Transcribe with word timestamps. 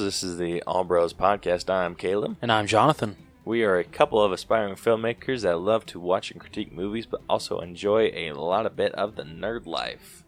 This 0.00 0.22
is 0.22 0.38
the 0.38 0.62
All 0.62 0.84
Bros 0.84 1.12
Podcast. 1.12 1.68
I'm 1.68 1.94
Caleb. 1.94 2.36
And 2.40 2.50
I'm 2.50 2.66
Jonathan. 2.66 3.14
We 3.44 3.62
are 3.62 3.78
a 3.78 3.84
couple 3.84 4.22
of 4.22 4.32
aspiring 4.32 4.74
filmmakers 4.74 5.42
that 5.42 5.58
love 5.58 5.84
to 5.86 6.00
watch 6.00 6.30
and 6.30 6.40
critique 6.40 6.72
movies, 6.72 7.04
but 7.04 7.20
also 7.28 7.60
enjoy 7.60 8.10
a 8.14 8.32
lot 8.32 8.64
of 8.64 8.74
bit 8.74 8.92
of 8.94 9.16
the 9.16 9.22
nerd 9.22 9.66
life. 9.66 10.24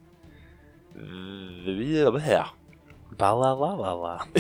Ba 3.10 3.32
la 3.32 3.52
la 3.52 3.72
la 3.72 3.92
la. 3.94 4.26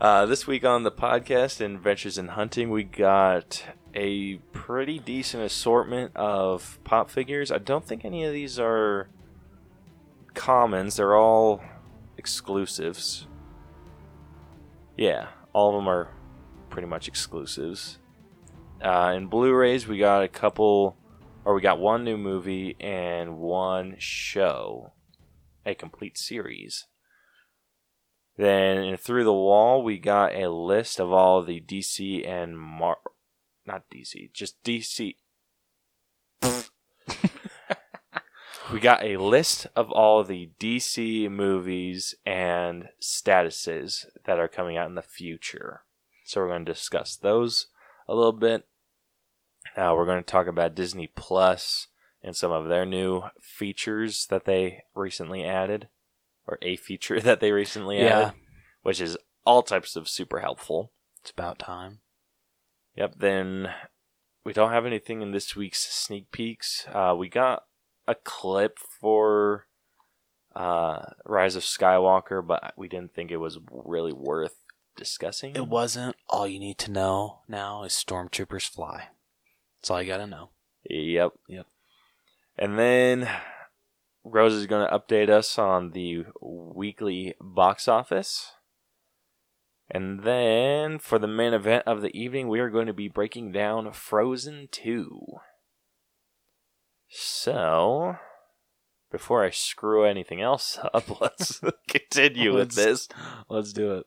Uh, 0.00 0.24
this 0.24 0.46
week 0.46 0.64
on 0.64 0.82
the 0.82 0.90
podcast, 0.90 1.60
Adventures 1.62 2.16
in 2.16 2.28
Hunting, 2.28 2.70
we 2.70 2.82
got 2.84 3.66
a 3.94 4.36
pretty 4.54 4.98
decent 4.98 5.42
assortment 5.42 6.16
of 6.16 6.78
pop 6.84 7.10
figures. 7.10 7.52
I 7.52 7.58
don't 7.58 7.84
think 7.84 8.02
any 8.02 8.24
of 8.24 8.32
these 8.32 8.58
are 8.58 9.08
commons, 10.32 10.96
they're 10.96 11.14
all 11.14 11.60
exclusives. 12.20 13.26
Yeah, 14.94 15.28
all 15.54 15.70
of 15.70 15.76
them 15.76 15.88
are 15.88 16.08
pretty 16.68 16.86
much 16.86 17.08
exclusives. 17.08 17.98
Uh, 18.84 19.14
in 19.16 19.26
Blu-rays, 19.26 19.88
we 19.88 19.96
got 19.96 20.22
a 20.22 20.28
couple, 20.28 20.98
or 21.46 21.54
we 21.54 21.62
got 21.62 21.78
one 21.78 22.04
new 22.04 22.18
movie 22.18 22.76
and 22.78 23.38
one 23.38 23.96
show, 23.98 24.92
a 25.64 25.74
complete 25.74 26.18
series. 26.18 26.86
Then 28.36 28.76
in 28.84 28.98
through 28.98 29.24
the 29.24 29.32
wall, 29.32 29.82
we 29.82 29.98
got 29.98 30.34
a 30.34 30.50
list 30.50 31.00
of 31.00 31.10
all 31.12 31.42
the 31.42 31.60
DC 31.60 32.28
and 32.28 32.58
Mar, 32.58 32.98
not 33.66 33.84
DC, 33.90 34.30
just 34.34 34.62
DC. 34.62 35.14
we 38.72 38.80
got 38.80 39.02
a 39.02 39.16
list 39.16 39.66
of 39.74 39.90
all 39.90 40.22
the 40.22 40.50
DC 40.60 41.30
movies 41.30 42.14
and 42.24 42.88
statuses 43.02 44.06
that 44.24 44.38
are 44.38 44.48
coming 44.48 44.76
out 44.76 44.88
in 44.88 44.94
the 44.94 45.02
future. 45.02 45.82
So 46.24 46.40
we're 46.40 46.48
going 46.48 46.64
to 46.64 46.72
discuss 46.72 47.16
those 47.16 47.66
a 48.08 48.14
little 48.14 48.32
bit. 48.32 48.66
Uh, 49.76 49.92
we're 49.96 50.06
going 50.06 50.22
to 50.22 50.30
talk 50.30 50.46
about 50.46 50.74
Disney 50.74 51.10
Plus 51.14 51.88
and 52.22 52.36
some 52.36 52.52
of 52.52 52.68
their 52.68 52.86
new 52.86 53.22
features 53.40 54.26
that 54.30 54.44
they 54.44 54.82
recently 54.94 55.44
added, 55.44 55.88
or 56.46 56.58
a 56.62 56.76
feature 56.76 57.20
that 57.20 57.40
they 57.40 57.52
recently 57.52 58.00
Yeah. 58.00 58.18
added, 58.20 58.32
which 58.82 59.00
is 59.00 59.16
all 59.44 59.62
types 59.62 59.96
of 59.96 60.08
super 60.08 60.40
helpful. 60.40 60.92
It's 61.22 61.30
about 61.30 61.58
time. 61.58 61.98
Yep. 62.96 63.14
Then 63.18 63.70
we 64.44 64.52
don't 64.52 64.70
have 64.72 64.86
anything 64.86 65.22
in 65.22 65.32
this 65.32 65.56
week's 65.56 65.80
sneak 65.92 66.30
peeks. 66.30 66.86
Uh, 66.92 67.14
we 67.16 67.28
got 67.28 67.64
a 68.10 68.14
clip 68.14 68.78
for 68.78 69.66
uh, 70.54 71.02
Rise 71.24 71.56
of 71.56 71.62
Skywalker, 71.62 72.44
but 72.44 72.74
we 72.76 72.88
didn't 72.88 73.14
think 73.14 73.30
it 73.30 73.36
was 73.36 73.58
really 73.70 74.12
worth 74.12 74.56
discussing. 74.96 75.54
It 75.54 75.68
wasn't. 75.68 76.16
All 76.28 76.46
you 76.46 76.58
need 76.58 76.78
to 76.78 76.90
know 76.90 77.40
now 77.48 77.84
is 77.84 77.92
stormtroopers 77.92 78.68
fly. 78.68 79.08
That's 79.78 79.90
all 79.90 80.02
you 80.02 80.08
gotta 80.08 80.26
know. 80.26 80.50
Yep. 80.88 81.32
Yep. 81.48 81.66
And 82.58 82.78
then 82.78 83.28
Rose 84.24 84.52
is 84.52 84.66
going 84.66 84.86
to 84.86 84.98
update 84.98 85.30
us 85.30 85.58
on 85.58 85.92
the 85.92 86.26
weekly 86.42 87.34
box 87.40 87.88
office. 87.88 88.52
And 89.90 90.22
then 90.22 90.98
for 90.98 91.18
the 91.18 91.26
main 91.26 91.54
event 91.54 91.84
of 91.86 92.02
the 92.02 92.16
evening, 92.16 92.48
we 92.48 92.60
are 92.60 92.70
going 92.70 92.86
to 92.86 92.92
be 92.92 93.08
breaking 93.08 93.52
down 93.52 93.90
Frozen 93.92 94.68
2. 94.70 95.40
So, 97.12 98.16
before 99.10 99.44
I 99.44 99.50
screw 99.50 100.04
anything 100.04 100.40
else 100.40 100.78
up, 100.94 101.20
let's 101.20 101.60
continue 101.88 102.54
with 102.54 102.76
Let's- 102.76 103.08
this. 103.08 103.08
Let's 103.48 103.72
do 103.72 103.94
it. 103.98 104.06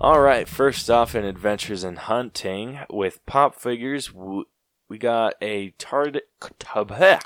All 0.00 0.20
right, 0.20 0.48
first 0.48 0.88
off 0.90 1.14
in 1.14 1.24
Adventures 1.26 1.84
in 1.84 1.96
Hunting 1.96 2.78
with 2.88 3.24
pop 3.26 3.54
figures, 3.54 4.14
we 4.14 4.96
got 4.98 5.34
a 5.42 5.70
tard 5.72 6.22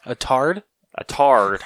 A 0.05 0.15
tard? 0.17 0.65
a 0.97 1.05
tard. 1.05 1.61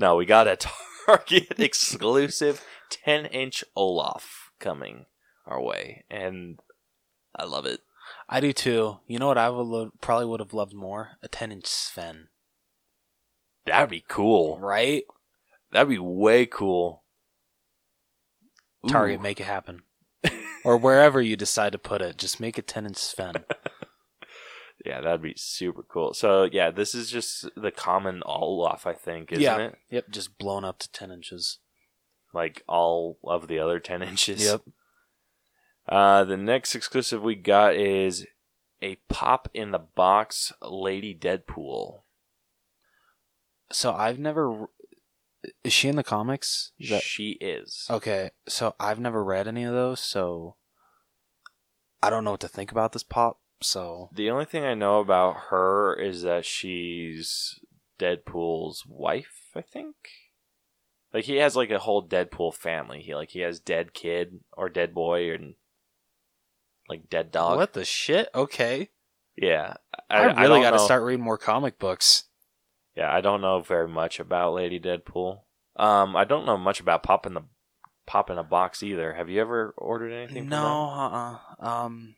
No, 0.00 0.16
we 0.16 0.24
got 0.26 0.48
a 0.48 0.56
Target 1.06 1.58
exclusive 1.58 2.64
10-inch 3.06 3.62
Olaf 3.76 4.50
coming 4.58 5.06
our 5.46 5.60
way, 5.62 6.04
and 6.10 6.58
I 7.36 7.44
love 7.44 7.66
it. 7.66 7.80
I 8.28 8.40
do 8.40 8.52
too. 8.52 8.98
You 9.06 9.18
know 9.18 9.26
what 9.28 9.38
I 9.38 9.50
would 9.50 9.66
lo- 9.66 9.92
probably 10.00 10.26
would 10.26 10.40
have 10.40 10.54
loved 10.54 10.74
more? 10.74 11.10
A 11.22 11.28
10 11.28 11.52
inch 11.52 11.66
Sven. 11.66 12.28
That'd 13.66 13.90
be 13.90 14.04
cool. 14.08 14.58
Right? 14.58 15.04
That'd 15.70 15.88
be 15.88 15.98
way 15.98 16.46
cool. 16.46 17.04
Ooh. 18.84 18.88
Target, 18.88 19.20
make 19.20 19.40
it 19.40 19.44
happen. 19.44 19.82
or 20.64 20.76
wherever 20.76 21.20
you 21.20 21.36
decide 21.36 21.72
to 21.72 21.78
put 21.78 22.02
it, 22.02 22.16
just 22.16 22.40
make 22.40 22.56
a 22.58 22.62
10 22.62 22.86
inch 22.86 22.96
Sven. 22.96 23.34
Yeah, 24.84 25.00
that'd 25.00 25.22
be 25.22 25.34
super 25.36 25.82
cool. 25.82 26.14
So 26.14 26.44
yeah, 26.44 26.70
this 26.70 26.94
is 26.94 27.10
just 27.10 27.48
the 27.56 27.70
common 27.70 28.22
Olaf, 28.24 28.86
I 28.86 28.94
think, 28.94 29.30
isn't 29.32 29.42
Yeah. 29.42 29.58
it? 29.58 29.78
yep, 29.90 30.10
just 30.10 30.38
blown 30.38 30.64
up 30.64 30.78
to 30.80 30.90
10 30.92 31.10
inches. 31.10 31.58
like 32.32 32.62
all 32.68 33.18
of 33.24 33.48
the 33.48 33.58
other 33.58 33.80
10 33.80 34.02
inches. 34.02 34.44
Yep. 34.44 34.62
Uh, 35.88 36.22
the 36.22 36.36
next 36.36 36.76
exclusive 36.76 37.20
we 37.22 37.34
got 37.34 37.74
is 37.74 38.24
a 38.80 38.94
pop 39.08 39.48
in 39.52 39.72
the 39.72 39.78
box 39.80 40.52
Lady 40.62 41.12
Deadpool. 41.12 42.02
So 43.72 43.92
I've 43.92 44.18
never. 44.18 44.68
Is 45.64 45.72
she 45.72 45.88
in 45.88 45.96
the 45.96 46.04
comics? 46.04 46.70
Is 46.78 46.90
that- 46.90 47.02
She 47.02 47.30
is. 47.40 47.86
Okay, 47.90 48.30
so 48.46 48.74
I've 48.78 49.00
never 49.00 49.24
read 49.24 49.48
any 49.48 49.64
of 49.64 49.72
those, 49.74 49.98
so 50.00 50.56
I 52.02 52.10
don't 52.10 52.24
know 52.24 52.32
what 52.32 52.40
to 52.40 52.48
think 52.48 52.70
about 52.70 52.92
this 52.92 53.02
pop. 53.02 53.40
So 53.62 54.08
The 54.12 54.30
only 54.30 54.46
thing 54.46 54.64
I 54.64 54.74
know 54.74 55.00
about 55.00 55.36
her 55.50 55.94
is 55.94 56.22
that 56.22 56.44
she's 56.44 57.58
Deadpool's 57.98 58.84
wife, 58.86 59.50
I 59.54 59.60
think. 59.60 59.96
Like 61.12 61.24
he 61.24 61.36
has 61.36 61.56
like 61.56 61.70
a 61.70 61.78
whole 61.78 62.06
Deadpool 62.06 62.54
family. 62.54 63.02
He 63.02 63.14
like 63.14 63.30
he 63.30 63.40
has 63.40 63.60
dead 63.60 63.92
kid 63.94 64.40
or 64.52 64.68
dead 64.68 64.94
boy 64.94 65.32
and 65.34 65.54
like 66.88 67.10
dead 67.10 67.30
dog. 67.32 67.56
what 67.56 67.72
the 67.72 67.84
shit? 67.84 68.28
Okay, 68.34 68.90
Yeah, 69.36 69.74
I, 70.08 70.24
I, 70.28 70.42
really 70.42 70.60
got 70.60 70.72
to 70.72 70.78
start 70.78 71.02
reading 71.02 71.24
more 71.24 71.38
comic 71.38 71.78
books. 71.78 72.24
Yeah, 72.96 73.12
I 73.12 73.20
don't 73.20 73.40
know 73.40 73.60
very 73.60 73.88
much 73.88 74.20
about 74.20 74.54
Lady 74.54 74.78
Deadpool. 74.78 75.40
Um, 75.76 76.14
I 76.14 76.24
don't 76.24 76.46
know 76.46 76.58
much 76.58 76.80
about 76.80 77.02
Pop 77.02 77.26
in 77.26 77.34
the 77.34 77.42
Pop 78.06 78.28
in 78.28 78.38
a 78.38 78.44
Box 78.44 78.82
either. 78.82 79.14
Have 79.14 79.30
you 79.30 79.40
ever 79.40 79.72
ordered 79.78 80.12
anything? 80.12 80.48
No, 80.48 80.58
from 80.58 80.68
uh, 80.68 81.38
uh 81.66 81.84
um, 81.84 82.14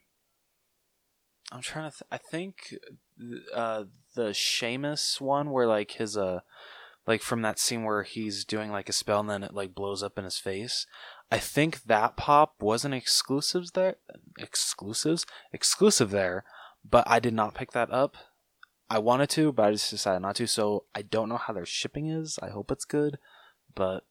I'm 1.52 1.60
trying 1.60 1.90
to. 1.90 1.96
Th- 1.96 2.08
I 2.10 2.16
think 2.16 2.74
uh 3.54 3.84
the 4.14 4.30
Seamus 4.30 5.20
one 5.20 5.50
where 5.50 5.66
like 5.66 5.92
his 5.92 6.16
uh 6.16 6.40
like 7.06 7.22
from 7.22 7.42
that 7.42 7.58
scene 7.58 7.84
where 7.84 8.02
he's 8.02 8.44
doing 8.44 8.70
like 8.70 8.88
a 8.88 8.92
spell 8.92 9.20
and 9.20 9.30
then 9.30 9.42
it 9.42 9.54
like 9.54 9.74
blows 9.74 10.02
up 10.02 10.18
in 10.18 10.24
his 10.24 10.38
face. 10.38 10.86
I 11.30 11.38
think 11.38 11.84
that 11.84 12.16
pop 12.16 12.54
wasn't 12.60 12.94
exclusives 12.94 13.72
there, 13.72 13.96
exclusives, 14.38 15.26
exclusive 15.52 16.10
there, 16.10 16.44
but 16.88 17.04
I 17.06 17.20
did 17.20 17.34
not 17.34 17.54
pick 17.54 17.72
that 17.72 17.90
up. 17.90 18.16
I 18.90 18.98
wanted 18.98 19.30
to, 19.30 19.52
but 19.52 19.64
I 19.64 19.72
just 19.72 19.90
decided 19.90 20.20
not 20.20 20.36
to. 20.36 20.46
So 20.46 20.84
I 20.94 21.02
don't 21.02 21.28
know 21.28 21.38
how 21.38 21.52
their 21.52 21.66
shipping 21.66 22.08
is. 22.08 22.38
I 22.42 22.50
hope 22.50 22.70
it's 22.70 22.84
good, 22.84 23.18
but 23.74 24.04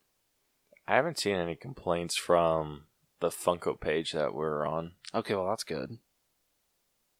I 0.87 0.95
haven't 0.95 1.19
seen 1.19 1.35
any 1.35 1.55
complaints 1.55 2.15
from 2.15 2.85
the 3.19 3.29
Funko 3.29 3.79
page 3.79 4.11
that 4.13 4.33
we're 4.33 4.65
on, 4.65 4.93
okay, 5.13 5.35
well 5.35 5.49
that's 5.49 5.63
good. 5.63 5.99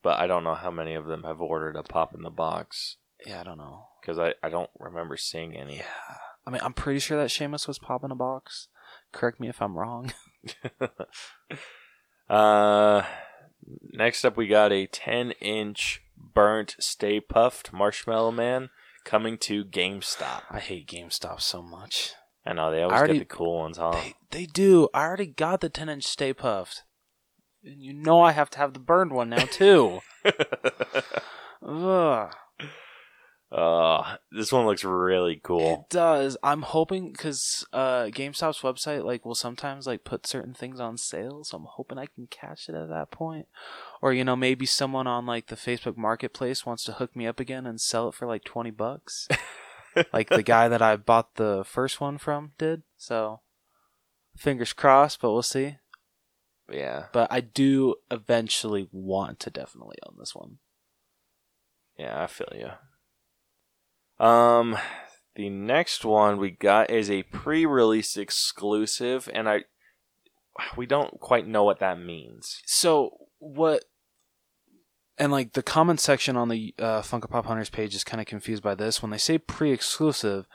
But 0.04 0.20
I 0.20 0.28
don't 0.28 0.44
know 0.44 0.56
how 0.56 0.72
many 0.72 0.96
of 0.96 1.06
them 1.06 1.24
have 1.24 1.42
ordered 1.42 1.76
a 1.76 1.84
Pop 1.84 2.14
in 2.16 2.24
the 2.24 2.30
Box 2.32 2.98
Yeah, 3.26 3.42
I 3.42 3.44
don't 3.44 3.58
know. 3.58 3.86
because 4.02 4.18
I, 4.18 4.34
I 4.42 4.50
don't 4.50 4.70
remember 4.80 5.16
seeing 5.18 5.56
any. 5.56 5.78
Yeah. 5.78 5.84
I 6.46 6.50
mean, 6.50 6.62
I'm 6.64 6.74
pretty 6.74 7.00
sure 7.00 7.18
that 7.20 7.30
Seamus 7.30 7.68
was 7.68 7.78
pop 7.78 8.04
in 8.04 8.10
a 8.12 8.16
box. 8.16 8.68
Correct 9.12 9.40
me 9.40 9.48
if 9.48 9.62
I'm 9.62 9.78
wrong. 9.78 10.12
uh, 12.30 13.04
next 13.94 14.26
up, 14.26 14.38
we 14.38 14.48
got 14.48 14.72
a 14.72 14.88
10 14.88 15.32
inch 15.40 16.02
burnt 16.18 16.76
Stay 16.80 17.20
Puft 17.22 17.72
Marshmallow 17.74 18.32
Man 18.32 18.70
coming 19.04 19.38
to 19.40 19.64
GameStop. 19.66 20.42
I 20.50 20.60
hate 20.60 20.88
GameStop 20.88 21.42
so 21.42 21.62
much. 21.62 22.14
I 22.46 22.54
know 22.54 22.72
they 22.72 22.82
always 22.82 22.98
already- 22.98 23.20
get 23.20 23.30
the 23.30 23.36
cool 23.36 23.60
ones, 23.60 23.78
huh? 23.78 23.92
They, 23.92 24.16
they 24.32 24.46
do. 24.48 24.90
I 24.94 25.04
already 25.04 25.28
got 25.28 25.62
the 25.62 25.70
10 25.70 25.90
inch 25.90 26.06
Stay 26.06 26.34
Puft. 26.34 26.82
And 27.64 27.82
you 27.82 27.94
know 27.94 28.22
I 28.22 28.32
have 28.32 28.50
to 28.52 28.58
have 28.58 28.74
the 28.74 28.80
burned 28.80 29.12
one 29.12 29.30
now, 29.30 29.46
too. 29.46 30.02
Ugh. 31.66 32.34
Uh, 33.52 34.16
this 34.32 34.52
one 34.52 34.66
looks 34.66 34.86
really 34.86 35.42
cool. 35.44 35.86
It 35.90 35.94
does. 35.94 36.38
I'm 36.42 36.62
hoping 36.62 37.12
because 37.12 37.66
uh, 37.74 38.04
GameStop's 38.04 38.62
website 38.62 39.04
like 39.04 39.26
will 39.26 39.36
sometimes 39.36 39.86
like 39.86 40.06
put 40.06 40.26
certain 40.26 40.54
things 40.54 40.80
on 40.80 40.98
sale, 40.98 41.44
so 41.44 41.58
I'm 41.58 41.66
hoping 41.66 41.98
I 41.98 42.06
can 42.06 42.28
catch 42.28 42.70
it 42.70 42.76
at 42.76 42.88
that 42.88 43.12
point. 43.12 43.48
Or 44.02 44.14
you 44.14 44.24
know 44.24 44.38
maybe 44.38 44.66
someone 44.66 45.06
on 45.06 45.26
like 45.26 45.48
the 45.48 45.58
Facebook 45.58 45.98
Marketplace 45.98 46.66
wants 46.66 46.86
to 46.86 46.94
hook 46.94 47.14
me 47.14 47.28
up 47.28 47.42
again 47.42 47.66
and 47.66 47.82
sell 47.82 48.08
it 48.08 48.16
for 48.16 48.26
like 48.26 48.46
twenty 48.46 48.72
bucks, 48.72 49.28
like 50.14 50.30
the 50.30 50.44
guy 50.44 50.70
that 50.70 50.82
I 50.82 50.96
bought 50.96 51.36
the 51.36 51.66
first 51.68 52.00
one 52.00 52.18
from 52.18 52.54
did. 52.58 52.84
So 52.96 53.42
fingers 54.38 54.72
crossed, 54.72 55.20
but 55.20 55.34
we'll 55.34 55.44
see. 55.44 55.76
Yeah, 56.72 57.06
But 57.12 57.32
I 57.32 57.42
do 57.42 57.96
eventually 58.10 58.88
want 58.92 59.40
to 59.42 59.50
definitely 59.50 59.98
own 60.08 60.16
this 60.18 60.34
one. 60.36 60.58
yeah, 61.98 62.24
I 62.24 62.28
feel 62.28 62.48
you. 62.56 64.26
Um, 64.26 64.78
the 65.36 65.50
next 65.50 66.06
one 66.06 66.38
we 66.38 66.52
got 66.52 66.90
is 66.90 67.10
a 67.10 67.24
pre-release 67.24 68.18
exclusive, 68.18 69.30
and 69.34 69.50
I 69.50 69.64
we 70.76 70.86
don't 70.86 71.20
quite 71.20 71.48
know 71.48 71.64
what 71.64 71.80
that 71.80 72.00
means. 72.00 72.62
so 72.66 73.12
what 73.40 73.86
and 75.18 75.32
like 75.32 75.54
the 75.54 75.64
comment 75.64 76.00
section 76.00 76.36
on 76.36 76.50
the 76.50 76.74
uh, 76.80 77.02
Funko 77.02 77.30
Pop 77.30 77.46
Hunters 77.46 77.70
page 77.70 77.96
is 77.96 78.04
kind 78.04 78.20
of 78.20 78.28
confused 78.28 78.64
by 78.64 78.76
this 78.76 79.02
when 79.02 79.12
they 79.12 79.18
say 79.18 79.38
pre-exclusive 79.38 80.46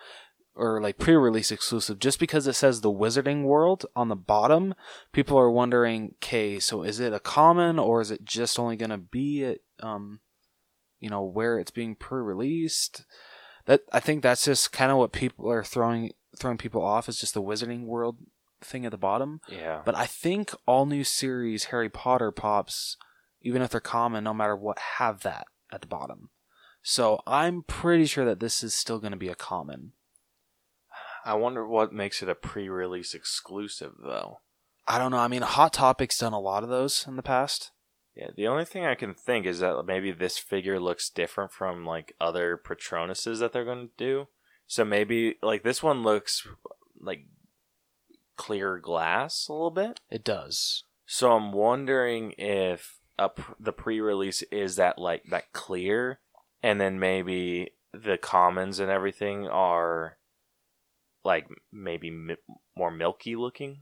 or 0.56 0.80
like 0.80 0.98
pre-release 0.98 1.52
exclusive 1.52 1.98
just 1.98 2.18
because 2.18 2.46
it 2.46 2.54
says 2.54 2.80
the 2.80 2.90
Wizarding 2.90 3.44
World 3.44 3.86
on 3.94 4.08
the 4.08 4.16
bottom 4.16 4.74
people 5.12 5.38
are 5.38 5.50
wondering 5.50 6.14
okay 6.16 6.58
so 6.58 6.82
is 6.82 6.98
it 7.00 7.12
a 7.12 7.20
common 7.20 7.78
or 7.78 8.00
is 8.00 8.10
it 8.10 8.24
just 8.24 8.58
only 8.58 8.76
going 8.76 8.90
to 8.90 8.98
be 8.98 9.44
at 9.44 9.58
um 9.80 10.20
you 11.00 11.10
know 11.10 11.22
where 11.22 11.58
it's 11.58 11.70
being 11.70 11.94
pre-released 11.94 13.04
that 13.66 13.82
I 13.92 14.00
think 14.00 14.22
that's 14.22 14.44
just 14.44 14.72
kind 14.72 14.90
of 14.90 14.98
what 14.98 15.12
people 15.12 15.50
are 15.50 15.64
throwing 15.64 16.12
throwing 16.38 16.58
people 16.58 16.82
off 16.82 17.08
is 17.08 17.20
just 17.20 17.34
the 17.34 17.42
Wizarding 17.42 17.84
World 17.84 18.18
thing 18.62 18.86
at 18.86 18.92
the 18.92 18.98
bottom 18.98 19.40
Yeah, 19.48 19.82
but 19.84 19.94
I 19.94 20.06
think 20.06 20.54
all 20.66 20.86
new 20.86 21.04
series 21.04 21.64
Harry 21.64 21.90
Potter 21.90 22.30
pops, 22.30 22.96
even 23.42 23.62
if 23.62 23.70
they're 23.70 23.80
common, 23.80 24.24
no 24.24 24.34
matter 24.34 24.56
what, 24.56 24.78
have 24.98 25.22
that 25.22 25.46
at 25.70 25.82
the 25.82 25.86
bottom. 25.86 26.30
So 26.82 27.20
I'm 27.26 27.64
pretty 27.64 28.06
sure 28.06 28.24
that 28.24 28.40
this 28.40 28.62
is 28.62 28.72
still 28.72 29.00
going 29.00 29.12
to 29.12 29.18
be 29.18 29.28
a 29.28 29.34
common. 29.34 29.92
I 31.26 31.34
wonder 31.34 31.66
what 31.66 31.92
makes 31.92 32.22
it 32.22 32.28
a 32.28 32.36
pre-release 32.36 33.12
exclusive 33.12 33.94
though. 34.02 34.38
I 34.86 34.98
don't 34.98 35.10
know. 35.10 35.18
I 35.18 35.26
mean, 35.26 35.42
Hot 35.42 35.72
Topic's 35.72 36.18
done 36.18 36.32
a 36.32 36.40
lot 36.40 36.62
of 36.62 36.68
those 36.68 37.04
in 37.08 37.16
the 37.16 37.22
past. 37.22 37.72
Yeah, 38.14 38.28
the 38.34 38.46
only 38.46 38.64
thing 38.64 38.86
I 38.86 38.94
can 38.94 39.12
think 39.12 39.44
is 39.44 39.58
that 39.58 39.84
maybe 39.84 40.12
this 40.12 40.38
figure 40.38 40.78
looks 40.78 41.10
different 41.10 41.50
from 41.50 41.84
like 41.84 42.14
other 42.20 42.56
Patronuses 42.56 43.40
that 43.40 43.52
they're 43.52 43.64
going 43.64 43.88
to 43.88 43.92
do. 43.98 44.28
So 44.68 44.84
maybe 44.84 45.34
like 45.42 45.64
this 45.64 45.82
one 45.82 46.04
looks 46.04 46.46
like 47.00 47.26
clear 48.36 48.78
glass 48.78 49.48
a 49.48 49.52
little 49.52 49.72
bit. 49.72 50.00
It 50.08 50.24
does. 50.24 50.84
So 51.06 51.32
I'm 51.32 51.52
wondering 51.52 52.32
if 52.38 53.00
pr- 53.18 53.52
the 53.58 53.72
pre-release 53.72 54.42
is 54.52 54.76
that 54.76 54.98
like 54.98 55.24
that 55.30 55.52
clear, 55.52 56.20
and 56.62 56.80
then 56.80 57.00
maybe 57.00 57.72
the 57.92 58.16
commons 58.16 58.78
and 58.78 58.90
everything 58.90 59.48
are 59.48 60.15
like 61.26 61.46
maybe 61.72 62.10
mi- 62.10 62.36
more 62.76 62.90
milky 62.90 63.36
looking. 63.36 63.80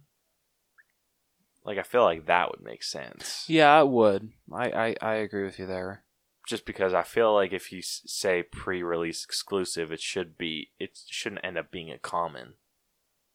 Like 1.64 1.78
I 1.78 1.82
feel 1.82 2.02
like 2.02 2.26
that 2.26 2.50
would 2.50 2.62
make 2.62 2.82
sense. 2.82 3.44
Yeah, 3.48 3.80
it 3.80 3.88
would. 3.88 4.30
I, 4.52 4.70
I, 4.70 4.94
I 5.00 5.14
agree 5.14 5.44
with 5.44 5.58
you 5.58 5.66
there. 5.66 6.04
Just 6.46 6.66
because 6.66 6.92
I 6.92 7.02
feel 7.02 7.32
like 7.32 7.52
if 7.52 7.72
you 7.72 7.78
s- 7.78 8.02
say 8.04 8.42
pre-release 8.42 9.24
exclusive, 9.24 9.90
it 9.90 10.00
should 10.00 10.36
be 10.36 10.70
it 10.78 10.98
shouldn't 11.08 11.44
end 11.44 11.56
up 11.56 11.70
being 11.70 11.90
a 11.90 11.98
common 11.98 12.54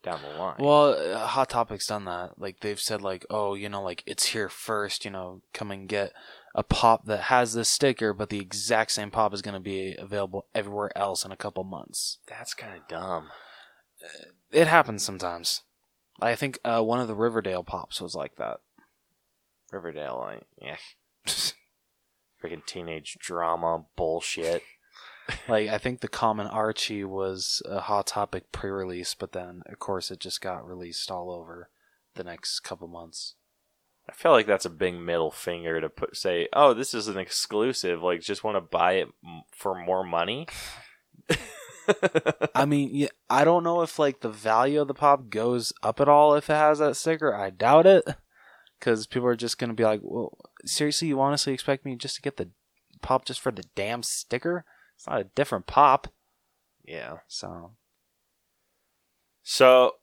down 0.04 0.20
the 0.22 0.38
line. 0.38 0.58
Well, 0.60 0.94
uh, 0.94 1.26
Hot 1.26 1.50
Topic's 1.50 1.88
done 1.88 2.06
that. 2.06 2.38
Like 2.38 2.60
they've 2.60 2.80
said, 2.80 3.02
like, 3.02 3.26
oh, 3.32 3.56
you 3.56 3.68
know, 3.68 3.82
like 3.82 4.04
it's 4.06 4.28
here 4.28 4.48
first. 4.48 5.06
You 5.06 5.12
know, 5.12 5.42
come 5.54 5.72
and 5.72 5.90
get 5.90 6.14
a 6.54 6.62
pop 6.62 7.06
that 7.06 7.22
has 7.24 7.54
this 7.54 7.68
sticker, 7.70 8.14
but 8.14 8.30
the 8.30 8.40
exact 8.40 8.92
same 8.92 9.10
pop 9.10 9.34
is 9.34 9.42
going 9.42 9.56
to 9.56 9.60
be 9.60 9.96
available 9.98 10.46
everywhere 10.54 10.96
else 10.96 11.26
in 11.26 11.32
a 11.32 11.36
couple 11.38 11.64
months. 11.64 12.20
that's 12.28 12.54
kind 12.54 12.76
of 12.78 12.88
dumb. 12.88 13.30
It 14.52 14.68
happens 14.68 15.04
sometimes. 15.04 15.62
I 16.22 16.36
think 16.36 16.60
uh, 16.66 16.82
one 16.82 17.00
of 17.00 17.08
the 17.08 17.16
Riverdale 17.16 17.64
pops 17.64 18.02
was 18.02 18.16
like 18.16 18.36
that. 18.38 18.60
Riverdale, 19.72 20.18
like 20.20 20.44
yeah, 20.62 20.78
freaking 22.44 22.66
teenage 22.66 23.18
drama 23.20 23.86
bullshit. 23.96 24.64
like 25.48 25.70
I 25.70 25.78
think 25.78 26.02
the 26.02 26.08
common 26.08 26.48
Archie 26.48 27.04
was 27.04 27.62
a 27.66 27.82
hot 27.82 28.08
topic 28.08 28.52
pre-release, 28.52 29.14
but 29.14 29.32
then 29.32 29.62
of 29.68 29.80
course 29.80 30.10
it 30.10 30.20
just 30.20 30.42
got 30.42 30.68
released 30.68 31.12
all 31.12 31.32
over 31.32 31.70
the 32.16 32.24
next 32.24 32.62
couple 32.62 32.88
months. 32.88 33.36
I 34.10 34.12
feel 34.12 34.32
like 34.32 34.48
that's 34.48 34.66
a 34.66 34.72
big 34.72 34.96
middle 34.96 35.30
finger 35.30 35.80
to 35.80 35.88
put 35.88 36.18
say, 36.18 36.48
oh, 36.52 36.74
this 36.74 36.96
is 36.96 37.08
an 37.08 37.20
exclusive. 37.20 38.02
Like, 38.02 38.22
just 38.22 38.44
want 38.44 38.58
to 38.58 38.62
buy 38.62 38.94
it 38.94 39.08
m- 39.24 39.44
for 39.52 39.76
more 39.76 40.04
money. 40.04 40.48
I 42.56 42.66
mean, 42.66 42.90
yeah, 42.92 43.08
I 43.30 43.44
don't 43.44 43.64
know 43.64 43.82
if 43.82 44.00
like 44.00 44.22
the 44.22 44.30
value 44.30 44.82
of 44.82 44.88
the 44.88 44.94
pop 44.94 45.30
goes 45.30 45.74
up 45.84 46.00
at 46.00 46.10
all 46.10 46.36
if 46.36 46.50
it 46.50 46.54
has 46.54 46.80
that 46.80 46.96
sticker. 46.96 47.34
I 47.34 47.50
doubt 47.50 47.86
it, 47.86 48.04
because 48.80 49.08
people 49.08 49.28
are 49.28 49.36
just 49.36 49.58
gonna 49.58 49.74
be 49.74 49.84
like, 49.84 50.02
"Well, 50.04 50.38
seriously, 50.66 51.10
you 51.10 51.20
honestly 51.20 51.54
expect 51.54 51.86
me 51.86 51.96
just 51.96 52.16
to 52.16 52.22
get 52.22 52.38
the 52.38 52.50
pop 53.02 53.26
just 53.26 53.40
for 53.40 53.52
the 53.52 53.64
damn 53.76 54.04
sticker? 54.04 54.66
It's 54.96 55.08
not 55.08 55.22
a 55.22 55.26
different 55.36 55.68
pop." 55.68 56.08
yeah. 56.86 57.18
So 57.28 57.76
So, 59.44 59.94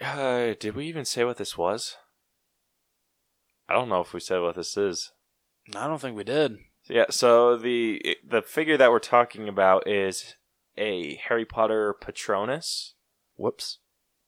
uh, 0.00 0.54
did 0.58 0.74
we 0.74 0.86
even 0.86 1.04
say 1.04 1.24
what 1.24 1.36
this 1.36 1.58
was? 1.58 1.96
I 3.68 3.74
don't 3.74 3.88
know 3.88 4.00
if 4.00 4.12
we 4.12 4.20
said 4.20 4.40
what 4.40 4.54
this 4.56 4.76
is. 4.76 5.12
I 5.74 5.86
don't 5.86 6.00
think 6.00 6.16
we 6.16 6.24
did. 6.24 6.58
Yeah. 6.88 7.06
So 7.10 7.56
the 7.56 8.16
the 8.26 8.42
figure 8.42 8.76
that 8.76 8.90
we're 8.90 8.98
talking 8.98 9.48
about 9.48 9.88
is 9.88 10.36
a 10.76 11.16
Harry 11.28 11.44
Potter 11.44 11.94
Patronus. 12.00 12.94
Whoops. 13.36 13.78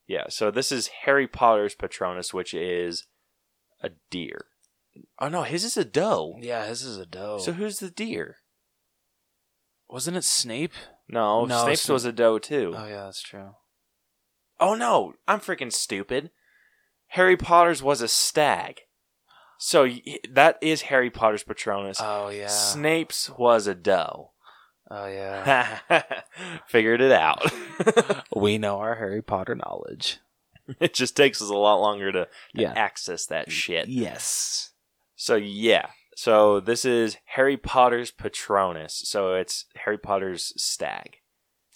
Yeah. 0.07 0.25
So 0.29 0.51
this 0.51 0.71
is 0.71 0.89
Harry 1.05 1.27
Potter's 1.27 1.75
Patronus, 1.75 2.33
which 2.33 2.53
is 2.53 3.05
a 3.81 3.91
deer. 4.09 4.45
Oh 5.19 5.27
no, 5.29 5.43
his 5.43 5.63
is 5.63 5.77
a 5.77 5.85
doe. 5.85 6.35
Yeah, 6.39 6.65
his 6.65 6.83
is 6.83 6.97
a 6.97 7.05
doe. 7.05 7.37
So 7.39 7.53
who's 7.53 7.79
the 7.79 7.89
deer? 7.89 8.37
wasn't 9.87 10.17
it 10.17 10.23
Snape? 10.23 10.73
No, 11.07 11.45
No, 11.45 11.63
Snape's 11.63 11.85
Sna- 11.85 11.93
was 11.93 12.05
a 12.05 12.11
doe 12.11 12.39
too. 12.39 12.73
Oh 12.75 12.87
yeah, 12.87 13.03
that's 13.05 13.21
true. 13.21 13.51
Oh 14.59 14.73
no, 14.75 15.13
I'm 15.27 15.39
freaking 15.39 15.71
stupid. 15.71 16.31
Harry 17.09 17.37
Potter's 17.37 17.83
was 17.83 18.01
a 18.01 18.07
stag. 18.07 18.79
So 19.59 19.87
that 20.31 20.57
is 20.61 20.83
Harry 20.83 21.09
Potter's 21.09 21.43
Patronus. 21.43 21.99
Oh 22.01 22.29
yeah. 22.29 22.47
Snape's 22.47 23.29
was 23.37 23.67
a 23.67 23.75
doe. 23.75 24.31
Oh 24.91 25.07
yeah. 25.07 25.79
Figured 26.67 27.01
it 27.01 27.11
out. 27.11 27.43
we 28.35 28.57
know 28.57 28.77
our 28.79 28.95
Harry 28.95 29.21
Potter 29.21 29.55
knowledge. 29.55 30.19
it 30.79 30.93
just 30.93 31.15
takes 31.15 31.41
us 31.41 31.49
a 31.49 31.53
lot 31.55 31.75
longer 31.81 32.11
to, 32.11 32.25
to 32.25 32.29
Yeah. 32.61 32.73
access 32.75 33.25
that 33.27 33.51
shit. 33.51 33.87
Yes. 33.87 34.71
So 35.15 35.35
yeah. 35.35 35.87
So 36.15 36.59
this 36.59 36.85
is 36.85 37.17
Harry 37.25 37.57
Potter's 37.57 38.11
Patronus. 38.11 39.01
So 39.05 39.33
it's 39.33 39.65
Harry 39.83 39.97
Potter's 39.97 40.53
stag. 40.61 41.17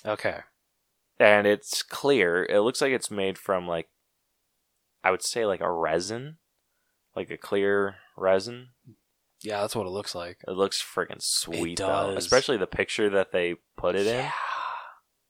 Okay. 0.05 0.39
And 1.19 1.45
it's 1.45 1.83
clear. 1.83 2.45
It 2.49 2.61
looks 2.61 2.81
like 2.81 2.93
it's 2.93 3.11
made 3.11 3.37
from 3.37 3.67
like 3.67 3.89
I 5.03 5.11
would 5.11 5.21
say 5.23 5.45
like 5.45 5.61
a 5.61 5.71
resin. 5.71 6.37
Like 7.15 7.29
a 7.31 7.37
clear 7.37 7.95
resin. 8.15 8.69
Yeah, 9.41 9.61
that's 9.61 9.75
what 9.75 9.87
it 9.87 9.91
looks 9.91 10.13
like. 10.15 10.37
It 10.47 10.51
looks 10.51 10.81
freaking 10.81 11.21
sweet 11.21 11.77
though. 11.77 12.13
does. 12.13 12.17
Especially 12.25 12.57
the 12.57 12.67
picture 12.67 13.09
that 13.11 13.31
they 13.31 13.55
put 13.77 13.95
it 13.95 14.05
in. 14.07 14.15
Yeah. 14.15 14.31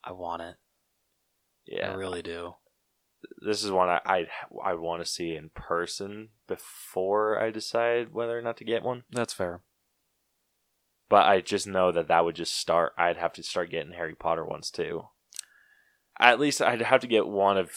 I 0.04 0.12
want 0.12 0.42
it. 0.42 0.56
Yeah. 1.68 1.92
I 1.92 1.96
really 1.96 2.22
do. 2.22 2.56
This 3.46 3.64
is 3.64 3.72
one 3.72 3.90
I 3.90 4.00
I, 4.06 4.28
I 4.64 4.74
want 4.74 5.04
to 5.04 5.10
see 5.10 5.36
in 5.36 5.50
person 5.54 6.30
before 6.48 7.40
I 7.40 7.52
decide 7.52 8.14
whether 8.14 8.38
or 8.38 8.42
not 8.42 8.58
to 8.58 8.64
get 8.64 8.84
one. 8.84 9.04
That's 9.12 9.34
fair. 9.34 9.62
But 11.10 11.26
I 11.26 11.42
just 11.42 11.68
know 11.68 11.92
that 11.92 12.08
that 12.08 12.24
would 12.24 12.36
just 12.36 12.56
start. 12.56 12.94
I'd 12.98 13.18
have 13.18 13.34
to 13.34 13.44
start 13.44 13.72
getting 13.72 13.94
Harry 13.94 14.16
Potter 14.16 14.46
ones 14.46 14.72
too. 14.72 15.06
At 16.20 16.40
least 16.40 16.62
I'd 16.62 16.82
have 16.82 17.02
to 17.02 17.08
get 17.08 17.28
one 17.28 17.58
of 17.58 17.72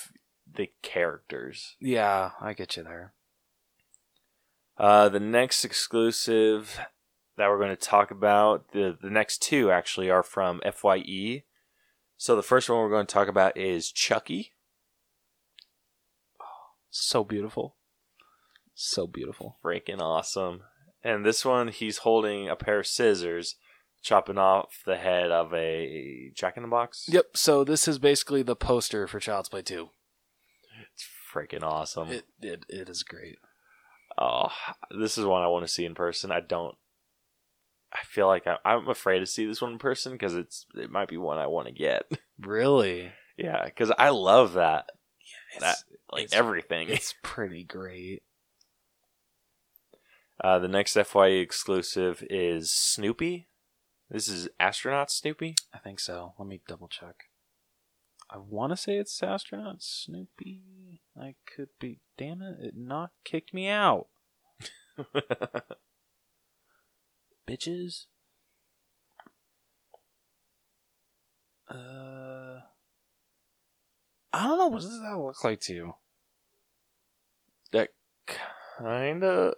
the 0.50 0.70
characters. 0.82 1.76
Yeah, 1.80 2.32
I 2.40 2.52
get 2.52 2.76
you 2.76 2.82
there. 2.82 3.14
Uh, 4.78 5.08
the 5.08 5.20
next 5.20 5.64
exclusive 5.64 6.80
that 7.36 7.48
we're 7.48 7.58
going 7.58 7.76
to 7.76 7.76
talk 7.76 8.10
about, 8.10 8.72
the 8.72 8.96
the 9.00 9.10
next 9.10 9.42
two 9.42 9.70
actually 9.70 10.10
are 10.10 10.22
from 10.22 10.60
Fye. 10.74 11.42
So 12.16 12.36
the 12.36 12.42
first 12.42 12.68
one 12.68 12.78
we're 12.78 12.90
going 12.90 13.06
to 13.06 13.12
talk 13.12 13.28
about 13.28 13.56
is 13.56 13.90
Chucky. 13.90 14.52
Oh, 16.40 16.44
So 16.90 17.24
beautiful. 17.24 17.76
So 18.74 19.06
beautiful. 19.06 19.58
Freaking 19.64 20.00
awesome! 20.00 20.62
And 21.04 21.24
this 21.24 21.44
one, 21.44 21.68
he's 21.68 21.98
holding 21.98 22.48
a 22.48 22.56
pair 22.56 22.80
of 22.80 22.86
scissors 22.86 23.56
chopping 24.02 24.38
off 24.38 24.82
the 24.84 24.96
head 24.96 25.30
of 25.30 25.52
a 25.54 26.32
Jack 26.34 26.56
in 26.56 26.62
the 26.62 26.68
Box. 26.68 27.06
Yep. 27.08 27.36
So 27.36 27.64
this 27.64 27.86
is 27.86 27.98
basically 27.98 28.42
the 28.42 28.56
poster 28.56 29.06
for 29.06 29.20
Child's 29.20 29.48
Play 29.48 29.62
Two. 29.62 29.90
It's 30.80 31.06
freaking 31.32 31.62
awesome. 31.62 32.08
It 32.08 32.24
it, 32.40 32.64
it 32.68 32.88
is 32.88 33.02
great. 33.02 33.38
Oh, 34.22 34.48
this 34.98 35.18
is 35.18 35.24
one 35.24 35.42
I 35.42 35.48
want 35.48 35.64
to 35.66 35.72
see 35.72 35.84
in 35.84 35.94
person. 35.94 36.30
I 36.30 36.40
don't. 36.40 36.76
I 37.92 37.98
feel 38.04 38.26
like 38.26 38.46
I, 38.46 38.56
I'm 38.64 38.88
afraid 38.88 39.18
to 39.18 39.26
see 39.26 39.44
this 39.46 39.60
one 39.60 39.72
in 39.72 39.78
person 39.78 40.12
because 40.12 40.34
it's 40.34 40.64
it 40.74 40.90
might 40.90 41.08
be 41.08 41.16
one 41.18 41.38
I 41.38 41.46
want 41.48 41.66
to 41.68 41.74
get. 41.74 42.04
Really? 42.40 43.12
yeah, 43.36 43.64
because 43.64 43.92
I 43.96 44.08
love 44.08 44.54
that 44.54 44.86
Yeah, 45.54 45.60
that 45.60 45.76
like 46.10 46.24
it's- 46.24 46.38
everything. 46.38 46.88
It's 46.88 47.14
pretty 47.22 47.62
great. 47.64 48.22
Uh, 50.42 50.58
the 50.58 50.66
next 50.68 50.94
FYE 50.96 51.26
exclusive 51.28 52.24
is 52.28 52.72
Snoopy. 52.72 53.46
This 54.10 54.26
is 54.28 54.48
astronaut 54.58 55.10
Snoopy. 55.10 55.54
I 55.72 55.78
think 55.78 56.00
so. 56.00 56.34
Let 56.38 56.48
me 56.48 56.60
double 56.66 56.88
check. 56.88 57.14
I 58.28 58.38
want 58.38 58.72
to 58.72 58.76
say 58.76 58.96
it's 58.96 59.22
astronaut 59.22 59.76
Snoopy. 59.82 61.02
I 61.20 61.34
could 61.46 61.68
be. 61.78 62.00
Damn 62.18 62.42
it! 62.42 62.56
It 62.60 62.74
not 62.76 63.10
kicked 63.24 63.54
me 63.54 63.68
out, 63.68 64.08
bitches. 67.48 68.06
Uh, 71.68 72.60
I 74.32 74.46
don't 74.46 74.58
know. 74.58 74.68
What 74.68 74.82
does 74.82 75.00
that 75.00 75.18
look 75.18 75.42
like 75.44 75.60
to 75.62 75.74
you? 75.74 75.94
that 77.72 77.88
kinda. 78.78 79.54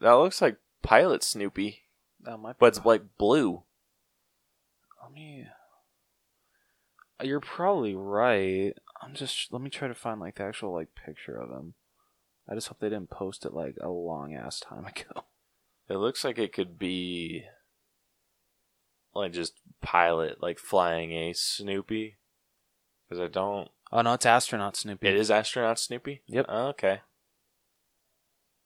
That 0.00 0.12
looks 0.12 0.42
like 0.42 0.58
Pilot 0.82 1.22
Snoopy, 1.22 1.84
That 2.22 2.36
might. 2.38 2.58
but 2.58 2.66
it's 2.66 2.84
like 2.84 3.02
blue. 3.16 3.62
Let 5.02 5.12
me. 5.12 5.46
You're 7.22 7.40
probably 7.40 7.94
right. 7.94 8.74
I'm 9.00 9.14
just. 9.14 9.50
Let 9.52 9.62
me 9.62 9.70
try 9.70 9.88
to 9.88 9.94
find 9.94 10.20
like 10.20 10.34
the 10.34 10.42
actual 10.44 10.74
like 10.74 10.88
picture 10.94 11.36
of 11.36 11.48
him. 11.50 11.72
I 12.48 12.54
just 12.54 12.68
hope 12.68 12.78
they 12.78 12.88
didn't 12.88 13.10
post 13.10 13.44
it 13.44 13.52
like 13.52 13.76
a 13.80 13.88
long 13.88 14.34
ass 14.34 14.60
time 14.60 14.86
ago. 14.86 15.24
It 15.88 15.96
looks 15.96 16.24
like 16.24 16.38
it 16.38 16.52
could 16.52 16.78
be 16.78 17.44
like 19.14 19.32
just 19.32 19.54
pilot, 19.80 20.42
like 20.42 20.58
flying 20.58 21.12
a 21.12 21.32
Snoopy. 21.32 22.16
Because 23.08 23.22
I 23.22 23.28
don't. 23.28 23.68
Oh 23.92 24.02
no, 24.02 24.14
it's 24.14 24.26
astronaut 24.26 24.76
Snoopy. 24.76 25.06
It 25.06 25.16
is 25.16 25.30
astronaut 25.30 25.78
Snoopy. 25.78 26.22
Yep. 26.26 26.46
Oh, 26.48 26.66
okay. 26.68 27.00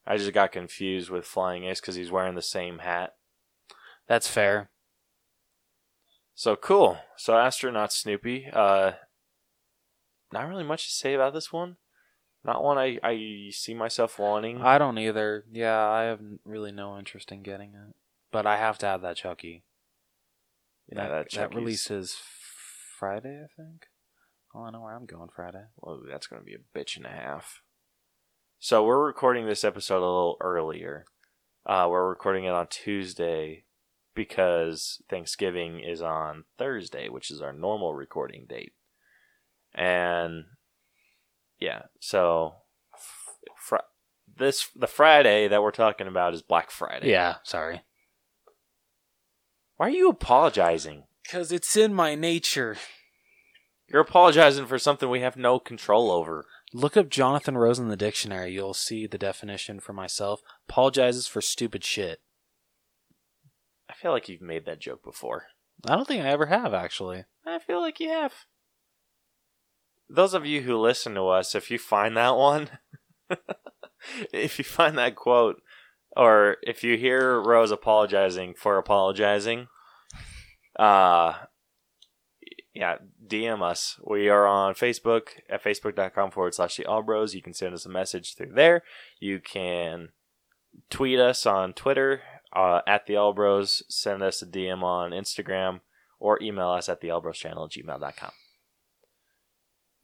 I 0.06 0.16
just 0.16 0.32
got 0.32 0.52
confused 0.52 1.10
with 1.10 1.26
flying 1.26 1.64
ace 1.64 1.80
because 1.80 1.94
he's 1.94 2.10
wearing 2.10 2.34
the 2.34 2.42
same 2.42 2.78
hat. 2.78 3.14
That's 4.08 4.28
fair. 4.28 4.70
So 6.34 6.56
cool. 6.56 6.98
So 7.16 7.36
astronaut 7.36 7.92
Snoopy. 7.92 8.48
Uh, 8.52 8.92
not 10.32 10.48
really 10.48 10.64
much 10.64 10.86
to 10.86 10.90
say 10.90 11.14
about 11.14 11.34
this 11.34 11.52
one. 11.52 11.76
Not 12.44 12.62
one 12.64 12.78
I, 12.78 12.98
I 13.02 13.50
see 13.50 13.74
myself 13.74 14.18
wanting. 14.18 14.62
I 14.62 14.78
don't 14.78 14.98
either. 14.98 15.44
Yeah, 15.52 15.78
I 15.78 16.04
have 16.04 16.20
really 16.44 16.72
no 16.72 16.98
interest 16.98 17.30
in 17.32 17.42
getting 17.42 17.70
it, 17.74 17.94
but 18.32 18.46
I 18.46 18.56
have 18.56 18.78
to 18.78 18.86
have 18.86 19.02
that 19.02 19.16
Chucky. 19.16 19.64
yeah, 20.88 21.02
that, 21.02 21.08
that 21.08 21.28
Chucky's- 21.28 21.56
releases 21.56 22.16
Friday, 22.98 23.42
I 23.44 23.48
think. 23.62 23.86
Oh, 24.54 24.62
I 24.62 24.70
know 24.70 24.80
where 24.80 24.96
I'm 24.96 25.06
going 25.06 25.28
Friday. 25.34 25.64
Well, 25.76 26.02
that's 26.08 26.26
going 26.26 26.40
to 26.40 26.46
be 26.46 26.54
a 26.54 26.78
bitch 26.78 26.96
and 26.96 27.06
a 27.06 27.10
half. 27.10 27.60
So 28.58 28.84
we're 28.84 29.04
recording 29.06 29.46
this 29.46 29.62
episode 29.62 29.98
a 29.98 30.00
little 30.00 30.36
earlier. 30.40 31.04
Uh, 31.64 31.86
we're 31.90 32.08
recording 32.08 32.44
it 32.44 32.52
on 32.52 32.66
Tuesday 32.68 33.64
because 34.14 35.00
Thanksgiving 35.08 35.80
is 35.80 36.02
on 36.02 36.44
Thursday, 36.58 37.08
which 37.08 37.30
is 37.30 37.40
our 37.40 37.52
normal 37.52 37.94
recording 37.94 38.46
date. 38.48 38.72
And 39.74 40.44
yeah, 41.60 41.82
so 42.00 42.54
fr- 43.56 43.76
this 44.38 44.68
the 44.74 44.86
Friday 44.86 45.48
that 45.48 45.62
we're 45.62 45.70
talking 45.70 46.06
about 46.06 46.34
is 46.34 46.42
Black 46.42 46.70
Friday. 46.70 47.10
Yeah, 47.10 47.36
sorry. 47.44 47.82
Why 49.76 49.86
are 49.86 49.90
you 49.90 50.08
apologizing? 50.08 51.04
Because 51.22 51.52
it's 51.52 51.76
in 51.76 51.94
my 51.94 52.14
nature. 52.14 52.76
You're 53.88 54.02
apologizing 54.02 54.66
for 54.66 54.78
something 54.78 55.08
we 55.08 55.20
have 55.20 55.36
no 55.36 55.58
control 55.58 56.10
over. 56.10 56.46
Look 56.72 56.96
up 56.96 57.08
Jonathan 57.08 57.58
Rose 57.58 57.78
in 57.78 57.88
the 57.88 57.96
dictionary. 57.96 58.52
You'll 58.52 58.74
see 58.74 59.06
the 59.06 59.18
definition 59.18 59.80
for 59.80 59.92
myself. 59.92 60.40
Apologizes 60.68 61.26
for 61.26 61.40
stupid 61.40 61.82
shit. 61.82 62.20
I 63.88 63.94
feel 63.94 64.12
like 64.12 64.28
you've 64.28 64.40
made 64.40 64.66
that 64.66 64.80
joke 64.80 65.02
before. 65.02 65.46
I 65.88 65.96
don't 65.96 66.06
think 66.06 66.22
I 66.22 66.28
ever 66.28 66.46
have, 66.46 66.72
actually. 66.72 67.24
I 67.44 67.58
feel 67.58 67.80
like 67.80 67.98
you 67.98 68.10
have. 68.10 68.32
Those 70.12 70.34
of 70.34 70.44
you 70.44 70.62
who 70.62 70.76
listen 70.76 71.14
to 71.14 71.28
us, 71.28 71.54
if 71.54 71.70
you 71.70 71.78
find 71.78 72.16
that 72.16 72.36
one, 72.36 72.68
if 74.32 74.58
you 74.58 74.64
find 74.64 74.98
that 74.98 75.14
quote, 75.14 75.62
or 76.16 76.56
if 76.62 76.82
you 76.82 76.96
hear 76.96 77.40
Rose 77.40 77.70
apologizing 77.70 78.54
for 78.54 78.76
apologizing, 78.76 79.68
uh, 80.78 81.34
yeah, 82.74 82.96
DM 83.26 83.62
us. 83.62 83.98
We 84.04 84.28
are 84.28 84.46
on 84.46 84.74
Facebook 84.74 85.28
at 85.48 85.62
facebook.com 85.62 86.30
forward 86.30 86.54
slash 86.54 86.76
the 86.76 86.86
All 86.86 87.02
Bros. 87.02 87.34
You 87.34 87.42
can 87.42 87.54
send 87.54 87.74
us 87.74 87.86
a 87.86 87.90
message 87.90 88.34
through 88.34 88.52
there. 88.54 88.82
You 89.20 89.40
can 89.40 90.10
tweet 90.88 91.18
us 91.18 91.46
on 91.46 91.72
Twitter 91.72 92.22
uh, 92.54 92.80
at 92.86 93.06
the 93.06 93.16
All 93.16 93.32
Bros. 93.32 93.82
Send 93.88 94.22
us 94.22 94.42
a 94.42 94.46
DM 94.46 94.82
on 94.82 95.10
Instagram 95.10 95.80
or 96.18 96.42
email 96.42 96.70
us 96.70 96.88
at 96.88 97.00
the 97.00 97.10
All 97.10 97.22
channel 97.32 97.64
at 97.64 97.70
gmail.com. 97.70 98.32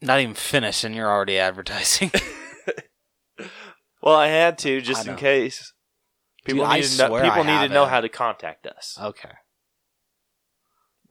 Not 0.02 0.20
even 0.20 0.34
finished, 0.34 0.84
and 0.84 0.94
you're 0.94 1.10
already 1.10 1.38
advertising. 1.48 2.10
Well, 4.02 4.14
I 4.14 4.28
had 4.28 4.56
to 4.58 4.76
I 4.76 4.80
just 4.80 5.04
in 5.06 5.14
know. 5.14 5.18
case. 5.18 5.72
People 6.44 6.60
Dude, 6.62 6.70
I 6.70 6.76
need 6.76 6.84
to 6.84 6.98
know, 6.98 7.08
swear 7.08 7.22
people 7.24 7.40
I 7.40 7.42
need 7.42 7.52
to 7.52 7.58
have 7.58 7.70
know 7.72 7.84
it. 7.84 7.88
how 7.88 8.00
to 8.00 8.08
contact 8.08 8.64
us. 8.68 8.96
okay. 9.02 9.32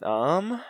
Um, 0.02 0.62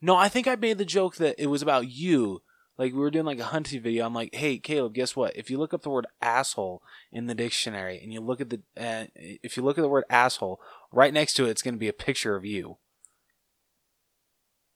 No, 0.00 0.14
I 0.14 0.28
think 0.28 0.46
I 0.46 0.54
made 0.54 0.78
the 0.78 0.84
joke 0.84 1.16
that 1.16 1.34
it 1.36 1.46
was 1.48 1.62
about 1.62 1.88
you. 1.88 2.42
Like 2.76 2.92
we 2.92 2.98
were 3.00 3.10
doing 3.10 3.24
like 3.26 3.40
a 3.40 3.44
hunting 3.46 3.82
video. 3.82 4.06
I'm 4.06 4.14
like, 4.14 4.32
hey, 4.36 4.58
Caleb, 4.58 4.94
guess 4.94 5.16
what? 5.16 5.34
If 5.36 5.50
you 5.50 5.58
look 5.58 5.74
up 5.74 5.82
the 5.82 5.90
word 5.90 6.06
asshole 6.22 6.80
in 7.10 7.26
the 7.26 7.34
dictionary 7.34 7.98
and 8.00 8.12
you 8.12 8.20
look 8.20 8.40
at 8.40 8.50
the, 8.50 8.60
uh, 8.76 9.06
if 9.16 9.56
you 9.56 9.64
look 9.64 9.78
at 9.78 9.82
the 9.82 9.88
word 9.88 10.04
asshole, 10.08 10.60
right 10.92 11.12
next 11.12 11.34
to 11.34 11.46
it, 11.46 11.50
it's 11.50 11.62
going 11.62 11.74
to 11.74 11.78
be 11.80 11.88
a 11.88 11.92
picture 11.92 12.36
of 12.36 12.44
you. 12.44 12.78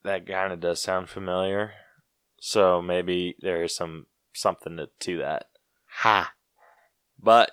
that 0.03 0.27
kind 0.27 0.51
of 0.51 0.59
does 0.59 0.81
sound 0.81 1.07
familiar. 1.07 1.71
So 2.45 2.81
maybe 2.81 3.37
there 3.39 3.63
is 3.63 3.73
some 3.73 4.07
something 4.33 4.75
to, 4.75 4.89
to 4.99 5.17
that. 5.19 5.45
Ha. 5.99 6.33
But 7.17 7.51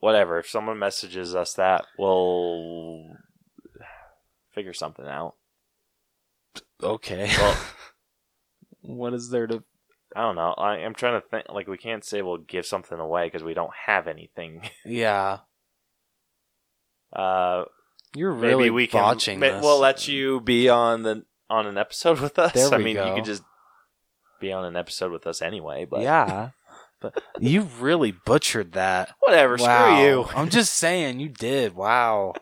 whatever. 0.00 0.38
If 0.38 0.50
someone 0.50 0.78
messages 0.78 1.34
us 1.34 1.54
that, 1.54 1.86
we'll 1.98 3.06
figure 4.54 4.74
something 4.74 5.06
out. 5.06 5.36
Okay. 6.82 7.32
Well, 7.38 7.58
what 8.82 9.14
is 9.14 9.30
there 9.30 9.46
to? 9.46 9.62
I 10.14 10.20
don't 10.20 10.36
know. 10.36 10.52
I, 10.58 10.72
I'm 10.84 10.94
trying 10.94 11.18
to 11.18 11.26
think. 11.26 11.46
Like 11.48 11.66
we 11.66 11.78
can't 11.78 12.04
say 12.04 12.20
we'll 12.20 12.36
give 12.36 12.66
something 12.66 12.98
away 12.98 13.28
because 13.28 13.44
we 13.44 13.54
don't 13.54 13.72
have 13.86 14.06
anything. 14.08 14.60
Yeah, 14.84 15.38
Uh, 17.14 17.64
you're 18.14 18.34
maybe 18.34 18.46
really 18.46 18.70
we 18.70 18.86
can. 18.88 19.00
botching 19.00 19.40
ma- 19.40 19.46
this. 19.52 19.62
We'll 19.62 19.80
let 19.80 20.06
you 20.06 20.40
be 20.42 20.68
on 20.68 21.02
the 21.02 21.24
on 21.48 21.66
an 21.66 21.78
episode 21.78 22.20
with 22.26 22.38
us. 22.38 22.52
There 22.52 22.74
I 22.74 22.76
we 22.76 22.84
mean, 22.84 22.96
you 22.96 23.02
go. 23.02 23.14
could 23.16 23.24
just 23.24 23.42
be 24.40 24.52
on 24.52 24.64
an 24.64 24.76
episode 24.76 25.12
with 25.12 25.26
us 25.26 25.42
anyway. 25.42 25.84
But 25.84 26.02
yeah, 26.02 26.50
but 27.00 27.22
you 27.40 27.62
really 27.80 28.12
butchered 28.12 28.72
that. 28.72 29.14
whatever. 29.20 29.56
wow. 29.56 29.96
Screw 29.96 30.06
you. 30.06 30.24
I'm 30.34 30.50
just 30.50 30.74
saying, 30.74 31.20
you 31.20 31.28
did. 31.28 31.74
Wow. 31.74 32.34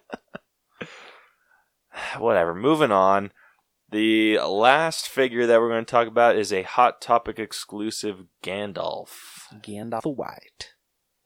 whatever. 2.18 2.54
Moving 2.54 2.92
on. 2.92 3.32
The 3.90 4.38
last 4.40 5.08
figure 5.08 5.46
that 5.46 5.60
we're 5.60 5.68
going 5.68 5.84
to 5.84 5.90
talk 5.90 6.08
about 6.08 6.34
is 6.36 6.52
a 6.52 6.62
Hot 6.62 7.00
Topic 7.00 7.38
exclusive 7.38 8.24
Gandalf. 8.42 9.08
Gandalf 9.62 10.02
the 10.02 10.08
White. 10.08 10.74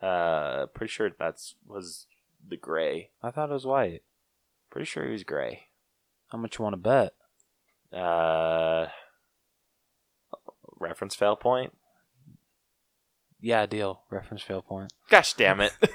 Uh, 0.02 0.66
pretty 0.66 0.90
sure 0.90 1.10
that's 1.18 1.54
was 1.66 2.06
the 2.46 2.56
gray. 2.58 3.10
I 3.22 3.30
thought 3.30 3.50
it 3.50 3.54
was 3.54 3.66
white. 3.66 4.02
Pretty 4.70 4.84
sure 4.84 5.04
he 5.06 5.12
was 5.12 5.24
gray. 5.24 5.68
How 6.28 6.38
much 6.38 6.58
you 6.58 6.62
want 6.62 6.74
to 6.74 6.76
bet? 6.76 7.14
Uh, 7.98 8.88
reference 10.80 11.14
fail 11.14 11.36
point. 11.36 11.72
Yeah, 13.40 13.66
deal. 13.66 14.02
Reference 14.10 14.42
fail 14.42 14.62
point. 14.62 14.92
Gosh 15.10 15.34
damn 15.34 15.60
it! 15.60 15.72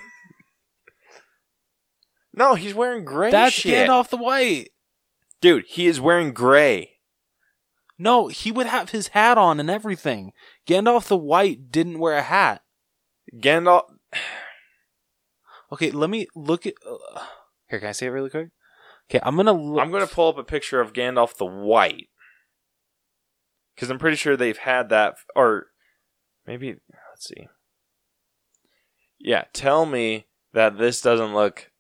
no, 2.34 2.56
he's 2.56 2.74
wearing 2.74 3.04
gray. 3.04 3.32
That's 3.32 3.54
shit. 3.54 3.90
Gandalf 3.90 4.10
the 4.10 4.18
White. 4.18 4.70
dude. 5.42 5.66
He 5.68 5.88
is 5.88 6.00
wearing 6.00 6.34
gray. 6.34 6.92
No, 8.00 8.28
he 8.28 8.52
would 8.52 8.66
have 8.66 8.90
his 8.90 9.10
hat 9.10 9.38
on 9.38 9.60
and 9.60 9.70
everything. 9.70 10.32
Gandalf 10.68 11.08
the 11.08 11.18
White 11.18 11.72
didn't 11.72 12.00
wear 12.00 12.18
a 12.18 12.24
hat. 12.24 12.64
Gandalf. 13.36 13.84
Okay, 15.72 15.92
let 15.92 16.10
me 16.10 16.28
look 16.36 16.66
at. 16.66 16.74
Uh, 16.88 16.98
Here, 17.70 17.80
can 17.80 17.90
I 17.90 17.94
see 17.94 18.06
it 18.06 18.10
really 18.10 18.30
quick? 18.30 18.50
Okay, 19.10 19.20
I'm 19.24 19.36
gonna. 19.36 19.54
Look. 19.54 19.82
I'm 19.82 19.92
going 19.92 20.08
to 20.08 20.14
pull 20.14 20.30
up 20.30 20.38
a 20.38 20.44
picture 20.44 20.80
of 20.80 20.94
Gandalf 20.94 21.36
the 21.36 21.46
White 21.46 22.08
because 23.76 23.90
I'm 23.90 24.00
pretty 24.00 24.18
sure 24.18 24.36
they've 24.36 24.58
had 24.58 24.90
that, 24.90 25.16
or 25.36 25.68
maybe 26.46 26.76
let's 27.12 27.28
see. 27.28 27.48
Yeah, 29.20 29.46
tell 29.54 29.86
me 29.86 30.28
that 30.54 30.78
this 30.78 31.02
doesn't 31.02 31.34
look 31.34 31.72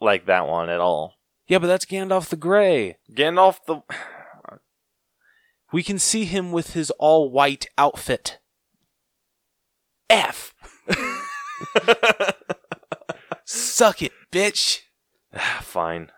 like 0.00 0.26
that 0.26 0.46
one 0.46 0.68
at 0.68 0.80
all. 0.80 1.14
Yeah, 1.46 1.58
but 1.58 1.66
that's 1.66 1.84
Gandalf 1.84 2.28
the 2.28 2.36
Grey. 2.36 2.96
Gandalf 3.12 3.58
the 3.66 3.82
We 5.72 5.82
can 5.82 5.98
see 5.98 6.24
him 6.24 6.52
with 6.52 6.74
his 6.74 6.90
all 6.92 7.30
white 7.30 7.66
outfit. 7.76 8.38
F. 10.08 10.54
Suck 13.44 14.00
it, 14.00 14.12
bitch. 14.30 14.82
fine 15.60 16.10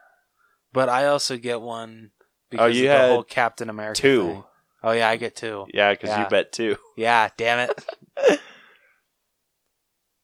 But 0.73 0.89
I 0.89 1.07
also 1.07 1.39
get 1.39 1.61
one 1.61 2.11
Oh, 2.47 2.51
because 2.51 2.65
Oh, 2.65 2.67
you 2.79 2.91
of 2.91 2.99
the 3.01 3.07
whole 3.09 3.23
Captain 3.25 3.69
America 3.71 4.01
two. 4.01 4.23
thing. 4.23 4.45
Oh 4.83 4.93
yeah, 4.93 5.09
I 5.09 5.17
get 5.17 5.35
two. 5.37 5.67
Yeah, 5.75 5.93
because 5.93 6.11
Yeah. 6.11 6.25
you 6.25 6.31
bet 6.31 6.53
two. 6.53 6.77
Yeah, 6.97 7.29
damn 7.37 7.59
it. 7.71 7.85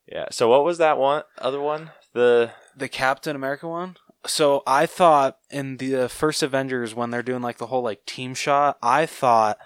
Yeah. 0.07 0.26
So 0.31 0.49
what 0.49 0.64
was 0.64 0.79
that 0.79 0.99
one? 0.99 1.23
Other 1.38 1.61
one? 1.61 1.91
The 2.12 2.52
the 2.76 2.88
Captain 2.88 3.35
America 3.37 3.69
one. 3.69 3.97
So 4.26 4.62
I 4.67 4.87
thought 4.87 5.38
in 5.50 5.79
the 5.79 5.97
uh, 5.97 6.09
first 6.09 6.43
Avengers 6.43 6.95
when 6.95 7.11
they're 7.11 7.23
doing 7.23 7.43
like 7.43 7.59
the 7.59 7.67
whole 7.67 7.83
like 7.83 8.05
team 8.05 8.35
shot, 8.35 8.79
I 8.83 9.07
thought 9.07 9.59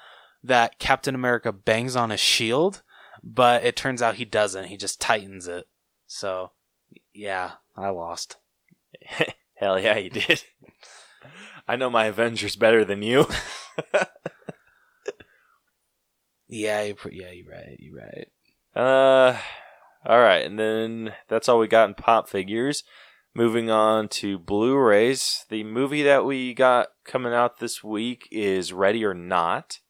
that 0.43 0.79
Captain 0.79 1.15
America 1.15 1.53
bangs 1.53 1.97
on 1.97 2.11
his 2.11 2.21
shield, 2.21 2.83
but 3.23 3.65
it 3.65 3.77
turns 3.77 4.01
out 4.03 4.15
he 4.17 4.25
doesn't. 4.25 4.67
He 4.67 4.77
just 4.77 5.01
tightens 5.01 5.49
it. 5.49 5.67
So 6.07 6.53
yeah, 7.13 7.53
I 7.77 7.89
lost. 7.89 8.37
hell 9.57 9.79
yeah, 9.81 9.97
you 9.97 10.11
did. 10.11 10.45
I 11.69 11.77
know 11.77 11.91
my 11.91 12.07
Avengers 12.07 12.57
better 12.57 12.85
than 12.85 13.03
you. 13.03 13.27
Yeah, 16.49 16.83
you 16.83 16.95
pr- 16.95 17.11
yeah, 17.11 17.31
you're 17.33 17.51
right. 17.51 17.77
You're 17.79 17.97
right. 17.97 18.29
Uh, 18.75 19.39
all 20.09 20.19
right, 20.19 20.45
and 20.45 20.59
then 20.59 21.13
that's 21.29 21.49
all 21.49 21.59
we 21.59 21.67
got 21.67 21.89
in 21.89 21.95
pop 21.95 22.29
figures. 22.29 22.85
Moving 23.35 23.71
on 23.71 24.09
to 24.09 24.39
Blu-rays, 24.39 25.45
the 25.51 25.63
movie 25.65 26.03
that 26.03 26.25
we 26.25 26.55
got 26.55 26.89
coming 27.05 27.35
out 27.35 27.59
this 27.59 27.85
week 27.85 28.29
is 28.31 28.73
Ready 28.73 29.05
or 29.05 29.13
Not, 29.13 29.81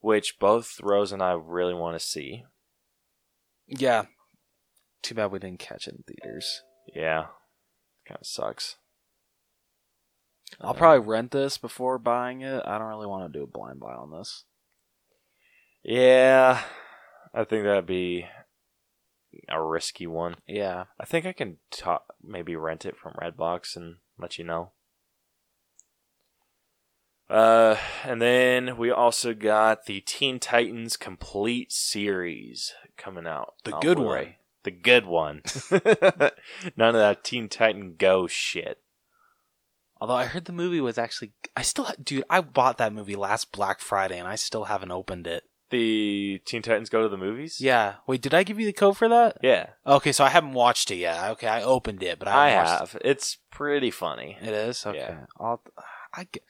which 0.00 0.38
both 0.40 0.80
Rose 0.82 1.12
and 1.12 1.22
I 1.22 1.32
really 1.32 1.74
want 1.74 2.00
to 2.00 2.04
see. 2.04 2.44
Yeah. 3.68 4.06
Too 5.02 5.14
bad 5.14 5.30
we 5.30 5.38
didn't 5.38 5.60
catch 5.60 5.86
it 5.86 5.94
in 5.94 6.02
theaters. 6.02 6.62
Yeah, 6.92 7.26
kind 8.08 8.18
of 8.20 8.26
sucks. 8.26 8.76
I'll 10.60 10.74
probably 10.74 11.06
rent 11.06 11.30
this 11.30 11.58
before 11.58 11.98
buying 11.98 12.40
it. 12.42 12.62
I 12.64 12.78
don't 12.78 12.88
really 12.88 13.06
want 13.06 13.32
to 13.32 13.38
do 13.38 13.44
a 13.44 13.46
blind 13.46 13.80
buy 13.80 13.92
on 13.92 14.10
this. 14.10 14.44
Yeah, 15.82 16.60
I 17.34 17.44
think 17.44 17.64
that'd 17.64 17.86
be 17.86 18.26
a 19.48 19.62
risky 19.62 20.06
one. 20.06 20.36
Yeah. 20.46 20.84
I 20.98 21.04
think 21.04 21.26
I 21.26 21.32
can 21.32 21.58
ta- 21.70 22.02
maybe 22.22 22.56
rent 22.56 22.84
it 22.84 22.96
from 22.96 23.14
Redbox 23.14 23.76
and 23.76 23.96
let 24.18 24.38
you 24.38 24.44
know. 24.44 24.72
Uh, 27.28 27.76
and 28.04 28.20
then 28.20 28.76
we 28.76 28.90
also 28.90 29.34
got 29.34 29.86
the 29.86 30.00
Teen 30.00 30.40
Titans 30.40 30.96
Complete 30.96 31.70
Series 31.70 32.72
coming 32.96 33.26
out. 33.26 33.54
The 33.64 33.78
good 33.80 33.98
Blu-ray. 33.98 34.24
one. 34.24 34.34
The 34.64 34.70
good 34.72 35.06
one. 35.06 35.42
None 36.76 36.94
of 36.94 37.00
that 37.00 37.22
Teen 37.22 37.48
Titan 37.48 37.94
Go 37.96 38.26
shit. 38.26 38.78
Although 40.00 40.14
I 40.14 40.24
heard 40.24 40.46
the 40.46 40.52
movie 40.52 40.80
was 40.80 40.96
actually, 40.96 41.32
I 41.54 41.62
still, 41.62 41.84
ha- 41.84 41.94
dude, 42.02 42.24
I 42.30 42.40
bought 42.40 42.78
that 42.78 42.92
movie 42.92 43.16
last 43.16 43.52
Black 43.52 43.80
Friday 43.80 44.18
and 44.18 44.26
I 44.26 44.34
still 44.34 44.64
haven't 44.64 44.90
opened 44.92 45.26
it. 45.26 45.44
The 45.70 46.40
Teen 46.46 46.62
Titans 46.62 46.88
Go 46.88 47.02
to 47.02 47.08
the 47.08 47.16
movies? 47.18 47.60
Yeah. 47.60 47.96
Wait, 48.06 48.22
did 48.22 48.34
I 48.34 48.42
give 48.42 48.58
you 48.58 48.66
the 48.66 48.72
code 48.72 48.96
for 48.96 49.08
that? 49.08 49.36
Yeah, 49.42 49.66
Okay, 49.86 50.10
so 50.10 50.24
I 50.24 50.30
haven't 50.30 50.54
watched 50.54 50.90
it 50.90 50.96
yet. 50.96 51.30
Okay, 51.32 51.46
I 51.46 51.62
opened 51.62 52.02
it, 52.02 52.18
but 52.18 52.28
I, 52.28 52.46
I 52.46 52.48
haven't 52.50 52.70
watched 52.80 52.92
have. 52.94 53.02
It's 53.04 53.38
pretty 53.50 53.90
funny. 53.90 54.36
It 54.40 54.48
is 54.48 54.84
okay. 54.84 54.98
Yeah. 54.98 55.26
I'll, 55.38 55.62
I 56.14 56.24
get, 56.24 56.42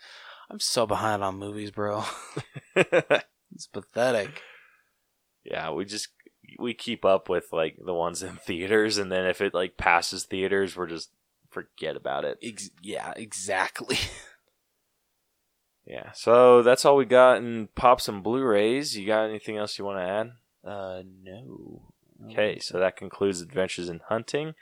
I'm 0.49 0.61
so 0.61 0.87
behind 0.87 1.23
on 1.23 1.37
movies, 1.37 1.71
bro. 1.71 2.05
it's 2.77 3.67
pathetic. 3.71 4.43
yeah, 5.45 5.71
we 5.71 5.85
just 5.85 6.09
we 6.59 6.73
keep 6.73 7.05
up 7.05 7.29
with 7.29 7.53
like 7.53 7.77
the 7.85 7.95
ones 7.95 8.23
in 8.23 8.37
theaters, 8.37 8.97
and 8.97 9.13
then 9.13 9.27
if 9.27 9.41
it 9.41 9.53
like 9.55 9.77
passes 9.77 10.25
theaters, 10.25 10.77
we're 10.77 10.87
just 10.87 11.11
forget 11.51 11.97
about 11.97 12.25
it. 12.25 12.39
Ex- 12.43 12.71
yeah, 12.83 13.13
exactly. 13.17 13.99
Yeah, 15.91 16.13
so 16.13 16.63
that's 16.63 16.85
all 16.85 16.95
we 16.95 17.05
got 17.05 17.39
in 17.39 17.69
pops 17.75 18.07
and 18.07 18.23
Blu-rays. 18.23 18.97
You 18.97 19.09
got 19.09 19.29
anything 19.29 19.57
else 19.57 19.77
you 19.77 19.85
want 19.85 19.99
to 19.99 20.05
add? 20.05 20.31
Uh, 20.65 21.03
no. 21.25 21.93
Okay, 22.31 22.61
so 22.61 22.79
that 22.79 22.97
concludes 22.97 23.41
Adventures 23.41 23.89
in 23.89 24.01
Hunting. 24.09 24.55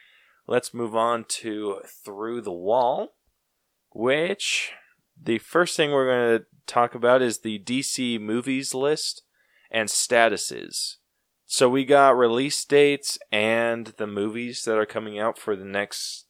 Let's 0.47 0.73
move 0.73 0.97
on 0.97 1.25
to 1.29 1.83
Through 1.87 2.41
the 2.43 2.53
Wall, 2.53 3.15
which 3.93 4.73
the 5.23 5.37
first 5.39 5.77
thing 5.77 5.91
we're 5.91 6.07
going 6.07 6.39
to 6.39 6.47
talk 6.67 6.95
about 6.95 7.21
is 7.21 7.41
the 7.41 7.59
DC 7.59 8.19
movies 8.19 8.73
list 8.73 9.23
and 9.71 9.91
statuses. 9.91 10.95
So 11.45 11.69
we 11.69 11.85
got 11.85 12.17
release 12.17 12.65
dates 12.65 13.19
and 13.31 13.89
the 13.99 14.07
movies 14.07 14.63
that 14.65 14.79
are 14.79 14.87
coming 14.87 15.19
out 15.19 15.37
for 15.37 15.57
the 15.57 15.65
next 15.65 16.28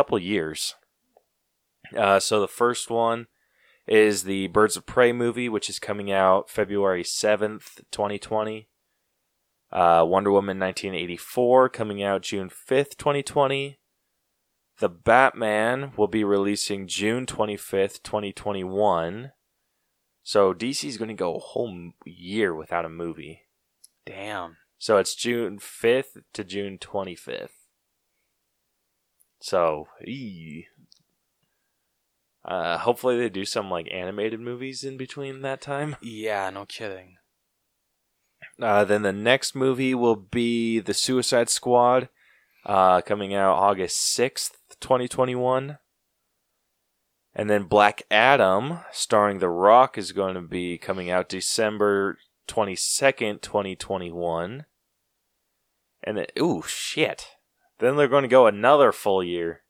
couple 0.00 0.18
years. 0.18 0.76
Uh, 1.94 2.18
so 2.18 2.40
the 2.40 2.48
first 2.48 2.88
one 2.88 3.26
is 3.86 4.22
the 4.22 4.46
Birds 4.46 4.74
of 4.74 4.86
Prey 4.86 5.12
movie, 5.12 5.46
which 5.46 5.68
is 5.68 5.78
coming 5.78 6.10
out 6.10 6.48
February 6.48 7.02
7th, 7.02 7.82
2020. 7.90 8.66
Uh, 9.70 10.02
Wonder 10.08 10.30
Woman 10.30 10.58
1984 10.58 11.68
coming 11.68 12.02
out 12.02 12.22
June 12.22 12.48
5th, 12.48 12.96
2020. 12.96 13.78
The 14.78 14.88
Batman 14.88 15.92
will 15.98 16.08
be 16.08 16.24
releasing 16.24 16.86
June 16.86 17.26
25th, 17.26 18.02
2021. 18.02 19.32
So 20.22 20.54
DC's 20.54 20.96
going 20.96 21.08
to 21.08 21.14
go 21.14 21.36
a 21.36 21.40
whole 21.40 21.90
year 22.06 22.54
without 22.54 22.86
a 22.86 22.88
movie. 22.88 23.42
Damn. 24.06 24.56
So 24.78 24.96
it's 24.96 25.14
June 25.14 25.58
5th 25.58 26.22
to 26.32 26.42
June 26.42 26.78
25th. 26.78 27.59
So, 29.40 29.88
ee. 30.06 30.66
Uh, 32.44 32.78
hopefully 32.78 33.18
they 33.18 33.28
do 33.28 33.44
some 33.44 33.70
like 33.70 33.88
animated 33.90 34.40
movies 34.40 34.84
in 34.84 34.96
between 34.96 35.42
that 35.42 35.60
time. 35.60 35.96
Yeah, 36.02 36.50
no 36.50 36.64
kidding. 36.66 37.16
Uh, 38.60 38.84
then 38.84 39.02
the 39.02 39.12
next 39.12 39.54
movie 39.54 39.94
will 39.94 40.16
be 40.16 40.80
The 40.80 40.94
Suicide 40.94 41.48
Squad, 41.48 42.08
uh, 42.66 43.00
coming 43.00 43.34
out 43.34 43.54
August 43.56 44.16
6th, 44.18 44.52
2021. 44.80 45.78
And 47.34 47.48
then 47.48 47.64
Black 47.64 48.02
Adam, 48.10 48.80
starring 48.92 49.38
The 49.38 49.48
Rock, 49.48 49.96
is 49.96 50.12
going 50.12 50.34
to 50.34 50.42
be 50.42 50.76
coming 50.76 51.10
out 51.10 51.28
December 51.28 52.18
22nd, 52.48 53.40
2021. 53.40 54.66
And 56.02 56.16
then, 56.16 56.26
ooh, 56.38 56.62
shit. 56.66 57.28
Then 57.80 57.96
they're 57.96 58.08
going 58.08 58.22
to 58.22 58.28
go 58.28 58.46
another 58.46 58.92
full 58.92 59.24
year. 59.24 59.62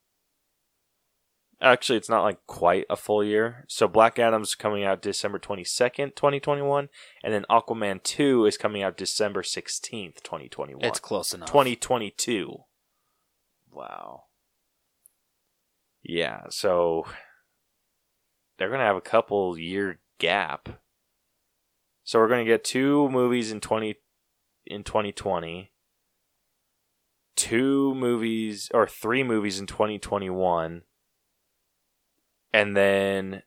Actually, 1.61 1.97
it's 1.97 2.09
not 2.09 2.23
like 2.23 2.45
quite 2.47 2.85
a 2.89 2.95
full 2.95 3.23
year. 3.23 3.65
So 3.67 3.87
Black 3.87 4.19
Adam's 4.19 4.55
coming 4.55 4.83
out 4.83 5.01
December 5.01 5.39
22nd, 5.39 6.15
2021. 6.15 6.89
And 7.23 7.33
then 7.33 7.45
Aquaman 7.49 8.03
2 8.03 8.45
is 8.45 8.57
coming 8.57 8.83
out 8.83 8.97
December 8.97 9.43
16th, 9.43 10.21
2021. 10.23 10.83
It's 10.83 10.99
close 10.99 11.33
enough. 11.33 11.47
2022. 11.47 12.63
Wow. 13.71 14.23
Yeah, 16.03 16.45
so 16.49 17.05
they're 18.57 18.69
going 18.69 18.79
to 18.79 18.85
have 18.85 18.95
a 18.95 19.01
couple 19.01 19.57
year 19.57 19.99
gap. 20.17 20.81
So 22.03 22.19
we're 22.19 22.27
going 22.27 22.43
to 22.43 22.51
get 22.51 22.63
two 22.63 23.07
movies 23.09 23.51
in 23.51 23.61
20 23.61 23.95
in 24.65 24.83
2020. 24.83 25.71
Two 27.35 27.95
movies 27.95 28.69
or 28.73 28.87
three 28.87 29.23
movies 29.23 29.59
in 29.59 29.67
2021. 29.67 30.83
And 32.53 32.75
then 32.77 33.43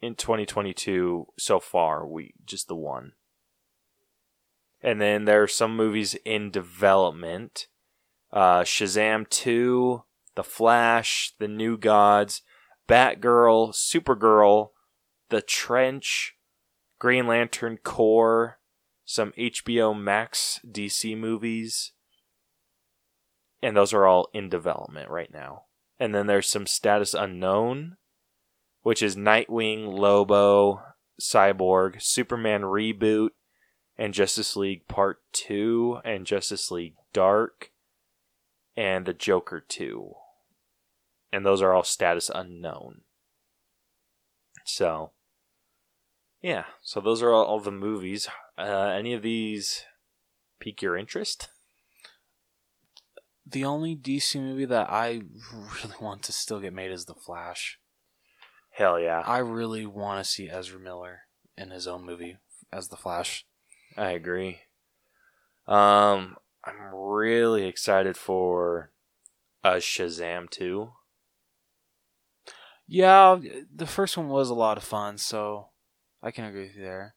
in 0.00 0.14
2022 0.14 1.26
so 1.38 1.60
far, 1.60 2.06
we 2.06 2.34
just 2.44 2.68
the 2.68 2.76
one. 2.76 3.12
And 4.80 5.00
then 5.00 5.24
there 5.24 5.42
are 5.42 5.48
some 5.48 5.76
movies 5.76 6.14
in 6.24 6.50
development. 6.50 7.66
Uh, 8.32 8.60
Shazam 8.60 9.28
2, 9.28 10.02
The 10.34 10.44
Flash, 10.44 11.32
The 11.38 11.48
New 11.48 11.76
Gods, 11.76 12.42
Batgirl, 12.88 13.74
Supergirl, 13.74 14.70
The 15.30 15.42
Trench, 15.42 16.36
Green 16.98 17.26
Lantern 17.26 17.78
Corps, 17.78 18.58
some 19.04 19.32
HBO 19.38 19.98
Max 19.98 20.60
DC 20.70 21.16
movies, 21.16 21.92
and 23.62 23.76
those 23.76 23.92
are 23.92 24.06
all 24.06 24.28
in 24.32 24.48
development 24.48 25.10
right 25.10 25.32
now. 25.32 25.64
And 25.98 26.14
then 26.14 26.26
there's 26.26 26.48
some 26.48 26.66
status 26.66 27.14
unknown, 27.14 27.96
which 28.82 29.02
is 29.02 29.16
Nightwing, 29.16 29.98
Lobo, 29.98 30.82
Cyborg, 31.20 32.00
Superman 32.00 32.62
reboot, 32.62 33.30
and 33.96 34.14
Justice 34.14 34.54
League 34.54 34.86
Part 34.86 35.18
2, 35.32 35.98
and 36.04 36.24
Justice 36.24 36.70
League 36.70 36.94
Dark, 37.12 37.72
and 38.76 39.06
the 39.06 39.12
Joker 39.12 39.64
2. 39.66 40.12
And 41.32 41.44
those 41.44 41.60
are 41.60 41.74
all 41.74 41.82
status 41.82 42.30
unknown. 42.32 43.02
So, 44.64 45.12
yeah, 46.40 46.64
so 46.82 47.00
those 47.00 47.22
are 47.22 47.32
all, 47.32 47.44
all 47.44 47.60
the 47.60 47.72
movies. 47.72 48.28
Uh, 48.56 48.62
any 48.96 49.14
of 49.14 49.22
these 49.22 49.84
pique 50.60 50.82
your 50.82 50.96
interest? 50.96 51.48
The 53.50 53.64
only 53.64 53.96
DC 53.96 54.40
movie 54.40 54.66
that 54.66 54.90
I 54.90 55.22
really 55.52 55.94
want 56.00 56.22
to 56.24 56.32
still 56.32 56.60
get 56.60 56.72
made 56.72 56.90
is 56.90 57.06
The 57.06 57.14
Flash. 57.14 57.78
Hell 58.70 59.00
yeah. 59.00 59.22
I 59.26 59.38
really 59.38 59.86
want 59.86 60.22
to 60.22 60.30
see 60.30 60.48
Ezra 60.48 60.78
Miller 60.78 61.20
in 61.56 61.70
his 61.70 61.86
own 61.86 62.04
movie 62.04 62.36
as 62.72 62.88
The 62.88 62.96
Flash. 62.96 63.46
I 63.96 64.10
agree. 64.10 64.60
Um, 65.66 66.36
I'm 66.64 66.94
really 66.94 67.64
excited 67.64 68.16
for 68.16 68.92
a 69.64 69.76
Shazam 69.76 70.48
2. 70.50 70.92
Yeah, 72.86 73.38
the 73.74 73.86
first 73.86 74.16
one 74.16 74.28
was 74.28 74.48
a 74.48 74.54
lot 74.54 74.78
of 74.78 74.84
fun, 74.84 75.18
so 75.18 75.68
I 76.22 76.30
can 76.30 76.44
agree 76.44 76.68
with 76.68 76.76
you 76.76 76.82
there. 76.82 77.14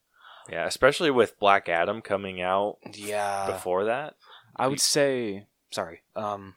Yeah, 0.50 0.66
especially 0.66 1.12
with 1.12 1.40
Black 1.40 1.70
Adam 1.70 2.02
coming 2.02 2.42
out 2.42 2.78
Yeah, 2.94 3.46
before 3.48 3.86
that. 3.86 4.16
I 4.58 4.68
would 4.68 4.82
say 4.82 5.48
sorry. 5.72 6.02
Um, 6.16 6.56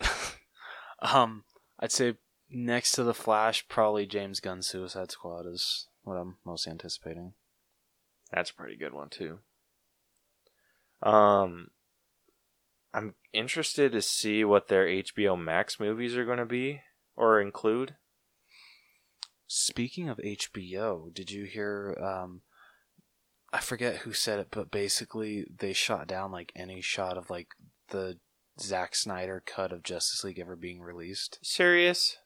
um, 1.02 1.44
I'd 1.78 1.92
say 1.92 2.14
next 2.50 2.92
to 2.92 3.04
the 3.04 3.14
Flash, 3.14 3.66
probably 3.68 4.06
James 4.06 4.40
Gunn's 4.40 4.66
Suicide 4.66 5.10
Squad 5.10 5.46
is 5.46 5.88
what 6.02 6.14
I'm 6.14 6.36
most 6.44 6.66
anticipating. 6.66 7.34
That's 8.32 8.50
a 8.50 8.54
pretty 8.54 8.76
good 8.76 8.92
one 8.92 9.08
too. 9.08 9.38
Um, 11.02 11.68
I'm 12.94 13.14
interested 13.32 13.92
to 13.92 14.02
see 14.02 14.44
what 14.44 14.68
their 14.68 14.86
HBO 14.86 15.40
Max 15.40 15.80
movies 15.80 16.16
are 16.16 16.24
going 16.24 16.38
to 16.38 16.46
be 16.46 16.80
or 17.16 17.40
include. 17.40 17.96
Speaking 19.46 20.08
of 20.08 20.18
HBO, 20.18 21.12
did 21.12 21.30
you 21.30 21.44
hear? 21.44 21.98
Um, 22.02 22.42
I 23.52 23.60
forget 23.60 23.98
who 23.98 24.12
said 24.12 24.38
it, 24.38 24.48
but 24.50 24.70
basically 24.70 25.46
they 25.58 25.72
shot 25.72 26.06
down 26.06 26.32
like 26.32 26.52
any 26.56 26.80
shot 26.80 27.18
of 27.18 27.28
like 27.28 27.48
the 27.88 28.18
Zack 28.60 28.94
Snyder 28.94 29.42
cut 29.44 29.72
of 29.72 29.82
Justice 29.82 30.24
League 30.24 30.38
ever 30.38 30.56
being 30.56 30.80
released. 30.80 31.38
Serious? 31.42 32.16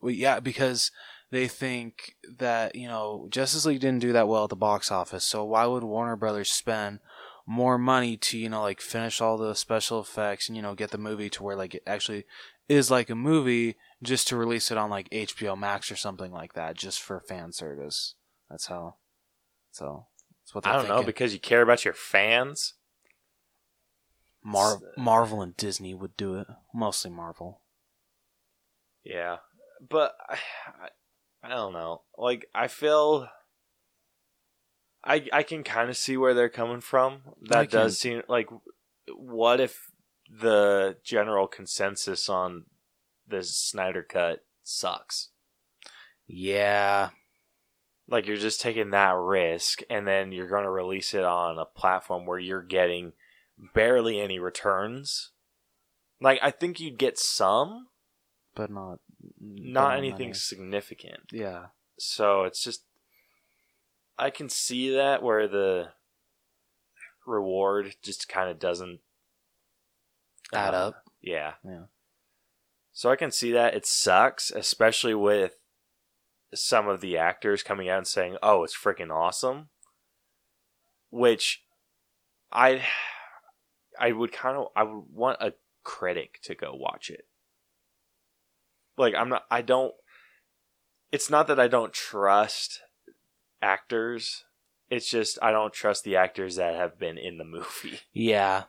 Well, 0.00 0.12
yeah, 0.12 0.40
because 0.40 0.90
they 1.30 1.46
think 1.46 2.16
that 2.38 2.74
you 2.74 2.88
know 2.88 3.28
Justice 3.30 3.64
League 3.64 3.80
didn't 3.80 4.02
do 4.02 4.12
that 4.12 4.28
well 4.28 4.44
at 4.44 4.50
the 4.50 4.56
box 4.56 4.90
office, 4.90 5.24
so 5.24 5.44
why 5.44 5.66
would 5.66 5.84
Warner 5.84 6.16
Brothers 6.16 6.50
spend 6.50 6.98
more 7.46 7.78
money 7.78 8.16
to 8.16 8.38
you 8.38 8.48
know 8.48 8.62
like 8.62 8.80
finish 8.80 9.20
all 9.20 9.36
the 9.36 9.54
special 9.54 10.00
effects 10.00 10.48
and 10.48 10.56
you 10.56 10.62
know 10.62 10.74
get 10.74 10.90
the 10.90 10.98
movie 10.98 11.28
to 11.28 11.42
where 11.42 11.56
like 11.56 11.74
it 11.74 11.82
actually 11.86 12.24
is 12.68 12.90
like 12.90 13.10
a 13.10 13.14
movie 13.14 13.76
just 14.02 14.28
to 14.28 14.36
release 14.36 14.70
it 14.70 14.78
on 14.78 14.90
like 14.90 15.10
HBO 15.10 15.58
Max 15.58 15.90
or 15.90 15.96
something 15.96 16.32
like 16.32 16.54
that 16.54 16.76
just 16.76 17.00
for 17.00 17.20
fan 17.20 17.52
service. 17.52 18.14
That's 18.50 18.66
how. 18.66 18.96
So 19.70 20.06
what 20.54 20.66
I 20.66 20.74
don't 20.74 20.88
know 20.88 21.02
because 21.02 21.32
you 21.32 21.40
care 21.40 21.62
about 21.62 21.84
your 21.84 21.94
fans. 21.94 22.74
Mar- 24.44 24.80
Marvel 24.96 25.40
and 25.40 25.56
Disney 25.56 25.94
would 25.94 26.16
do 26.16 26.36
it. 26.36 26.46
Mostly 26.74 27.10
Marvel. 27.10 27.60
Yeah, 29.04 29.38
but 29.88 30.14
I, 30.28 30.88
I 31.42 31.48
don't 31.48 31.72
know. 31.72 32.02
Like 32.16 32.46
I 32.54 32.68
feel, 32.68 33.28
I 35.04 35.28
I 35.32 35.42
can 35.42 35.62
kind 35.62 35.90
of 35.90 35.96
see 35.96 36.16
where 36.16 36.34
they're 36.34 36.48
coming 36.48 36.80
from. 36.80 37.22
That 37.42 37.70
does 37.70 37.98
seem 37.98 38.22
like, 38.28 38.48
what 39.14 39.60
if 39.60 39.90
the 40.28 40.96
general 41.04 41.46
consensus 41.46 42.28
on 42.28 42.64
this 43.26 43.56
Snyder 43.56 44.02
cut 44.02 44.44
sucks? 44.62 45.28
Yeah. 46.26 47.10
Like 48.08 48.26
you're 48.26 48.36
just 48.36 48.60
taking 48.60 48.90
that 48.90 49.16
risk, 49.16 49.80
and 49.88 50.06
then 50.06 50.32
you're 50.32 50.48
going 50.48 50.64
to 50.64 50.70
release 50.70 51.14
it 51.14 51.24
on 51.24 51.58
a 51.58 51.64
platform 51.64 52.26
where 52.26 52.38
you're 52.38 52.62
getting 52.62 53.12
barely 53.74 54.20
any 54.20 54.38
returns. 54.38 55.30
Like 56.20 56.38
I 56.42 56.50
think 56.50 56.78
you'd 56.80 56.98
get 56.98 57.18
some, 57.18 57.88
But 58.54 58.70
not. 58.70 58.98
not 59.40 59.96
anything 59.96 60.28
many. 60.28 60.34
significant. 60.34 61.20
Yeah. 61.32 61.66
So 61.98 62.42
it's 62.44 62.62
just 62.62 62.84
I 64.18 64.30
can 64.30 64.48
see 64.48 64.94
that 64.94 65.22
where 65.22 65.48
the 65.48 65.88
reward 67.26 67.94
just 68.02 68.28
kind 68.28 68.50
of 68.50 68.58
doesn't 68.58 69.00
Add 70.52 70.74
uh, 70.74 70.88
up. 70.88 71.04
Yeah. 71.20 71.52
Yeah. 71.64 71.84
So 72.92 73.10
I 73.10 73.16
can 73.16 73.30
see 73.30 73.52
that 73.52 73.74
it 73.74 73.86
sucks, 73.86 74.50
especially 74.50 75.14
with 75.14 75.54
some 76.54 76.88
of 76.88 77.00
the 77.00 77.16
actors 77.16 77.62
coming 77.62 77.88
out 77.88 77.98
and 77.98 78.06
saying, 78.06 78.36
"Oh, 78.42 78.64
it's 78.64 78.76
freaking 78.76 79.10
awesome," 79.10 79.68
which 81.10 81.64
I 82.50 82.82
I 83.98 84.12
would 84.12 84.32
kind 84.32 84.56
of 84.56 84.68
I 84.76 84.82
would 84.82 85.04
want 85.12 85.40
a 85.40 85.54
critic 85.84 86.40
to 86.42 86.54
go 86.54 86.74
watch 86.74 87.10
it. 87.10 87.26
Like 88.96 89.14
I'm 89.14 89.28
not 89.28 89.44
I 89.50 89.62
don't 89.62 89.94
it's 91.10 91.30
not 91.30 91.46
that 91.48 91.60
I 91.60 91.68
don't 91.68 91.92
trust 91.92 92.80
actors. 93.60 94.44
It's 94.90 95.08
just 95.08 95.38
I 95.42 95.50
don't 95.50 95.72
trust 95.72 96.04
the 96.04 96.16
actors 96.16 96.56
that 96.56 96.74
have 96.74 96.98
been 96.98 97.18
in 97.18 97.38
the 97.38 97.44
movie. 97.44 98.00
Yeah. 98.12 98.64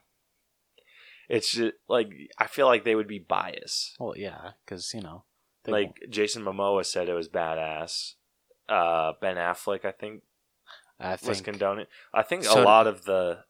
It's 1.29 1.53
just 1.53 1.73
like 1.87 2.11
I 2.37 2.47
feel 2.47 2.67
like 2.67 2.83
they 2.83 2.95
would 2.95 3.07
be 3.07 3.19
biased. 3.19 3.95
Well, 3.99 4.13
yeah, 4.15 4.51
because 4.65 4.93
you 4.93 5.01
know, 5.01 5.23
like 5.71 5.93
Jason 6.09 6.43
Momoa 6.43 6.85
said 6.85 7.07
it 7.09 7.13
was 7.13 7.29
badass. 7.29 8.13
Uh, 8.67 9.13
Ben 9.21 9.35
Affleck, 9.37 9.85
I 9.85 9.91
think, 9.91 10.23
I 10.99 11.11
was 11.11 11.19
think 11.21 11.43
condoning. 11.45 11.85
I 12.13 12.23
think 12.23 12.43
So- 12.43 12.61
a 12.61 12.63
lot 12.63 12.87
of 12.87 13.05
the 13.05 13.43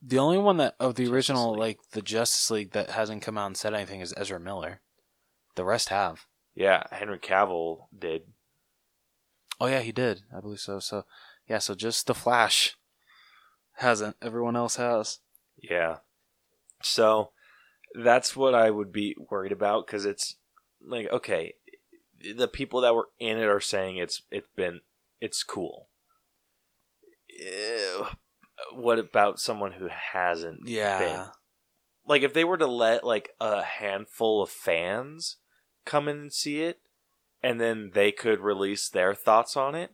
the 0.00 0.18
only 0.18 0.38
one 0.38 0.58
that 0.58 0.74
of 0.78 0.94
the 0.94 1.02
Justice 1.04 1.12
original 1.14 1.50
League. 1.52 1.58
like 1.60 1.78
the 1.92 2.02
Justice 2.02 2.50
League 2.50 2.70
that 2.72 2.90
hasn't 2.90 3.22
come 3.22 3.36
out 3.36 3.46
and 3.46 3.56
said 3.56 3.74
anything 3.74 4.00
is 4.00 4.14
Ezra 4.16 4.38
Miller. 4.38 4.80
The 5.56 5.64
rest 5.64 5.88
have. 5.88 6.26
yeah 6.54 6.84
Henry 6.92 7.18
Cavill 7.18 7.86
did. 7.96 8.22
Oh 9.60 9.66
yeah, 9.66 9.80
he 9.80 9.90
did. 9.92 10.22
I 10.34 10.40
believe 10.40 10.60
so. 10.60 10.78
So 10.78 11.04
yeah, 11.48 11.58
so 11.58 11.74
just 11.74 12.06
the 12.06 12.14
Flash 12.14 12.76
hasn't. 13.76 14.16
Everyone 14.22 14.54
else 14.56 14.76
has. 14.76 15.18
Yeah, 15.60 15.98
so 16.82 17.32
that's 17.94 18.36
what 18.36 18.54
I 18.54 18.70
would 18.70 18.92
be 18.92 19.16
worried 19.30 19.50
about 19.52 19.86
because 19.86 20.04
it's 20.04 20.36
like 20.86 21.08
okay, 21.12 21.54
the 22.36 22.48
people 22.48 22.80
that 22.82 22.94
were 22.94 23.08
in 23.18 23.38
it 23.38 23.44
are 23.46 23.60
saying 23.60 23.96
it's 23.96 24.22
it's 24.30 24.48
been 24.56 24.80
it's 25.20 25.42
cool. 25.42 25.88
Ew. 27.28 28.06
What 28.72 28.98
about 28.98 29.38
someone 29.38 29.72
who 29.72 29.88
hasn't 29.88 30.66
Yeah. 30.68 30.98
been? 30.98 31.24
like 32.06 32.22
if 32.22 32.32
they 32.32 32.42
were 32.44 32.56
to 32.56 32.66
let 32.66 33.04
like 33.04 33.34
a 33.38 33.62
handful 33.62 34.42
of 34.42 34.48
fans 34.48 35.36
come 35.84 36.08
in 36.08 36.16
and 36.16 36.32
see 36.32 36.62
it 36.62 36.80
and 37.42 37.60
then 37.60 37.90
they 37.92 38.10
could 38.10 38.40
release 38.40 38.88
their 38.88 39.14
thoughts 39.14 39.58
on 39.58 39.74
it 39.74 39.92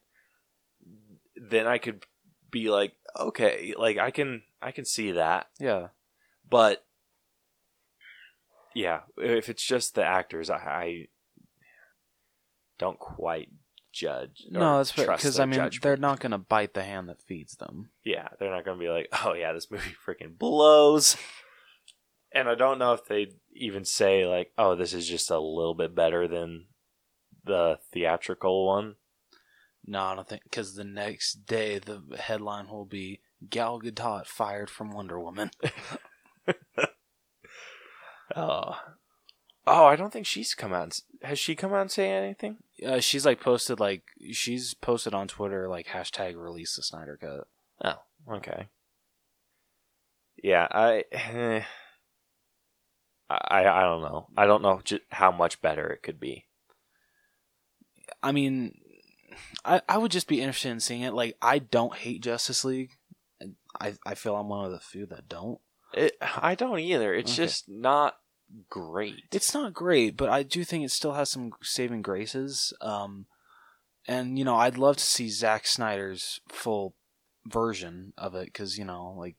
then 1.35 1.67
i 1.67 1.77
could 1.77 2.05
be 2.53 2.71
like 2.71 2.93
okay 3.19 3.75
like 3.77 3.99
i 3.99 4.13
can 4.13 4.43
i 4.63 4.71
can 4.71 4.85
see 4.85 5.11
that 5.11 5.49
Yeah. 5.59 5.89
but 6.49 6.85
yeah 8.75 9.01
if 9.19 9.49
it's 9.49 9.65
just 9.65 9.95
the 9.95 10.05
actors 10.05 10.51
i, 10.51 10.57
I 10.57 11.07
don't 12.79 12.99
quite 12.99 13.49
judge 13.93 14.45
or 14.53 14.59
No, 14.61 14.77
that's 14.79 14.93
because 14.93 15.39
I 15.39 15.47
mean 15.47 15.55
judgment. 15.55 15.83
they're 15.83 15.97
not 15.97 16.21
gonna 16.21 16.39
bite 16.39 16.75
the 16.75 16.83
hand 16.83 17.09
that 17.09 17.23
feeds 17.23 17.55
them. 17.57 17.91
Yeah, 18.05 18.29
they're 18.39 18.51
not 18.51 18.65
going 18.65 18.77
to 18.79 18.85
be 18.85 18.91
like, 18.91 19.09
oh 19.25 19.33
yeah, 19.35 19.53
this 19.53 19.71
movie 19.71 19.95
freaking 20.07 20.37
blows. 20.37 21.17
And 22.35 22.49
I 22.49 22.57
don't 22.57 22.81
know 22.81 22.93
if 22.93 23.05
they 23.07 23.29
even 23.55 23.85
say 23.85 24.27
like, 24.27 24.51
oh, 24.59 24.75
this 24.75 24.93
is 24.93 25.07
just 25.09 25.31
a 25.31 25.39
little 25.39 25.75
bit 25.75 25.95
better 25.95 26.27
than 26.27 26.67
the 27.45 27.79
theatrical 27.93 28.67
one. 28.67 28.97
No, 29.87 30.01
I 30.01 30.15
don't 30.17 30.29
think 30.29 30.43
because 30.43 30.75
the 30.75 30.83
next 30.85 31.47
day 31.47 31.79
the 31.79 32.03
headline 32.19 32.69
will 32.69 32.87
be 32.87 33.21
Gal 33.49 33.81
Gadot 33.81 34.27
fired 34.27 34.69
from 34.71 34.91
Wonder 34.91 35.21
Woman. 35.21 35.53
Oh, 38.37 38.77
oh, 39.67 39.87
I 39.87 39.97
don't 39.97 40.13
think 40.13 40.27
she's 40.27 40.55
come 40.55 40.73
out. 40.73 40.99
Has 41.23 41.39
she 41.39 41.55
come 41.55 41.73
out 41.73 41.83
and 41.83 41.91
say 41.91 42.11
anything? 42.11 42.59
Uh, 42.85 43.01
she's 43.01 43.25
like 43.25 43.41
posted 43.41 43.79
like 43.81 44.03
she's 44.33 44.75
posted 44.75 45.15
on 45.15 45.29
Twitter 45.29 45.69
like 45.69 45.87
hashtag 45.89 46.37
release 46.37 46.77
the 46.77 46.83
Snyder 46.83 47.17
Cut. 47.21 47.47
Oh, 47.85 48.35
okay. 48.37 48.69
Yeah, 50.43 50.67
I, 50.71 51.05
eh, 51.13 51.63
I, 53.31 53.65
I 53.65 53.83
don't 53.83 54.03
know. 54.03 54.27
I 54.37 54.47
don't 54.47 54.63
know 54.63 54.83
how 55.11 55.31
much 55.31 55.63
better 55.63 55.89
it 55.89 56.03
could 56.03 56.21
be. 56.21 56.45
I 58.23 58.33
mean, 58.33 58.79
I 59.65 59.81
I 59.89 59.99
would 59.99 60.11
just 60.11 60.29
be 60.29 60.41
interested 60.41 60.71
in 60.71 60.81
seeing 60.81 61.03
it. 61.03 61.15
Like, 61.15 61.37
I 61.41 61.59
don't 61.59 61.95
hate 61.97 62.23
Justice 62.23 62.65
League. 62.65 62.91
I 63.81 63.95
I 64.07 64.15
feel 64.15 64.37
I'm 64.37 64.49
one 64.49 64.65
of 64.67 64.73
the 64.73 64.81
few 64.81 65.07
that 65.07 65.29
don't. 65.29 65.61
It, 65.95 66.17
I 66.21 66.55
don't 66.55 66.81
either. 66.81 67.15
It's 67.15 67.33
Okay. 67.33 67.45
just 67.45 67.69
not 67.69 68.17
great. 68.69 69.25
It's 69.33 69.55
not 69.55 69.73
great, 69.73 70.17
but 70.17 70.29
I 70.29 70.43
do 70.43 70.65
think 70.65 70.85
it 70.85 70.91
still 70.91 71.13
has 71.13 71.31
some 71.31 71.53
saving 71.63 72.03
graces. 72.03 72.73
Um, 72.81 73.27
and 74.07 74.39
you 74.39 74.45
know, 74.45 74.57
I'd 74.57 74.79
love 74.79 74.97
to 74.97 75.05
see 75.05 75.29
Zack 75.29 75.67
Snyder's 75.67 76.41
full 76.49 76.95
version 77.47 78.13
of 78.17 78.35
it 78.35 78.47
because 78.47 78.79
you 78.79 78.85
know, 78.85 79.15
like, 79.19 79.37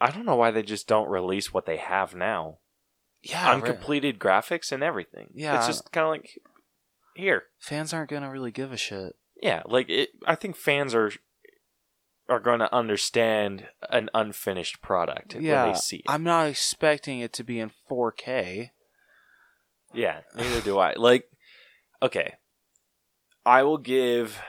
I 0.00 0.10
don't 0.10 0.26
know 0.26 0.36
why 0.36 0.50
they 0.50 0.62
just 0.62 0.88
don't 0.88 1.08
release 1.08 1.52
what 1.52 1.66
they 1.66 1.76
have 1.76 2.14
now. 2.14 2.58
yeah, 3.22 3.46
right. 3.46 3.54
Uncompleted 3.54 4.18
graphics 4.18 4.72
and 4.72 4.82
everything. 4.82 5.30
Yeah. 5.34 5.58
It's 5.58 5.66
just 5.66 5.92
kind 5.92 6.04
of 6.06 6.10
like 6.10 6.40
here. 7.14 7.44
fans 7.58 7.92
aren't 7.92 8.10
gonna 8.10 8.30
really 8.30 8.50
give 8.52 8.72
a 8.72 8.76
shit. 8.76 9.14
Yeah, 9.42 9.62
like 9.66 9.88
it, 9.88 10.10
I 10.26 10.34
think 10.34 10.56
fans 10.56 10.94
are 10.94 11.10
are 12.30 12.40
going 12.40 12.60
to 12.60 12.72
understand 12.74 13.66
an 13.90 14.08
unfinished 14.14 14.80
product 14.80 15.34
when 15.34 15.42
they 15.42 15.74
see 15.74 15.96
it. 15.96 16.04
I'm 16.08 16.22
not 16.22 16.46
expecting 16.46 17.20
it 17.20 17.32
to 17.34 17.44
be 17.44 17.58
in 17.58 17.72
4K. 17.90 18.70
Yeah, 19.92 20.20
neither 20.36 20.60
do 20.60 20.78
I. 20.78 20.94
Like, 20.96 21.28
okay, 22.00 22.34
I 23.44 23.64
will 23.64 23.78
give 23.78 24.40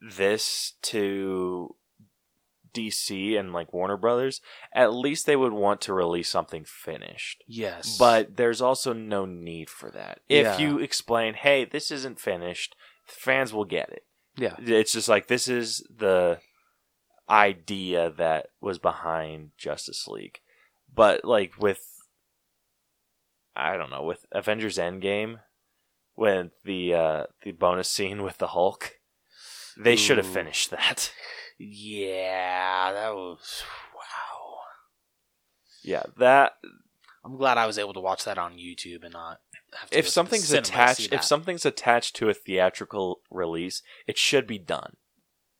this 0.00 0.74
to 0.82 1.76
DC 2.74 3.38
and 3.38 3.52
like 3.52 3.72
Warner 3.72 3.96
Brothers. 3.96 4.40
At 4.74 4.92
least 4.92 5.24
they 5.26 5.36
would 5.36 5.52
want 5.52 5.80
to 5.82 5.94
release 5.94 6.28
something 6.28 6.64
finished. 6.66 7.42
Yes, 7.46 7.96
But 7.96 8.36
there's 8.36 8.60
also 8.60 8.92
no 8.92 9.24
need 9.24 9.70
for 9.70 9.90
that. 9.92 10.20
If 10.28 10.44
Yeah. 10.44 10.58
you 10.58 10.78
explain, 10.80 11.34
hey, 11.34 11.64
this 11.64 11.90
isn't 11.90 12.20
finished, 12.20 12.74
fans 13.06 13.54
will 13.54 13.64
get 13.64 13.90
it. 13.90 14.04
yeah, 14.36 14.56
It's 14.58 14.92
just 14.92 15.08
like 15.08 15.28
this 15.28 15.46
is 15.48 15.86
the 15.88 16.40
idea 17.28 18.10
that 18.10 18.48
was 18.60 18.78
behind 18.78 19.50
Justice 19.56 20.06
League. 20.06 20.40
But 20.92 21.24
like 21.24 21.60
with 21.60 21.80
I 23.54 23.76
don't 23.76 23.90
know, 23.90 24.02
with 24.02 24.26
Avengers 24.32 24.76
Endgame, 24.76 25.40
when 26.14 26.50
the 26.64 26.94
uh 26.94 27.24
the 27.42 27.52
bonus 27.52 27.90
scene 27.90 28.22
with 28.22 28.38
the 28.38 28.48
Hulk, 28.48 28.98
they 29.76 29.96
should 29.96 30.18
have 30.18 30.26
finished 30.26 30.70
that. 30.70 31.12
yeah, 31.58 32.92
that 32.92 33.14
was 33.14 33.62
wow. 33.94 34.58
Yeah, 35.82 36.02
that 36.18 36.54
I'm 37.24 37.36
glad 37.36 37.58
I 37.58 37.66
was 37.66 37.78
able 37.78 37.94
to 37.94 38.00
watch 38.00 38.24
that 38.24 38.38
on 38.38 38.54
YouTube 38.54 39.02
and 39.02 39.12
not. 39.12 39.40
Have 39.74 39.90
to 39.90 39.98
if 39.98 40.04
go 40.04 40.06
to 40.06 40.10
the 40.10 40.12
something's 40.12 40.52
attached 40.52 41.12
if 41.12 41.24
something's 41.24 41.66
attached 41.66 42.16
to 42.16 42.28
a 42.28 42.34
theatrical 42.34 43.20
release, 43.30 43.82
it 44.06 44.16
should 44.16 44.46
be 44.46 44.58
done. 44.58 44.96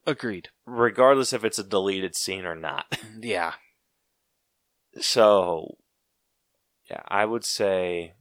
Agreed, 0.06 0.48
Regardless 0.64 1.32
if 1.32 1.44
it's 1.44 1.58
a 1.58 1.64
deleted 1.64 2.14
scene 2.16 2.44
or 2.46 2.54
not. 2.56 2.98
yeah, 3.20 3.54
So, 5.00 5.76
yeah, 6.90 7.02
I 7.08 7.24
would 7.24 7.44
say 7.44 8.14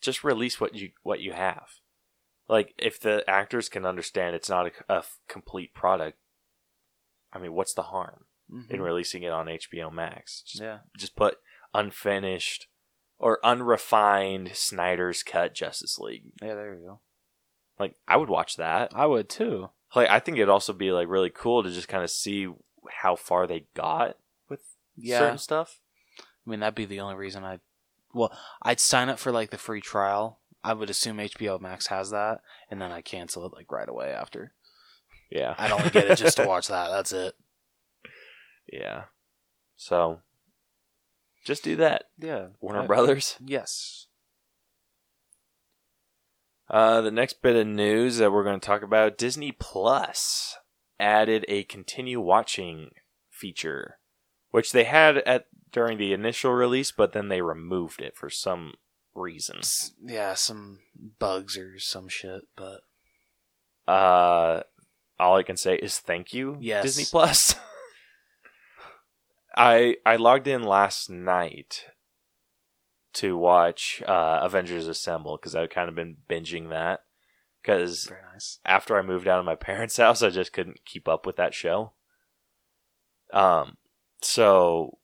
just 0.00 0.24
release 0.24 0.60
what 0.60 0.74
you 0.74 0.90
what 1.02 1.20
you 1.20 1.32
have. 1.32 1.66
Like 2.48 2.74
if 2.78 3.00
the 3.00 3.28
actors 3.28 3.68
can 3.68 3.84
understand 3.84 4.36
it's 4.36 4.48
not 4.48 4.70
a 4.88 5.02
complete 5.28 5.74
product, 5.74 6.18
I 7.32 7.38
mean, 7.38 7.52
what's 7.52 7.74
the 7.74 7.82
harm 7.82 8.26
in 8.48 8.78
Mhm. 8.78 8.84
releasing 8.84 9.24
it 9.24 9.32
on 9.32 9.48
HBO 9.48 9.90
Max? 9.90 10.42
Just, 10.42 10.62
yeah, 10.62 10.78
just 10.96 11.16
put 11.16 11.38
unfinished 11.74 12.68
or 13.18 13.44
unrefined 13.44 14.54
Snyder's 14.54 15.22
cut 15.24 15.54
Justice 15.54 15.98
League. 15.98 16.24
yeah. 16.40 16.54
There 16.54 16.74
you 16.74 16.80
go. 16.86 17.00
Like 17.78 17.96
I 18.06 18.16
would 18.16 18.28
watch 18.28 18.56
that. 18.56 18.92
I 18.94 19.06
would 19.06 19.28
too. 19.28 19.70
Like 19.96 20.08
I 20.10 20.20
think 20.20 20.36
it'd 20.36 20.48
also 20.48 20.72
be 20.72 20.92
like 20.92 21.08
really 21.08 21.30
cool 21.30 21.62
to 21.64 21.70
just 21.70 21.88
kind 21.88 22.04
of 22.04 22.10
see 22.10 22.48
how 23.02 23.16
far 23.16 23.46
they 23.46 23.64
got 23.74 24.16
with 24.48 24.60
Yeah, 24.96 25.18
certain 25.18 25.38
stuff. 25.38 25.80
I 26.20 26.50
mean 26.50 26.60
that'd 26.60 26.74
be 26.76 26.84
the 26.84 27.00
only 27.00 27.16
reason 27.16 27.42
I. 27.44 27.58
Well, 28.14 28.30
I'd 28.62 28.78
sign 28.80 29.08
up 29.08 29.18
for 29.18 29.32
like 29.32 29.50
the 29.50 29.58
free 29.58 29.80
trial. 29.80 30.38
I 30.62 30.72
would 30.74 30.90
assume 30.90 31.18
HBO 31.18 31.60
Max 31.60 31.88
has 31.88 32.10
that, 32.10 32.40
and 32.70 32.80
then 32.80 32.92
I 32.92 33.00
cancel 33.00 33.44
it 33.46 33.52
like 33.52 33.70
right 33.72 33.88
away 33.88 34.10
after. 34.10 34.52
Yeah. 35.30 35.54
I'd 35.58 35.72
only 35.72 35.90
get 35.90 36.08
it 36.10 36.16
just 36.18 36.36
to 36.36 36.46
watch 36.48 36.68
that. 36.68 36.88
That's 36.90 37.12
it. 37.12 37.34
Yeah. 38.72 39.04
So 39.76 40.20
just 41.44 41.62
do 41.64 41.76
that, 41.76 42.04
Yeah, 42.18 42.48
Warner 42.60 42.82
I- 42.82 42.86
Brothers. 42.86 43.36
Yes. 43.44 44.05
Uh, 46.68 47.00
the 47.00 47.10
next 47.10 47.42
bit 47.42 47.54
of 47.56 47.66
news 47.66 48.18
that 48.18 48.32
we're 48.32 48.42
going 48.44 48.58
to 48.58 48.66
talk 48.66 48.82
about 48.82 49.16
Disney 49.18 49.52
Plus 49.52 50.56
added 50.98 51.44
a 51.48 51.62
continue 51.64 52.20
watching 52.20 52.90
feature, 53.30 53.98
which 54.50 54.72
they 54.72 54.84
had 54.84 55.18
at 55.18 55.46
during 55.70 55.98
the 55.98 56.12
initial 56.12 56.52
release, 56.52 56.90
but 56.90 57.12
then 57.12 57.28
they 57.28 57.40
removed 57.42 58.00
it 58.00 58.16
for 58.16 58.28
some 58.30 58.72
reason. 59.14 59.60
Yeah, 60.04 60.34
some 60.34 60.80
bugs 61.18 61.56
or 61.56 61.78
some 61.78 62.08
shit, 62.08 62.42
but 62.56 62.80
Uh, 63.86 64.62
all 65.18 65.36
I 65.36 65.42
can 65.44 65.56
say 65.56 65.76
is 65.76 65.98
thank 66.00 66.34
you, 66.34 66.56
Yes. 66.60 66.82
Disney 66.82 67.04
Plus. 67.08 67.54
I 69.56 69.96
I 70.04 70.16
logged 70.16 70.46
in 70.48 70.62
last 70.64 71.08
night 71.08 71.86
to 73.16 73.36
watch 73.36 74.02
uh, 74.06 74.40
Avengers 74.42 74.86
Assemble 74.86 75.36
because 75.36 75.54
I've 75.54 75.70
kind 75.70 75.88
of 75.88 75.94
been 75.94 76.16
binging 76.28 76.70
that 76.70 77.00
because 77.62 78.10
nice. 78.32 78.58
after 78.64 78.96
I 78.98 79.02
moved 79.02 79.26
out 79.28 79.38
of 79.38 79.44
my 79.44 79.54
parents' 79.68 79.96
house, 79.96 80.22
I 80.22 80.30
just 80.30 80.52
couldn't 80.52 80.84
keep 80.84 81.08
up 81.08 81.26
with 81.26 81.36
that 81.36 81.54
show. 81.54 81.92
Um, 83.32 83.76
so 84.22 84.98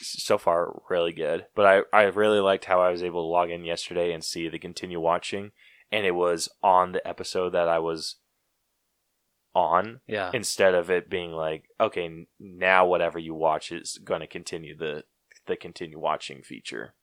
so 0.00 0.38
far 0.38 0.80
really 0.90 1.12
good, 1.12 1.46
but 1.54 1.66
I 1.92 1.96
I 1.96 2.02
really 2.04 2.40
liked 2.40 2.64
how 2.64 2.80
I 2.80 2.90
was 2.90 3.02
able 3.02 3.22
to 3.22 3.32
log 3.32 3.50
in 3.50 3.64
yesterday 3.64 4.12
and 4.12 4.24
see 4.24 4.48
the 4.48 4.58
continue 4.58 5.00
watching, 5.00 5.52
and 5.90 6.04
it 6.06 6.14
was 6.14 6.48
on 6.62 6.92
the 6.92 7.06
episode 7.06 7.50
that 7.50 7.68
I 7.68 7.78
was 7.78 8.16
on 9.54 10.00
Yeah. 10.06 10.30
instead 10.32 10.74
of 10.74 10.90
it 10.90 11.10
being 11.10 11.30
like 11.32 11.64
okay 11.78 12.26
now 12.40 12.86
whatever 12.86 13.18
you 13.18 13.34
watch 13.34 13.70
is 13.70 13.98
going 14.02 14.22
to 14.22 14.26
continue 14.26 14.74
the 14.74 15.04
the 15.46 15.56
continue 15.56 15.98
watching 15.98 16.42
feature 16.42 16.94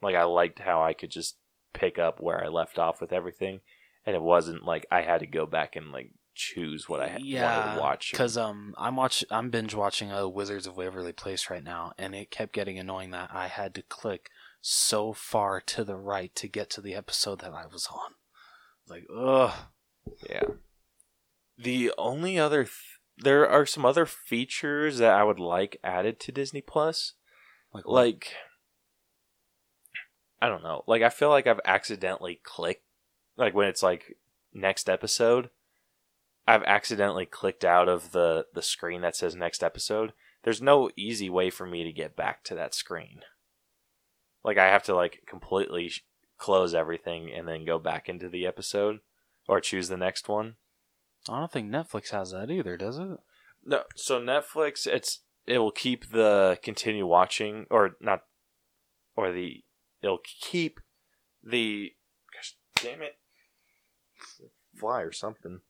like 0.00 0.14
i 0.14 0.24
liked 0.24 0.60
how 0.60 0.82
i 0.82 0.92
could 0.92 1.10
just 1.10 1.36
pick 1.72 1.98
up 1.98 2.20
where 2.20 2.44
i 2.44 2.48
left 2.48 2.78
off 2.78 3.00
with 3.00 3.12
everything 3.12 3.60
and 4.04 4.14
it 4.14 4.22
wasn't 4.22 4.64
like 4.64 4.86
i 4.90 5.02
had 5.02 5.20
to 5.20 5.26
go 5.26 5.46
back 5.46 5.76
and 5.76 5.92
like 5.92 6.10
choose 6.34 6.88
what 6.88 7.00
i 7.00 7.08
ha- 7.08 7.18
wanted 7.56 7.74
to 7.74 7.80
watch 7.80 8.10
Because 8.10 8.36
um, 8.38 8.74
I'm 8.78 8.96
watch 8.96 9.22
I'm 9.30 9.50
binge 9.50 9.74
watching 9.74 10.10
uh, 10.10 10.26
Wizards 10.26 10.66
of 10.66 10.78
Waverly 10.78 11.12
Place 11.12 11.50
right 11.50 11.62
now, 11.62 11.92
and 11.98 12.14
it 12.14 12.30
kept 12.30 12.54
getting 12.54 12.78
annoying 12.78 13.10
that 13.10 13.28
I 13.34 13.48
had 13.48 13.74
to 13.74 13.82
click 13.82 14.30
so 14.62 15.12
far 15.12 15.60
to 15.60 15.84
the 15.84 15.96
right 15.96 16.34
to 16.36 16.48
get 16.48 16.70
to 16.70 16.80
the 16.80 16.94
episode 16.94 17.40
that 17.40 17.52
I 17.52 17.66
was 17.66 17.86
on. 17.92 18.14
Like, 18.88 19.04
ugh. 19.14 19.52
yeah 20.28 20.44
the 21.58 21.92
only 21.98 22.38
other 22.38 22.64
th- 22.64 22.98
there 23.18 23.48
are 23.48 23.66
some 23.66 23.84
other 23.84 24.06
features 24.06 24.98
that 24.98 25.12
i 25.12 25.22
would 25.22 25.38
like 25.38 25.78
added 25.84 26.18
to 26.20 26.32
disney 26.32 26.60
plus 26.60 27.14
Like, 27.72 27.86
what? 27.86 27.94
like 27.94 28.34
I 30.40 30.48
don't 30.48 30.62
know. 30.62 30.82
Like 30.86 31.02
I 31.02 31.08
feel 31.08 31.28
like 31.30 31.46
I've 31.46 31.60
accidentally 31.64 32.40
clicked 32.42 32.84
like 33.36 33.54
when 33.54 33.68
it's 33.68 33.82
like 33.82 34.18
next 34.52 34.88
episode, 34.88 35.50
I've 36.46 36.64
accidentally 36.64 37.26
clicked 37.26 37.64
out 37.64 37.88
of 37.88 38.12
the 38.12 38.46
the 38.52 38.62
screen 38.62 39.02
that 39.02 39.16
says 39.16 39.34
next 39.34 39.62
episode. 39.62 40.12
There's 40.42 40.60
no 40.60 40.90
easy 40.96 41.30
way 41.30 41.50
for 41.50 41.66
me 41.66 41.84
to 41.84 41.92
get 41.92 42.16
back 42.16 42.42
to 42.44 42.54
that 42.56 42.74
screen. 42.74 43.20
Like 44.44 44.58
I 44.58 44.66
have 44.66 44.82
to 44.84 44.94
like 44.94 45.22
completely 45.26 45.88
sh- 45.88 46.04
close 46.38 46.74
everything 46.74 47.30
and 47.32 47.46
then 47.46 47.64
go 47.64 47.78
back 47.78 48.08
into 48.08 48.28
the 48.28 48.44
episode 48.44 48.98
or 49.46 49.60
choose 49.60 49.88
the 49.88 49.96
next 49.96 50.28
one. 50.28 50.56
I 51.28 51.38
don't 51.38 51.52
think 51.52 51.70
Netflix 51.70 52.10
has 52.10 52.32
that 52.32 52.50
either, 52.50 52.76
does 52.76 52.98
it? 52.98 53.18
No, 53.64 53.84
so 53.94 54.20
Netflix, 54.20 54.88
it's 54.88 55.20
it 55.46 55.58
will 55.58 55.70
keep 55.72 56.10
the 56.10 56.58
continue 56.62 57.06
watching 57.06 57.66
or 57.70 57.96
not, 58.00 58.22
or 59.16 59.32
the 59.32 59.62
it'll 60.02 60.20
keep 60.24 60.80
the. 61.42 61.92
Gosh, 62.34 62.56
damn 62.76 63.02
it, 63.02 63.16
fly 64.78 65.02
or 65.02 65.12
something. 65.12 65.60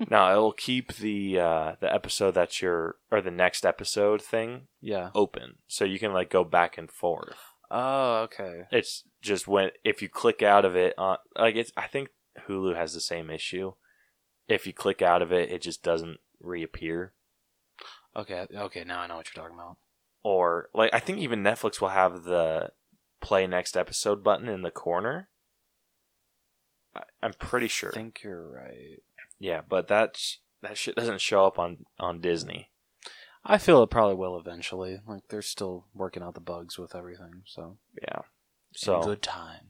no, 0.10 0.30
it'll 0.30 0.52
keep 0.52 0.94
the 0.94 1.38
uh, 1.38 1.72
the 1.80 1.92
episode 1.92 2.32
that's 2.32 2.62
your 2.62 2.96
or 3.10 3.20
the 3.20 3.30
next 3.30 3.64
episode 3.66 4.22
thing 4.22 4.68
Yeah. 4.80 5.10
open, 5.14 5.56
so 5.66 5.84
you 5.84 5.98
can 5.98 6.12
like 6.12 6.30
go 6.30 6.44
back 6.44 6.78
and 6.78 6.90
forth. 6.90 7.36
Oh, 7.70 8.22
okay. 8.22 8.62
It's 8.72 9.04
just 9.20 9.46
when 9.46 9.70
if 9.84 10.00
you 10.00 10.08
click 10.08 10.42
out 10.42 10.64
of 10.64 10.74
it, 10.76 10.94
on 10.98 11.18
like 11.36 11.56
it's. 11.56 11.72
I 11.76 11.86
think 11.86 12.08
Hulu 12.48 12.74
has 12.76 12.94
the 12.94 13.00
same 13.00 13.30
issue. 13.30 13.72
If 14.46 14.66
you 14.66 14.72
click 14.72 15.02
out 15.02 15.20
of 15.20 15.32
it, 15.32 15.50
it 15.50 15.60
just 15.60 15.82
doesn't 15.82 16.18
reappear. 16.40 17.12
Okay, 18.16 18.46
okay, 18.54 18.84
now 18.84 19.00
I 19.00 19.06
know 19.06 19.16
what 19.16 19.26
you're 19.32 19.42
talking 19.42 19.58
about. 19.58 19.76
or 20.22 20.68
like 20.74 20.90
I 20.92 20.98
think 20.98 21.18
even 21.18 21.42
Netflix 21.42 21.80
will 21.80 21.88
have 21.90 22.24
the 22.24 22.70
play 23.20 23.46
next 23.46 23.76
episode 23.76 24.22
button 24.24 24.48
in 24.48 24.62
the 24.62 24.70
corner. 24.70 25.28
I, 26.94 27.02
I'm 27.22 27.32
pretty 27.34 27.68
sure. 27.68 27.90
I 27.90 27.94
think 27.94 28.22
you're 28.22 28.48
right. 28.50 28.98
Yeah, 29.38 29.60
but 29.68 29.86
that's 29.88 30.38
that 30.62 30.76
shit 30.76 30.96
doesn't 30.96 31.20
show 31.20 31.46
up 31.46 31.58
on 31.58 31.84
on 32.00 32.20
Disney. 32.20 32.70
I 33.44 33.58
feel 33.58 33.82
it 33.82 33.90
probably 33.90 34.16
will 34.16 34.36
eventually. 34.38 35.00
Like 35.06 35.22
they're 35.28 35.42
still 35.42 35.86
working 35.94 36.22
out 36.22 36.34
the 36.34 36.40
bugs 36.40 36.78
with 36.78 36.94
everything, 36.94 37.42
so 37.46 37.78
Yeah. 38.02 38.22
so 38.74 39.00
So 39.00 39.08
good 39.08 39.22
time. 39.22 39.66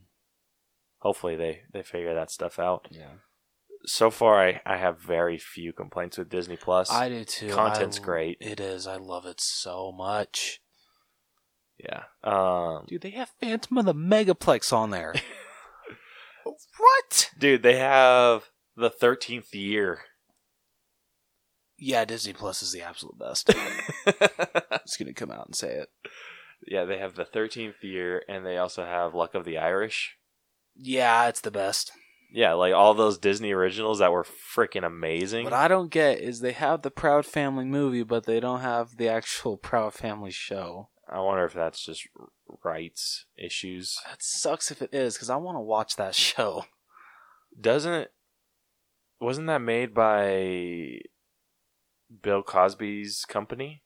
hopefully 1.01 1.37
they 1.37 1.62
they 1.72 1.83
figure 1.83 2.14
that 2.14 2.31
stuff 2.31 2.59
out. 2.59 2.88
Yeah, 2.90 3.16
So 3.88 4.11
far, 4.11 4.38
I 4.46 4.61
I 4.66 4.77
have 4.77 5.01
very 5.01 5.38
few 5.38 5.72
complaints 5.72 6.18
with 6.18 6.29
Disney 6.29 6.59
Plus. 6.59 6.90
I 6.92 7.09
do 7.09 7.24
too. 7.24 7.48
Content's 7.48 7.98
I- 7.98 8.03
great. 8.03 8.37
It 8.38 8.61
is. 8.61 8.87
I 8.87 8.96
love 8.96 9.24
it 9.24 9.40
so 9.40 9.92
much, 9.92 10.61
yeah. 11.79 12.03
Um. 12.22 12.85
dude. 12.87 13.01
They 13.01 13.11
have 13.11 13.31
Phantom 13.40 13.79
of 13.79 13.87
the 13.87 13.94
Megaplex 13.94 14.74
on 14.74 14.90
there. 14.90 15.14
what? 16.44 17.31
Dude, 17.38 17.62
they 17.62 17.79
have 17.79 18.51
the 18.77 18.90
thirteenth 18.90 19.55
year. 19.55 20.01
Yeah, 21.79 22.05
Disney 22.05 22.35
Plus 22.35 22.62
is 22.62 22.72
the 22.72 22.83
absolute 22.83 23.18
best. 23.18 23.51
I'm 24.07 24.81
just 24.87 24.98
gonna 24.98 25.14
come 25.14 25.31
out 25.31 25.46
and 25.46 25.57
say 25.57 25.72
it. 25.77 25.88
yeah, 26.66 26.85
they 26.85 26.98
have 26.98 27.14
the 27.14 27.24
thirteenth 27.24 27.83
year, 27.83 28.22
and 28.29 28.44
they 28.44 28.59
also 28.59 28.85
have 28.85 29.14
Luck 29.14 29.35
of 29.35 29.46
the 29.46 29.57
Irish. 29.57 30.16
Yeah, 30.77 31.29
it's 31.29 31.40
the 31.40 31.51
best. 31.51 31.90
Yeah, 32.31 32.53
like 32.55 32.75
all 32.75 32.93
those 32.95 33.17
Disney 33.19 33.53
originals 33.53 34.01
that 34.01 34.12
were 34.12 34.25
freaking 34.25 34.85
amazing. 34.85 35.45
What 35.45 35.53
I 35.55 35.67
don't 35.69 35.91
get 35.91 36.21
is 36.21 36.41
they 36.41 36.53
have 36.53 36.83
the 36.83 36.91
Proud 36.91 37.25
Family 37.25 37.64
movie, 37.64 38.03
but 38.03 38.27
they 38.27 38.38
don't 38.41 38.61
have 38.61 38.97
the 38.99 39.09
actual 39.09 39.57
Proud 39.71 39.95
Family 39.95 40.31
show. 40.31 40.88
I 41.11 41.21
wonder 41.21 41.45
if 41.47 41.55
that's 41.55 41.83
just 41.85 42.07
rights 42.62 43.25
issues. 43.38 43.97
That 44.07 44.23
sucks 44.23 44.71
if 44.71 44.83
it 44.83 44.93
is, 44.93 45.14
because 45.14 45.31
I 45.31 45.37
want 45.37 45.57
to 45.57 45.61
watch 45.62 45.97
that 45.97 46.14
show. 46.29 46.64
Doesn't 47.59 47.93
it? 47.95 48.12
Wasn't 49.21 49.47
that 49.49 49.59
made 49.62 49.95
by 49.95 51.01
Bill 52.23 52.43
Cosby's 52.43 53.25
company? 53.27 53.83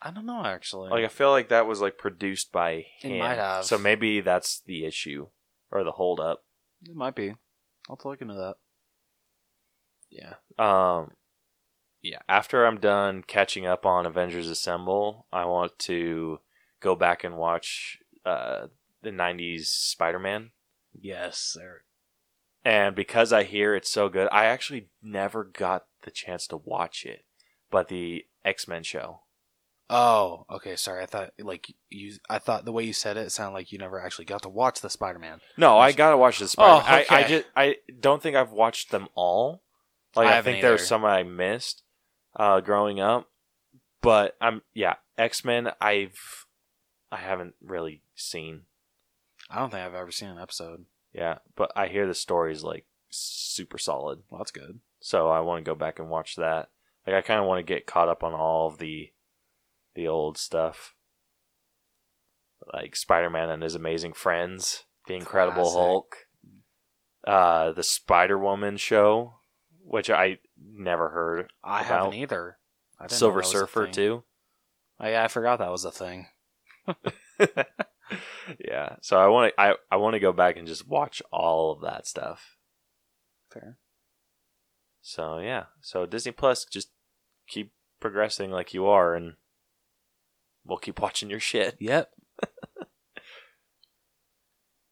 I 0.00 0.10
don't 0.10 0.26
know 0.26 0.44
actually. 0.44 0.90
Like 0.90 1.04
I 1.04 1.08
feel 1.08 1.30
like 1.30 1.48
that 1.48 1.66
was 1.66 1.80
like 1.80 1.98
produced 1.98 2.50
by 2.52 2.86
It 3.02 3.08
him. 3.08 3.18
might 3.18 3.34
have. 3.36 3.64
So 3.64 3.78
maybe 3.78 4.20
that's 4.20 4.60
the 4.64 4.84
issue 4.84 5.26
or 5.70 5.84
the 5.84 5.92
holdup. 5.92 6.44
it 6.82 6.94
might 6.94 7.14
be. 7.14 7.34
I'll 7.88 7.98
look 8.04 8.20
into 8.20 8.34
that. 8.34 8.56
Yeah. 10.10 10.34
Um. 10.58 11.12
Yeah. 12.02 12.20
After 12.28 12.66
I'm 12.66 12.78
done 12.78 13.22
catching 13.26 13.66
up 13.66 13.84
on 13.84 14.06
Avengers 14.06 14.48
Assemble, 14.48 15.26
I 15.32 15.44
want 15.44 15.78
to 15.80 16.40
go 16.80 16.94
back 16.94 17.24
and 17.24 17.36
watch 17.36 17.98
uh 18.24 18.66
the 19.02 19.10
'90s 19.10 19.66
Spider-Man. 19.66 20.50
Yes, 20.92 21.38
sir. 21.38 21.82
And 22.64 22.94
because 22.94 23.32
I 23.32 23.44
hear 23.44 23.74
it's 23.74 23.90
so 23.90 24.08
good, 24.08 24.28
I 24.32 24.46
actually 24.46 24.88
never 25.02 25.44
got 25.44 25.86
the 26.02 26.10
chance 26.10 26.46
to 26.48 26.56
watch 26.56 27.04
it. 27.04 27.24
But 27.70 27.88
the 27.88 28.26
X 28.44 28.66
Men 28.66 28.82
show. 28.82 29.20
Oh, 29.90 30.44
okay. 30.50 30.76
Sorry, 30.76 31.02
I 31.02 31.06
thought 31.06 31.32
like 31.38 31.74
you. 31.88 32.14
I 32.28 32.38
thought 32.38 32.64
the 32.64 32.72
way 32.72 32.84
you 32.84 32.92
said 32.92 33.16
it, 33.16 33.32
sounded 33.32 33.54
like 33.54 33.72
you 33.72 33.78
never 33.78 34.00
actually 34.00 34.26
got 34.26 34.42
to 34.42 34.48
watch 34.48 34.80
the 34.80 34.90
Spider-Man. 34.90 35.40
No, 35.56 35.78
I 35.78 35.92
gotta 35.92 36.16
watch 36.16 36.38
the 36.38 36.48
Spider. 36.48 36.84
Oh, 36.84 36.86
I, 36.86 37.06
I 37.08 37.22
just 37.24 37.46
I 37.56 37.76
don't 37.98 38.22
think 38.22 38.36
I've 38.36 38.52
watched 38.52 38.90
them 38.90 39.08
all. 39.14 39.62
Like 40.14 40.28
I 40.28 40.38
I, 40.38 40.42
think 40.42 40.60
there's 40.60 40.86
some 40.86 41.04
I 41.04 41.22
missed 41.22 41.82
uh, 42.36 42.60
growing 42.60 43.00
up, 43.00 43.30
but 44.02 44.36
I'm 44.40 44.62
yeah 44.74 44.96
X 45.16 45.44
Men. 45.44 45.70
I've 45.80 46.46
I 47.10 47.16
haven't 47.16 47.54
really 47.62 48.02
seen. 48.14 48.62
I 49.50 49.58
don't 49.58 49.70
think 49.70 49.82
I've 49.82 49.94
ever 49.94 50.12
seen 50.12 50.28
an 50.28 50.38
episode. 50.38 50.84
Yeah, 51.12 51.38
but 51.56 51.72
I 51.74 51.88
hear 51.88 52.06
the 52.06 52.14
story's 52.14 52.62
like 52.62 52.84
super 53.08 53.78
solid. 53.78 54.20
Well, 54.28 54.38
that's 54.38 54.50
good. 54.50 54.80
So 55.00 55.28
I 55.28 55.40
want 55.40 55.64
to 55.64 55.68
go 55.68 55.74
back 55.74 55.98
and 55.98 56.10
watch 56.10 56.36
that. 56.36 56.68
Like 57.06 57.16
I 57.16 57.22
kind 57.22 57.40
of 57.40 57.46
want 57.46 57.58
to 57.60 57.74
get 57.74 57.86
caught 57.86 58.08
up 58.08 58.22
on 58.22 58.34
all 58.34 58.68
of 58.68 58.78
the 58.78 59.10
the 59.94 60.08
old 60.08 60.38
stuff, 60.38 60.94
like 62.72 62.96
Spider 62.96 63.30
Man 63.30 63.50
and 63.50 63.62
his 63.62 63.74
amazing 63.74 64.12
friends, 64.12 64.84
the 65.06 65.14
Incredible 65.14 65.62
Classic. 65.62 65.78
Hulk, 65.78 66.16
uh, 67.26 67.72
the 67.72 67.82
Spider 67.82 68.38
Woman 68.38 68.76
show, 68.76 69.34
which 69.82 70.10
I 70.10 70.38
never 70.56 71.10
heard. 71.10 71.52
I 71.62 71.80
About 71.80 72.04
haven't 72.04 72.14
either. 72.14 72.58
I 73.00 73.06
Silver 73.08 73.40
that 73.40 73.46
was 73.46 73.54
a 73.54 73.58
Surfer 73.58 73.86
too. 73.86 74.24
Yeah, 75.00 75.24
I 75.24 75.28
forgot 75.28 75.58
that 75.58 75.70
was 75.70 75.84
a 75.84 75.92
thing. 75.92 76.26
yeah, 78.58 78.96
so 79.02 79.18
I 79.18 79.28
want 79.28 79.52
to 79.54 79.60
I, 79.60 79.74
I 79.90 79.96
want 79.96 80.14
to 80.14 80.20
go 80.20 80.32
back 80.32 80.56
and 80.56 80.66
just 80.66 80.88
watch 80.88 81.22
all 81.30 81.72
of 81.72 81.80
that 81.82 82.06
stuff. 82.06 82.56
Fair. 83.52 83.78
So 85.02 85.38
yeah, 85.38 85.64
so 85.80 86.06
Disney 86.06 86.32
Plus 86.32 86.64
just 86.64 86.90
keep 87.48 87.72
progressing 88.00 88.50
like 88.50 88.74
you 88.74 88.86
are, 88.86 89.14
and 89.14 89.34
we'll 90.68 90.78
keep 90.78 91.00
watching 91.00 91.30
your 91.30 91.40
shit. 91.40 91.76
Yep. 91.80 92.10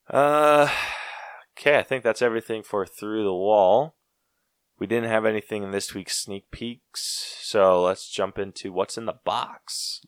Uh, 0.09 0.69
okay, 1.59 1.79
I 1.79 1.83
think 1.83 2.05
that's 2.05 2.23
everything 2.23 2.63
for 2.63 2.87
through 2.87 3.25
the 3.25 3.35
wall. 3.35 3.97
We 4.79 4.87
didn't 4.87 5.11
have 5.11 5.25
anything 5.25 5.63
in 5.65 5.73
this 5.73 5.95
week's 5.95 6.17
sneak 6.17 6.51
peeks, 6.53 7.39
so 7.41 7.83
let's 7.83 8.09
jump 8.09 8.39
into 8.39 8.73
what's 8.73 8.97
in 8.97 9.07
the 9.07 9.19
box. 9.25 10.03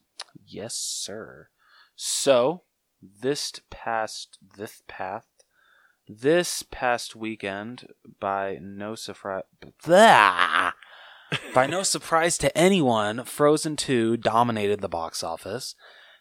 Yes, 0.46 0.76
sir. 0.76 1.48
So 1.96 2.62
this 3.02 3.52
past 3.70 4.38
this 4.56 4.82
past 4.86 5.26
this 6.06 6.62
past 6.70 7.16
weekend, 7.16 7.88
by 8.20 8.58
no 8.62 8.94
surprise, 8.94 9.42
by 11.54 11.66
no 11.66 11.82
surprise 11.82 12.38
to 12.38 12.56
anyone, 12.56 13.24
Frozen 13.24 13.76
Two 13.76 14.16
dominated 14.16 14.80
the 14.80 14.88
box 14.88 15.22
office. 15.22 15.74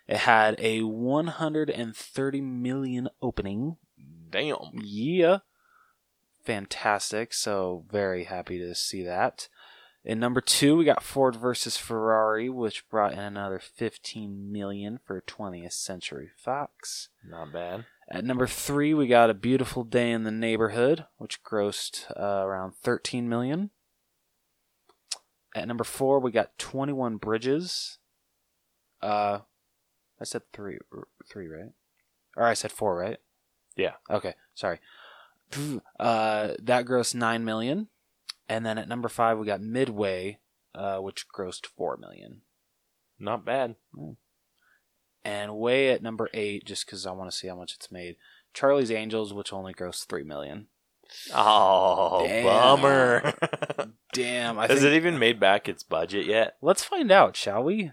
It 0.08 0.18
had 0.18 0.56
a 0.60 0.84
130 0.84 2.42
million 2.42 3.10
opening. 3.22 3.78
Damn. 4.30 4.72
Yeah, 4.82 5.40
fantastic. 6.44 7.34
So 7.34 7.86
very 7.92 8.26
happy 8.26 8.58
to 8.60 8.74
see 8.74 9.04
that. 9.04 9.50
In 10.08 10.20
number 10.22 10.40
two, 10.40 10.78
we 10.78 10.86
got 10.86 11.04
Ford 11.04 11.36
versus 11.36 11.76
Ferrari, 11.76 12.48
which 12.48 12.88
brought 12.90 13.12
in 13.12 13.20
another 13.20 13.60
15 13.60 14.50
million 14.50 15.00
for 15.06 15.22
20th 15.22 15.74
Century 15.74 16.30
Fox. 16.38 17.10
Not 17.30 17.52
bad. 17.52 17.86
At 18.10 18.24
number 18.24 18.48
three, 18.48 18.94
we 18.94 19.08
got 19.08 19.30
A 19.30 19.34
Beautiful 19.34 19.84
Day 19.84 20.12
in 20.12 20.24
the 20.24 20.32
Neighborhood, 20.32 21.06
which 21.18 21.44
grossed 21.44 22.10
uh, 22.18 22.46
around 22.46 22.76
13 22.76 23.28
million. 23.28 23.72
At 25.58 25.68
number 25.68 25.84
four, 25.84 26.20
we 26.20 26.32
got 26.32 26.56
21 26.60 27.18
Bridges. 27.18 27.98
Uh, 29.02 29.40
I 30.22 30.24
said 30.24 30.44
three, 30.54 30.78
three, 31.28 31.48
right? 31.48 31.72
Or 32.36 32.44
I 32.44 32.54
said 32.54 32.72
four, 32.72 32.96
right? 32.96 33.18
Yeah. 33.76 33.94
Okay, 34.08 34.36
sorry. 34.54 34.80
Uh, 36.00 36.54
that 36.62 36.86
grossed 36.86 37.16
nine 37.16 37.44
million, 37.44 37.88
and 38.48 38.64
then 38.64 38.78
at 38.78 38.88
number 38.88 39.10
five, 39.10 39.40
we 39.40 39.48
got 39.48 39.62
Midway, 39.62 40.38
uh, 40.76 41.00
which 41.00 41.26
grossed 41.28 41.66
four 41.66 41.98
million. 41.98 42.42
Not 43.18 43.44
bad. 43.44 43.78
and 45.26 45.58
way 45.58 45.90
at 45.90 46.04
number 46.04 46.30
eight, 46.36 46.66
just 46.66 46.86
because 46.86 47.08
I 47.08 47.12
want 47.14 47.32
to 47.32 47.36
see 47.36 47.48
how 47.48 47.56
much 47.56 47.74
it's 47.74 47.92
made. 47.92 48.18
Charlie's 48.54 48.92
Angels, 48.92 49.34
which 49.34 49.52
only 49.52 49.74
grossed 49.74 50.06
three 50.06 50.24
million. 50.24 50.68
Oh, 51.34 52.26
Damn. 52.28 52.44
bummer. 52.44 53.34
Damn, 54.14 54.58
I 54.60 54.68
Has 54.68 54.80
think. 54.82 54.94
it 54.94 54.96
even 54.96 55.20
made 55.20 55.40
back 55.40 55.68
its 55.70 55.84
budget 55.84 56.26
yet? 56.26 56.56
Let's 56.62 56.84
find 56.84 57.12
out, 57.12 57.36
shall 57.36 57.64
we? 57.64 57.92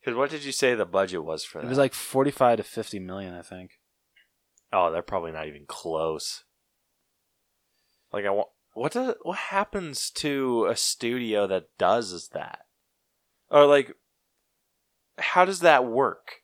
Because 0.00 0.16
what 0.16 0.30
did 0.30 0.44
you 0.44 0.52
say 0.52 0.74
the 0.74 0.86
budget 0.86 1.24
was 1.24 1.44
for 1.44 1.58
that? 1.60 1.66
It 1.66 1.68
was 1.70 1.78
like 1.78 1.94
forty-five 1.94 2.56
to 2.56 2.62
fifty 2.62 2.98
million, 2.98 3.34
I 3.34 3.42
think. 3.42 3.72
oh, 4.72 4.90
they're 4.90 5.02
probably 5.02 5.32
not 5.32 5.46
even 5.48 5.64
close. 5.66 6.44
Like 8.12 8.24
I 8.24 8.30
want. 8.30 8.48
What 8.72 8.92
does 8.92 9.14
what 9.22 9.36
happens 9.36 10.10
to 10.12 10.66
a 10.70 10.76
studio 10.76 11.46
that 11.48 11.64
does 11.76 12.28
that? 12.32 12.60
Or 13.50 13.66
like, 13.66 13.92
how 15.18 15.44
does 15.44 15.60
that 15.60 15.84
work? 15.84 16.36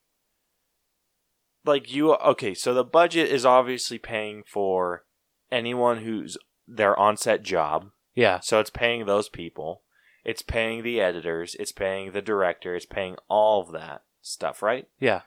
Like 1.65 1.93
you 1.93 2.13
okay? 2.15 2.53
So 2.53 2.75
the 2.75 2.85
budget 2.85 3.31
is 3.31 3.47
obviously 3.47 3.99
paying 3.99 4.43
for 4.47 5.05
anyone 5.51 5.99
who's 5.99 6.37
their 6.67 6.99
on-set 6.99 7.43
job. 7.43 7.91
Yeah, 8.15 8.41
So 8.41 8.61
it's 8.61 8.71
paying 8.71 9.05
those 9.05 9.29
people. 9.29 9.83
It's 10.25 10.41
paying 10.43 10.83
the 10.83 11.01
editors. 11.01 11.55
It's 11.61 11.71
paying 11.73 12.13
the 12.13 12.23
director. 12.23 12.75
It's 12.75 12.87
paying 12.87 13.17
all 13.29 13.61
of 13.61 13.73
that 13.73 14.03
stuff, 14.23 14.63
right? 14.63 14.89
yeah. 14.99 15.23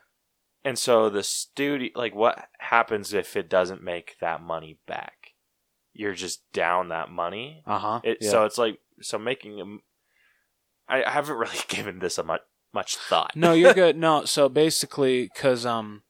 And 0.62 0.78
so 0.78 1.08
the 1.08 1.22
studio, 1.22 1.88
like, 1.94 2.14
what 2.14 2.48
happens 2.58 3.14
if 3.14 3.34
it 3.34 3.48
doesn't 3.48 3.82
make 3.82 4.16
that 4.20 4.42
money 4.42 4.78
back? 4.86 5.28
You're 5.94 6.12
just 6.14 6.42
down 6.52 6.88
that 6.90 7.10
money. 7.10 7.62
Uh 7.66 7.78
huh. 7.78 8.00
It, 8.04 8.22
So 8.22 8.44
it's 8.44 8.58
like, 8.58 8.78
so 9.00 9.18
making 9.18 9.58
a 9.58 9.78
I 10.92 11.10
haven't 11.10 11.36
really 11.38 11.56
given 11.68 12.00
this 12.00 12.18
a 12.18 12.22
much 12.24 12.42
much 12.74 12.96
thought. 12.96 13.34
No, 13.34 13.52
you're 13.52 13.72
good. 13.84 13.96
No, 13.96 14.24
so 14.26 14.48
basically, 14.50 15.30
because 15.32 15.64
um, 15.64 16.02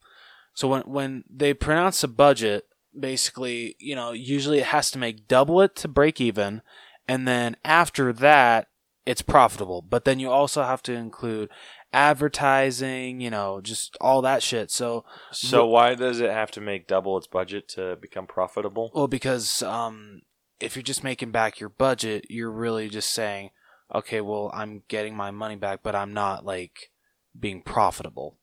so 0.54 0.66
when 0.68 0.82
when 0.82 1.24
they 1.30 1.54
pronounce 1.54 2.02
a 2.02 2.08
budget, 2.08 2.64
basically, 2.98 3.76
you 3.78 3.94
know, 3.94 4.12
usually 4.12 4.58
it 4.58 4.66
has 4.66 4.90
to 4.92 4.98
make 4.98 5.28
double 5.28 5.60
it 5.60 5.76
to 5.76 5.88
break 5.88 6.20
even, 6.20 6.62
and 7.08 7.26
then 7.26 7.56
after 7.64 8.12
that, 8.12 8.68
it's 9.06 9.22
profitable. 9.22 9.82
But 9.82 10.04
then 10.04 10.20
you 10.20 10.30
also 10.30 10.62
have 10.62 10.82
to 10.84 10.92
include 10.92 11.50
advertising, 11.92 13.20
you 13.20 13.30
know, 13.30 13.60
just 13.60 13.96
all 14.00 14.22
that 14.22 14.42
shit. 14.42 14.70
So, 14.70 15.04
So 15.32 15.66
why 15.66 15.94
does 15.94 16.20
it 16.20 16.30
have 16.30 16.50
to 16.52 16.60
make 16.60 16.86
double 16.86 17.16
its 17.18 17.26
budget 17.26 17.68
to 17.70 17.96
become 17.96 18.26
profitable? 18.26 18.90
well, 18.94 19.08
because 19.08 19.62
um, 19.62 20.22
if 20.60 20.76
you're 20.76 20.82
just 20.82 21.04
making 21.04 21.30
back 21.30 21.58
your 21.58 21.70
budget, 21.70 22.26
you're 22.28 22.50
really 22.50 22.88
just 22.88 23.10
saying, 23.10 23.50
okay, 23.94 24.20
well, 24.20 24.50
I'm 24.54 24.82
getting 24.88 25.16
my 25.16 25.30
money 25.30 25.56
back, 25.56 25.80
but 25.82 25.94
I'm 25.94 26.12
not 26.12 26.44
like 26.44 26.90
being 27.38 27.62
profitable. 27.62 28.36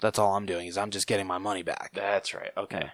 That's 0.00 0.18
all 0.18 0.34
I'm 0.36 0.46
doing 0.46 0.66
is 0.66 0.78
I'm 0.78 0.90
just 0.90 1.06
getting 1.06 1.26
my 1.26 1.38
money 1.38 1.62
back. 1.62 1.90
That's 1.94 2.34
right. 2.34 2.50
Okay. 2.56 2.90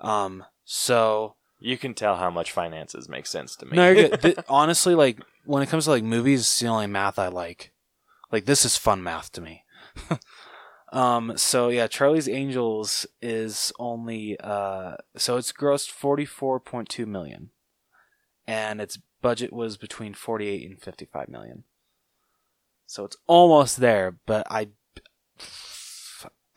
Um, 0.00 0.44
so 0.64 1.36
You 1.58 1.78
can 1.78 1.94
tell 1.94 2.16
how 2.16 2.30
much 2.30 2.52
finances 2.52 3.08
make 3.08 3.26
sense 3.26 3.56
to 3.56 3.66
me. 3.66 3.76
no, 3.76 3.90
you're 3.90 4.08
good. 4.10 4.20
Th- 4.22 4.38
honestly, 4.48 4.94
like 4.94 5.20
when 5.44 5.62
it 5.62 5.68
comes 5.68 5.84
to 5.84 5.90
like 5.90 6.04
movies, 6.04 6.40
it's 6.40 6.60
the 6.60 6.66
only 6.68 6.86
math 6.86 7.18
I 7.18 7.28
like. 7.28 7.72
Like 8.32 8.44
this 8.44 8.64
is 8.64 8.76
fun 8.76 9.02
math 9.02 9.32
to 9.32 9.40
me. 9.40 9.64
um, 10.92 11.32
so 11.36 11.68
yeah, 11.68 11.86
Charlie's 11.86 12.28
Angels 12.28 13.06
is 13.22 13.72
only 13.78 14.36
uh, 14.40 14.96
so 15.16 15.36
it's 15.36 15.52
grossed 15.52 15.90
forty 15.90 16.24
four 16.24 16.60
point 16.60 16.88
two 16.88 17.06
million, 17.06 17.50
and 18.46 18.80
its 18.80 18.98
budget 19.22 19.52
was 19.52 19.76
between 19.76 20.12
forty 20.14 20.48
eight 20.48 20.68
and 20.68 20.80
fifty 20.82 21.04
five 21.06 21.28
million. 21.28 21.64
So 22.86 23.04
it's 23.04 23.16
almost 23.26 23.78
there, 23.78 24.16
but 24.26 24.46
I, 24.50 24.68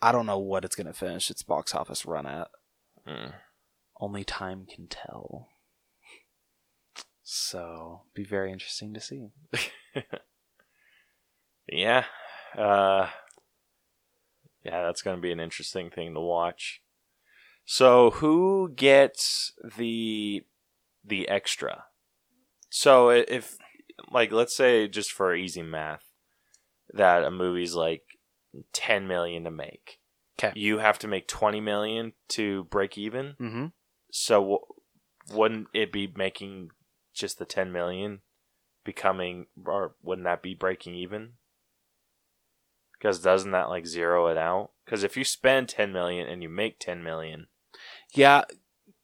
I 0.02 0.12
don't 0.12 0.26
know 0.26 0.38
what 0.38 0.64
it's 0.64 0.76
gonna 0.76 0.92
finish 0.92 1.30
its 1.30 1.42
box 1.42 1.74
office 1.74 2.04
run 2.06 2.26
at. 2.26 2.48
Hmm. 3.06 3.30
Only 4.00 4.24
time 4.24 4.66
can 4.66 4.86
tell. 4.86 5.48
So, 7.22 8.02
be 8.14 8.24
very 8.24 8.52
interesting 8.52 8.94
to 8.94 9.00
see. 9.00 9.28
Yeah. 11.70 12.04
Uh, 12.56 13.08
yeah, 14.64 14.82
that's 14.82 15.02
going 15.02 15.16
to 15.16 15.22
be 15.22 15.32
an 15.32 15.40
interesting 15.40 15.90
thing 15.90 16.14
to 16.14 16.20
watch. 16.20 16.82
So, 17.64 18.10
who 18.10 18.72
gets 18.74 19.52
the 19.76 20.42
the 21.04 21.28
extra? 21.28 21.84
So, 22.68 23.10
if 23.10 23.56
like 24.10 24.32
let's 24.32 24.56
say 24.56 24.88
just 24.88 25.12
for 25.12 25.34
easy 25.34 25.62
math 25.62 26.04
that 26.92 27.22
a 27.22 27.30
movie's 27.30 27.74
like 27.74 28.02
10 28.72 29.06
million 29.06 29.44
to 29.44 29.50
make. 29.50 29.99
'Kay. 30.40 30.52
You 30.56 30.78
have 30.78 30.98
to 31.00 31.08
make 31.08 31.28
20 31.28 31.60
million 31.60 32.14
to 32.28 32.64
break 32.64 32.96
even. 32.96 33.34
Mm-hmm. 33.40 33.66
So 34.10 34.40
w- 34.40 34.58
wouldn't 35.30 35.68
it 35.74 35.92
be 35.92 36.10
making 36.16 36.70
just 37.14 37.38
the 37.38 37.44
10 37.44 37.70
million 37.70 38.22
becoming 38.84 39.46
or 39.66 39.96
wouldn't 40.02 40.24
that 40.24 40.42
be 40.42 40.54
breaking 40.54 40.94
even? 40.94 41.34
Cuz 43.00 43.20
doesn't 43.20 43.50
that 43.50 43.68
like 43.68 43.86
zero 43.86 44.28
it 44.28 44.38
out? 44.38 44.70
Cuz 44.86 45.02
if 45.04 45.16
you 45.16 45.24
spend 45.24 45.68
10 45.68 45.92
million 45.92 46.26
and 46.26 46.42
you 46.42 46.48
make 46.48 46.78
10 46.78 47.02
million, 47.02 47.48
Yeah, 48.14 48.44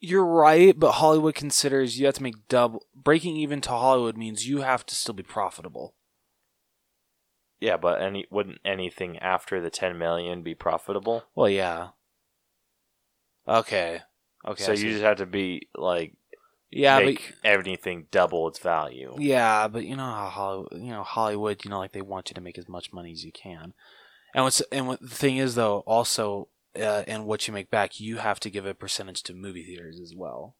you're 0.00 0.24
right, 0.24 0.78
but 0.78 0.92
Hollywood 0.92 1.34
considers 1.34 1.98
you 1.98 2.06
have 2.06 2.14
to 2.14 2.22
make 2.22 2.48
double. 2.48 2.86
Breaking 2.94 3.36
even 3.36 3.60
to 3.62 3.70
Hollywood 3.70 4.16
means 4.16 4.48
you 4.48 4.62
have 4.62 4.86
to 4.86 4.94
still 4.94 5.14
be 5.14 5.22
profitable. 5.22 5.95
Yeah, 7.60 7.76
but 7.76 8.00
any 8.00 8.26
wouldn't 8.30 8.58
anything 8.64 9.18
after 9.18 9.60
the 9.60 9.70
10 9.70 9.98
million 9.98 10.42
be 10.42 10.54
profitable? 10.54 11.24
Well, 11.34 11.48
yeah. 11.48 11.88
Okay. 13.48 14.00
Okay. 14.46 14.62
so 14.62 14.72
I 14.72 14.74
you 14.74 14.80
see. 14.80 14.90
just 14.92 15.02
have 15.02 15.18
to 15.18 15.26
be 15.26 15.68
like 15.76 16.14
yeah, 16.70 16.98
make 16.98 17.34
everything 17.44 18.06
double 18.10 18.48
its 18.48 18.58
value. 18.58 19.14
yeah, 19.18 19.68
but 19.68 19.84
you 19.84 19.96
know 19.96 20.04
how 20.04 20.28
Hollywood, 20.28 20.72
you 20.72 20.90
know 20.90 21.02
Hollywood, 21.02 21.64
you 21.64 21.70
know, 21.70 21.78
like 21.78 21.92
they 21.92 22.02
want 22.02 22.30
you 22.30 22.34
to 22.34 22.40
make 22.40 22.58
as 22.58 22.68
much 22.68 22.92
money 22.92 23.12
as 23.12 23.24
you 23.24 23.32
can. 23.32 23.72
And 24.34 24.44
what's 24.44 24.60
and 24.72 24.86
what 24.86 25.00
the 25.00 25.08
thing 25.08 25.36
is 25.38 25.54
though, 25.54 25.78
also, 25.86 26.48
uh, 26.76 27.04
and 27.06 27.24
what 27.24 27.46
you 27.46 27.54
make 27.54 27.70
back, 27.70 28.00
you 28.00 28.18
have 28.18 28.40
to 28.40 28.50
give 28.50 28.66
a 28.66 28.74
percentage 28.74 29.22
to 29.24 29.34
movie 29.34 29.64
theaters 29.64 30.00
as 30.00 30.14
well 30.14 30.56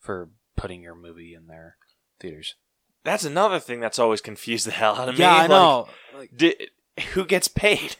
for 0.00 0.28
putting 0.56 0.82
your 0.82 0.94
movie 0.94 1.34
in 1.34 1.46
their 1.46 1.76
theaters. 2.20 2.56
That's 3.04 3.24
another 3.24 3.60
thing 3.60 3.80
that's 3.80 3.98
always 3.98 4.20
confused 4.20 4.66
the 4.66 4.70
hell 4.80 4.94
out 4.96 5.08
of 5.08 5.14
me. 5.16 5.20
yeah, 5.20 5.34
I 5.34 5.40
Like, 5.40 5.48
know. 5.50 5.88
Like, 6.16 6.30
di- 6.36 6.68
who 7.12 7.24
gets 7.26 7.48
paid? 7.48 7.96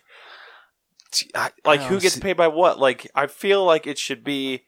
I- 1.34 1.50
Like 1.64 1.80
I 1.80 1.84
who 1.88 2.00
gets 2.00 2.18
paid 2.18 2.36
by 2.36 2.48
what? 2.48 2.78
Like 2.78 3.10
I 3.14 3.26
feel 3.26 3.64
like 3.64 3.86
it 3.86 3.98
should 3.98 4.24
be 4.24 4.64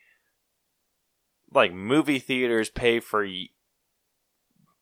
like 1.52 1.72
movie 1.72 2.18
theaters 2.18 2.68
pay 2.70 3.00
for 3.00 3.26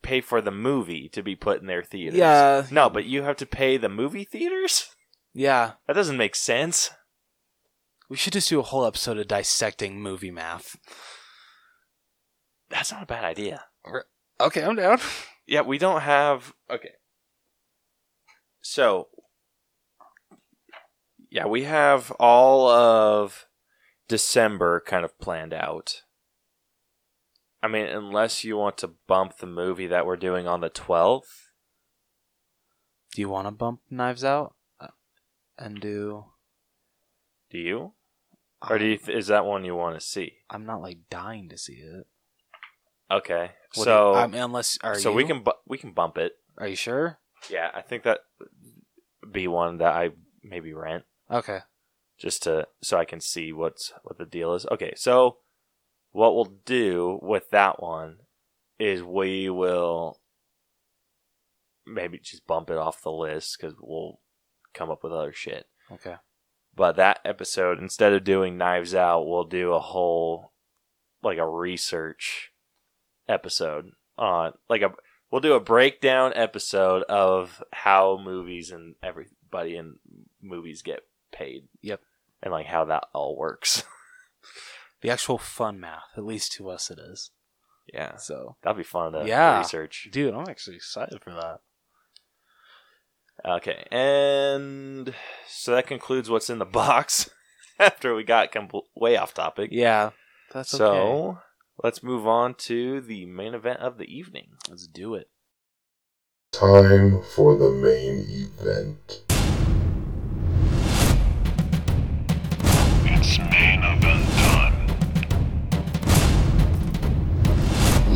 pay 0.02 0.20
for 0.20 0.40
the 0.42 0.50
movie 0.50 1.09
to 1.11 1.22
be 1.22 1.34
put 1.36 1.61
in 1.61 1.66
their 1.66 1.82
theaters. 1.82 2.18
Yeah. 2.18 2.66
No, 2.70 2.90
but 2.90 3.05
you 3.07 3.22
have 3.22 3.36
to 3.36 3.46
pay 3.46 3.76
the 3.78 3.88
movie 3.88 4.24
theaters? 4.24 4.90
Yeah, 5.32 5.72
That 5.86 5.94
doesn't 5.94 6.16
make 6.18 6.34
sense. 6.36 6.90
we 8.11 8.16
should 8.16 8.34
just 8.34 8.48
do 8.50 8.61
a 8.61 8.62
whole 8.62 8.84
episode 8.86 9.18
of 9.18 9.26
dissecting 9.28 10.00
movie 10.00 10.30
math. 10.30 10.76
That's 12.70 12.92
not 12.92 13.02
a 13.02 13.07
bad 13.07 13.24
idea. 13.24 13.64
Okay, 14.40 14.62
I'm 14.62 14.76
down. 14.76 14.98
Yeah, 15.47 15.62
we 15.62 15.78
don't 15.78 16.03
have 16.03 16.55
okay. 16.70 16.92
So 18.61 19.09
yeah, 21.30 21.47
we 21.47 21.64
have 21.64 22.11
all 22.12 22.68
of 22.68 23.47
December 24.09 24.82
kind 24.86 25.05
of 25.05 25.18
planned 25.18 25.53
out. 25.53 26.03
I 27.62 27.68
mean, 27.68 27.86
unless 27.86 28.45
you 28.45 28.57
want 28.57 28.78
to 28.78 28.92
bump 29.07 29.38
the 29.38 29.47
movie 29.47 29.86
that 29.86 30.07
we're 30.07 30.16
doing 30.16 30.47
on 30.47 30.61
the 30.61 30.70
12th. 30.70 31.49
Do 33.14 33.22
you 33.22 33.28
want 33.28 33.47
to 33.47 33.53
bump 33.53 33.80
Knives 33.90 34.22
Out 34.22 34.55
Uh, 34.78 34.88
and 35.59 35.80
do? 35.80 36.26
Do 37.51 37.59
you? 37.59 37.92
Or 38.68 38.78
do 38.78 38.84
you 38.84 38.99
th- 38.99 39.16
is 39.16 39.26
that 39.28 39.45
one 39.45 39.64
you 39.64 39.74
want 39.74 39.99
to 39.99 40.07
see? 40.07 40.38
I'm 40.51 40.66
not 40.66 40.82
like 40.82 41.09
dying 41.11 41.49
to 41.49 41.59
see 41.59 41.74
it. 41.74 42.07
Okay. 43.11 43.50
What 43.74 43.84
do 43.84 43.90
so 43.90 44.12
you- 44.12 44.18
I 44.18 44.26
mean, 44.26 44.40
unless 44.42 44.78
are 44.82 44.98
so 44.98 45.11
you? 45.11 45.16
we 45.16 45.24
can 45.24 45.42
bu- 45.42 45.61
we 45.66 45.78
can 45.78 45.92
bump 45.92 46.16
it. 46.18 46.32
Are 46.59 46.66
you 46.68 46.76
sure? 46.76 47.18
Yeah, 47.50 47.70
I 47.74 47.82
think 47.82 48.05
that 48.05 48.20
be 49.30 49.46
one 49.48 49.78
that 49.78 49.94
I 49.94 50.11
maybe 50.42 50.72
rent. 50.72 51.05
Okay. 51.30 51.61
just 52.18 52.42
to 52.44 52.66
so 52.82 52.96
I 52.96 53.05
can 53.05 53.20
see 53.20 53.52
what's 53.52 53.92
what 54.02 54.18
the 54.18 54.24
deal 54.26 54.55
is. 54.55 54.66
Okay, 54.70 54.94
so 54.96 55.38
what 56.12 56.34
we'll 56.34 56.57
do 56.64 57.18
with 57.22 57.50
that 57.50 57.82
one 57.82 58.18
is 58.78 59.02
we 59.02 59.50
will 59.50 60.20
maybe 61.86 62.18
just 62.18 62.46
bump 62.46 62.70
it 62.70 62.78
off 62.78 63.02
the 63.02 63.11
list 63.11 63.57
because 63.59 63.74
we'll 63.80 64.20
come 64.72 64.90
up 64.90 65.02
with 65.02 65.12
other 65.12 65.32
shit. 65.32 65.66
Okay. 65.90 66.16
But 66.74 66.96
that 66.96 67.20
episode, 67.24 67.78
instead 67.78 68.12
of 68.12 68.24
doing 68.24 68.57
Knives 68.57 68.94
Out, 68.94 69.26
we'll 69.26 69.44
do 69.44 69.72
a 69.72 69.80
whole 69.80 70.52
like 71.22 71.38
a 71.38 71.48
research 71.48 72.50
episode 73.28 73.90
on 74.18 74.52
like 74.68 74.82
a 74.82 74.92
we'll 75.30 75.40
do 75.40 75.54
a 75.54 75.60
breakdown 75.60 76.32
episode 76.34 77.02
of 77.04 77.62
how 77.72 78.20
movies 78.22 78.70
and 78.70 78.94
everybody 79.02 79.76
in 79.76 79.96
movies 80.42 80.82
get 80.82 81.00
paid. 81.32 81.68
Yep. 81.82 82.00
And 82.42 82.52
like 82.52 82.66
how 82.66 82.84
that 82.86 83.04
all 83.12 83.36
works. 83.36 83.82
The 85.00 85.10
actual 85.10 85.36
fun 85.36 85.78
math, 85.80 86.04
at 86.16 86.24
least 86.24 86.52
to 86.52 86.70
us, 86.70 86.90
it 86.90 86.98
is. 86.98 87.30
yeah. 87.92 88.16
So, 88.16 88.56
That'd 88.62 88.78
be 88.78 88.82
fun 88.84 89.12
to 89.12 89.26
Yeah. 89.26 89.58
research. 89.58 90.08
dude, 90.10 90.32
I'm 90.32 90.48
actually 90.48 90.76
excited 90.76 91.22
for 91.22 91.30
that. 91.34 91.60
Okay, 93.46 93.86
and 93.90 95.12
so 95.46 95.72
that 95.74 95.86
concludes 95.86 96.30
what's 96.30 96.48
in 96.48 96.58
the 96.58 96.64
box 96.82 97.28
after 97.78 98.14
we 98.14 98.24
got 98.24 98.50
compl- 98.52 98.84
way 98.96 99.16
off 99.18 99.34
topic. 99.34 99.70
Yeah, 99.72 100.10
that's 100.52 100.70
so. 100.70 100.86
okay. 100.92 101.38
So 101.76 101.80
let's 101.82 102.04
move 102.04 102.24
on 102.24 102.54
to 102.54 103.00
the 103.00 103.26
main 103.26 103.52
event 103.52 103.80
of 103.80 103.98
the 103.98 104.04
evening. 104.04 104.50
let's 104.68 104.86
do 104.86 105.14
it. 105.14 105.28
Time 106.52 107.20
for 107.34 107.56
the 107.56 107.68
main 107.68 108.24
event. 108.28 109.22
It's 113.06 113.38
main 113.38 113.82
event 113.82 114.28
time. 114.38 114.86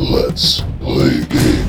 Let's 0.09 0.61
play 0.79 1.25
game. 1.25 1.67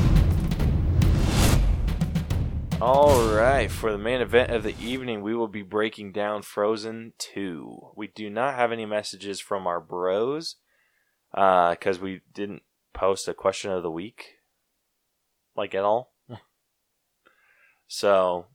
All 2.81 3.35
right, 3.35 3.69
for 3.69 3.91
the 3.91 3.97
main 3.97 4.21
event 4.21 4.49
of 4.51 4.63
the 4.63 4.75
evening, 4.79 5.21
we 5.21 5.35
will 5.35 5.49
be 5.49 5.61
breaking 5.61 6.13
down 6.13 6.41
Frozen 6.41 7.13
2. 7.19 7.91
We 7.97 8.07
do 8.07 8.29
not 8.29 8.55
have 8.55 8.71
any 8.71 8.85
messages 8.85 9.41
from 9.41 9.67
our 9.67 9.81
bros 9.81 10.55
Uh, 11.33 11.71
because 11.71 11.99
we 11.99 12.21
didn't 12.33 12.63
post 12.93 13.27
a 13.27 13.33
question 13.33 13.71
of 13.71 13.83
the 13.83 13.91
week, 13.91 14.37
like 15.55 15.73
at 15.73 15.83
all. 15.83 16.13
So 17.93 18.45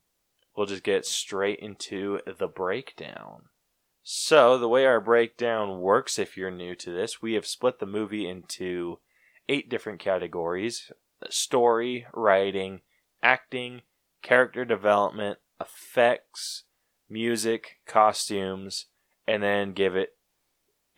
we'll 0.57 0.64
just 0.64 0.83
get 0.83 1.05
straight 1.05 1.59
into 1.59 2.20
the 2.39 2.47
breakdown. 2.47 3.51
So, 4.03 4.57
the 4.57 4.68
way 4.68 4.87
our 4.87 5.01
breakdown 5.01 5.81
works, 5.81 6.18
if 6.18 6.39
you're 6.39 6.51
new 6.51 6.74
to 6.77 6.91
this, 6.91 7.20
we 7.20 7.35
have 7.35 7.45
split 7.45 7.79
the 7.79 7.87
movie 7.87 8.27
into 8.27 9.01
eight 9.47 9.68
different 9.68 9.99
categories 9.99 10.91
story, 11.29 12.07
writing, 12.14 12.81
acting, 13.22 13.83
character 14.22 14.64
development, 14.64 15.39
effects, 15.61 16.64
music, 17.11 17.81
costumes, 17.87 18.87
and 19.27 19.43
then 19.43 19.72
give 19.74 19.97
it 19.97 20.16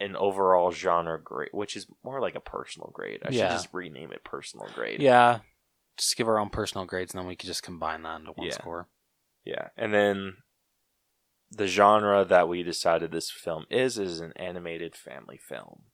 an 0.01 0.15
overall 0.17 0.71
genre 0.71 1.21
grade, 1.21 1.51
which 1.53 1.77
is 1.77 1.87
more 2.05 2.21
like 2.21 2.35
a 2.35 2.41
personal 2.41 2.91
grade. 2.93 3.21
I 3.25 3.31
Yeah. 3.31 3.49
should 3.49 3.55
just 3.57 3.69
rename 3.75 4.13
it 4.13 4.25
personal 4.25 4.69
grade. 4.75 5.01
Yeah. 5.01 5.41
Just 5.97 6.17
give 6.17 6.29
our 6.29 6.39
own 6.39 6.51
personal 6.51 6.87
grades 6.87 7.13
and 7.13 7.19
then 7.21 7.27
we 7.27 7.35
could 7.37 7.49
just 7.49 7.63
combine 7.65 8.03
that 8.03 8.21
into 8.21 8.33
one 8.33 8.47
Yeah. 8.47 8.53
score. 8.55 8.89
Yeah. 9.45 9.69
And 9.77 9.93
then 9.93 10.37
the 11.51 11.67
genre 11.67 12.25
that 12.25 12.49
we 12.49 12.63
decided 12.63 13.11
this 13.11 13.31
film 13.31 13.67
is 13.71 13.99
is 13.99 14.21
an 14.21 14.33
animated 14.37 14.95
family 14.95 15.39
film. 15.39 15.85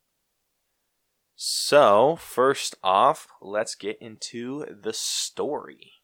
So, 1.36 2.16
first 2.16 2.76
off, 2.82 3.26
let's 3.40 3.74
get 3.74 3.98
into 4.00 4.64
the 4.66 4.92
story. 4.92 5.94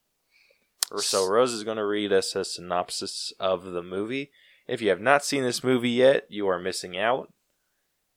So, 0.97 1.29
Rose 1.29 1.53
is 1.53 1.63
going 1.63 1.77
to 1.77 1.87
read 1.87 2.13
us 2.13 2.35
a 2.35 2.45
synopsis 2.45 3.33
of 3.39 3.65
the 3.65 3.83
movie. 3.83 4.33
If 4.67 4.83
you 4.83 4.89
have 4.89 5.01
not 5.01 5.25
seen 5.25 5.45
this 5.45 5.63
movie 5.63 5.91
yet, 5.91 6.27
you 6.31 6.49
are 6.49 6.59
missing 6.59 6.99
out, 6.99 7.33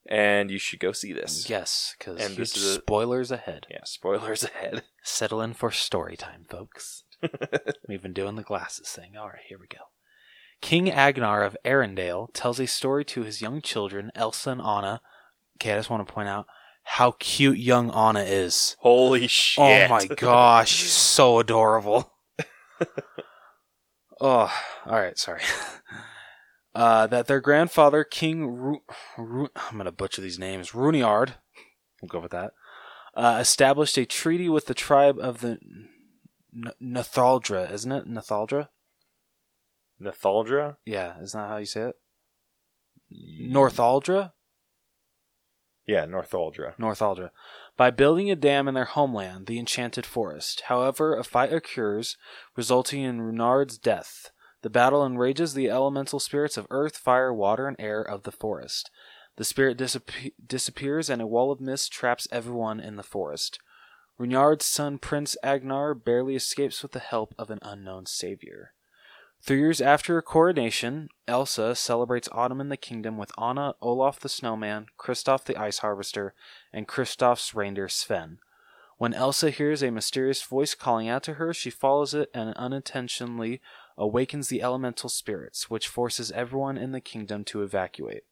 and 0.08 0.50
you 0.50 0.58
should 0.58 0.80
go 0.80 0.92
see 0.92 1.12
this. 1.12 1.48
Yes, 1.48 1.94
because 1.98 2.18
huge 2.26 2.36
this 2.36 2.56
is 2.56 2.64
a- 2.76 2.80
spoilers 2.80 3.30
ahead. 3.30 3.66
Yeah, 3.70 3.84
spoilers 3.84 4.44
ahead. 4.44 4.82
Settle 5.02 5.40
in 5.40 5.54
for 5.54 5.70
story 5.70 6.16
time, 6.16 6.44
folks. 6.48 7.04
We've 7.88 8.02
been 8.02 8.12
doing 8.12 8.36
the 8.36 8.42
glasses 8.42 8.88
thing. 8.90 9.12
All 9.18 9.28
right, 9.28 9.42
here 9.48 9.58
we 9.58 9.66
go. 9.66 9.84
King 10.60 10.86
Agnarr 10.86 11.44
of 11.44 11.56
Arendelle 11.64 12.28
tells 12.32 12.58
a 12.60 12.66
story 12.66 13.04
to 13.06 13.22
his 13.22 13.42
young 13.42 13.60
children, 13.60 14.10
Elsa 14.14 14.50
and 14.50 14.60
Anna. 14.60 15.00
Okay, 15.58 15.72
I 15.72 15.76
just 15.76 15.90
want 15.90 16.06
to 16.06 16.12
point 16.12 16.28
out 16.28 16.46
how 16.84 17.12
cute 17.18 17.58
young 17.58 17.90
Anna 17.90 18.20
is. 18.20 18.76
Holy 18.80 19.24
oh 19.24 19.26
shit! 19.26 19.62
Oh 19.62 19.88
my 19.88 20.06
gosh, 20.16 20.70
she's 20.70 20.92
so 20.92 21.38
adorable. 21.38 22.12
oh, 24.20 24.52
all 24.86 25.00
right, 25.00 25.18
sorry. 25.18 25.40
Uh, 26.74 27.06
that 27.06 27.26
their 27.26 27.40
grandfather, 27.40 28.02
King 28.02 28.46
Ru- 28.46 28.82
Ru- 29.16 29.50
I'm 29.54 29.74
going 29.74 29.84
to 29.84 29.92
butcher 29.92 30.20
these 30.20 30.40
names, 30.40 30.72
Runiard, 30.72 31.34
we'll 32.02 32.08
go 32.08 32.18
with 32.18 32.32
that, 32.32 32.52
uh, 33.14 33.38
established 33.40 33.96
a 33.96 34.04
treaty 34.04 34.48
with 34.48 34.66
the 34.66 34.74
tribe 34.74 35.18
of 35.20 35.40
the 35.40 35.58
N- 36.52 36.72
Nathaldra, 36.82 37.70
isn't 37.70 37.92
it? 37.92 38.08
Nathaldra? 38.08 38.68
Nathaldra? 40.02 40.76
Yeah, 40.84 41.20
isn't 41.20 41.40
that 41.40 41.48
how 41.48 41.56
you 41.58 41.66
say 41.66 41.82
it? 41.82 41.94
Northuldra? 43.40 44.32
Yeah, 45.86 46.06
Northuldra. 46.06 46.76
Northuldra, 46.78 47.30
by 47.76 47.90
building 47.90 48.30
a 48.30 48.36
dam 48.36 48.66
in 48.66 48.74
their 48.74 48.84
homeland, 48.84 49.46
the 49.46 49.58
Enchanted 49.58 50.06
Forest. 50.06 50.62
However, 50.62 51.16
a 51.16 51.22
fight 51.22 51.52
occurs, 51.52 52.16
resulting 52.56 53.02
in 53.02 53.20
Runeard's 53.20 53.78
death. 53.78 54.30
The 54.64 54.70
battle 54.70 55.04
enrages 55.04 55.52
the 55.52 55.68
elemental 55.68 56.18
spirits 56.18 56.56
of 56.56 56.66
earth, 56.70 56.96
fire, 56.96 57.34
water, 57.34 57.68
and 57.68 57.76
air 57.78 58.00
of 58.00 58.22
the 58.22 58.32
forest. 58.32 58.90
The 59.36 59.44
spirit 59.44 59.76
disappe- 59.76 60.32
disappears, 60.42 61.10
and 61.10 61.20
a 61.20 61.26
wall 61.26 61.52
of 61.52 61.60
mist 61.60 61.92
traps 61.92 62.26
everyone 62.32 62.80
in 62.80 62.96
the 62.96 63.02
forest. 63.02 63.58
Runeard's 64.18 64.64
son, 64.64 64.96
Prince 64.96 65.36
Agnarr, 65.44 65.94
barely 65.94 66.34
escapes 66.34 66.82
with 66.82 66.92
the 66.92 66.98
help 66.98 67.34
of 67.36 67.50
an 67.50 67.58
unknown 67.60 68.06
savior. 68.06 68.72
Three 69.42 69.58
years 69.58 69.82
after 69.82 70.14
her 70.14 70.22
coronation, 70.22 71.10
Elsa 71.28 71.74
celebrates 71.74 72.30
autumn 72.32 72.62
in 72.62 72.70
the 72.70 72.78
kingdom 72.78 73.18
with 73.18 73.38
Anna, 73.38 73.74
Olaf 73.82 74.18
the 74.18 74.30
snowman, 74.30 74.86
Kristoff 74.98 75.44
the 75.44 75.58
ice 75.58 75.80
harvester, 75.80 76.32
and 76.72 76.88
Kristoff's 76.88 77.54
reindeer 77.54 77.90
Sven. 77.90 78.38
When 78.96 79.12
Elsa 79.12 79.50
hears 79.50 79.82
a 79.82 79.90
mysterious 79.90 80.42
voice 80.42 80.74
calling 80.74 81.08
out 81.08 81.22
to 81.24 81.34
her, 81.34 81.52
she 81.52 81.68
follows 81.68 82.14
it 82.14 82.30
and 82.32 82.54
unintentionally 82.54 83.60
awakens 83.96 84.48
the 84.48 84.62
elemental 84.62 85.08
spirits, 85.08 85.70
which 85.70 85.88
forces 85.88 86.32
everyone 86.32 86.76
in 86.76 86.92
the 86.92 87.00
kingdom 87.00 87.44
to 87.44 87.62
evacuate. 87.62 88.24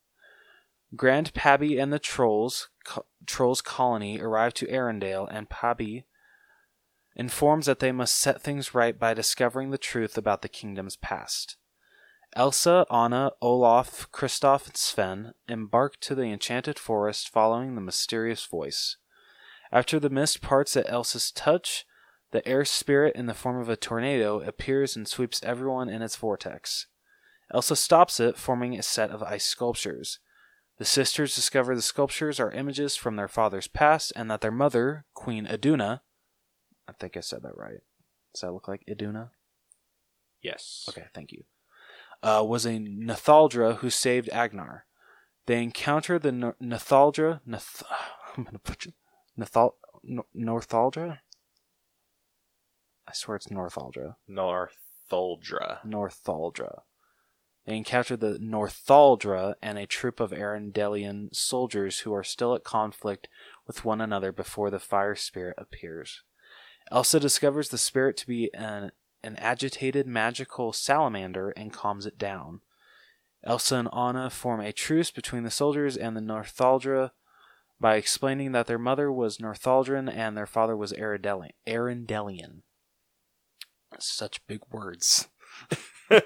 Grand 0.95 1.33
Pabbie 1.33 1.79
and 1.79 1.93
the 1.93 1.99
trolls, 1.99 2.69
co- 2.85 3.07
trolls 3.27 3.61
colony 3.61 4.21
arrive 4.21 4.53
to 4.55 4.67
Arendelle, 4.67 5.29
and 5.31 5.49
Pabbie 5.49 6.05
informs 7.15 7.67
that 7.67 7.79
they 7.79 7.93
must 7.93 8.17
set 8.17 8.43
things 8.43 8.75
right 8.75 8.99
by 8.99 9.15
discovering 9.15 9.71
the 9.71 9.79
truth 9.79 10.19
about 10.19 10.43
the 10.43 10.49
kingdom's 10.49 10.97
past. 10.97 11.57
Elsa, 12.35 12.87
Anna, 12.91 13.33
Olaf, 13.43 14.11
Kristoff, 14.11 14.67
and 14.67 14.77
Sven 14.77 15.33
embark 15.49 16.01
to 16.01 16.15
the 16.15 16.25
enchanted 16.25 16.79
forest 16.79 17.29
following 17.29 17.75
the 17.75 17.81
mysterious 17.81 18.47
voice. 18.47 18.97
After 19.71 20.01
the 20.01 20.11
mist 20.11 20.41
parts 20.41 20.77
at 20.77 20.89
Elsa's 20.89 21.31
touch, 21.31 21.85
the 22.33 22.47
air 22.47 22.64
spirit 22.64 23.14
in 23.14 23.26
the 23.26 23.35
form 23.35 23.59
of 23.59 23.68
a 23.68 23.76
tornado 23.76 24.41
appears 24.41 24.97
and 24.97 25.07
sweeps 25.07 25.43
everyone 25.43 25.89
in 25.89 26.03
its 26.03 26.16
vortex. 26.16 26.87
Elsa 27.53 27.76
stops 27.76 28.18
it, 28.18 28.37
forming 28.37 28.76
a 28.78 28.83
set 28.83 29.11
of 29.11 29.22
ice 29.22 29.45
sculptures. 29.45 30.18
The 30.78 30.85
sisters 30.87 31.35
discover 31.35 31.74
the 31.76 31.83
sculptures 31.83 32.41
are 32.41 32.51
images 32.51 32.97
from 32.97 33.16
their 33.16 33.28
father's 33.28 33.68
past 33.68 34.12
and 34.16 34.30
that 34.30 34.41
their 34.41 34.51
mother, 34.51 35.05
Queen 35.14 35.47
Iduna, 35.47 36.01
I 36.89 36.93
think 36.93 37.16
I 37.16 37.20
said 37.20 37.43
that 37.43 37.57
right. 37.57 37.80
Does 38.35 38.41
that 38.41 38.53
look 38.53 38.66
like 38.66 38.83
Iduna? 38.89 39.30
Yes. 40.41 40.87
Okay, 40.89 41.05
thank 41.14 41.30
you. 41.33 41.45
Uh, 42.22 42.43
was 42.47 42.64
a 42.64 42.78
Nathaldra 42.78 43.76
who 43.76 43.91
saved 43.91 44.28
Agnarr. 44.33 44.80
They 45.47 45.62
encounter 45.62 46.18
the 46.18 46.28
N- 46.28 46.55
Nathaldra. 46.62 47.41
Nath- 47.45 47.83
I'm 48.37 48.45
gonna 48.45 48.59
put 48.59 48.87
you. 48.87 48.93
Nathal- 49.39 49.74
N- 50.09 50.20
Northuldra. 50.35 51.18
I 53.13 53.15
swear 53.15 53.37
it's 53.37 53.49
Northuldra. 53.49 54.17
Northuldra. 54.27 55.85
Northuldra. 55.85 56.81
They 57.67 57.77
encounter 57.77 58.17
the 58.17 58.39
Northuldra 58.39 59.57
and 59.61 59.77
a 59.77 59.85
troop 59.85 60.19
of 60.19 60.31
Arendellian 60.31 61.29
soldiers 61.35 62.01
who 62.01 62.15
are 62.15 62.25
still 62.25 62.55
at 62.55 62.65
conflict 62.65 63.29
with 63.67 63.85
one 63.85 64.01
another 64.01 64.33
before 64.33 64.71
the 64.71 64.79
fire 64.79 65.15
spirit 65.15 65.57
appears. 65.59 66.23
Elsa 66.91 67.21
discovers 67.21 67.69
the 67.69 67.77
spirit 67.77 68.17
to 68.17 68.27
be 68.27 68.51
an, 68.55 68.93
an 69.23 69.37
agitated 69.37 70.07
magical 70.07 70.73
salamander 70.73 71.51
and 71.51 71.71
calms 71.71 72.07
it 72.07 72.17
down. 72.17 72.63
Elsa 73.45 73.77
and 73.77 73.89
Anna 73.95 74.31
form 74.31 74.61
a 74.61 74.73
truce 74.73 75.11
between 75.11 75.43
the 75.43 75.51
soldiers 75.51 75.99
and 75.99 76.17
the 76.17 76.23
Northuldra 76.23 77.11
by 77.79 77.97
explaining 77.97 78.53
that 78.53 78.69
their 78.69 78.79
mother 78.79 79.13
was 79.13 79.37
Northuldran 79.37 80.11
and 80.11 80.35
their 80.35 80.47
father 80.47 80.75
was 80.75 80.95
Arendellian. 80.95 82.63
Such 83.99 84.47
big 84.47 84.61
words. 84.70 85.28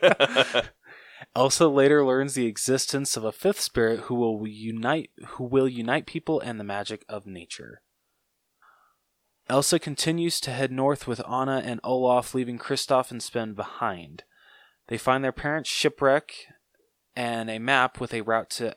Elsa 1.35 1.69
later 1.69 2.05
learns 2.05 2.35
the 2.35 2.47
existence 2.47 3.17
of 3.17 3.25
a 3.25 3.33
fifth 3.33 3.61
spirit 3.61 4.01
who 4.01 4.15
will 4.15 4.47
unite 4.47 5.11
who 5.29 5.45
will 5.45 5.69
unite 5.69 6.07
people 6.07 6.41
and 6.41 6.61
the 6.61 6.65
magic 6.65 7.05
of 7.09 7.27
nature. 7.27 7.83
Elsa 9.49 9.79
continues 9.79 10.41
to 10.41 10.51
head 10.51 10.73
north 10.73 11.07
with 11.07 11.21
Anna 11.29 11.63
and 11.65 11.81
Olaf, 11.85 12.35
leaving 12.35 12.59
Kristoff 12.59 13.11
and 13.11 13.23
Sven 13.23 13.55
behind. 13.55 14.25
They 14.89 14.99
find 14.99 15.23
their 15.23 15.33
parents' 15.33 15.71
shipwreck 15.71 16.33
and 17.15 17.49
a 17.49 17.59
map 17.59 18.01
with 18.01 18.13
a 18.13 18.23
route 18.23 18.51
to 18.51 18.77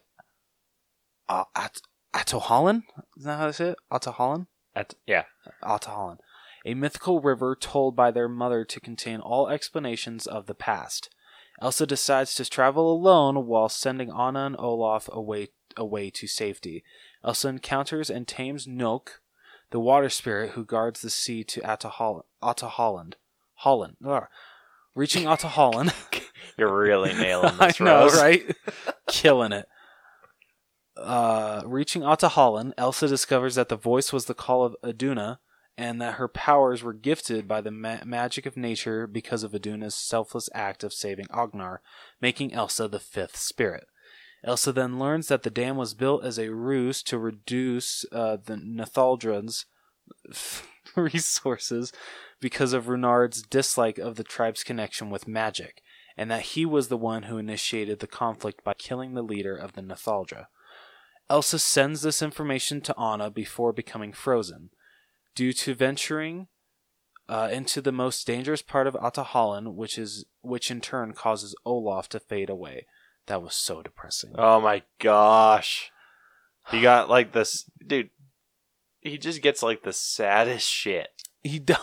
uh, 1.28 1.46
At- 1.56 1.82
Atoholland? 2.14 2.84
Is 3.18 3.24
that 3.24 3.38
how 3.38 3.48
they 3.48 3.52
say 3.52 3.70
it? 3.70 3.78
Atoholland? 3.92 4.48
At, 4.76 4.94
yeah. 5.06 5.24
Ahtohallan, 5.64 6.18
a 6.66 6.74
mythical 6.74 7.22
river 7.22 7.56
told 7.60 7.96
by 7.96 8.12
their 8.12 8.30
mother 8.30 8.66
to 8.66 8.80
contain 8.80 9.20
all 9.20 9.48
explanations 9.48 10.28
of 10.28 10.46
the 10.46 10.56
past. 10.56 11.10
Elsa 11.62 11.86
decides 11.86 12.36
to 12.36 12.46
travel 12.50 12.92
alone 12.92 13.46
while 13.46 13.70
sending 13.70 14.12
Anna 14.12 14.46
and 14.46 14.56
Olaf 14.58 15.10
away 15.12 15.50
away 15.78 16.10
to 16.10 16.28
safety. 16.28 16.84
Elsa 17.24 17.48
encounters 17.50 18.10
and 18.10 18.28
tames 18.28 18.68
Nook, 18.68 19.22
the 19.72 19.80
water 19.80 20.10
spirit 20.10 20.52
who 20.52 20.66
guards 20.66 21.02
the 21.02 21.10
sea 21.10 21.44
to 21.44 21.62
Ataholland. 21.62 22.24
Ataholland. 22.42 23.14
Holland. 23.56 23.98
Ugh. 24.06 24.24
Reaching 24.96 25.26
Ataholland. 25.26 25.94
You're 26.58 26.76
really 26.76 27.14
nailing 27.14 27.56
this, 27.60 27.80
I 27.82 27.84
know, 27.84 28.02
Rose. 28.04 28.20
right? 28.20 28.56
Killing 29.08 29.52
it. 29.52 29.68
Uh, 30.98 31.62
reaching 31.66 32.02
Ahtohallan, 32.02 32.74
Elsa 32.78 33.08
discovers 33.08 33.56
that 33.56 33.70
the 33.70 33.78
voice 33.78 34.12
was 34.12 34.26
the 34.26 34.34
call 34.34 34.66
of 34.66 34.76
Aduna, 34.84 35.38
and 35.80 36.02
that 36.02 36.16
her 36.16 36.28
powers 36.28 36.84
were 36.84 36.92
gifted 36.92 37.48
by 37.48 37.62
the 37.62 37.72
ma- 37.72 38.04
magic 38.04 38.46
of 38.46 38.58
nature 38.58 39.08
because 39.08 39.44
of 39.44 39.54
Aduna's 39.54 39.96
selfless 39.96 40.50
act 40.54 40.84
of 40.84 40.92
saving 40.92 41.28
Agnarr, 41.28 41.78
making 42.20 42.52
Elsa 42.52 42.90
the 42.90 43.00
fifth 43.00 43.38
spirit. 43.38 43.88
Elsa 44.44 44.74
then 44.74 45.00
learns 45.00 45.30
that 45.30 45.44
the 45.44 45.50
dam 45.50 45.78
was 45.78 45.94
built 45.94 46.26
as 46.26 46.38
a 46.38 46.54
ruse 46.54 47.02
to 47.04 47.18
reduce 47.18 48.06
uh, 48.12 48.36
the 48.44 48.56
Nathaldra's 48.58 49.68
resources 50.98 51.94
because 52.42 52.74
of 52.74 52.88
Runeard's 52.88 53.42
dislike 53.42 53.98
of 53.98 54.18
the 54.18 54.26
tribe's 54.26 54.66
connection 54.66 55.10
with 55.10 55.30
magic, 55.30 55.82
and 56.18 56.30
that 56.30 56.42
he 56.42 56.66
was 56.66 56.90
the 56.90 56.98
one 56.98 57.24
who 57.24 57.38
initiated 57.38 58.00
the 58.00 58.08
conflict 58.08 58.66
by 58.66 58.74
killing 58.74 59.14
the 59.14 59.22
leader 59.22 59.56
of 59.56 59.74
the 59.74 59.82
Nathaldra. 59.82 60.48
Elsa 61.30 61.58
sends 61.58 62.02
this 62.02 62.22
information 62.22 62.82
to 62.82 63.00
Anna 63.00 63.32
before 63.32 63.72
becoming 63.72 64.12
frozen. 64.12 64.72
Due 65.40 65.54
to 65.54 65.74
venturing 65.74 66.50
uh, 67.30 67.48
into 67.50 67.80
the 67.80 67.94
most 67.94 68.28
dangerous 68.28 68.62
part 68.62 68.88
of 68.88 68.96
Ahtohallan, 68.96 69.74
which 69.74 69.98
is 69.98 70.26
which 70.42 70.70
in 70.70 70.82
turn 70.82 71.14
causes 71.14 71.56
Olaf 71.64 72.10
to 72.10 72.20
fade 72.20 72.50
away. 72.50 72.88
That 73.28 73.42
was 73.42 73.56
so 73.56 73.82
depressing. 73.82 74.34
Oh 74.38 74.60
my 74.60 74.84
gosh. 75.00 75.94
He 76.70 76.82
got 76.82 77.10
like 77.10 77.32
this 77.32 77.64
dude. 77.88 78.10
He 79.00 79.18
just 79.18 79.42
gets 79.42 79.64
like 79.64 79.84
the 79.84 79.94
saddest 79.94 80.70
shit. 80.70 81.08
He 81.42 81.58
does. 81.58 81.78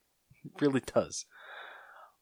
really 0.62 0.80
does. 0.80 1.26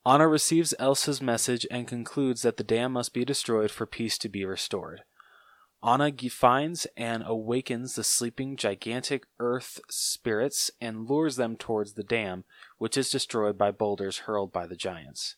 Anna 0.05 0.27
receives 0.27 0.75
Elsa's 0.81 1.23
message 1.23 1.69
and 1.71 1.87
concludes 1.87 2.43
that 2.43 2.57
the 2.57 2.65
dam 2.65 2.95
must 2.95 3.15
be 3.15 3.25
destroyed 3.25 3.71
for 3.71 3.87
peace 3.87 4.19
to 4.19 4.29
be 4.29 4.45
restored. 4.45 5.03
Anna 5.85 6.11
finds 6.31 6.87
and 6.97 7.23
awakens 7.27 7.95
the 7.95 8.05
sleeping 8.05 8.57
gigantic 8.57 9.27
earth 9.39 9.81
spirits 9.91 10.71
and 10.81 11.07
lures 11.07 11.37
them 11.37 11.57
towards 11.57 11.93
the 11.93 12.03
dam, 12.03 12.45
which 12.79 12.97
is 12.97 13.11
destroyed 13.11 13.59
by 13.59 13.71
boulders 13.71 14.21
hurled 14.21 14.51
by 14.51 14.67
the 14.67 14.77
giants. 14.77 15.37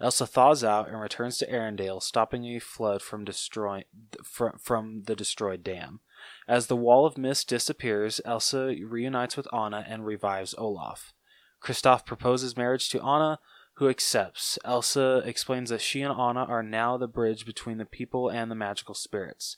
Elsa 0.00 0.26
thaws 0.26 0.62
out 0.62 0.88
and 0.88 1.00
returns 1.00 1.38
to 1.38 1.52
Arendelle, 1.52 2.00
stopping 2.00 2.44
a 2.44 2.60
flood 2.60 3.02
from 3.02 3.24
destroy 3.24 3.84
from, 4.22 5.02
the 5.06 5.16
destroyed 5.16 5.64
dam. 5.64 5.98
As 6.46 6.68
the 6.68 6.76
wall 6.76 7.04
of 7.04 7.18
mist 7.18 7.48
disappears, 7.48 8.20
Elsa 8.24 8.76
reunites 8.86 9.36
with 9.36 9.52
Anna 9.52 9.84
and 9.88 10.06
revives 10.06 10.54
Olaf. 10.56 11.12
Kristoff 11.60 12.06
proposes 12.06 12.56
marriage 12.56 12.88
to 12.90 13.02
Anna, 13.02 13.40
who 13.74 13.88
accepts. 13.88 14.58
Elsa 14.64 15.22
explains 15.24 15.70
that 15.70 15.80
she 15.80 16.02
and 16.02 16.12
Anna 16.12 16.44
are 16.44 16.62
now 16.62 16.96
the 16.96 17.08
bridge 17.08 17.44
between 17.44 17.78
the 17.78 17.84
people 17.84 18.28
and 18.28 18.50
the 18.50 18.56
magical 18.56 18.94
spirits. 18.94 19.56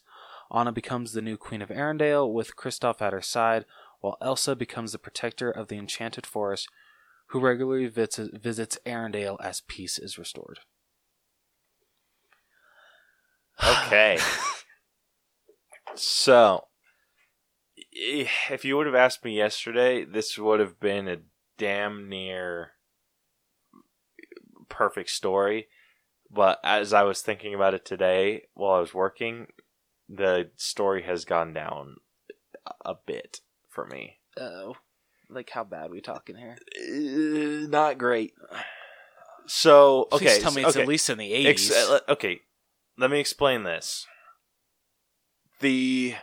Anna 0.53 0.71
becomes 0.71 1.13
the 1.13 1.21
new 1.21 1.37
Queen 1.37 1.61
of 1.61 1.69
Arendelle 1.69 2.31
with 2.31 2.55
Kristoff 2.55 3.01
at 3.01 3.13
her 3.13 3.21
side, 3.21 3.65
while 4.01 4.17
Elsa 4.21 4.55
becomes 4.55 4.91
the 4.91 4.99
protector 4.99 5.49
of 5.49 5.67
the 5.67 5.77
enchanted 5.77 6.25
forest, 6.25 6.67
who 7.27 7.39
regularly 7.39 7.87
vis- 7.87 8.29
visits 8.33 8.77
Arendelle 8.85 9.37
as 9.41 9.61
peace 9.61 9.97
is 9.97 10.17
restored. 10.17 10.59
Okay. 13.63 14.17
so, 15.95 16.65
if 17.91 18.65
you 18.65 18.75
would 18.75 18.87
have 18.87 18.95
asked 18.95 19.23
me 19.23 19.37
yesterday, 19.37 20.03
this 20.03 20.37
would 20.37 20.59
have 20.59 20.79
been 20.79 21.07
a 21.07 21.17
damn 21.57 22.09
near 22.09 22.71
perfect 24.67 25.09
story. 25.09 25.67
But 26.29 26.59
as 26.63 26.93
I 26.93 27.03
was 27.03 27.21
thinking 27.21 27.53
about 27.53 27.73
it 27.73 27.85
today 27.85 28.43
while 28.53 28.75
I 28.75 28.79
was 28.79 28.93
working, 28.93 29.47
the 30.11 30.49
story 30.57 31.03
has 31.03 31.25
gone 31.25 31.53
down 31.53 31.95
a 32.83 32.95
bit 33.05 33.39
for 33.69 33.85
me. 33.85 34.17
Oh, 34.37 34.75
like 35.29 35.49
how 35.51 35.63
bad 35.63 35.91
we 35.91 36.01
talking 36.01 36.35
here? 36.35 36.57
Uh, 36.77 37.67
not 37.67 37.97
great. 37.97 38.33
So, 39.47 40.07
okay. 40.11 40.25
Please 40.25 40.39
tell 40.39 40.51
me 40.51 40.61
it's 40.61 40.71
okay. 40.71 40.81
at 40.81 40.87
least 40.87 41.09
in 41.09 41.17
the 41.17 41.33
eighties. 41.33 41.71
uh, 41.71 41.99
okay, 42.09 42.41
let 42.97 43.09
me 43.09 43.19
explain 43.19 43.63
this. 43.63 44.05
The 45.59 46.15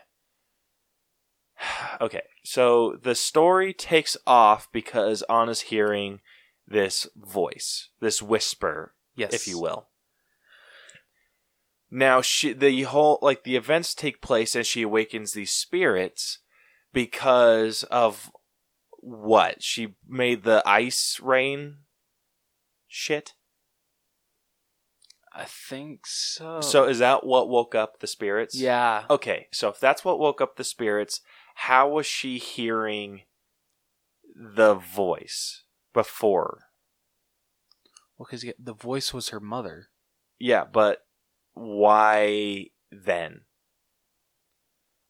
okay, 2.00 2.22
so 2.44 2.98
the 3.02 3.14
story 3.14 3.72
takes 3.72 4.16
off 4.26 4.68
because 4.72 5.22
Anna's 5.28 5.62
hearing 5.62 6.20
this 6.66 7.06
voice, 7.16 7.88
this 8.00 8.20
whisper, 8.22 8.94
yes, 9.16 9.32
if 9.32 9.48
you 9.48 9.58
will. 9.58 9.88
Now, 11.90 12.20
she 12.20 12.52
the 12.52 12.82
whole 12.82 13.18
like 13.22 13.44
the 13.44 13.56
events 13.56 13.94
take 13.94 14.20
place 14.20 14.54
as 14.54 14.66
she 14.66 14.82
awakens 14.82 15.32
these 15.32 15.52
spirits 15.52 16.38
because 16.92 17.82
of 17.84 18.30
what 19.00 19.62
she 19.62 19.94
made 20.06 20.42
the 20.44 20.62
ice 20.66 21.18
rain 21.22 21.78
shit. 22.86 23.34
I 25.32 25.44
think 25.44 26.00
so. 26.06 26.60
So 26.60 26.84
is 26.84 26.98
that 26.98 27.24
what 27.24 27.48
woke 27.48 27.74
up 27.74 28.00
the 28.00 28.06
spirits? 28.06 28.56
yeah, 28.56 29.04
Okay, 29.08 29.46
so 29.52 29.68
if 29.68 29.78
that's 29.78 30.04
what 30.04 30.18
woke 30.18 30.40
up 30.40 30.56
the 30.56 30.64
spirits, 30.64 31.20
how 31.54 31.88
was 31.88 32.06
she 32.06 32.38
hearing 32.38 33.22
the 34.34 34.74
voice 34.74 35.62
before? 35.94 36.64
well, 38.16 38.26
because 38.28 38.44
the 38.58 38.74
voice 38.74 39.14
was 39.14 39.28
her 39.28 39.38
mother. 39.38 39.90
Yeah, 40.40 40.64
but 40.64 41.06
why 41.58 42.66
then? 42.90 43.42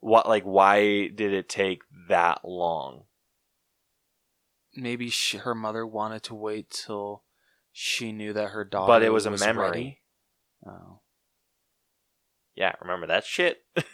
What 0.00 0.28
like 0.28 0.44
why 0.44 1.08
did 1.08 1.32
it 1.32 1.48
take 1.48 1.82
that 2.08 2.40
long? 2.44 3.04
Maybe 4.76 5.10
she, 5.10 5.38
her 5.38 5.54
mother 5.54 5.86
wanted 5.86 6.22
to 6.24 6.34
wait 6.34 6.70
till 6.70 7.24
she 7.72 8.12
knew 8.12 8.32
that 8.32 8.50
her 8.50 8.64
daughter. 8.64 8.86
but 8.86 9.02
it 9.02 9.10
was 9.10 9.26
a 9.26 9.30
memory. 9.30 9.68
ready. 9.68 10.00
Oh, 10.66 11.00
Yeah, 12.54 12.72
remember 12.80 13.06
that 13.08 13.24
shit? 13.24 13.64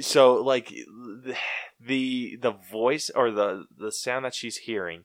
so 0.00 0.34
like 0.34 0.72
the 1.80 2.36
the 2.40 2.50
voice 2.70 3.10
or 3.14 3.30
the 3.30 3.64
the 3.76 3.92
sound 3.92 4.24
that 4.24 4.34
she's 4.34 4.56
hearing 4.58 5.04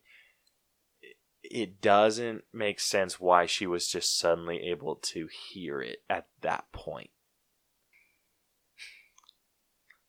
it 1.49 1.81
doesn't 1.81 2.43
make 2.53 2.79
sense 2.79 3.19
why 3.19 3.45
she 3.45 3.65
was 3.67 3.87
just 3.87 4.17
suddenly 4.17 4.59
able 4.69 4.95
to 4.95 5.27
hear 5.51 5.81
it 5.81 5.99
at 6.09 6.27
that 6.41 6.71
point. 6.71 7.09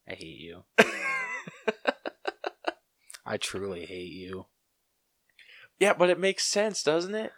I 0.09 0.14
hate 0.14 0.38
you. 0.41 0.64
I 3.26 3.36
truly 3.36 3.86
hate 3.86 4.12
you. 4.12 4.47
Yeah, 5.78 5.93
but 5.95 6.11
it 6.11 6.18
makes 6.18 6.45
sense, 6.45 6.82
doesn't 6.82 7.14
it? 7.14 7.32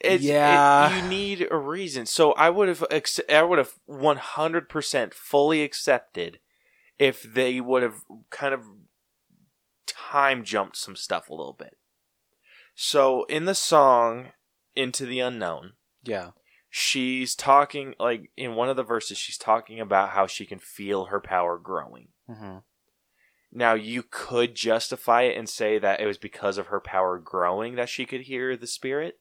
It's, 0.00 0.22
it- 0.24 0.28
Yeah. 0.28 0.94
you 1.02 1.08
need 1.08 1.46
a 1.50 1.56
reason. 1.56 2.06
So 2.06 2.32
I 2.32 2.50
would 2.50 2.68
have, 2.68 2.84
I 3.28 3.42
would 3.42 3.58
have 3.58 3.74
one 3.86 4.16
hundred 4.18 4.68
percent 4.68 5.12
fully 5.14 5.62
accepted 5.62 6.38
if 6.98 7.22
they 7.22 7.60
would 7.60 7.82
have 7.82 8.04
kind 8.30 8.54
of 8.54 8.62
time 9.86 10.44
jumped 10.44 10.76
some 10.76 10.94
stuff 10.96 11.28
a 11.28 11.34
little 11.34 11.52
bit. 11.52 11.76
So 12.74 13.24
in 13.24 13.44
the 13.44 13.54
song 13.54 14.32
"Into 14.74 15.06
the 15.06 15.20
Unknown," 15.20 15.74
Yeah. 16.02 16.30
she's 16.68 17.34
talking 17.34 17.94
like 17.98 18.30
in 18.36 18.54
one 18.54 18.68
of 18.68 18.76
the 18.76 18.82
verses, 18.82 19.18
she's 19.18 19.38
talking 19.38 19.80
about 19.80 20.10
how 20.10 20.26
she 20.26 20.44
can 20.46 20.58
feel 20.58 21.06
her 21.06 21.20
power 21.20 21.58
growing. 21.58 22.08
Mm-hmm. 22.28 22.58
Now 23.52 23.74
you 23.74 24.02
could 24.02 24.56
justify 24.56 25.22
it 25.22 25.36
and 25.36 25.48
say 25.48 25.78
that 25.78 26.00
it 26.00 26.06
was 26.06 26.18
because 26.18 26.58
of 26.58 26.66
her 26.66 26.80
power 26.80 27.18
growing 27.18 27.76
that 27.76 27.88
she 27.88 28.04
could 28.04 28.22
hear 28.22 28.56
the 28.56 28.66
spirit. 28.66 29.20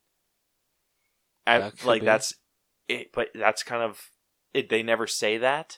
That 1.45 1.78
could 1.78 1.86
like 1.86 2.01
be. 2.01 2.06
that's 2.06 2.34
it, 2.88 3.12
but 3.14 3.28
that's 3.36 3.62
kind 3.64 3.84
of 3.84 4.10
it. 4.54 4.70
They 4.70 4.82
never 4.82 5.06
say 5.06 5.38
that. 5.38 5.78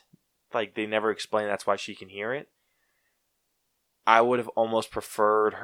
Like 0.54 0.76
they 0.76 0.86
never 0.86 1.12
explain 1.12 1.48
that's 1.48 1.68
why 1.68 1.76
she 1.76 1.96
can 1.96 2.08
hear 2.08 2.34
it. 2.34 2.48
I 4.08 4.22
would 4.22 4.40
have 4.40 4.48
almost 4.50 4.92
preferred 4.92 5.56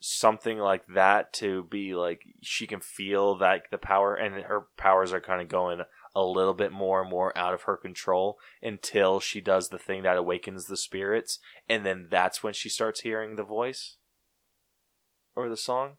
something 0.00 0.58
like 0.58 0.86
that 0.94 1.30
to 1.30 1.64
be 1.64 1.94
like 1.94 2.22
she 2.40 2.66
can 2.66 2.80
feel 2.80 3.36
that 3.36 3.64
the 3.70 3.76
power 3.78 4.14
and 4.14 4.34
her 4.44 4.66
powers 4.78 5.12
are 5.12 5.20
kind 5.20 5.42
of 5.42 5.48
going 5.48 5.82
a 6.14 6.24
little 6.24 6.54
bit 6.54 6.72
more 6.72 7.02
and 7.02 7.10
more 7.10 7.36
out 7.36 7.52
of 7.52 7.62
her 7.62 7.76
control 7.76 8.38
until 8.62 9.20
she 9.20 9.40
does 9.42 9.68
the 9.68 9.78
thing 9.78 10.02
that 10.02 10.16
awakens 10.16 10.66
the 10.66 10.76
spirits 10.76 11.38
and 11.68 11.84
then 11.84 12.08
that's 12.10 12.42
when 12.42 12.54
she 12.54 12.68
starts 12.70 13.00
hearing 13.00 13.36
the 13.36 13.44
voice 13.44 13.96
or 15.36 15.50
the 15.50 15.56
song 15.56 15.92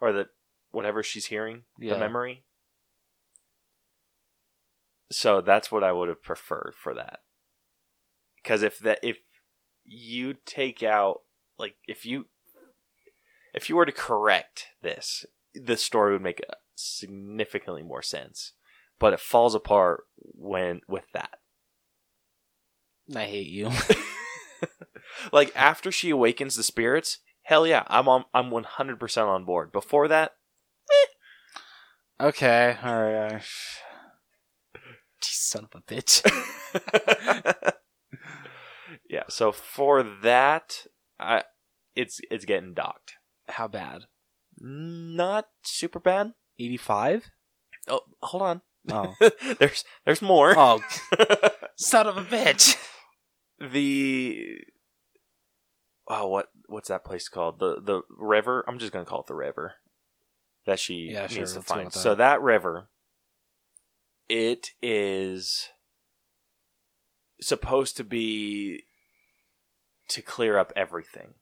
or 0.00 0.12
the 0.12 0.28
whatever 0.70 1.02
she's 1.02 1.26
hearing 1.26 1.62
Yeah. 1.78 1.94
the 1.94 2.00
memory 2.00 2.44
so 5.10 5.40
that's 5.40 5.72
what 5.72 5.82
i 5.82 5.92
would 5.92 6.08
have 6.08 6.22
preferred 6.22 6.74
for 6.76 6.92
that 6.94 7.20
because 8.36 8.62
if 8.62 8.78
that 8.80 8.98
if 9.02 9.18
you 9.84 10.34
take 10.44 10.82
out 10.82 11.22
like 11.58 11.76
if 11.88 12.04
you 12.06 12.26
if 13.54 13.68
you 13.68 13.76
were 13.76 13.86
to 13.86 13.92
correct 13.92 14.68
this 14.82 15.24
the 15.54 15.76
story 15.76 16.12
would 16.12 16.22
make 16.22 16.40
significantly 16.74 17.82
more 17.82 18.02
sense 18.02 18.52
but 18.98 19.12
it 19.12 19.20
falls 19.20 19.54
apart 19.54 20.04
when 20.16 20.80
with 20.88 21.04
that 21.12 21.38
I 23.14 23.24
hate 23.24 23.48
you. 23.48 23.70
like 25.32 25.52
after 25.54 25.90
she 25.92 26.10
awakens 26.10 26.56
the 26.56 26.62
spirits, 26.62 27.18
hell 27.42 27.66
yeah, 27.66 27.84
I'm 27.86 28.08
on. 28.08 28.24
I'm 28.34 28.50
100 28.50 28.98
percent 28.98 29.28
on 29.28 29.44
board. 29.44 29.72
Before 29.72 30.08
that, 30.08 30.32
eh. 30.90 32.26
okay. 32.26 32.76
All 32.82 33.02
right. 33.02 33.32
right. 33.32 33.42
Son 35.20 35.66
of 35.72 35.80
a 35.80 35.92
bitch. 35.92 36.22
yeah. 39.10 39.24
So 39.28 39.52
for 39.52 40.02
that, 40.02 40.86
I 41.18 41.44
it's 41.94 42.20
it's 42.30 42.44
getting 42.44 42.74
docked. 42.74 43.14
How 43.52 43.68
bad? 43.68 44.02
Not 44.58 45.46
super 45.62 45.98
bad. 46.00 46.32
85? 46.58 47.30
Oh, 47.88 48.00
hold 48.22 48.42
on. 48.42 48.62
Oh. 48.90 49.14
there's 49.58 49.84
there's 50.04 50.22
more. 50.22 50.54
oh, 50.56 50.82
son 51.76 52.06
of 52.06 52.16
a 52.16 52.22
bitch. 52.22 52.76
the 53.60 54.58
oh 56.08 56.26
what 56.28 56.48
what's 56.66 56.88
that 56.88 57.04
place 57.04 57.28
called 57.28 57.58
the 57.60 57.78
the 57.80 58.00
river 58.18 58.64
i'm 58.66 58.78
just 58.78 58.90
gonna 58.92 59.04
call 59.04 59.20
it 59.20 59.26
the 59.26 59.34
river 59.34 59.74
that 60.66 60.78
she 60.80 61.10
Yeah, 61.12 61.26
sure, 61.26 61.40
needs 61.40 61.52
to 61.52 61.58
let's 61.58 61.68
find 61.68 61.86
that. 61.88 61.92
so 61.92 62.14
that 62.14 62.40
river 62.40 62.88
it 64.30 64.70
is 64.82 65.68
supposed 67.40 67.96
to 67.98 68.04
be 68.04 68.84
to 70.08 70.22
clear 70.22 70.56
up 70.58 70.72
everything 70.74 71.34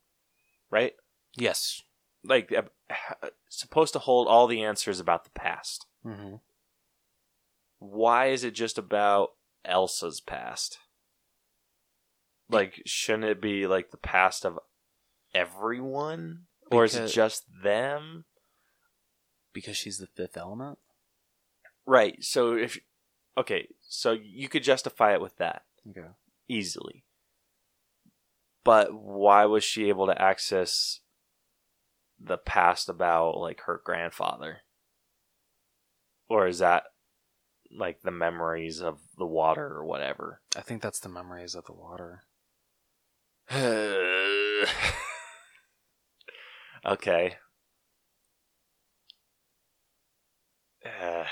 right 0.71 0.95
Yes. 1.37 1.83
Like 2.25 2.53
uh, 2.53 2.63
supposed 3.49 3.93
to 3.95 3.99
hold 3.99 4.29
all 4.29 4.47
the 4.47 4.63
answers 4.63 5.01
about 5.01 5.25
the 5.25 5.31
past 5.31 5.87
Mm-hmm. 6.05 6.37
why 7.79 8.27
is 8.27 8.45
it 8.45 8.53
just 8.55 8.79
about 8.79 9.31
Elsa's 9.65 10.21
past? 10.21 10.79
Like, 12.51 12.83
shouldn't 12.87 13.25
it 13.25 13.41
be 13.43 13.67
like 13.67 13.91
the 13.91 13.97
past 13.99 14.47
of 14.47 14.59
everyone? 15.35 16.45
or 16.71 16.85
is 16.85 16.95
it 16.95 17.09
just 17.09 17.45
them? 17.63 18.25
Because 19.53 19.77
she's 19.77 19.99
the 19.99 20.07
fifth 20.07 20.37
element? 20.37 20.79
Right. 21.87 22.23
So 22.25 22.55
if 22.55 22.79
okay, 23.37 23.69
so 23.87 24.13
you 24.13 24.49
could 24.49 24.63
justify 24.63 25.13
it 25.15 25.21
with 25.21 25.37
that 25.39 25.63
Okay. 25.91 26.09
easily. 26.49 27.05
But 28.65 28.93
why 28.95 29.45
was 29.47 29.65
she 29.65 29.89
able 29.89 30.07
to 30.07 30.21
access 30.21 31.01
the 32.21 32.39
past 32.39 32.89
about 32.89 33.37
like 33.37 33.61
her 33.63 33.81
grandfather? 33.85 34.59
Or 36.29 36.47
is 36.47 36.59
that 36.59 36.85
like 37.71 38.03
the 38.03 38.11
memories 38.11 38.81
of 38.81 38.99
the 39.17 39.27
water 39.27 39.67
or 39.67 39.85
whatever? 39.85 40.41
I 40.57 40.61
think 40.61 40.83
that's 40.83 41.01
the 41.01 41.09
memories 41.09 41.55
of 41.55 41.65
the 41.67 41.73
water. 41.73 42.25
okay. 46.87 47.37
Uh, 50.85 51.25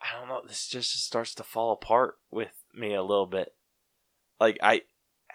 I 0.00 0.18
don't 0.18 0.28
know. 0.28 0.42
This 0.46 0.66
just 0.66 1.04
starts 1.04 1.34
to 1.34 1.42
fall 1.42 1.72
apart 1.72 2.16
with 2.30 2.52
me 2.74 2.94
a 2.94 3.02
little 3.02 3.26
bit. 3.26 3.54
Like 4.40 4.58
I 4.62 4.82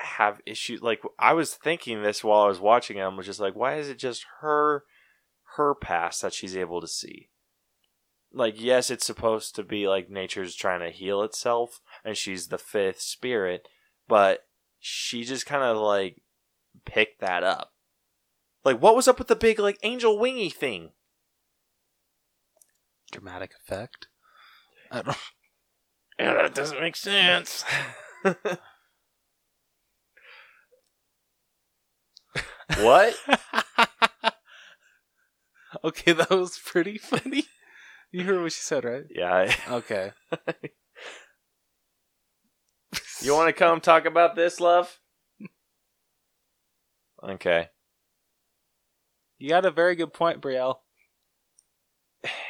have 0.01 0.41
issues. 0.45 0.81
Like 0.81 1.01
I 1.19 1.33
was 1.33 1.53
thinking 1.53 2.01
this 2.01 2.23
while 2.23 2.41
I 2.41 2.47
was 2.47 2.59
watching 2.59 2.97
it. 2.97 3.01
I 3.01 3.07
was 3.07 3.25
just 3.25 3.39
like, 3.39 3.55
why 3.55 3.75
is 3.75 3.89
it 3.89 3.97
just 3.97 4.25
her, 4.41 4.83
her 5.55 5.75
past 5.75 6.21
that 6.21 6.33
she's 6.33 6.55
able 6.55 6.81
to 6.81 6.87
see? 6.87 7.29
Like 8.33 8.61
yes, 8.61 8.89
it's 8.89 9.05
supposed 9.05 9.55
to 9.55 9.63
be 9.63 9.87
like 9.87 10.09
nature's 10.09 10.55
trying 10.55 10.79
to 10.79 10.89
heal 10.89 11.21
itself, 11.21 11.81
and 12.05 12.15
she's 12.15 12.47
the 12.47 12.57
fifth 12.57 13.01
spirit, 13.01 13.67
but 14.07 14.45
she 14.79 15.23
just 15.23 15.45
kind 15.45 15.63
of 15.63 15.77
like 15.77 16.21
picked 16.85 17.19
that 17.19 17.43
up. 17.43 17.71
Like, 18.63 18.81
what 18.81 18.95
was 18.95 19.07
up 19.07 19.19
with 19.19 19.27
the 19.27 19.35
big 19.35 19.59
like 19.59 19.79
angel 19.83 20.17
wingy 20.17 20.49
thing? 20.49 20.91
Dramatic 23.11 23.51
effect? 23.53 24.07
I 24.89 25.01
don't 25.01 25.17
Yeah, 26.17 26.33
that 26.33 26.55
doesn't 26.55 26.79
make 26.79 26.95
sense. 26.95 27.65
what? 32.79 33.15
okay, 35.83 36.13
that 36.13 36.29
was 36.29 36.59
pretty 36.63 36.97
funny. 36.97 37.45
You 38.11 38.23
heard 38.23 38.41
what 38.41 38.51
she 38.51 38.61
said, 38.61 38.83
right? 38.83 39.05
Yeah. 39.09 39.53
Okay. 39.69 40.11
You 43.21 43.33
want 43.33 43.47
to 43.47 43.53
come 43.53 43.79
talk 43.79 44.05
about 44.05 44.35
this, 44.35 44.59
love? 44.59 44.99
Okay. 47.23 47.69
You 49.37 49.49
got 49.49 49.65
a 49.65 49.71
very 49.71 49.95
good 49.95 50.11
point, 50.11 50.41
Brielle. 50.41 50.79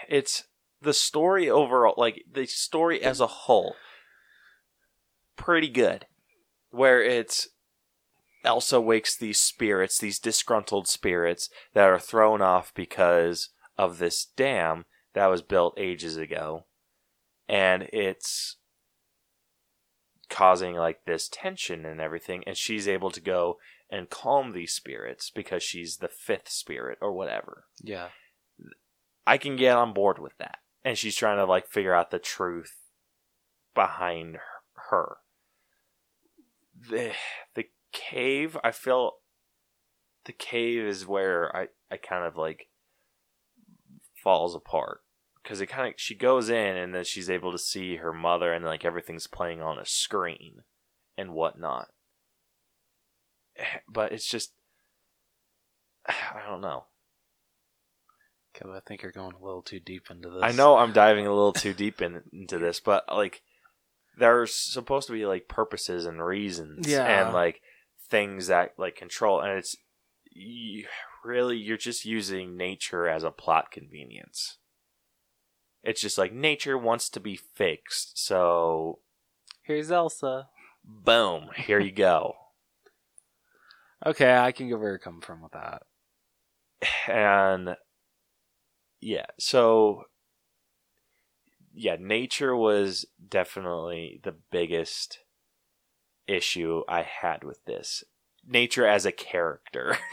It's 0.08 0.46
the 0.82 0.94
story 0.94 1.50
overall, 1.50 1.94
like 1.98 2.24
the 2.32 2.46
story 2.46 3.04
as 3.04 3.20
a 3.20 3.28
whole, 3.28 3.76
pretty 5.36 5.70
good. 5.70 6.06
Where 6.72 7.04
it's 7.04 7.50
Elsa 8.44 8.82
wakes 8.82 9.16
these 9.16 9.39
spirits, 9.39 9.98
these 9.98 10.20
disgruntled 10.20 10.88
spirits 10.88 11.50
that 11.74 11.89
are 11.89 12.00
thrown 12.00 12.42
off 12.42 12.74
because 12.74 13.50
of 13.78 14.00
this 14.00 14.26
dam 14.26 14.86
that 15.14 15.28
was 15.28 15.42
built 15.42 15.74
ages 15.78 16.18
ago. 16.18 16.66
And 17.48 17.84
it's 17.94 18.58
causing 20.30 20.76
like 20.76 21.06
this 21.06 21.30
tension 21.32 21.86
and 21.86 22.00
everything. 22.00 22.44
And 22.48 22.58
she's 22.58 22.88
able 22.88 23.12
to 23.12 23.22
go 23.22 23.58
and 23.89 24.10
calm 24.10 24.54
these 24.54 24.74
spirits 24.74 25.30
because 25.30 25.62
she's 25.62 25.98
the 25.98 26.08
fifth 26.08 26.50
spirit 26.50 26.98
or 27.02 27.12
whatever. 27.12 27.66
Yeah. 27.84 28.08
I 29.28 29.38
can 29.38 29.56
get 29.56 29.76
on 29.76 29.94
board 29.94 30.18
with 30.18 30.38
that. 30.39 30.60
And 30.84 30.98
she's 30.98 31.16
trying 31.16 31.38
to 31.38 31.46
like 31.46 31.68
figure 31.68 31.94
out 31.94 32.10
the 32.10 32.20
truth 32.20 32.74
behind 33.76 34.38
her. 34.89 35.18
The 36.89 37.12
the 37.54 37.66
cave, 37.92 38.58
I 38.64 38.72
feel 38.72 39.14
the 40.26 40.32
cave 40.32 40.84
is 40.84 41.06
where 41.08 41.56
I 41.56 41.68
I 41.89 41.98
kind 41.98 42.26
of 42.26 42.38
like 42.38 42.68
falls 44.24 44.56
apart 44.56 45.02
because 45.42 45.62
it 45.62 45.68
kind 45.68 45.88
of 45.88 46.00
she 46.00 46.16
goes 46.16 46.50
in 46.50 46.78
and 46.78 46.94
then 46.94 47.04
she's 47.04 47.30
able 47.30 47.52
to 47.52 47.58
see 47.58 47.98
her 47.98 48.14
mother 48.14 48.54
and 48.54 48.64
like 48.64 48.86
everything's 48.86 49.28
playing 49.28 49.62
on 49.62 49.80
a 49.80 49.86
screen 49.86 50.62
and 51.18 51.34
whatnot. 51.34 51.88
But 53.89 54.12
it's 54.12 54.28
just 54.30 54.54
I 56.08 56.42
don't 56.48 56.62
know. 56.62 56.86
I 58.64 58.80
think 58.86 59.02
you're 59.02 59.12
going 59.12 59.34
a 59.34 59.44
little 59.44 59.64
too 59.64 59.80
deep 59.80 60.12
into 60.12 60.30
this. 60.30 60.42
I 60.44 60.52
know 60.52 60.78
I'm 60.78 60.92
diving 60.92 61.26
a 61.26 61.34
little 61.34 61.54
too 61.54 61.74
deep 61.74 62.02
in, 62.02 62.22
into 62.32 62.60
this, 62.60 62.80
but 62.80 63.06
like 63.10 63.42
there's 64.20 64.54
supposed 64.54 65.08
to 65.08 65.14
be 65.14 65.26
like 65.26 65.48
purposes 65.48 66.06
and 66.06 66.24
reasons 66.24 66.88
Yeah. 66.88 67.06
and 67.26 67.34
like 67.34 67.62
things 68.12 68.47
that 68.47 68.74
like 68.78 68.95
control 68.95 69.41
and 69.41 69.57
it's 69.57 69.76
you, 70.32 70.86
really 71.26 71.57
you're 71.57 71.78
just 71.78 72.05
using 72.05 72.55
nature 72.55 73.07
as 73.07 73.24
a 73.24 73.32
plot 73.32 73.72
convenience. 73.72 74.57
It's 75.84 76.01
just 76.01 76.18
like 76.20 76.32
nature 76.32 76.78
wants 76.78 77.09
to 77.09 77.20
be 77.20 77.36
fixed, 77.36 78.24
so 78.24 78.99
Here's 79.64 79.91
Elsa. 79.91 80.49
boom, 80.86 81.49
here 81.55 81.80
you 81.80 81.91
go. 81.91 82.36
Okay, 84.03 84.36
I 84.36 84.51
can 84.51 84.68
get 84.68 84.80
where 84.80 84.93
you 84.93 84.97
come 84.97 85.22
from 85.22 85.43
with 85.43 85.51
that. 85.51 85.84
and 87.07 87.76
yeah 88.99 89.28
so 89.39 90.03
yeah 91.72 91.97
nature 91.99 92.55
was 92.55 93.05
definitely 93.30 94.20
the 94.24 94.34
biggest 94.51 95.20
issue 96.32 96.84
i 96.88 97.02
had 97.02 97.44
with 97.44 97.64
this. 97.66 98.04
Nature 98.48 98.88
as 98.88 99.06
a 99.06 99.12
character. 99.12 99.98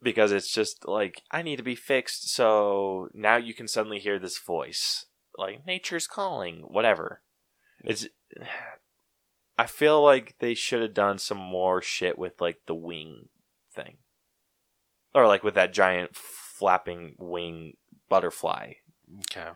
Because 0.00 0.30
it's 0.30 0.52
just 0.52 0.86
like 0.86 1.22
i 1.32 1.42
need 1.42 1.56
to 1.56 1.64
be 1.64 1.74
fixed 1.74 2.30
so 2.30 3.08
now 3.12 3.36
you 3.36 3.52
can 3.52 3.66
suddenly 3.66 3.98
hear 3.98 4.18
this 4.18 4.38
voice. 4.38 5.06
Like 5.36 5.66
nature's 5.66 6.06
calling 6.06 6.62
whatever. 6.68 7.22
It's 7.84 8.06
i 9.58 9.66
feel 9.66 10.02
like 10.02 10.36
they 10.38 10.54
should 10.54 10.82
have 10.82 10.94
done 10.94 11.18
some 11.18 11.38
more 11.38 11.82
shit 11.82 12.16
with 12.16 12.40
like 12.40 12.60
the 12.66 12.74
wing 12.74 13.28
thing. 13.74 13.96
Or 15.14 15.26
like 15.26 15.42
with 15.42 15.54
that 15.54 15.72
giant 15.72 16.14
flapping 16.14 17.16
wing 17.18 17.74
butterfly. 18.08 18.74
Okay. 19.30 19.50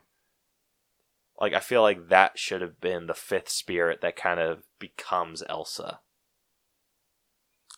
Like 1.42 1.52
i 1.52 1.60
feel 1.60 1.82
like 1.82 2.08
that 2.08 2.38
should 2.38 2.62
have 2.62 2.80
been 2.80 3.06
the 3.06 3.14
fifth 3.14 3.50
spirit 3.50 4.00
that 4.00 4.16
kind 4.16 4.40
of 4.40 4.62
becomes 4.78 5.42
elsa. 5.48 6.00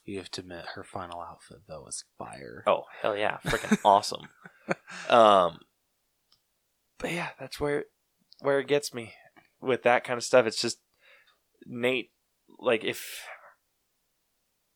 You 0.04 0.18
have 0.18 0.30
to 0.32 0.42
admit, 0.42 0.66
her 0.74 0.84
final 0.84 1.22
outfit, 1.22 1.62
though, 1.66 1.80
was 1.80 2.04
fire. 2.18 2.62
oh 2.66 2.82
hell 3.00 3.16
yeah. 3.16 3.38
Freaking 3.46 3.78
awesome. 3.84 4.28
Um 5.08 5.60
but 6.98 7.10
yeah 7.10 7.30
that's 7.40 7.58
where 7.58 7.84
where 8.40 8.60
it 8.60 8.68
gets 8.68 8.92
me 8.92 9.14
with 9.60 9.82
that 9.84 10.04
kind 10.04 10.18
of 10.18 10.24
stuff. 10.24 10.46
It's 10.46 10.60
just 10.60 10.78
nate 11.66 12.10
like 12.58 12.84
if 12.84 13.24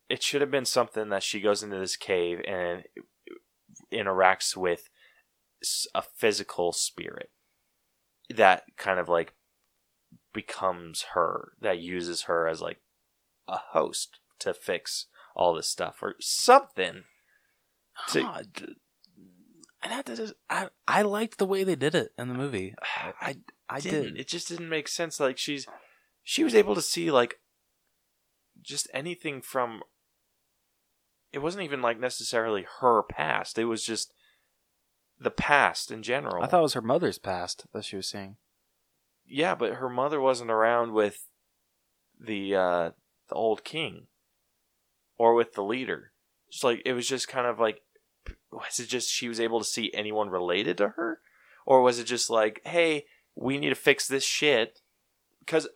it 0.08 0.22
should 0.22 0.40
have 0.40 0.50
been 0.50 0.64
something 0.64 1.10
that 1.10 1.22
she 1.22 1.40
goes 1.40 1.62
into 1.62 1.78
this 1.78 1.96
cave 1.96 2.40
and 2.48 2.84
interacts 3.92 4.56
with 4.56 4.88
a 5.94 6.02
physical 6.16 6.72
spirit 6.72 7.30
that 8.34 8.64
kind 8.76 8.98
of 9.00 9.08
like 9.08 9.34
becomes 10.32 11.06
her 11.14 11.52
that 11.60 11.78
uses 11.78 12.22
her 12.22 12.46
as 12.46 12.60
like 12.60 12.78
a 13.48 13.56
host 13.70 14.18
to 14.40 14.52
fix 14.54 15.06
all 15.34 15.54
this 15.54 15.68
stuff 15.68 15.98
or 16.02 16.14
something. 16.20 17.04
To- 18.10 18.22
Huh, 18.22 18.42
d- 18.54 18.74
and 19.82 19.92
that 19.92 20.08
is, 20.08 20.32
I 20.50 20.68
I 20.86 21.02
liked 21.02 21.38
the 21.38 21.46
way 21.46 21.64
they 21.64 21.74
did 21.76 21.94
it 21.94 22.12
in 22.18 22.28
the 22.28 22.34
movie. 22.34 22.74
I 22.82 23.12
I, 23.20 23.36
I 23.68 23.80
didn't. 23.80 24.02
did. 24.14 24.20
It 24.20 24.28
just 24.28 24.48
didn't 24.48 24.68
make 24.68 24.88
sense. 24.88 25.18
Like 25.18 25.38
she's 25.38 25.66
she 26.22 26.44
was 26.44 26.54
able 26.54 26.74
to 26.74 26.82
see 26.82 27.10
like 27.10 27.40
just 28.60 28.88
anything 28.92 29.40
from 29.40 29.82
it 31.32 31.38
wasn't 31.40 31.64
even 31.64 31.82
like 31.82 31.98
necessarily 31.98 32.66
her 32.80 33.02
past. 33.02 33.58
It 33.58 33.64
was 33.66 33.84
just 33.84 34.12
the 35.20 35.30
past 35.30 35.90
in 35.90 36.02
general. 36.02 36.42
I 36.42 36.46
thought 36.46 36.60
it 36.60 36.62
was 36.62 36.74
her 36.74 36.82
mother's 36.82 37.18
past 37.18 37.66
that 37.72 37.84
she 37.84 37.96
was 37.96 38.08
seeing. 38.08 38.36
yeah, 39.26 39.54
but 39.54 39.74
her 39.74 39.88
mother 39.88 40.20
wasn't 40.20 40.50
around 40.50 40.92
with 40.92 41.26
the 42.20 42.54
uh 42.54 42.90
the 43.28 43.34
old 43.34 43.62
king 43.64 44.06
or 45.18 45.34
with 45.34 45.52
the 45.54 45.62
leader. 45.62 46.12
It's 46.48 46.64
like 46.64 46.82
it 46.84 46.92
was 46.94 47.06
just 47.08 47.28
kind 47.28 47.46
of 47.46 47.58
like 47.60 47.82
was 48.50 48.78
it 48.78 48.88
just 48.88 49.10
she 49.10 49.28
was 49.28 49.40
able 49.40 49.58
to 49.58 49.64
see 49.64 49.90
anyone 49.94 50.30
related 50.30 50.76
to 50.78 50.88
her 50.90 51.20
or 51.66 51.82
was 51.82 51.98
it 51.98 52.04
just 52.04 52.30
like 52.30 52.60
hey 52.64 53.04
we 53.34 53.58
need 53.58 53.68
to 53.68 53.74
fix 53.74 54.08
this 54.08 54.24
shit 54.24 54.80
cuz 55.46 55.68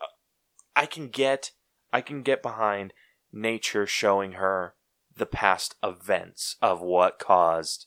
I 0.75 0.87
can 0.87 1.09
get 1.09 1.53
I 1.93 2.01
can 2.01 2.23
get 2.23 2.43
behind 2.43 2.95
nature 3.33 3.87
showing 3.87 4.33
her 4.33 4.75
the 5.15 5.27
past 5.27 5.75
events 5.83 6.57
of 6.63 6.81
what 6.81 7.19
caused 7.19 7.87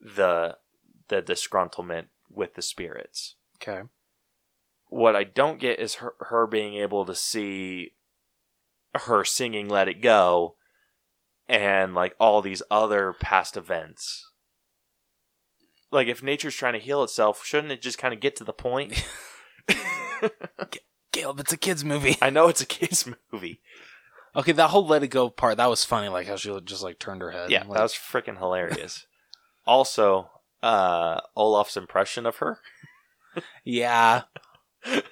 the 0.00 0.56
the 1.12 1.22
disgruntlement 1.22 2.06
with 2.30 2.54
the 2.54 2.62
spirits 2.62 3.36
Okay. 3.62 3.82
what 4.88 5.14
I 5.14 5.24
don't 5.24 5.60
get 5.60 5.78
is 5.78 5.96
her, 5.96 6.14
her 6.20 6.46
being 6.46 6.74
able 6.74 7.04
to 7.04 7.14
see 7.14 7.92
her 8.94 9.24
singing 9.24 9.68
Let 9.68 9.88
It 9.88 10.02
Go 10.02 10.56
and 11.48 11.94
like 11.94 12.14
all 12.18 12.40
these 12.42 12.62
other 12.70 13.12
past 13.12 13.56
events. 13.56 14.30
Like 15.90 16.08
if 16.08 16.22
nature's 16.22 16.54
trying 16.54 16.72
to 16.72 16.78
heal 16.78 17.02
itself, 17.04 17.44
shouldn't 17.44 17.72
it 17.72 17.82
just 17.82 17.98
kind 17.98 18.14
of 18.14 18.20
get 18.20 18.36
to 18.36 18.44
the 18.44 18.52
point? 18.52 19.04
Caleb, 21.12 21.40
it's 21.40 21.52
a 21.52 21.56
kids 21.58 21.84
movie. 21.84 22.16
I 22.22 22.30
know 22.30 22.48
it's 22.48 22.60
a 22.62 22.66
kids 22.66 23.06
movie. 23.32 23.60
Okay, 24.34 24.52
that 24.52 24.70
whole 24.70 24.86
let 24.86 25.02
it 25.02 25.08
go 25.08 25.28
part 25.28 25.58
that 25.58 25.68
was 25.68 25.84
funny. 25.84 26.08
Like 26.08 26.26
how 26.26 26.36
she 26.36 26.58
just 26.64 26.82
like 26.82 26.98
turned 26.98 27.20
her 27.20 27.30
head. 27.30 27.50
Yeah, 27.50 27.64
like, 27.64 27.74
that 27.74 27.82
was 27.82 27.92
freaking 27.94 28.38
hilarious. 28.38 29.06
also, 29.66 30.30
uh 30.62 31.20
Olaf's 31.36 31.76
impression 31.76 32.26
of 32.26 32.36
her. 32.36 32.58
yeah. 33.64 34.22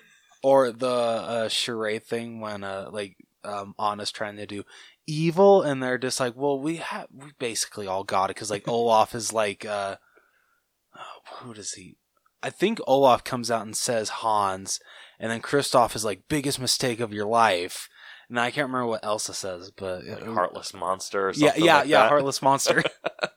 or 0.42 0.72
the 0.72 0.88
uh, 0.88 1.48
charade 1.48 2.04
thing 2.04 2.40
when 2.40 2.64
uh 2.64 2.88
like 2.90 3.16
um 3.44 3.74
Anna's 3.78 4.12
trying 4.12 4.36
to 4.36 4.46
do 4.46 4.64
evil 5.06 5.62
and 5.62 5.82
they're 5.82 5.98
just 5.98 6.20
like, 6.20 6.36
well, 6.36 6.58
we 6.58 6.76
have 6.76 7.08
we 7.12 7.32
basically 7.38 7.86
all 7.86 8.04
got 8.04 8.30
it 8.30 8.36
because 8.36 8.50
like 8.50 8.68
Olaf 8.68 9.14
is 9.14 9.32
like 9.32 9.64
uh 9.64 9.96
oh, 10.96 11.36
who 11.38 11.54
does 11.54 11.72
he? 11.72 11.96
I 12.42 12.50
think 12.50 12.80
Olaf 12.86 13.22
comes 13.22 13.50
out 13.50 13.66
and 13.66 13.76
says 13.76 14.08
Hans, 14.08 14.80
and 15.18 15.30
then 15.30 15.42
Kristoff 15.42 15.94
is 15.94 16.04
like 16.04 16.28
biggest 16.28 16.58
mistake 16.58 17.00
of 17.00 17.12
your 17.12 17.26
life. 17.26 17.88
And 18.30 18.40
I 18.40 18.50
can't 18.50 18.68
remember 18.68 18.86
what 18.86 19.04
Elsa 19.04 19.34
says, 19.34 19.70
but 19.72 20.04
Like 20.06 20.22
heartless 20.24 20.72
monster 20.72 21.26
or 21.28 21.32
Yeah, 21.32 21.48
something 21.48 21.64
yeah, 21.64 21.78
like 21.78 21.88
yeah, 21.88 21.98
that. 22.02 22.08
heartless 22.08 22.40
monster. 22.40 22.82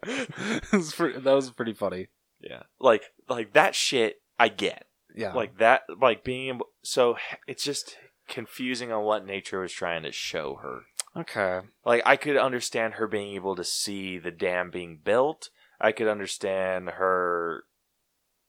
Was 0.72 0.94
pre- 0.94 1.18
that 1.18 1.34
was 1.34 1.50
pretty 1.52 1.74
funny. 1.74 2.08
yeah. 2.40 2.64
Like 2.80 3.04
like 3.28 3.54
that 3.54 3.74
shit 3.76 4.22
I 4.40 4.48
get. 4.50 4.86
Yeah, 5.16 5.34
like 5.34 5.58
that 5.60 5.82
like 6.02 6.24
being 6.24 6.48
able 6.56 6.68
so 6.84 7.18
it's 7.48 7.64
just 7.64 7.98
confusing 8.28 8.92
on 8.92 9.04
what 9.04 9.24
nature 9.26 9.60
was 9.60 9.72
trying 9.72 10.02
to 10.04 10.12
show 10.12 10.56
her 10.64 10.82
okay, 11.16 11.68
like 11.86 12.02
i 12.04 12.16
could 12.16 12.36
understand 12.36 12.96
her 12.96 13.06
being 13.08 13.36
able 13.36 13.56
to 13.56 13.64
see 13.64 14.18
the 14.18 14.32
dam 14.32 14.72
being 14.72 14.98
built 15.04 15.50
i 15.80 15.92
could 15.92 16.08
understand 16.08 16.90
her 16.92 17.66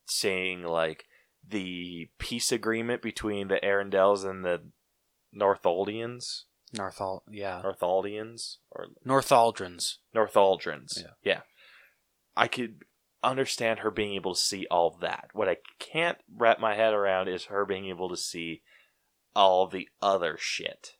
seeing 0.06 0.62
like 0.62 1.04
the 1.46 2.08
peace 2.18 2.50
agreement 2.50 3.02
between 3.02 3.48
the 3.48 3.60
arendelles 3.62 4.24
and 4.24 4.42
the 4.42 4.62
northoldians 5.36 6.44
Northal, 6.74 7.20
yeah, 7.30 7.62
northoldians 7.64 8.56
or 8.70 8.88
Northaldrins. 9.06 9.98
northaldrins 10.14 10.98
Yeah. 10.98 11.12
yeah. 11.22 11.40
I 12.36 12.48
could 12.48 12.84
understand 13.22 13.80
her 13.80 13.90
being 13.90 14.14
able 14.14 14.34
to 14.34 14.40
see 14.40 14.66
all 14.70 14.98
that. 15.00 15.30
What 15.32 15.48
i 15.48 15.56
can't 15.78 16.18
wrap 16.36 16.60
my 16.60 16.74
head 16.74 16.92
around 16.92 17.28
is 17.28 17.44
her 17.44 17.64
being 17.64 17.86
able 17.86 18.08
to 18.08 18.16
see 18.16 18.62
all 19.34 19.66
the 19.66 19.88
other 20.02 20.36
shit. 20.38 20.92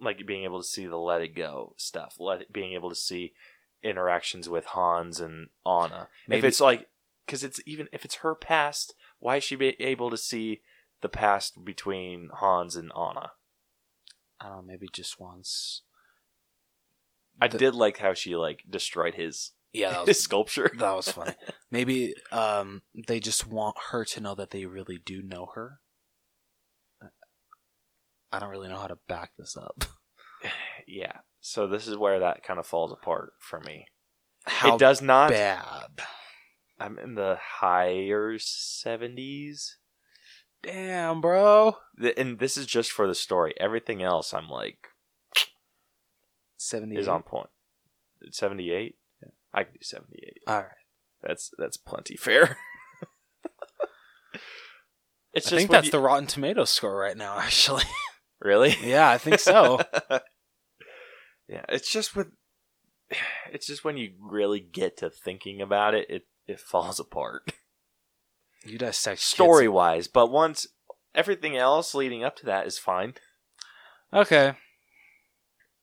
Like 0.00 0.26
being 0.26 0.44
able 0.44 0.60
to 0.60 0.66
see 0.66 0.86
the 0.86 0.96
let 0.96 1.22
it 1.22 1.36
go 1.36 1.74
stuff. 1.76 2.16
Let 2.18 2.42
it, 2.42 2.52
being 2.52 2.74
able 2.74 2.90
to 2.90 2.96
see 2.96 3.32
interactions 3.82 4.48
with 4.48 4.66
hans 4.66 5.20
and 5.20 5.48
anna. 5.64 6.08
If 6.28 6.44
it's 6.44 6.60
like 6.60 6.88
because 7.24 7.44
it's 7.44 7.60
even 7.66 7.88
if 7.92 8.04
it's 8.04 8.16
her 8.16 8.34
past 8.34 8.94
why 9.18 9.36
is 9.36 9.44
she 9.44 9.56
be 9.56 9.76
able 9.80 10.10
to 10.10 10.16
see 10.16 10.60
the 11.04 11.08
past 11.08 11.64
between 11.64 12.28
hans 12.40 12.74
and 12.74 12.90
anna 12.96 13.30
I 14.40 14.48
don't 14.48 14.56
know, 14.56 14.62
maybe 14.62 14.88
just 14.92 15.20
once. 15.20 15.82
i 17.40 17.46
The- 17.46 17.58
did 17.58 17.74
like 17.74 17.98
how 17.98 18.12
she 18.14 18.34
like 18.36 18.64
destroyed 18.68 19.14
his 19.14 19.52
Yeah, 19.72 19.90
that 19.92 20.06
his 20.08 20.20
sculpture 20.20 20.70
that 20.76 20.92
was 20.96 21.08
funny. 21.08 21.34
Maybe 21.70 22.14
um, 22.32 22.82
they 23.06 23.20
just 23.20 23.46
want 23.46 23.76
her 23.90 24.04
to 24.04 24.20
know 24.20 24.34
that 24.34 24.50
they 24.50 24.66
really 24.66 24.98
do 25.04 25.22
know 25.22 25.46
her. 25.54 25.80
I 28.32 28.38
don't 28.40 28.50
really 28.50 28.68
know 28.68 28.78
how 28.78 28.88
to 28.88 28.98
back 29.08 29.30
this 29.38 29.56
up. 29.56 29.84
yeah. 30.88 31.18
So 31.40 31.66
this 31.68 31.86
is 31.86 31.96
where 31.96 32.18
that 32.20 32.42
kind 32.42 32.58
of 32.58 32.66
falls 32.66 32.92
apart 32.92 33.32
for 33.38 33.60
me. 33.60 33.86
How 34.44 34.74
it 34.74 34.78
does 34.80 35.00
not. 35.00 35.30
bad? 35.30 36.00
I'm 36.78 36.98
in 36.98 37.14
the 37.14 37.38
higher 37.40 38.36
seventies, 38.38 39.78
Damn, 40.64 41.20
bro. 41.20 41.76
and 42.16 42.38
this 42.38 42.56
is 42.56 42.66
just 42.66 42.90
for 42.92 43.06
the 43.06 43.14
story. 43.14 43.54
Everything 43.60 44.02
else, 44.02 44.32
I'm 44.34 44.48
like, 44.48 44.88
Seventy 46.56 46.96
is 46.96 47.08
on 47.08 47.22
point. 47.22 47.50
Seventy 48.30 48.70
eight. 48.70 48.96
Yeah. 49.22 49.28
I 49.52 49.64
could 49.64 49.74
do 49.74 49.80
seventy 49.82 50.22
eight. 50.26 50.38
All 50.46 50.60
right. 50.60 50.68
That's 51.22 51.50
that's 51.58 51.76
plenty 51.76 52.16
fair. 52.16 52.56
it's 55.34 55.52
I 55.52 55.56
think 55.56 55.70
that's 55.70 55.86
you- 55.86 55.92
the 55.92 56.00
Rotten 56.00 56.26
Tomatoes 56.26 56.70
score 56.70 56.96
right 56.96 57.16
now. 57.16 57.38
Actually, 57.38 57.84
really. 58.40 58.76
yeah, 58.82 59.10
I 59.10 59.18
think 59.18 59.40
so. 59.40 59.80
yeah, 61.48 61.64
it's 61.68 61.90
just 61.90 62.16
with. 62.16 62.28
It's 63.52 63.68
just 63.68 63.84
when 63.84 63.96
you 63.96 64.14
really 64.20 64.58
get 64.58 64.96
to 64.96 65.08
thinking 65.10 65.62
about 65.62 65.94
it, 65.94 66.10
it 66.10 66.22
it 66.48 66.58
falls 66.58 66.98
apart. 66.98 67.52
You 68.64 68.78
dissect 68.78 69.20
story 69.20 69.68
wise, 69.68 70.08
but 70.08 70.30
once 70.30 70.66
everything 71.14 71.56
else 71.56 71.94
leading 71.94 72.24
up 72.24 72.36
to 72.36 72.46
that 72.46 72.66
is 72.66 72.78
fine. 72.78 73.14
Okay. 74.12 74.54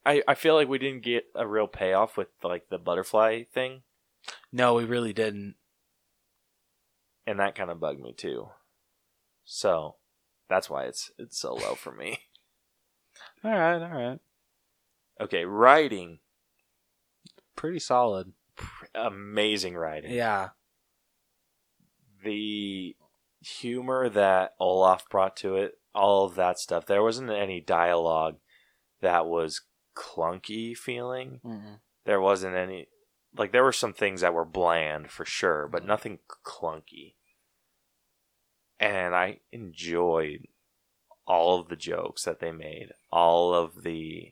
I, 0.06 0.24
I 0.28 0.34
feel 0.36 0.56
like 0.56 0.68
we 0.68 0.80
didn't 0.80 1.04
get 1.04 1.26
a 1.36 1.48
real 1.48 1.68
payoff 1.68 2.18
with 2.18 2.28
like 2.44 2.70
the 2.70 2.80
butterfly 2.80 3.44
thing, 3.54 3.84
No, 4.52 4.74
we 4.74 4.84
really 4.84 5.14
didn't. 5.14 5.56
and 7.28 7.40
that 7.40 7.54
kind 7.56 7.70
of 7.70 7.80
bugged 7.80 8.02
me 8.02 8.14
too. 8.14 8.50
So 9.46 9.96
that's 10.50 10.70
why 10.70 10.86
it's 10.86 11.12
it's 11.20 11.38
so 11.40 11.54
low 11.54 11.76
for 11.76 11.92
me. 11.92 12.20
All 13.44 13.52
right, 13.52 13.82
all 13.82 13.90
right. 13.90 14.20
Okay, 15.20 15.46
writing, 15.46 16.20
Pretty 17.56 17.80
solid. 17.80 18.34
amazing 18.96 19.76
writing. 19.76 20.12
Yeah. 20.12 20.50
The 22.24 22.96
humor 23.40 24.10
that 24.10 24.54
Olaf 24.60 25.10
brought 25.10 25.36
to 25.38 25.56
it, 25.56 25.74
all 25.94 26.26
of 26.26 26.36
that 26.36 26.60
stuff. 26.60 26.86
There 26.86 27.04
wasn't 27.04 27.30
any 27.32 27.60
dialogue 27.60 28.38
that 29.02 29.26
was 29.26 29.62
clunky 29.96 30.76
feeling. 30.78 31.40
Mm-mm. 31.46 31.80
there 32.06 32.22
wasn't 32.22 32.56
any 32.56 32.88
like 33.36 33.52
there 33.52 33.64
were 33.64 33.72
some 33.74 33.94
things 33.94 34.22
that 34.22 34.34
were 34.34 34.46
bland 34.46 35.10
for 35.12 35.26
sure 35.26 35.68
but 35.68 35.80
mm-hmm. 35.82 35.88
nothing 35.90 36.20
clunky 36.46 37.16
and 38.80 39.14
i 39.16 39.40
enjoyed 39.52 40.48
all 41.28 41.60
of 41.60 41.68
the 41.70 41.76
jokes 41.76 42.24
that 42.24 42.40
they 42.40 42.52
made 42.52 42.90
all 43.12 43.54
of 43.54 43.84
the 43.84 44.32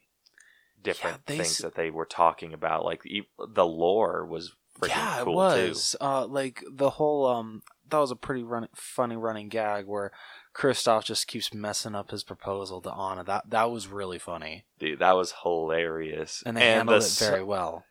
different 0.81 1.21
Yeah, 1.27 1.35
things 1.35 1.51
s- 1.51 1.57
that 1.59 1.75
they 1.75 1.89
were 1.89 2.05
talking 2.05 2.53
about 2.53 2.85
like 2.85 3.05
e- 3.05 3.29
the 3.53 3.65
lore 3.65 4.25
was 4.25 4.53
yeah, 4.87 5.21
cool 5.23 5.33
it 5.51 5.67
was. 5.69 5.95
Uh, 5.99 6.25
like 6.25 6.63
the 6.71 6.91
whole 6.91 7.25
um, 7.27 7.61
that 7.89 7.97
was 7.97 8.11
a 8.11 8.15
pretty 8.15 8.43
run- 8.43 8.69
funny 8.73 9.17
running 9.17 9.49
gag 9.49 9.85
where 9.87 10.11
Kristoff 10.55 11.03
just 11.03 11.27
keeps 11.27 11.53
messing 11.53 11.95
up 11.95 12.11
his 12.11 12.23
proposal 12.23 12.81
to 12.81 12.93
Anna. 12.93 13.23
That 13.23 13.49
that 13.49 13.71
was 13.71 13.87
really 13.87 14.19
funny, 14.19 14.65
dude 14.79 14.99
that 14.99 15.15
was 15.17 15.33
hilarious 15.43 16.41
and 16.45 16.55
they 16.57 16.61
handled 16.61 17.01
the 17.01 17.05
it 17.05 17.17
very 17.29 17.43
well. 17.43 17.83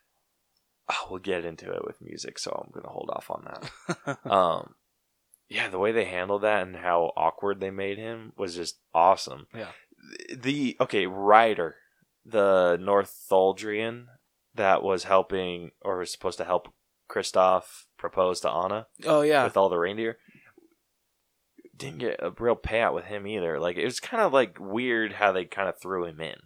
oh, 0.91 1.07
we'll 1.11 1.19
get 1.21 1.45
into 1.45 1.71
it 1.71 1.85
with 1.85 2.01
music 2.01 2.39
so 2.39 2.51
i'm 2.65 2.71
gonna 2.73 2.89
hold 2.93 3.11
off 3.13 3.31
on 3.31 3.45
that 3.45 4.19
um 4.31 4.75
yeah 5.49 5.69
the 5.69 5.79
way 5.79 5.93
they 5.93 6.07
handled 6.07 6.41
that 6.43 6.67
and 6.67 6.77
how 6.77 7.13
awkward 7.17 7.61
they 7.61 7.71
made 7.71 7.99
him 7.99 8.33
was 8.39 8.55
just 8.55 8.79
awesome 8.95 9.47
Yeah. 9.55 9.73
the 10.35 10.77
okay 10.81 11.07
Ryder, 11.07 11.77
the 12.25 12.79
Northoldrian 12.81 14.07
that 14.55 14.83
was 14.83 15.05
helping 15.05 15.71
or 15.83 15.99
was 15.99 16.11
supposed 16.11 16.39
to 16.39 16.45
help 16.45 16.73
Kristoff 17.09 17.85
proposed 17.97 18.43
to 18.43 18.51
Anna 18.51 18.87
Oh 19.05 19.23
yeah. 19.23 19.45
with 19.45 19.57
all 19.57 19.69
the 19.69 19.79
reindeer. 19.79 20.19
Didn't 21.77 21.99
get 21.99 22.17
a 22.21 22.33
real 22.39 22.57
payout 22.57 22.95
with 22.95 23.05
him 23.05 23.27
either. 23.27 23.59
Like 23.61 23.77
it 23.77 23.85
was 23.85 24.01
kind 24.01 24.23
of 24.23 24.33
like 24.33 24.59
weird 24.59 25.15
how 25.15 25.31
they 25.33 25.45
kind 25.45 25.69
of 25.69 25.81
threw 25.81 26.05
him 26.05 26.21
in. 26.21 26.37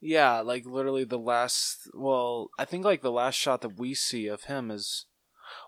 Yeah, 0.00 0.40
like 0.40 0.64
literally 0.66 1.04
the 1.04 1.18
last. 1.18 1.88
Well, 1.94 2.50
I 2.58 2.64
think 2.64 2.84
like 2.84 3.02
the 3.02 3.12
last 3.12 3.36
shot 3.36 3.60
that 3.60 3.78
we 3.78 3.94
see 3.94 4.26
of 4.26 4.44
him 4.44 4.70
is. 4.70 5.06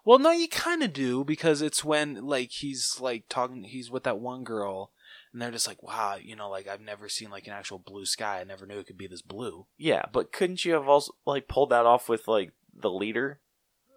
Well, 0.04 0.18
no, 0.18 0.30
you 0.30 0.48
kind 0.48 0.82
of 0.82 0.92
do 0.92 1.24
because 1.24 1.60
it's 1.62 1.84
when 1.84 2.24
like 2.24 2.50
he's 2.50 2.98
like 3.00 3.24
talking. 3.28 3.64
He's 3.64 3.90
with 3.90 4.04
that 4.04 4.18
one 4.18 4.42
girl, 4.42 4.90
and 5.32 5.40
they're 5.42 5.50
just 5.50 5.66
like, 5.68 5.82
"Wow, 5.82 6.16
you 6.20 6.34
know, 6.34 6.48
like 6.48 6.66
I've 6.66 6.80
never 6.80 7.08
seen 7.08 7.30
like 7.30 7.46
an 7.46 7.52
actual 7.52 7.78
blue 7.78 8.06
sky. 8.06 8.40
I 8.40 8.44
never 8.44 8.66
knew 8.66 8.78
it 8.78 8.86
could 8.86 8.96
be 8.98 9.06
this 9.08 9.22
blue." 9.22 9.66
Yeah, 9.76 10.02
but 10.12 10.32
couldn't 10.32 10.64
you 10.64 10.72
have 10.72 10.88
also 10.88 11.12
like 11.26 11.46
pulled 11.46 11.70
that 11.70 11.84
off 11.86 12.08
with 12.08 12.26
like 12.26 12.52
the 12.74 12.90
leader 12.90 13.40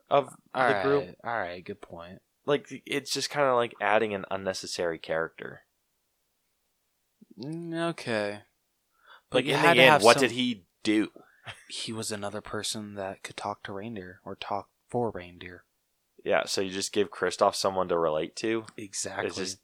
of 0.09 0.29
All 0.53 0.67
the 0.67 0.73
right, 0.73 0.83
group? 0.83 1.15
all 1.23 1.37
right, 1.37 1.63
good 1.63 1.81
point. 1.81 2.19
Like 2.45 2.67
it's 2.85 3.11
just 3.11 3.29
kind 3.29 3.47
of 3.47 3.55
like 3.55 3.73
adding 3.81 4.13
an 4.13 4.25
unnecessary 4.29 4.99
character. 4.99 5.61
Mm, 7.39 7.89
Okay, 7.91 8.41
But 9.29 9.37
Like 9.39 9.45
you 9.45 9.53
in 9.53 9.59
had 9.59 9.77
the 9.77 9.81
end, 9.81 10.03
what 10.03 10.13
some- 10.13 10.21
did 10.21 10.31
he 10.31 10.65
do? 10.83 11.09
he 11.69 11.91
was 11.93 12.11
another 12.11 12.41
person 12.41 12.95
that 12.95 13.21
could 13.23 13.37
talk 13.37 13.61
to 13.63 13.73
reindeer 13.73 14.19
or 14.23 14.35
talk 14.35 14.69
for 14.89 15.11
reindeer. 15.11 15.63
Yeah, 16.23 16.45
so 16.45 16.61
you 16.61 16.71
just 16.71 16.91
give 16.93 17.11
Kristoff 17.11 17.53
someone 17.55 17.87
to 17.89 17.97
relate 17.97 18.35
to. 18.37 18.65
Exactly. 18.77 19.27
It's 19.27 19.35
just 19.37 19.59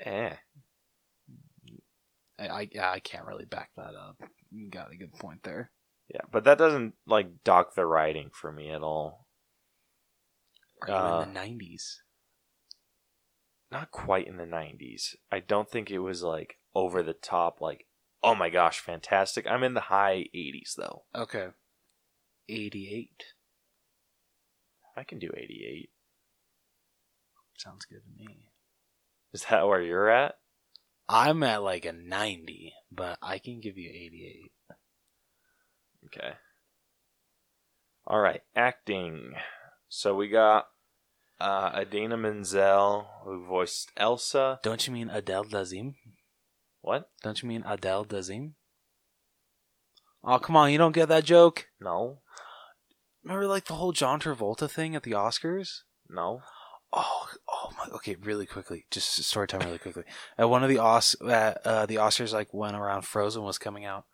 eh. 0.00 0.34
I, 2.38 2.48
I 2.48 2.68
yeah, 2.72 2.90
I 2.90 3.00
can't 3.00 3.26
really 3.26 3.44
back 3.46 3.70
that 3.76 3.94
up. 3.94 4.16
You 4.50 4.68
got 4.68 4.92
a 4.92 4.96
good 4.96 5.12
point 5.14 5.42
there. 5.44 5.70
Yeah, 6.08 6.20
but 6.30 6.44
that 6.44 6.58
doesn't 6.58 6.94
like 7.06 7.44
dock 7.44 7.74
the 7.74 7.86
writing 7.86 8.30
for 8.32 8.52
me 8.52 8.70
at 8.70 8.82
all. 8.82 9.26
Are 10.82 10.88
you 10.88 10.94
Uh, 10.94 11.22
in 11.22 11.28
the 11.28 11.34
nineties? 11.40 12.02
Not 13.70 13.90
quite 13.90 14.26
in 14.26 14.36
the 14.36 14.44
'90s. 14.44 15.14
I 15.30 15.40
don't 15.40 15.70
think 15.70 15.90
it 15.90 16.00
was 16.00 16.22
like 16.22 16.58
over 16.74 17.02
the 17.02 17.14
top. 17.14 17.60
Like, 17.60 17.86
oh 18.22 18.34
my 18.34 18.50
gosh, 18.50 18.80
fantastic! 18.80 19.46
I'm 19.46 19.62
in 19.62 19.74
the 19.74 19.82
high 19.82 20.26
'80s 20.34 20.74
though. 20.76 21.04
Okay. 21.14 21.48
Eighty-eight 22.48 23.22
I 24.96 25.04
can 25.04 25.18
do 25.18 25.30
'88. 25.34 25.90
sounds 27.56 27.84
good 27.86 28.02
to 28.04 28.10
me. 28.24 28.50
Is 29.32 29.46
that 29.46 29.66
where 29.66 29.80
you're 29.80 30.10
at? 30.10 30.34
I'm 31.08 31.42
at 31.42 31.62
like 31.62 31.84
a 31.86 31.92
ninety, 31.92 32.74
but 32.90 33.18
I 33.22 33.38
can 33.38 33.60
give 33.60 33.78
you 33.78 33.88
eighty-eight. 33.88 34.52
Okay. 36.06 36.34
All 38.06 38.18
right, 38.20 38.42
acting. 38.56 39.34
So 39.88 40.14
we 40.14 40.28
got 40.28 40.66
uh, 41.42 41.80
Idina 41.80 42.16
Menzel, 42.16 43.06
who 43.24 43.44
voiced 43.44 43.90
Elsa. 43.96 44.60
Don't 44.62 44.86
you 44.86 44.92
mean 44.92 45.10
Adele 45.10 45.44
Dazeem? 45.44 45.94
What? 46.80 47.10
Don't 47.22 47.42
you 47.42 47.48
mean 47.48 47.64
Adele 47.66 48.04
Dazeem? 48.04 48.52
Oh 50.24 50.38
come 50.38 50.56
on, 50.56 50.70
you 50.70 50.78
don't 50.78 50.92
get 50.94 51.08
that 51.08 51.24
joke. 51.24 51.66
No, 51.80 52.18
Remember 53.24 53.46
like 53.46 53.66
the 53.66 53.74
whole 53.74 53.92
John 53.92 54.20
Travolta 54.20 54.70
thing 54.70 54.94
at 54.96 55.02
the 55.02 55.12
Oscars? 55.12 55.82
no. 56.08 56.42
Oh, 56.94 57.26
oh 57.48 57.70
my. 57.78 57.86
Okay, 57.94 58.16
really 58.16 58.44
quickly, 58.44 58.84
just 58.90 59.14
story 59.24 59.46
time, 59.48 59.60
really 59.60 59.78
quickly. 59.78 60.02
At 60.36 60.50
one 60.50 60.62
of 60.62 60.68
the 60.68 60.76
Os, 60.76 61.16
at, 61.26 61.66
uh, 61.66 61.86
the 61.86 61.94
Oscars, 61.94 62.34
like 62.34 62.52
when 62.52 62.74
around 62.74 63.06
Frozen 63.06 63.42
was 63.44 63.56
coming 63.56 63.86
out, 63.86 64.04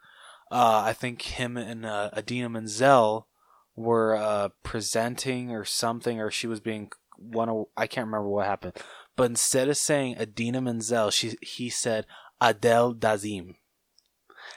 uh, 0.53 0.83
I 0.87 0.93
think 0.93 1.22
him 1.22 1.57
and 1.57 1.85
uh, 1.85 2.11
Idina 2.16 2.49
Menzel 2.49 3.26
were 3.74 4.14
uh, 4.14 4.51
presenting 4.62 5.51
or 5.51 5.64
something, 5.64 6.20
or 6.20 6.31
she 6.31 6.47
was 6.47 6.61
being 6.61 6.91
one. 7.18 7.48
Of, 7.48 7.66
I 7.76 7.86
can't 7.86 8.06
remember 8.06 8.28
what 8.28 8.46
happened, 8.46 8.74
but 9.16 9.24
instead 9.24 9.68
of 9.68 9.76
saying 9.76 10.16
Idina 10.20 10.60
Menzel, 10.60 11.10
she 11.10 11.36
he 11.42 11.68
said 11.70 12.06
Adele 12.40 12.94
Dazeem. 12.94 13.56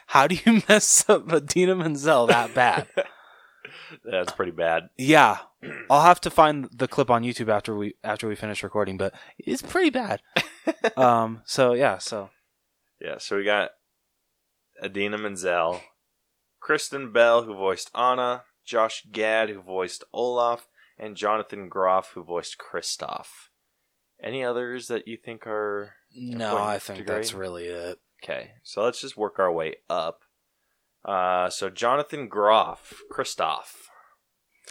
How 0.08 0.28
do 0.28 0.38
you 0.46 0.62
mess 0.70 1.10
up 1.10 1.32
Idina 1.32 1.76
Menzel 1.76 2.28
that 2.28 2.54
bad? 2.54 2.88
That's 4.04 4.32
pretty 4.32 4.52
bad. 4.52 4.90
Yeah, 4.98 5.38
I'll 5.90 6.02
have 6.02 6.22
to 6.22 6.30
find 6.30 6.70
the 6.72 6.88
clip 6.88 7.10
on 7.10 7.24
YouTube 7.24 7.50
after 7.50 7.76
we 7.76 7.96
after 8.04 8.28
we 8.28 8.36
finish 8.36 8.64
recording, 8.64 8.98
but 8.98 9.14
it's 9.38 9.62
pretty 9.62 9.90
bad. 9.90 10.22
um. 10.98 11.42
So 11.46 11.74
yeah. 11.74 11.98
So 11.98 12.30
Yeah, 13.00 13.18
so 13.18 13.38
we 13.38 13.44
got 13.44 13.72
Idina 14.84 15.18
Menzel, 15.18 15.82
Kristen 16.60 17.12
Bell, 17.12 17.44
who 17.44 17.54
voiced 17.54 17.92
Anna, 17.96 18.44
Josh 18.66 19.06
Gad, 19.12 19.50
who 19.50 19.62
voiced 19.62 20.04
Olaf, 20.14 20.68
and 21.02 21.18
Jonathan 21.18 21.68
Groff, 21.68 22.12
who 22.14 22.24
voiced 22.24 22.58
Kristoff. 22.58 23.50
Any 24.24 24.44
others 24.44 24.88
that 24.88 25.08
you 25.08 25.18
think 25.18 25.48
are 25.48 25.96
no, 26.16 26.58
I 26.58 26.78
think 26.78 27.08
that's 27.08 27.34
really 27.34 27.66
it. 27.66 27.98
okay? 28.24 28.52
So 28.64 28.84
let's 28.84 29.02
just 29.02 29.18
work 29.18 29.40
our 29.40 29.52
way 29.52 29.78
up. 29.90 30.20
Uh, 31.04 31.50
so 31.50 31.70
Jonathan 31.72 32.28
Groff, 32.30 32.94
Kristoff. 33.12 33.88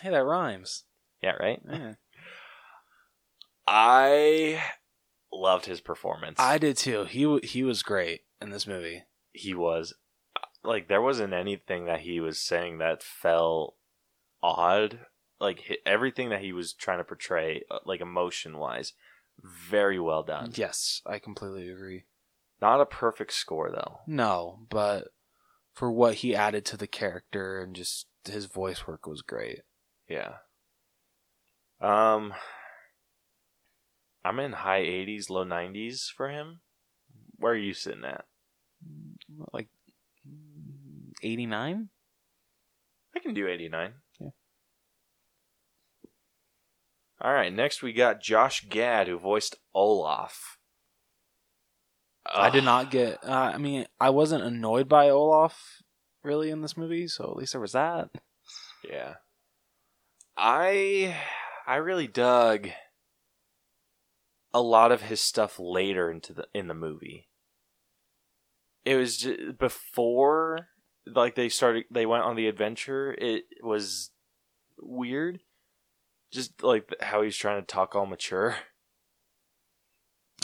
Hey, 0.00 0.10
that 0.10 0.24
rhymes. 0.24 0.84
Yeah, 1.20 1.32
right. 1.32 1.60
Yeah. 1.68 1.94
I 3.66 4.62
loved 5.32 5.66
his 5.66 5.80
performance. 5.80 6.38
I 6.38 6.58
did 6.58 6.76
too. 6.76 7.04
He 7.04 7.38
he 7.42 7.62
was 7.64 7.82
great 7.82 8.20
in 8.40 8.50
this 8.50 8.66
movie. 8.66 9.02
he 9.32 9.54
was 9.54 9.94
like 10.62 10.88
there 10.88 11.02
wasn't 11.02 11.32
anything 11.32 11.86
that 11.86 12.00
he 12.00 12.20
was 12.20 12.40
saying 12.40 12.78
that 12.78 13.02
felt 13.02 13.74
odd 14.42 15.00
like 15.40 15.64
hi- 15.68 15.78
everything 15.86 16.28
that 16.30 16.42
he 16.42 16.52
was 16.52 16.72
trying 16.74 16.98
to 16.98 17.04
portray 17.04 17.62
uh, 17.70 17.78
like 17.84 18.00
emotion 18.00 18.58
wise 18.58 18.92
very 19.42 19.98
well 19.98 20.22
done 20.22 20.52
Yes, 20.54 21.00
I 21.06 21.18
completely 21.18 21.68
agree. 21.70 22.04
not 22.60 22.80
a 22.80 22.86
perfect 22.86 23.32
score 23.32 23.70
though 23.70 24.00
No, 24.06 24.66
but 24.68 25.08
for 25.72 25.90
what 25.90 26.16
he 26.16 26.34
added 26.34 26.64
to 26.66 26.76
the 26.76 26.86
character 26.86 27.60
and 27.62 27.74
just 27.74 28.06
his 28.26 28.46
voice 28.46 28.86
work 28.86 29.06
was 29.06 29.22
great. 29.22 29.60
yeah 30.08 30.34
um 31.80 32.34
i'm 34.24 34.38
in 34.40 34.52
high 34.52 34.82
80s 34.82 35.30
low 35.30 35.44
90s 35.44 36.12
for 36.14 36.28
him 36.28 36.60
where 37.36 37.52
are 37.54 37.56
you 37.56 37.72
sitting 37.72 38.04
at 38.04 38.26
Like 39.54 39.68
eighty 41.22 41.46
nine. 41.46 41.88
i 43.16 43.20
can 43.20 43.32
do 43.32 43.48
89 43.48 43.94
Yeah. 44.20 44.28
All 47.20 47.32
right 47.32 47.52
next 47.52 47.82
we 47.82 47.92
got 47.92 48.22
josh 48.22 48.66
gad 48.68 49.08
who 49.08 49.18
voiced 49.18 49.56
olaf 49.74 50.58
I 52.32 52.50
did 52.50 52.64
not 52.64 52.90
get. 52.90 53.24
Uh, 53.24 53.32
I 53.54 53.58
mean, 53.58 53.86
I 54.00 54.10
wasn't 54.10 54.44
annoyed 54.44 54.88
by 54.88 55.08
Olaf 55.08 55.82
really 56.22 56.50
in 56.50 56.60
this 56.60 56.76
movie, 56.76 57.08
so 57.08 57.24
at 57.24 57.36
least 57.36 57.52
there 57.52 57.60
was 57.60 57.72
that. 57.72 58.10
Yeah. 58.88 59.14
I 60.36 61.16
I 61.66 61.76
really 61.76 62.06
dug 62.06 62.68
a 64.52 64.60
lot 64.60 64.92
of 64.92 65.02
his 65.02 65.20
stuff 65.20 65.58
later 65.58 66.10
into 66.10 66.32
the 66.32 66.46
in 66.54 66.68
the 66.68 66.74
movie. 66.74 67.28
It 68.84 68.96
was 68.96 69.18
just, 69.18 69.58
before 69.58 70.68
like 71.06 71.34
they 71.34 71.48
started 71.48 71.84
they 71.90 72.06
went 72.06 72.24
on 72.24 72.36
the 72.36 72.48
adventure, 72.48 73.12
it 73.12 73.44
was 73.62 74.10
weird. 74.78 75.40
Just 76.30 76.62
like 76.62 76.94
how 77.00 77.22
he's 77.22 77.36
trying 77.36 77.60
to 77.60 77.66
talk 77.66 77.94
all 77.94 78.06
mature 78.06 78.56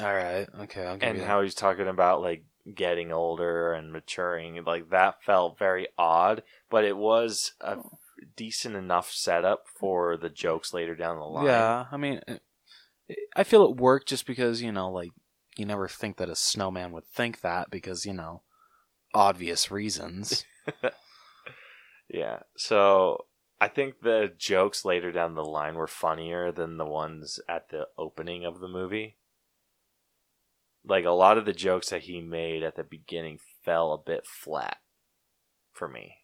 All 0.03 0.13
right. 0.13 0.47
Okay. 0.61 0.85
I'll 0.85 0.97
give 0.97 1.09
and 1.09 1.19
you 1.19 1.23
that. 1.23 1.29
how 1.29 1.43
he's 1.43 1.55
talking 1.55 1.89
about 1.89 2.23
like 2.23 2.45
getting 2.75 3.13
older 3.13 3.73
and 3.73 3.93
maturing 3.93 4.63
like 4.65 4.91
that 4.91 5.23
felt 5.23 5.59
very 5.59 5.89
odd, 5.97 6.43
but 6.71 6.85
it 6.85 6.97
was 6.97 7.53
a 7.61 7.77
oh. 7.77 7.99
decent 8.37 8.75
enough 8.75 9.11
setup 9.13 9.65
for 9.79 10.17
the 10.17 10.29
jokes 10.29 10.75
later 10.75 10.95
down 10.95 11.19
the 11.19 11.25
line. 11.25 11.47
Yeah, 11.47 11.87
I 11.91 11.97
mean, 11.97 12.21
it- 12.27 12.43
I 13.37 13.45
feel 13.45 13.63
it 13.63 13.77
worked 13.77 14.09
just 14.09 14.27
because 14.27 14.61
you 14.61 14.73
know, 14.73 14.91
like 14.91 15.11
you 15.57 15.65
never 15.65 15.87
think 15.87 16.17
that 16.17 16.29
a 16.29 16.35
snowman 16.35 16.91
would 16.91 17.07
think 17.07 17.41
that 17.43 17.71
because 17.71 18.05
you 18.05 18.13
know, 18.13 18.43
obvious 19.15 19.71
reasons. 19.71 20.45
Yeah. 22.09 22.41
So 22.57 23.25
I 23.61 23.69
think 23.69 24.01
the 24.01 24.33
jokes 24.37 24.85
later 24.85 25.13
down 25.13 25.35
the 25.35 25.45
line 25.45 25.77
were 25.77 25.87
funnier 25.87 26.53
than 26.53 26.77
the 26.77 26.85
ones 26.85 27.41
at 27.49 27.71
the 27.71 27.89
opening 27.97 28.45
of 28.45 28.61
the 28.61 28.69
movie. 28.69 29.17
Like 30.85 31.05
a 31.05 31.11
lot 31.11 31.39
of 31.39 31.47
the 31.47 31.53
jokes 31.53 31.89
that 31.89 32.03
he 32.03 32.21
made 32.21 32.63
at 32.63 32.77
the 32.77 32.85
beginning 32.85 33.39
fell 33.65 33.93
a 33.93 33.99
bit 33.99 34.27
flat 34.27 34.79
for 35.73 35.89
me. 35.89 36.17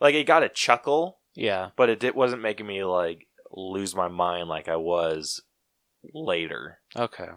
Like 0.00 0.14
it 0.14 0.26
got 0.26 0.44
a 0.44 0.48
chuckle, 0.48 1.18
yeah. 1.34 1.70
but 1.74 1.88
it, 1.88 2.04
it 2.04 2.14
wasn't 2.14 2.42
making 2.42 2.66
me 2.66 2.84
like 2.84 3.26
lose 3.50 3.94
my 3.94 4.08
mind 4.08 4.48
like 4.48 4.68
I 4.68 4.76
was 4.76 5.40
later. 6.14 6.80
Okay. 6.96 7.28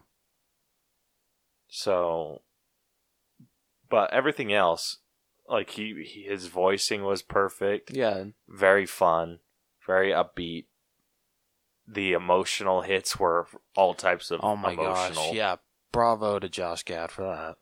So 1.69 2.41
but 3.91 4.11
everything 4.13 4.51
else, 4.51 4.97
like 5.51 5.71
he, 5.71 6.03
he 6.03 6.23
his 6.23 6.47
voicing 6.47 7.03
was 7.03 7.21
perfect. 7.21 7.91
Yeah, 7.91 8.25
very 8.47 8.85
fun, 8.85 9.39
very 9.85 10.11
upbeat. 10.11 10.65
The 11.87 12.13
emotional 12.13 12.81
hits 12.81 13.19
were 13.19 13.47
all 13.75 13.93
types 13.93 14.31
of 14.31 14.39
Oh 14.43 14.55
my 14.55 14.71
emotional. 14.71 15.25
gosh! 15.25 15.33
Yeah, 15.33 15.55
bravo 15.91 16.39
to 16.39 16.47
Josh 16.49 16.83
Gad 16.83 17.11
for 17.11 17.23
that. 17.23 17.55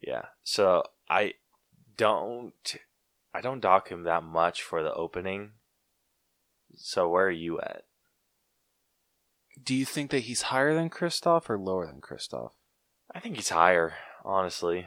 Yeah. 0.00 0.26
So 0.42 0.82
I 1.08 1.34
don't 1.96 2.76
I 3.32 3.40
don't 3.40 3.60
dock 3.60 3.90
him 3.90 4.02
that 4.04 4.24
much 4.24 4.62
for 4.62 4.82
the 4.82 4.92
opening. 4.92 5.52
So 6.74 7.08
where 7.08 7.26
are 7.26 7.30
you 7.30 7.60
at? 7.60 7.82
Do 9.62 9.74
you 9.74 9.84
think 9.84 10.10
that 10.10 10.20
he's 10.20 10.42
higher 10.42 10.74
than 10.74 10.88
Kristoff 10.90 11.50
or 11.50 11.58
lower 11.58 11.86
than 11.86 12.00
Kristoff? 12.00 12.52
I 13.14 13.20
think 13.20 13.36
he's 13.36 13.50
higher, 13.50 13.94
honestly. 14.24 14.86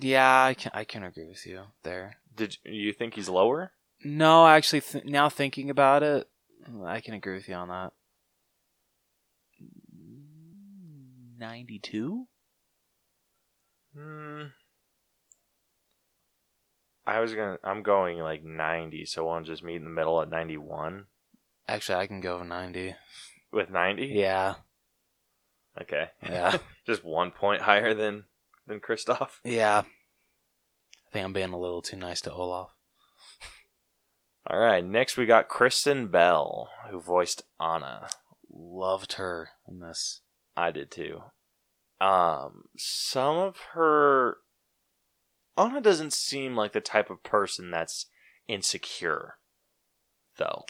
Yeah, 0.00 0.44
I 0.44 0.54
can 0.54 0.70
I 0.74 0.84
can 0.84 1.02
agree 1.02 1.26
with 1.28 1.44
you 1.46 1.62
there. 1.82 2.16
Did 2.34 2.56
you 2.64 2.92
think 2.92 3.14
he's 3.14 3.28
lower? 3.28 3.72
No, 4.04 4.46
actually, 4.46 4.80
th- 4.80 5.04
now 5.04 5.28
thinking 5.28 5.68
about 5.70 6.02
it, 6.02 6.28
I 6.84 7.00
can 7.00 7.14
agree 7.14 7.34
with 7.34 7.48
you 7.48 7.54
on 7.54 7.68
that. 7.68 7.92
Ninety-two. 11.38 12.26
Hmm. 13.96 14.42
I 17.06 17.20
was 17.20 17.34
gonna. 17.34 17.58
I'm 17.64 17.82
going 17.82 18.18
like 18.18 18.44
90, 18.44 19.04
so 19.06 19.26
we'll 19.26 19.40
just 19.42 19.62
meet 19.64 19.76
in 19.76 19.84
the 19.84 19.90
middle 19.90 20.20
at 20.20 20.30
91 20.30 21.06
Actually, 21.66 21.98
I 21.98 22.06
can 22.06 22.20
go 22.20 22.42
ninety. 22.42 22.94
with 23.52 23.70
90. 23.70 24.06
Yeah, 24.06 24.54
Okay. 25.80 26.08
yeah, 26.22 26.58
just 26.86 27.02
one 27.04 27.30
point 27.30 27.62
higher 27.62 27.94
than 27.94 28.24
than 28.70 28.80
Kristoff. 28.80 29.30
yeah. 29.44 29.82
I 29.82 31.12
think 31.12 31.24
I'm 31.24 31.32
being 31.32 31.52
a 31.52 31.58
little 31.58 31.82
too 31.82 31.96
nice 31.96 32.20
to 32.22 32.32
Olaf. 32.32 32.70
All 34.46 34.58
right. 34.58 34.84
Next, 34.84 35.16
we 35.16 35.26
got 35.26 35.48
Kristen 35.48 36.06
Bell, 36.06 36.70
who 36.90 37.00
voiced 37.00 37.42
Anna. 37.60 38.08
Loved 38.50 39.14
her 39.14 39.50
in 39.68 39.80
this. 39.80 40.22
I 40.56 40.70
did 40.70 40.90
too. 40.90 41.22
Um, 42.00 42.64
some 42.76 43.36
of 43.36 43.56
her 43.74 44.38
Anna 45.56 45.80
doesn't 45.80 46.14
seem 46.14 46.56
like 46.56 46.72
the 46.72 46.80
type 46.80 47.10
of 47.10 47.22
person 47.22 47.70
that's 47.70 48.06
insecure, 48.48 49.34
though. 50.38 50.64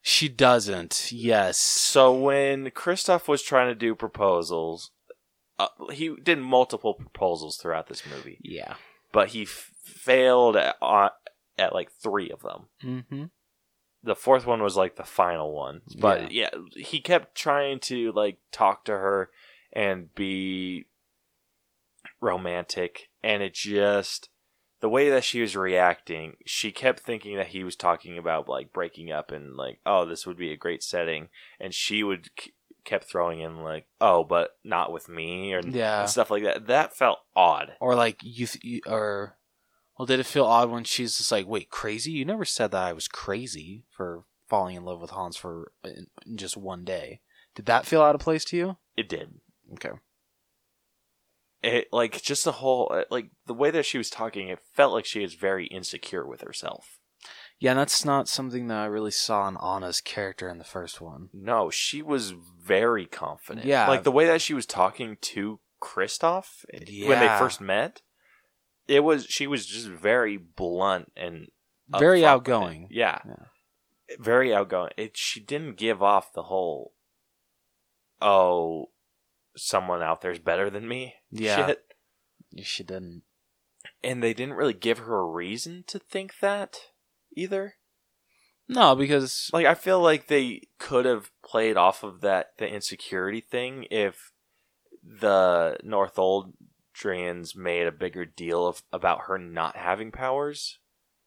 She 0.00 0.28
doesn't. 0.28 1.12
Yes. 1.12 1.58
So 1.58 2.12
when 2.14 2.70
Kristoff 2.70 3.28
was 3.28 3.42
trying 3.42 3.68
to 3.68 3.74
do 3.74 3.94
proposals, 3.94 4.92
uh, 5.60 5.92
he 5.92 6.14
did 6.22 6.38
multiple 6.38 6.94
proposals 6.94 7.56
throughout 7.56 7.88
this 7.88 8.02
movie, 8.06 8.38
Yeah. 8.42 8.74
but 9.12 9.28
he 9.30 9.42
f- 9.42 9.70
failed 9.82 10.56
at, 10.56 10.76
uh, 10.80 11.10
at 11.58 11.74
like 11.74 11.90
three 12.02 12.30
of 12.30 12.40
them. 12.42 12.66
Mm-hmm. 12.84 13.24
the 14.02 14.14
fourth 14.16 14.46
one 14.46 14.62
was 14.62 14.76
like 14.76 14.96
the 14.96 15.04
final 15.04 15.52
one 15.52 15.82
but 15.98 16.32
yeah. 16.32 16.48
he 16.76 17.00
kept 17.00 17.34
trying 17.34 17.78
to 17.80 18.12
like 18.12 18.38
talk 18.50 18.84
to 18.86 18.92
her 18.92 19.28
and 19.74 20.14
be 20.14 20.86
romantic 22.20 23.08
and 23.22 23.42
it 23.42 23.54
just 23.54 24.28
the 24.80 24.88
way 24.88 25.10
that 25.10 25.24
she 25.24 25.40
was 25.42 25.54
reacting 25.56 26.36
she 26.46 26.72
kept 26.72 27.00
thinking 27.00 27.36
that 27.36 27.48
he 27.48 27.62
was 27.64 27.76
talking 27.76 28.16
about 28.18 28.48
like 28.48 28.72
breaking 28.72 29.10
up 29.12 29.30
and 29.30 29.56
like 29.56 29.78
oh 29.84 30.04
this 30.06 30.26
would 30.26 30.36
be 30.38 30.50
a 30.52 30.56
great 30.56 30.82
setting 30.82 31.28
and 31.60 31.74
she 31.74 32.02
would 32.02 32.28
kept 32.84 33.04
throwing 33.04 33.40
in 33.40 33.62
like 33.62 33.86
oh 34.00 34.24
but 34.24 34.50
not 34.64 34.92
with 34.92 35.08
me 35.08 35.52
or 35.52 35.62
Yeah. 35.62 36.04
stuff 36.06 36.30
like 36.30 36.42
that 36.44 36.66
that 36.66 36.96
felt 36.96 37.18
odd 37.36 37.72
Or 37.80 37.94
like 37.94 38.18
you, 38.22 38.46
th- 38.46 38.82
or 38.86 39.36
well, 39.98 40.06
did 40.06 40.20
it 40.20 40.26
feel 40.26 40.46
odd 40.46 40.70
when 40.70 40.84
she's 40.84 41.18
just 41.18 41.30
like, 41.30 41.46
"Wait, 41.46 41.68
crazy? 41.68 42.10
You 42.12 42.24
never 42.24 42.46
said 42.46 42.70
that 42.70 42.84
I 42.84 42.92
was 42.94 43.06
crazy 43.06 43.84
for 43.90 44.24
falling 44.48 44.76
in 44.76 44.84
love 44.84 45.00
with 45.02 45.10
Hans 45.10 45.36
for 45.36 45.72
in, 45.84 46.06
in 46.26 46.36
just 46.38 46.56
one 46.56 46.84
day." 46.84 47.20
Did 47.54 47.66
that 47.66 47.84
feel 47.84 48.00
out 48.00 48.14
of 48.14 48.20
place 48.20 48.44
to 48.46 48.56
you? 48.56 48.76
it 48.96 49.08
did 49.08 49.34
Okay. 49.74 49.90
it 51.62 51.88
like 51.92 52.22
just 52.22 52.44
the 52.44 52.52
whole 52.52 52.90
uh, 52.90 53.04
like 53.10 53.30
the 53.46 53.54
way 53.54 53.70
that 53.70 53.84
she 53.84 53.98
was 53.98 54.08
talking 54.08 54.48
it 54.48 54.60
felt 54.72 54.92
like 54.92 55.04
she 55.04 55.20
was 55.20 55.34
very 55.34 55.66
insecure 55.66 56.26
with 56.26 56.40
herself 56.40 56.98
Yeah, 57.62 57.74
that's 57.74 58.06
not 58.06 58.26
something 58.26 58.68
that 58.68 58.78
I 58.78 58.86
really 58.86 59.10
saw 59.10 59.46
in 59.46 59.56
Anna's 59.58 60.00
character 60.00 60.48
in 60.48 60.56
the 60.58 60.64
first 60.64 61.00
one. 61.00 61.28
no 61.32 61.68
she 61.70 62.00
was 62.02 62.30
very 62.32 63.06
confident 63.06 63.66
Yeah. 63.66 63.86
like 63.88 64.02
the 64.02 64.10
way 64.12 64.26
that 64.26 64.40
she 64.40 64.54
was 64.54 64.66
talking 64.66 65.16
to 65.20 65.60
Kristoff 65.82 66.64
when 66.72 67.18
they 67.20 67.36
first 67.38 67.60
met 67.60 68.02
it 68.88 69.00
was 69.00 69.24
she 69.26 69.46
was 69.46 69.66
just 69.66 69.86
very 69.88 70.36
blunt 70.36 71.12
and 71.16 71.48
Very 71.88 72.24
outgoing. 72.24 72.88
yeah. 72.90 73.18
Yeah. 73.26 73.44
very 74.18 74.52
outgoing 74.54 74.92
it 74.96 75.16
she 75.16 75.38
didn't 75.40 75.76
give 75.76 76.02
off 76.02 76.32
the 76.32 76.44
whole 76.44 76.92
oh 78.20 78.90
someone 79.56 80.02
out 80.02 80.20
there's 80.20 80.38
better 80.38 80.70
than 80.70 80.86
me 80.88 81.14
Yeah. 81.30 81.66
shit 81.66 81.84
She 82.62 82.82
didn't. 82.84 83.22
and 84.02 84.22
they 84.22 84.34
didn't 84.34 84.54
really 84.54 84.74
give 84.74 84.98
her 84.98 85.18
a 85.20 85.24
reason 85.24 85.84
to 85.88 85.98
think 85.98 86.34
that 86.40 86.76
either 87.34 87.74
No, 88.68 88.94
because 88.94 89.50
like 89.52 89.66
I 89.66 89.74
feel 89.74 90.00
like 90.00 90.26
they 90.26 90.62
could 90.78 91.04
have 91.04 91.30
played 91.44 91.76
off 91.76 92.02
of 92.02 92.20
that 92.20 92.52
the 92.58 92.68
insecurity 92.68 93.40
thing 93.40 93.86
if 93.90 94.32
the 95.02 95.78
Northuldrians 95.84 97.56
made 97.56 97.86
a 97.86 97.92
bigger 97.92 98.24
deal 98.24 98.66
of 98.66 98.82
about 98.92 99.22
her 99.26 99.38
not 99.38 99.76
having 99.76 100.12
powers 100.12 100.78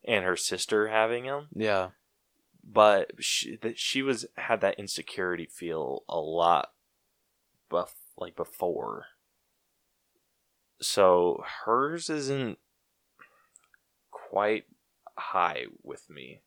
and 0.05 0.23
her 0.25 0.35
sister 0.37 0.87
having 0.87 1.25
them. 1.25 1.47
yeah, 1.55 1.89
But 2.63 3.11
she 3.23 3.57
that 3.57 3.77
she 3.77 4.01
was 4.01 4.25
had 4.37 4.61
that 4.61 4.79
insecurity 4.79 5.45
feel 5.45 6.03
a 6.07 6.19
lot, 6.19 6.71
buff 7.69 7.95
like 8.17 8.35
before. 8.35 9.05
So 10.81 11.43
hers 11.65 12.09
isn't 12.09 12.57
quite 14.11 14.65
high 15.17 15.65
with 15.81 16.09
me. 16.09 16.41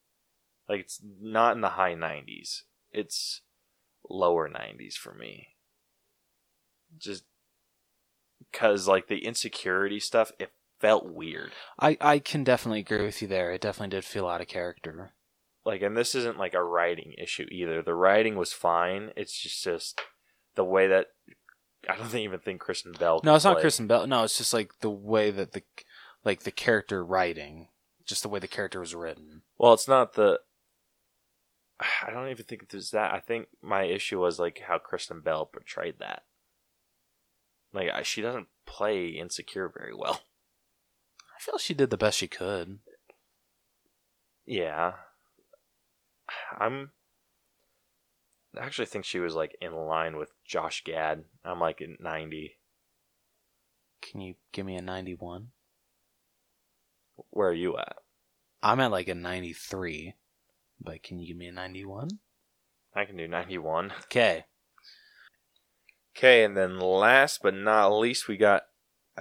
Like 0.68 0.80
it's 0.80 1.00
not 1.20 1.54
in 1.54 1.60
the 1.60 1.70
high 1.70 1.94
90s. 1.94 2.62
It's 2.92 3.42
lower 4.08 4.48
90s 4.48 4.94
for 4.94 5.14
me. 5.14 5.48
Just 6.98 7.24
cuz 8.52 8.88
like 8.88 9.08
the 9.08 9.24
insecurity 9.24 10.00
stuff 10.00 10.32
it 10.38 10.52
felt 10.80 11.06
weird. 11.06 11.52
I 11.78 11.96
I 12.00 12.18
can 12.18 12.44
definitely 12.44 12.80
agree 12.80 13.04
with 13.04 13.22
you 13.22 13.28
there. 13.28 13.52
It 13.52 13.60
definitely 13.60 13.96
did 13.96 14.04
feel 14.04 14.28
out 14.28 14.40
of 14.40 14.48
character. 14.48 15.14
Like 15.64 15.82
and 15.82 15.96
this 15.96 16.14
isn't 16.14 16.38
like 16.38 16.54
a 16.54 16.62
writing 16.62 17.14
issue 17.18 17.46
either. 17.50 17.82
The 17.82 17.94
writing 17.94 18.36
was 18.36 18.52
fine. 18.52 19.12
It's 19.16 19.38
just 19.38 19.62
just 19.62 20.00
the 20.54 20.64
way 20.64 20.86
that 20.88 21.08
I 21.88 21.96
don't 21.96 22.14
even 22.14 22.40
think 22.40 22.60
Kristen 22.60 22.92
Bell 22.92 23.20
No, 23.22 23.34
it's 23.34 23.44
not. 23.44 23.60
Kristen 23.60 23.86
Bell. 23.86 24.06
No, 24.06 24.24
it's 24.24 24.38
just 24.38 24.52
like 24.52 24.72
the 24.80 24.90
way 24.90 25.30
that 25.30 25.52
the 25.52 25.62
like 26.24 26.42
the 26.42 26.50
character 26.50 27.04
writing, 27.04 27.68
just 28.06 28.22
the 28.22 28.28
way 28.28 28.38
the 28.38 28.48
character 28.48 28.80
was 28.80 28.94
written. 28.94 29.42
Well, 29.58 29.74
it's 29.74 29.88
not 29.88 30.14
the. 30.14 30.40
I 31.78 32.10
don't 32.10 32.28
even 32.28 32.44
think 32.44 32.72
was 32.72 32.90
that. 32.92 33.12
I 33.12 33.20
think 33.20 33.48
my 33.62 33.84
issue 33.84 34.20
was 34.20 34.38
like 34.38 34.62
how 34.66 34.78
Kristen 34.78 35.20
Bell 35.20 35.44
portrayed 35.44 35.98
that. 35.98 36.22
Like 37.72 37.90
I, 37.90 38.02
she 38.02 38.22
doesn't 38.22 38.46
play 38.64 39.08
insecure 39.08 39.70
very 39.76 39.94
well. 39.94 40.22
I 41.36 41.40
feel 41.40 41.58
she 41.58 41.74
did 41.74 41.90
the 41.90 41.98
best 41.98 42.18
she 42.18 42.28
could. 42.28 42.78
Yeah, 44.46 44.92
I'm. 46.58 46.92
I 48.58 48.64
actually 48.64 48.86
think 48.86 49.04
she 49.04 49.18
was 49.18 49.34
like 49.34 49.54
in 49.60 49.74
line 49.74 50.16
with 50.16 50.30
Josh 50.46 50.82
Gad. 50.84 51.24
I'm 51.44 51.60
like 51.60 51.82
at 51.82 52.00
ninety. 52.00 52.56
Can 54.00 54.20
you 54.20 54.34
give 54.52 54.64
me 54.64 54.76
a 54.76 54.82
91? 54.82 55.48
Where 57.30 57.48
are 57.48 57.54
you 57.54 57.76
at? 57.78 57.96
I'm 58.62 58.80
at 58.80 58.90
like 58.90 59.08
a 59.08 59.14
93. 59.14 60.14
But 60.80 61.02
can 61.02 61.18
you 61.18 61.28
give 61.28 61.36
me 61.36 61.48
a 61.48 61.52
91? 61.52 62.08
I 62.96 63.04
can 63.04 63.18
do 63.18 63.28
ninety 63.28 63.58
one. 63.58 63.92
Okay. 64.04 64.46
Okay, 66.16 66.42
and 66.42 66.56
then 66.56 66.80
last 66.80 67.40
but 67.42 67.54
not 67.54 67.88
least, 67.88 68.26
we 68.26 68.38
got 68.38 68.62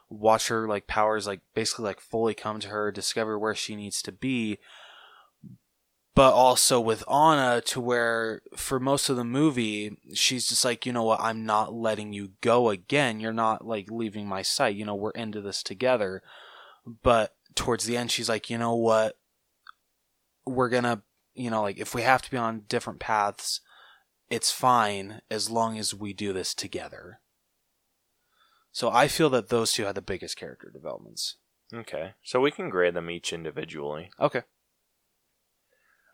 watch 0.09 0.47
her 0.47 0.67
like 0.67 0.87
powers 0.87 1.27
like 1.27 1.41
basically 1.53 1.85
like 1.85 1.99
fully 1.99 2.33
come 2.33 2.59
to 2.59 2.69
her, 2.69 2.91
discover 2.91 3.37
where 3.37 3.55
she 3.55 3.75
needs 3.75 4.01
to 4.03 4.11
be. 4.11 4.59
But 6.15 6.33
also 6.33 6.81
with 6.81 7.09
Anna 7.09 7.61
to 7.67 7.79
where 7.79 8.41
for 8.55 8.79
most 8.79 9.09
of 9.09 9.15
the 9.15 9.23
movie 9.23 9.97
she's 10.13 10.49
just 10.49 10.65
like, 10.65 10.85
you 10.85 10.91
know 10.91 11.03
what, 11.03 11.21
I'm 11.21 11.45
not 11.45 11.73
letting 11.73 12.13
you 12.13 12.31
go 12.41 12.69
again. 12.69 13.19
You're 13.19 13.31
not 13.31 13.65
like 13.65 13.89
leaving 13.89 14.27
my 14.27 14.41
sight. 14.41 14.75
You 14.75 14.85
know, 14.85 14.95
we're 14.95 15.11
into 15.11 15.39
this 15.39 15.63
together. 15.63 16.21
But 17.03 17.35
towards 17.55 17.85
the 17.85 17.97
end 17.97 18.11
she's 18.11 18.29
like, 18.29 18.49
you 18.49 18.57
know 18.57 18.75
what? 18.75 19.17
We're 20.45 20.69
gonna 20.69 21.03
you 21.35 21.49
know, 21.49 21.61
like 21.61 21.77
if 21.77 21.95
we 21.95 22.01
have 22.01 22.21
to 22.23 22.31
be 22.31 22.37
on 22.37 22.63
different 22.67 22.99
paths, 22.99 23.61
it's 24.29 24.51
fine 24.51 25.21
as 25.31 25.49
long 25.49 25.77
as 25.77 25.93
we 25.93 26.11
do 26.11 26.33
this 26.33 26.53
together. 26.53 27.21
So 28.71 28.89
I 28.89 29.07
feel 29.07 29.29
that 29.31 29.49
those 29.49 29.71
two 29.71 29.85
had 29.85 29.95
the 29.95 30.01
biggest 30.01 30.37
character 30.37 30.69
developments. 30.71 31.37
Okay, 31.73 32.13
so 32.23 32.39
we 32.39 32.51
can 32.51 32.69
grade 32.69 32.93
them 32.93 33.09
each 33.09 33.31
individually. 33.31 34.11
Okay. 34.19 34.43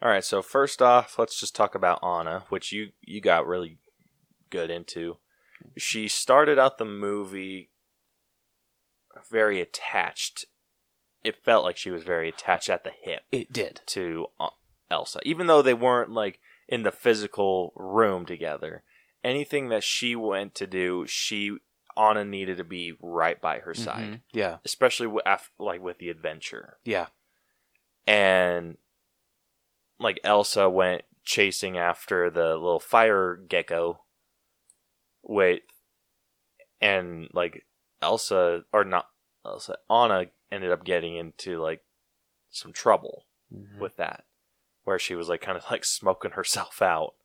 All 0.02 0.10
right, 0.10 0.24
so 0.24 0.42
first 0.42 0.82
off, 0.82 1.18
let's 1.18 1.40
just 1.40 1.56
talk 1.56 1.74
about 1.74 2.04
Anna, 2.04 2.44
which 2.50 2.72
you 2.72 2.90
you 3.02 3.22
got 3.22 3.48
really 3.48 3.80
good 4.50 4.70
into. 4.70 5.18
She 5.78 6.08
started 6.08 6.60
out 6.60 6.78
the 6.78 6.86
movie 6.86 7.72
very 9.32 9.62
attached. 9.62 10.46
It 11.26 11.44
felt 11.44 11.64
like 11.64 11.76
she 11.78 11.90
was 11.92 12.04
very 12.04 12.30
attached 12.30 12.70
at 12.70 12.84
the 12.84 12.92
hip 13.02 13.24
It 13.32 13.52
did. 13.52 13.82
to 13.88 14.28
uh, 14.40 14.50
Elsa, 14.92 15.20
even 15.24 15.48
though 15.48 15.62
they 15.62 15.74
weren't 15.74 16.12
like 16.12 16.40
in 16.68 16.84
the 16.84 16.92
physical 16.92 17.74
room 17.76 18.26
together. 18.26 18.84
Anything 19.24 19.70
that 19.70 19.84
she 19.84 20.16
went 20.16 20.54
to 20.56 20.68
do, 20.68 21.06
she 21.08 21.58
Anna 21.98 22.24
needed 22.26 22.58
to 22.58 22.64
be 22.64 22.94
right 23.02 23.40
by 23.42 23.60
her 23.60 23.74
side, 23.74 24.04
Mhm. 24.06 24.22
Yeah. 24.34 24.58
especially 24.66 25.08
with, 25.08 25.24
like 25.58 25.82
with 25.82 25.98
the 25.98 26.10
adventure 26.10 26.78
Yeah. 26.84 27.08
and 28.06 28.78
like 30.00 30.20
Elsa 30.24 30.70
went 30.70 31.04
chasing 31.24 31.78
after 31.78 32.30
the 32.30 32.54
little 32.56 32.80
fire 32.82 33.36
gecko. 33.36 34.02
Wait, 35.24 35.64
and 36.82 37.30
like 37.34 37.66
Elsa 38.02 38.66
or 38.72 38.84
not 38.84 39.10
Elsa, 39.46 39.78
Anna 39.90 40.26
ended 40.52 40.72
up 40.72 40.84
getting 40.84 41.16
into 41.16 41.60
like 41.62 41.84
some 42.50 42.72
trouble 42.74 43.26
Mhm. 43.54 43.80
with 43.80 43.96
that, 43.98 44.26
where 44.84 45.00
she 45.00 45.16
was 45.16 45.30
like 45.30 45.42
kind 45.42 45.58
of 45.58 45.66
like 45.70 45.86
smoking 45.86 46.32
herself 46.32 46.82
out, 46.82 47.16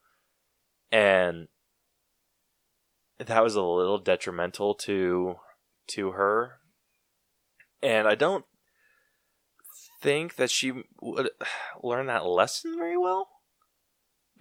and 0.91 1.49
that 3.19 3.43
was 3.43 3.55
a 3.55 3.63
little 3.63 3.99
detrimental 3.99 4.75
to 4.75 5.37
to 5.89 6.13
her. 6.13 6.61
And 7.83 8.07
I 8.07 8.15
don't 8.15 8.45
think 10.01 10.37
that 10.37 10.51
she 10.51 10.85
would 11.01 11.31
learn 11.83 12.07
that 12.07 12.25
lesson 12.27 12.77
very 12.77 12.97
well 12.97 13.29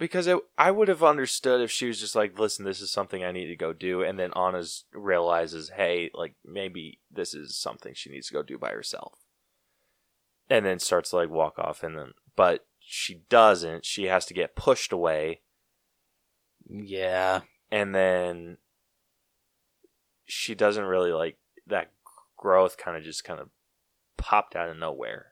because 0.00 0.26
it, 0.26 0.38
I 0.58 0.72
would 0.72 0.88
have 0.88 1.04
understood 1.04 1.60
if 1.60 1.70
she 1.70 1.86
was 1.86 2.00
just 2.00 2.16
like, 2.16 2.36
"Listen, 2.38 2.64
this 2.64 2.80
is 2.80 2.90
something 2.90 3.22
I 3.22 3.30
need 3.30 3.46
to 3.46 3.56
go 3.56 3.72
do," 3.72 4.02
and 4.02 4.18
then 4.18 4.32
Anna's 4.32 4.84
realizes, 4.92 5.70
"Hey, 5.76 6.10
like 6.14 6.34
maybe 6.44 6.98
this 7.08 7.34
is 7.34 7.56
something 7.56 7.94
she 7.94 8.10
needs 8.10 8.26
to 8.28 8.34
go 8.34 8.42
do 8.42 8.58
by 8.58 8.70
herself," 8.70 9.20
and 10.48 10.66
then 10.66 10.80
starts 10.80 11.10
to 11.10 11.16
like 11.16 11.30
walk 11.30 11.58
off, 11.58 11.84
and 11.84 11.96
then 11.96 12.12
but 12.34 12.66
she 12.80 13.22
doesn't. 13.28 13.84
She 13.84 14.04
has 14.06 14.26
to 14.26 14.34
get 14.34 14.56
pushed 14.56 14.90
away, 14.92 15.42
Yeah. 16.68 17.42
and 17.70 17.94
then 17.94 18.56
she 20.24 20.54
doesn't 20.54 20.84
really 20.84 21.12
like 21.12 21.38
that 21.66 21.92
growth. 22.36 22.76
Kind 22.78 22.96
of 22.96 23.04
just 23.04 23.22
kind 23.22 23.38
of 23.38 23.50
popped 24.16 24.56
out 24.56 24.70
of 24.70 24.76
nowhere. 24.78 25.29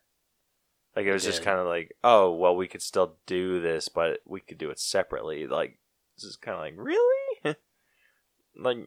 Like 0.99 1.07
it 1.07 1.13
was 1.13 1.23
just 1.23 1.45
kind 1.45 1.61
of 1.61 1.67
like, 1.69 1.95
oh 2.03 2.33
well, 2.33 2.57
we 2.57 2.67
could 2.67 2.83
still 2.83 3.15
do 3.25 3.61
this, 3.61 3.89
but 3.89 4.19
we 4.27 4.41
could 4.41 4.59
do 4.59 4.71
it 4.71 4.81
separately. 4.81 5.47
Like 5.47 5.79
this 6.17 6.25
is 6.25 6.35
kind 6.35 6.57
of 6.57 6.61
like, 6.61 6.75
really? 6.77 7.55
like 8.57 8.79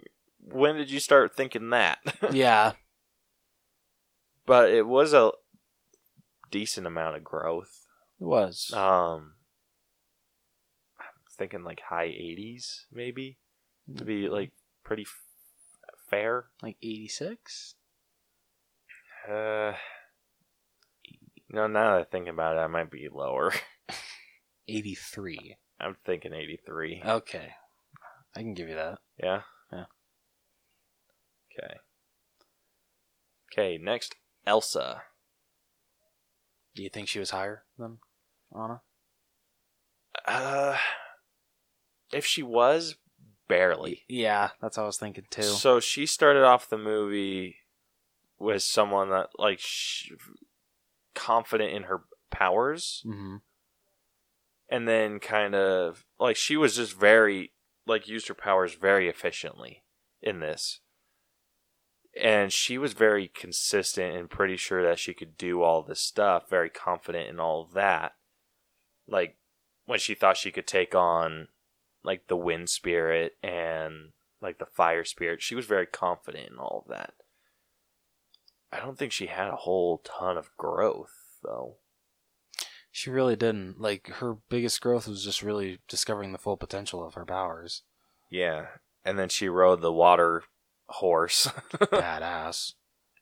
when 0.43 0.75
did 0.75 0.91
you 0.91 0.99
start 0.99 1.33
thinking 1.37 1.69
that? 1.69 1.99
Yeah. 2.33 2.73
but 4.45 4.71
it 4.71 4.85
was 4.85 5.13
a 5.13 5.31
decent 6.51 6.85
amount 6.85 7.15
of 7.15 7.23
growth. 7.23 7.85
It 8.19 8.25
was. 8.25 8.73
Um, 8.73 9.35
I'm 10.99 11.05
thinking 11.37 11.63
like 11.63 11.79
high 11.87 12.07
80s 12.09 12.87
maybe 12.91 13.37
to 13.95 14.03
be 14.03 14.27
like 14.27 14.51
pretty 14.83 15.03
f- 15.03 15.21
fair. 16.09 16.47
like 16.61 16.75
86? 16.83 17.75
Uh, 19.31 19.73
no, 21.51 21.67
now 21.67 21.91
that 21.95 22.01
I 22.01 22.03
think 22.05 22.27
about 22.27 22.57
it, 22.57 22.59
I 22.59 22.67
might 22.67 22.89
be 22.91 23.07
lower. 23.11 23.53
83. 24.67 25.57
I'm 25.79 25.97
thinking 26.05 26.33
83. 26.33 27.03
Okay. 27.05 27.49
I 28.35 28.39
can 28.39 28.53
give 28.53 28.69
you 28.69 28.75
that. 28.75 28.99
Yeah? 29.21 29.41
Yeah. 29.71 29.85
Okay. 31.51 31.73
Okay, 33.51 33.77
next, 33.77 34.15
Elsa. 34.47 35.03
Do 36.75 36.83
you 36.83 36.89
think 36.89 37.09
she 37.09 37.19
was 37.19 37.31
higher 37.31 37.63
than 37.77 37.97
Anna? 38.55 38.81
Uh, 40.25 40.77
if 42.13 42.25
she 42.25 42.43
was, 42.43 42.95
barely. 43.49 44.03
Yeah, 44.07 44.51
that's 44.61 44.77
what 44.77 44.83
I 44.83 44.85
was 44.85 44.97
thinking 44.97 45.25
too. 45.29 45.41
So 45.43 45.81
she 45.81 46.05
started 46.05 46.43
off 46.43 46.69
the 46.69 46.77
movie 46.77 47.57
with 48.39 48.63
someone 48.63 49.09
that, 49.09 49.29
like, 49.37 49.59
sh- 49.59 50.11
confident 51.15 51.73
in 51.73 51.83
her 51.83 52.03
powers, 52.29 53.01
hmm 53.03 53.37
and 54.71 54.87
then 54.87 55.19
kind 55.19 55.53
of, 55.53 56.05
like, 56.17 56.37
she 56.37 56.55
was 56.55 56.77
just 56.77 56.97
very, 56.97 57.51
like, 57.85 58.07
used 58.07 58.29
her 58.29 58.33
powers 58.33 58.73
very 58.73 59.09
efficiently 59.09 59.83
in 60.21 60.39
this. 60.39 60.79
And 62.19 62.53
she 62.53 62.77
was 62.77 62.93
very 62.93 63.27
consistent 63.27 64.15
and 64.15 64.29
pretty 64.29 64.55
sure 64.55 64.81
that 64.81 64.97
she 64.97 65.13
could 65.13 65.37
do 65.37 65.61
all 65.61 65.83
this 65.83 65.99
stuff, 65.99 66.49
very 66.49 66.69
confident 66.69 67.27
in 67.27 67.37
all 67.37 67.61
of 67.61 67.73
that. 67.73 68.13
Like, 69.09 69.35
when 69.85 69.99
she 69.99 70.15
thought 70.15 70.37
she 70.37 70.51
could 70.51 70.67
take 70.67 70.95
on, 70.95 71.49
like, 72.01 72.27
the 72.27 72.37
wind 72.37 72.69
spirit 72.69 73.33
and, 73.43 74.13
like, 74.41 74.57
the 74.57 74.65
fire 74.65 75.03
spirit, 75.03 75.41
she 75.41 75.53
was 75.53 75.65
very 75.65 75.85
confident 75.85 76.49
in 76.49 76.57
all 76.57 76.85
of 76.85 76.95
that. 76.95 77.13
I 78.71 78.79
don't 78.79 78.97
think 78.97 79.11
she 79.11 79.27
had 79.27 79.47
a 79.47 79.55
whole 79.55 79.99
ton 79.99 80.37
of 80.37 80.55
growth 80.57 81.13
though. 81.43 81.75
She 82.91 83.09
really 83.09 83.35
didn't. 83.35 83.79
Like 83.79 84.07
her 84.07 84.37
biggest 84.49 84.81
growth 84.81 85.07
was 85.07 85.23
just 85.23 85.41
really 85.41 85.79
discovering 85.87 86.31
the 86.31 86.37
full 86.37 86.57
potential 86.57 87.03
of 87.05 87.13
her 87.13 87.25
powers. 87.25 87.83
Yeah, 88.29 88.67
and 89.05 89.17
then 89.17 89.29
she 89.29 89.49
rode 89.49 89.81
the 89.81 89.91
water 89.91 90.43
horse. 90.87 91.47
Badass. 91.73 92.73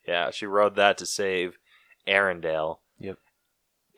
yeah, 0.08 0.32
she 0.32 0.46
rode 0.46 0.76
that 0.76 0.98
to 1.00 1.06
save 1.06 1.58
Arendelle. 2.08 2.80
Yep. 3.00 3.18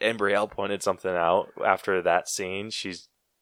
And 0.01 0.19
Brielle 0.19 0.49
pointed 0.49 0.83
something 0.83 1.11
out 1.11 1.49
after 1.65 2.01
that 2.01 2.27
scene. 2.27 2.69
She 2.69 2.95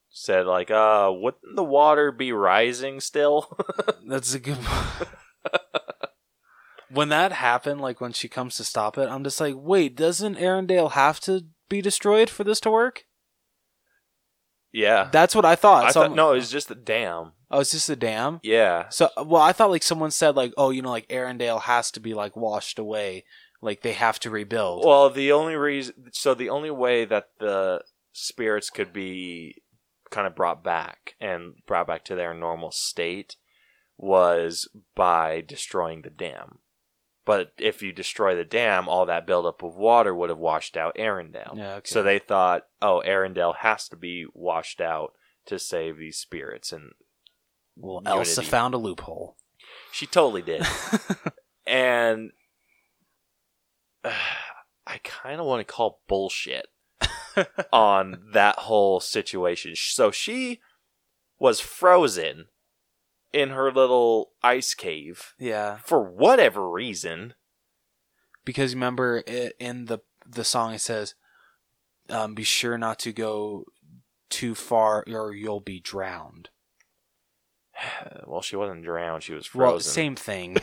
said 0.10 0.46
like, 0.46 0.70
"Uh, 0.70 1.12
wouldn't 1.14 1.56
the 1.56 1.64
water 1.64 2.12
be 2.12 2.32
rising 2.32 3.00
still?" 3.00 3.58
That's 4.06 4.34
a 4.34 4.40
good. 4.40 4.58
when 6.92 7.10
that 7.10 7.32
happened, 7.32 7.82
like 7.82 8.02
when 8.02 8.14
she 8.14 8.28
comes 8.28 8.56
to 8.58 8.64
stop 8.64 8.98
it, 8.98 9.10
I'm 9.10 9.24
just 9.24 9.40
like, 9.40 9.56
wait, 9.58 9.96
doesn't 9.96 10.38
Arendelle 10.38 10.92
have 10.92 11.20
to 11.22 11.46
be 11.70 11.82
destroyed 11.82 12.30
for 12.30 12.44
this 12.44 12.60
to 12.62 12.72
work? 12.72 13.06
yeah. 14.72 15.10
That's 15.12 15.36
what 15.36 15.46
I 15.46 15.56
thought. 15.56 15.86
I 15.86 15.92
so 15.92 16.02
thought 16.02 16.16
no, 16.16 16.34
it 16.34 16.36
was 16.36 16.52
just 16.52 16.68
the 16.68 16.76
dam. 16.76 17.34
Oh, 17.52 17.60
it's 17.60 17.72
just 17.72 17.90
a 17.90 17.96
dam. 17.96 18.40
Yeah. 18.44 18.90
So, 18.90 19.10
well, 19.18 19.42
I 19.42 19.52
thought 19.52 19.72
like 19.72 19.84
someone 19.84 20.12
said 20.12 20.36
like, 20.36 20.54
oh, 20.58 20.70
you 20.70 20.82
know, 20.82 20.92
like 20.92 21.08
Arendelle 21.08 21.62
has 21.62 21.92
to 21.92 22.00
be 22.00 22.14
like 22.14 22.36
washed 22.36 22.78
away, 22.78 23.26
like 23.62 23.82
they 23.82 23.94
have 23.94 24.20
to 24.20 24.30
rebuild. 24.30 24.86
Well, 24.86 25.10
the 25.10 25.32
only 25.32 25.56
reason, 25.56 26.12
so 26.14 26.34
the 26.34 26.50
only 26.50 26.72
way 26.72 27.06
that 27.06 27.30
the 27.40 27.82
spirits 28.14 28.70
could 28.70 28.94
be 28.94 29.56
kind 30.12 30.28
of 30.28 30.36
brought 30.36 30.64
back 30.64 31.16
and 31.20 31.54
brought 31.66 31.88
back 31.88 32.04
to 32.06 32.16
their 32.16 32.34
normal 32.34 32.72
state 32.72 33.36
was 33.98 34.68
by 34.96 35.42
destroying 35.42 36.04
the 36.04 36.10
dam. 36.10 36.60
But 37.30 37.54
if 37.60 37.84
you 37.84 37.92
destroy 37.92 38.36
the 38.36 38.44
dam, 38.44 38.90
all 38.90 39.06
that 39.06 39.28
buildup 39.28 39.62
of 39.62 39.76
water 39.76 40.16
would 40.16 40.32
have 40.32 40.40
washed 40.40 40.76
out 40.76 40.96
Arendelle. 40.98 41.56
yeah. 41.56 41.76
Okay. 41.76 41.88
So 41.88 42.02
they 42.02 42.18
thought, 42.18 42.64
oh, 42.82 43.04
Arendelle 43.06 43.58
has 43.58 43.88
to 43.90 43.96
be 43.96 44.26
washed 44.34 44.82
out 44.82 45.14
to 45.46 45.60
save 45.60 46.00
these 46.00 46.18
spirits, 46.18 46.72
and 46.72 46.94
well, 47.76 48.02
Elsa 48.04 48.42
found 48.42 48.74
a 48.74 48.80
loophole. 48.80 49.38
she 49.92 50.08
totally 50.08 50.42
did. 50.42 50.66
and 51.68 52.32
uh, 54.04 54.12
I 54.88 54.98
kind 55.04 55.40
of 55.40 55.46
want 55.46 55.60
to 55.60 55.72
call 55.72 56.02
bullshit 56.08 56.66
on 57.72 58.24
that 58.34 58.56
whole 58.56 59.00
situation. 59.00 59.74
So 59.76 60.10
she 60.10 60.62
was 61.38 61.60
frozen 61.60 62.48
in 63.34 63.50
her 63.50 63.72
little 63.72 64.32
ice 64.42 64.74
cave 64.74 65.34
yeah, 65.38 65.78
for 65.78 66.02
whatever 66.04 66.70
reason. 66.70 67.34
because 68.46 68.74
remember 68.74 69.24
i 69.28 69.52
in 69.60 69.86
the 69.86 70.00
the 70.28 70.44
song 70.44 70.74
it 70.74 70.82
says, 70.82 71.16
um, 72.10 72.36
"Be 72.36 72.44
sure 72.44 72.78
not 72.78 73.00
to 73.00 73.12
go 73.12 73.66
too 74.30 74.54
far, 74.56 75.04
or 75.08 75.34
you'll 75.34 75.60
be 75.62 75.80
drowned." 75.80 76.50
Well, 78.28 78.42
she 78.42 78.56
wasn't 78.56 78.84
drowned; 78.84 79.24
she 79.24 79.34
was 79.34 79.54
Well, 79.54 79.72
frozen. 79.72 79.92
same 79.92 80.16
thing, 80.16 80.58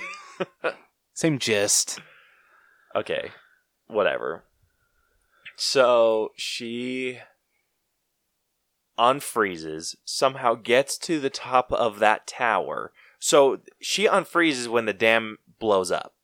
same 1.15 1.39
gist. 1.39 1.99
Okay, 2.95 3.31
whatever. 3.89 4.45
So 5.57 6.31
she 6.37 7.19
unfreezes, 8.99 9.97
somehow 10.05 10.55
gets 10.55 10.99
to 10.99 11.21
the 11.21 11.31
top 11.31 11.73
of 11.73 11.99
that 11.99 12.27
tower. 12.27 12.93
So 13.19 13.61
she 13.81 14.07
unfreezes 14.07 14.69
when 14.69 14.87
the 14.87 14.93
dam 14.93 15.39
blows 15.59 15.91
up. 15.91 16.15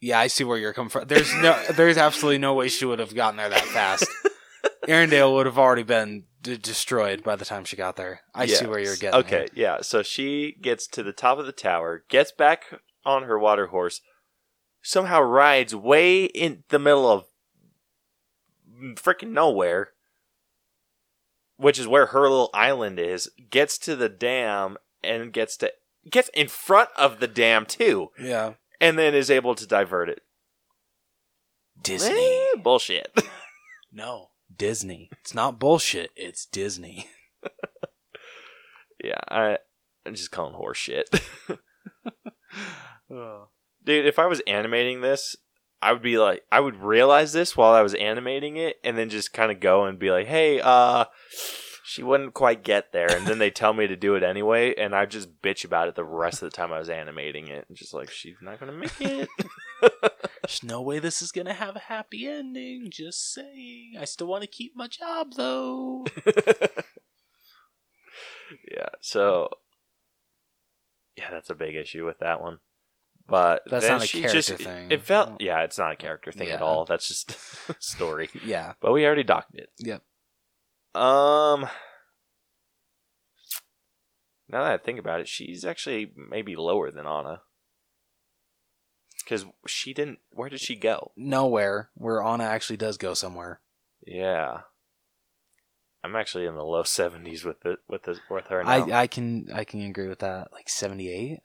Yeah, 0.00 0.18
I 0.18 0.26
see 0.26 0.44
where 0.44 0.58
you're 0.58 0.72
coming 0.72 0.90
from. 0.90 1.06
There's 1.06 1.32
no, 1.36 1.60
there's 1.76 1.96
absolutely 1.96 2.38
no 2.38 2.54
way 2.54 2.68
she 2.68 2.84
would 2.84 2.98
have 2.98 3.14
gotten 3.14 3.36
there 3.36 3.48
that 3.48 3.64
fast. 3.66 4.06
Arendelle 4.88 5.32
would 5.34 5.46
have 5.46 5.58
already 5.58 5.84
been 5.84 6.24
d- 6.42 6.56
destroyed 6.56 7.22
by 7.22 7.36
the 7.36 7.44
time 7.44 7.64
she 7.64 7.76
got 7.76 7.96
there. 7.96 8.22
I 8.34 8.46
see 8.46 8.66
where 8.66 8.80
you're 8.80 8.96
getting. 8.96 9.20
Okay, 9.20 9.46
yeah. 9.54 9.80
So 9.80 10.02
she 10.02 10.56
gets 10.60 10.86
to 10.88 11.02
the 11.02 11.12
top 11.12 11.38
of 11.38 11.46
the 11.46 11.52
tower, 11.52 12.04
gets 12.08 12.32
back 12.32 12.64
on 13.04 13.24
her 13.24 13.38
water 13.38 13.68
horse, 13.68 14.00
somehow 14.82 15.20
rides 15.20 15.74
way 15.74 16.24
in 16.24 16.64
the 16.68 16.78
middle 16.78 17.08
of 17.08 17.26
freaking 18.96 19.30
nowhere, 19.30 19.90
which 21.56 21.78
is 21.78 21.86
where 21.88 22.06
her 22.06 22.22
little 22.22 22.50
island 22.54 22.98
is. 22.98 23.30
Gets 23.50 23.78
to 23.78 23.96
the 23.96 24.08
dam 24.08 24.76
and 25.02 25.32
gets 25.32 25.56
to 25.58 25.72
gets 26.10 26.30
in 26.34 26.48
front 26.48 26.90
of 26.96 27.20
the 27.20 27.28
dam 27.28 27.66
too. 27.66 28.10
Yeah, 28.18 28.54
and 28.80 28.98
then 28.98 29.14
is 29.14 29.30
able 29.30 29.54
to 29.54 29.66
divert 29.66 30.08
it. 30.08 30.22
Disney. 31.82 32.14
Eh, 32.14 32.56
bullshit. 32.62 33.12
No, 33.94 34.30
Disney. 34.56 35.10
It's 35.20 35.34
not 35.34 35.58
bullshit. 35.58 36.12
It's 36.16 36.46
Disney. 36.46 37.10
yeah, 39.04 39.20
I 39.28 39.58
I'm 40.06 40.14
just 40.14 40.30
calling 40.30 40.54
horse 40.54 40.78
shit. 40.78 41.10
Dude, 43.10 44.06
if 44.06 44.18
I 44.18 44.24
was 44.24 44.40
animating 44.46 45.02
this, 45.02 45.36
I 45.82 45.92
would 45.92 46.02
be 46.02 46.16
like, 46.16 46.44
I 46.52 46.60
would 46.60 46.76
realize 46.76 47.32
this 47.32 47.56
while 47.56 47.72
I 47.72 47.82
was 47.82 47.94
animating 47.94 48.56
it, 48.56 48.78
and 48.84 48.96
then 48.96 49.10
just 49.10 49.32
kind 49.32 49.50
of 49.50 49.58
go 49.58 49.84
and 49.84 49.98
be 49.98 50.12
like, 50.12 50.28
"Hey, 50.28 50.60
uh, 50.60 51.06
she 51.84 52.04
wouldn't 52.04 52.34
quite 52.34 52.62
get 52.62 52.92
there," 52.92 53.10
and 53.10 53.26
then 53.26 53.38
they 53.38 53.50
tell 53.54 53.72
me 53.74 53.88
to 53.88 53.96
do 53.96 54.14
it 54.14 54.22
anyway, 54.22 54.74
and 54.76 54.94
I 54.94 55.06
just 55.06 55.42
bitch 55.42 55.64
about 55.64 55.88
it 55.88 55.96
the 55.96 56.04
rest 56.04 56.40
of 56.42 56.50
the 56.50 56.56
time 56.56 56.72
I 56.72 56.78
was 56.78 56.88
animating 56.88 57.48
it, 57.48 57.66
and 57.68 57.76
just 57.76 57.92
like, 57.92 58.10
she's 58.10 58.36
not 58.40 58.60
gonna 58.60 58.72
make 58.72 59.00
it. 59.00 59.28
There's 60.42 60.62
no 60.62 60.80
way 60.80 61.00
this 61.00 61.20
is 61.20 61.32
gonna 61.32 61.52
have 61.52 61.74
a 61.74 61.80
happy 61.80 62.28
ending. 62.28 62.88
Just 62.88 63.34
saying. 63.34 63.94
I 63.98 64.04
still 64.04 64.28
want 64.28 64.42
to 64.42 64.48
keep 64.48 64.76
my 64.76 64.86
job 64.86 65.32
though. 65.36 66.06
yeah, 68.70 68.88
so 69.00 69.48
yeah, 71.16 71.30
that's 71.30 71.50
a 71.50 71.54
big 71.54 71.74
issue 71.74 72.06
with 72.06 72.20
that 72.20 72.40
one. 72.40 72.60
But 73.32 73.62
That's 73.64 73.88
not 73.88 74.02
a 74.02 74.06
she 74.06 74.20
character 74.20 74.42
just, 74.42 74.62
thing. 74.62 74.90
It 74.90 75.00
felt, 75.00 75.40
yeah, 75.40 75.62
it's 75.62 75.78
not 75.78 75.92
a 75.92 75.96
character 75.96 76.30
thing 76.30 76.50
at 76.50 76.60
all. 76.60 76.84
That's 76.84 77.08
just 77.08 77.34
story. 77.82 78.28
yeah. 78.44 78.74
But 78.78 78.92
we 78.92 79.06
already 79.06 79.22
docked 79.22 79.54
it. 79.54 79.70
Yep. 79.78 80.02
Um. 80.94 81.66
Now 84.50 84.64
that 84.64 84.72
I 84.72 84.76
think 84.76 84.98
about 84.98 85.20
it, 85.20 85.28
she's 85.28 85.64
actually 85.64 86.12
maybe 86.14 86.56
lower 86.56 86.90
than 86.90 87.06
Anna. 87.06 87.40
Because 89.24 89.46
she 89.66 89.94
didn't. 89.94 90.18
Where 90.30 90.50
did 90.50 90.60
she 90.60 90.76
go? 90.76 91.12
Nowhere 91.16 91.88
where 91.94 92.22
Anna 92.22 92.44
actually 92.44 92.76
does 92.76 92.98
go 92.98 93.14
somewhere. 93.14 93.62
Yeah. 94.06 94.58
I'm 96.04 96.16
actually 96.16 96.44
in 96.44 96.54
the 96.54 96.64
low 96.64 96.82
seventies 96.82 97.46
with 97.46 97.64
it 97.64 97.78
with 97.88 98.02
the, 98.02 98.18
with 98.28 98.48
her 98.48 98.62
now. 98.62 98.70
I 98.70 99.02
I 99.02 99.06
can 99.06 99.48
I 99.54 99.64
can 99.64 99.80
agree 99.80 100.08
with 100.08 100.18
that. 100.18 100.52
Like 100.52 100.68
seventy 100.68 101.10
eight. 101.10 101.38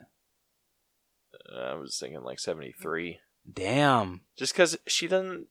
I 1.56 1.76
was 1.76 1.98
thinking 2.00 2.24
like 2.24 2.40
seventy 2.40 2.74
three, 2.74 3.20
Damn. 3.52 4.22
just 4.38 4.54
because 4.54 4.78
she 4.88 5.08
doesn't 5.08 5.48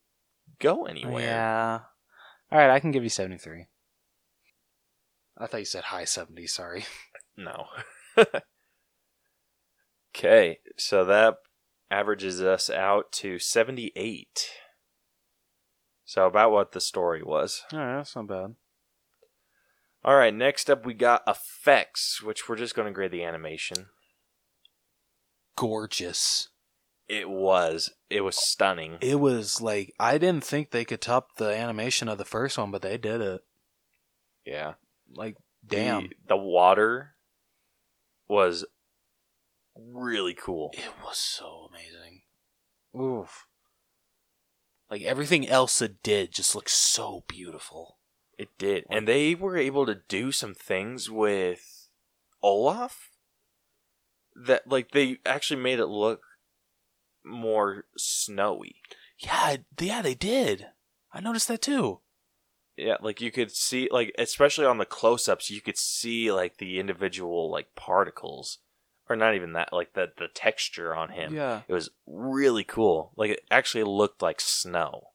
go 0.59 0.85
anywhere. 0.85 1.23
Yeah. 1.23 1.81
All 2.51 2.59
right, 2.59 2.70
I 2.70 2.81
can 2.81 2.90
give 2.93 3.02
you 3.02 3.09
seventy 3.09 3.39
three. 3.39 3.66
I 5.39 5.47
thought 5.47 5.60
you 5.60 5.66
said 5.66 5.85
high 5.85 6.05
seventy. 6.05 6.47
Sorry. 6.47 6.85
No. 7.39 7.66
okay, 10.16 10.60
so 10.78 11.05
that 11.05 11.35
averages 11.90 12.40
us 12.40 12.70
out 12.70 13.12
to 13.12 13.39
seventy 13.39 13.93
eight. 13.94 14.48
So 16.06 16.24
about 16.27 16.52
what 16.52 16.73
the 16.73 16.81
story 16.81 17.23
was. 17.23 17.62
All 17.74 17.78
right, 17.78 17.97
that's 17.98 18.16
not 18.16 18.28
bad. 18.28 18.55
All 20.02 20.14
right, 20.16 20.32
next 20.32 20.70
up 20.70 20.86
we 20.86 20.94
got 20.94 21.24
effects, 21.27 22.23
which 22.23 22.48
we're 22.48 22.56
just 22.56 22.74
going 22.74 22.86
to 22.86 22.94
grade 22.94 23.10
the 23.10 23.24
animation. 23.24 23.89
Gorgeous. 25.56 26.48
It 27.08 27.28
was. 27.30 27.92
It 28.10 28.22
was 28.22 28.36
stunning. 28.36 28.98
It 29.00 29.20
was 29.20 29.60
like 29.60 29.94
I 29.98 30.18
didn't 30.18 30.44
think 30.44 30.70
they 30.70 30.84
could 30.84 31.00
top 31.00 31.36
the 31.36 31.56
animation 31.56 32.08
of 32.08 32.18
the 32.18 32.24
first 32.24 32.58
one, 32.58 32.70
but 32.70 32.82
they 32.82 32.98
did 32.98 33.20
it. 33.20 33.44
Yeah. 34.44 34.74
Like 35.14 35.36
damn. 35.66 36.08
The, 36.08 36.14
the 36.28 36.36
water 36.36 37.14
was 38.28 38.64
really 39.76 40.34
cool. 40.34 40.70
It 40.74 40.92
was 41.04 41.18
so 41.18 41.68
amazing. 41.70 42.22
Oof. 42.98 43.46
Like 44.90 45.02
everything 45.02 45.48
Elsa 45.48 45.88
did 45.88 46.32
just 46.32 46.54
looks 46.54 46.72
so 46.72 47.24
beautiful. 47.28 47.98
It 48.38 48.48
did. 48.58 48.84
And 48.90 49.08
they 49.08 49.34
were 49.34 49.56
able 49.56 49.86
to 49.86 50.00
do 50.08 50.30
some 50.32 50.54
things 50.54 51.10
with 51.10 51.88
Olaf 52.42 53.10
that 54.44 54.66
like 54.68 54.90
they 54.92 55.18
actually 55.24 55.62
made 55.62 55.78
it 55.78 55.86
look 55.86 56.22
more 57.24 57.84
snowy. 57.96 58.76
Yeah, 59.18 59.56
yeah, 59.80 60.02
they 60.02 60.14
did. 60.14 60.66
I 61.12 61.20
noticed 61.20 61.48
that 61.48 61.62
too. 61.62 62.00
Yeah, 62.76 62.96
like 63.00 63.20
you 63.20 63.30
could 63.30 63.50
see 63.50 63.88
like 63.90 64.14
especially 64.18 64.66
on 64.66 64.76
the 64.78 64.84
close-ups 64.84 65.50
you 65.50 65.62
could 65.62 65.78
see 65.78 66.30
like 66.30 66.58
the 66.58 66.78
individual 66.78 67.50
like 67.50 67.74
particles 67.74 68.58
or 69.08 69.16
not 69.16 69.34
even 69.34 69.52
that, 69.54 69.72
like 69.72 69.94
the 69.94 70.12
the 70.18 70.28
texture 70.28 70.94
on 70.94 71.10
him. 71.10 71.34
Yeah. 71.34 71.62
It 71.68 71.72
was 71.72 71.90
really 72.06 72.64
cool. 72.64 73.12
Like 73.16 73.30
it 73.30 73.40
actually 73.50 73.84
looked 73.84 74.20
like 74.20 74.40
snow. 74.40 75.08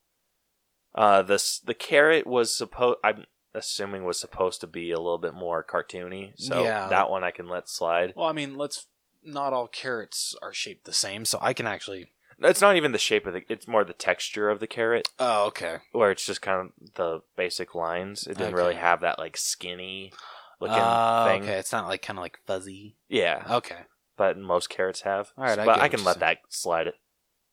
Uh, 0.95 1.21
the 1.21 1.41
the 1.65 1.73
carrot 1.73 2.25
was 2.25 2.55
supposed. 2.55 2.97
I'm 3.03 3.25
assuming 3.53 4.05
was 4.05 4.19
supposed 4.19 4.61
to 4.61 4.67
be 4.67 4.91
a 4.91 4.97
little 4.97 5.17
bit 5.17 5.33
more 5.33 5.63
cartoony. 5.63 6.31
So 6.37 6.63
Yeah. 6.63 6.87
that 6.87 7.09
one 7.09 7.23
I 7.23 7.31
can 7.31 7.47
let 7.47 7.69
slide. 7.69 8.13
Well, 8.15 8.27
I 8.27 8.31
mean, 8.33 8.57
let's. 8.57 8.87
Not 9.23 9.53
all 9.53 9.67
carrots 9.67 10.35
are 10.41 10.53
shaped 10.53 10.85
the 10.85 10.93
same, 10.93 11.25
so 11.25 11.37
I 11.41 11.53
can 11.53 11.67
actually. 11.67 12.07
It's 12.39 12.61
not 12.61 12.75
even 12.75 12.91
the 12.91 12.97
shape 12.97 13.27
of 13.27 13.33
the. 13.33 13.43
It's 13.49 13.67
more 13.67 13.83
the 13.83 13.93
texture 13.93 14.49
of 14.49 14.59
the 14.59 14.65
carrot, 14.67 15.09
Oh, 15.19 15.45
okay. 15.47 15.77
where 15.91 16.09
it's 16.09 16.25
just 16.25 16.41
kind 16.41 16.59
of 16.79 16.93
the 16.95 17.21
basic 17.37 17.75
lines. 17.75 18.25
It 18.25 18.37
didn't 18.37 18.55
really 18.55 18.73
have 18.75 19.01
that 19.01 19.19
like 19.19 19.37
skinny 19.37 20.11
looking 20.59 20.77
Oh, 20.79 21.25
thing. 21.27 21.43
okay. 21.43 21.57
It's 21.57 21.71
not 21.71 21.87
like 21.87 22.01
kind 22.01 22.17
of 22.17 22.21
like 22.23 22.39
fuzzy. 22.47 22.95
Yeah, 23.09 23.43
Okay. 23.49 23.81
but 24.17 24.39
most 24.39 24.69
carrots 24.69 25.01
have. 25.01 25.31
All 25.37 25.43
right, 25.43 25.59
I 25.59 25.65
but 25.65 25.73
get 25.75 25.79
I 25.79 25.83
what 25.83 25.91
can 25.91 25.99
you're 25.99 26.05
let 26.07 26.19
that 26.19 26.37
slide. 26.49 26.87
It. 26.87 26.95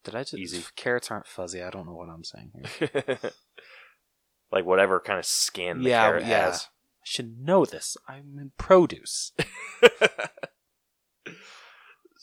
Did 0.05 0.15
I 0.15 0.21
just? 0.21 0.35
Easy. 0.39 0.65
Carrots 0.75 1.11
aren't 1.11 1.27
fuzzy. 1.27 1.63
I 1.63 1.69
don't 1.69 1.85
know 1.87 1.95
what 1.95 2.09
I'm 2.09 2.25
saying 2.25 2.53
here. 2.79 3.19
like 4.51 4.65
whatever 4.65 5.01
kind 5.01 5.19
of 5.19 5.27
skin 5.27 5.83
the 5.83 5.91
Yeah, 5.91 6.07
carrot 6.07 6.23
yeah. 6.25 6.47
has. 6.47 6.63
I 6.63 7.05
should 7.05 7.39
know 7.41 7.67
this. 7.67 7.97
I'm 8.09 8.39
in 8.39 8.53
produce. 8.57 9.33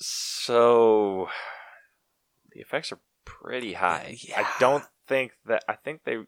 so 0.07 1.29
the 2.51 2.61
effects 2.61 2.91
are 2.91 2.99
pretty 3.25 3.73
high. 3.73 4.17
Yeah. 4.19 4.41
I 4.41 4.59
don't 4.59 4.85
think 5.07 5.33
that 5.45 5.63
I 5.67 5.75
think 5.75 6.03
they 6.03 6.19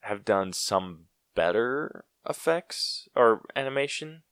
have 0.00 0.24
done 0.24 0.52
some 0.52 1.04
better 1.34 2.04
effects 2.28 3.08
or 3.14 3.42
animation. 3.54 4.22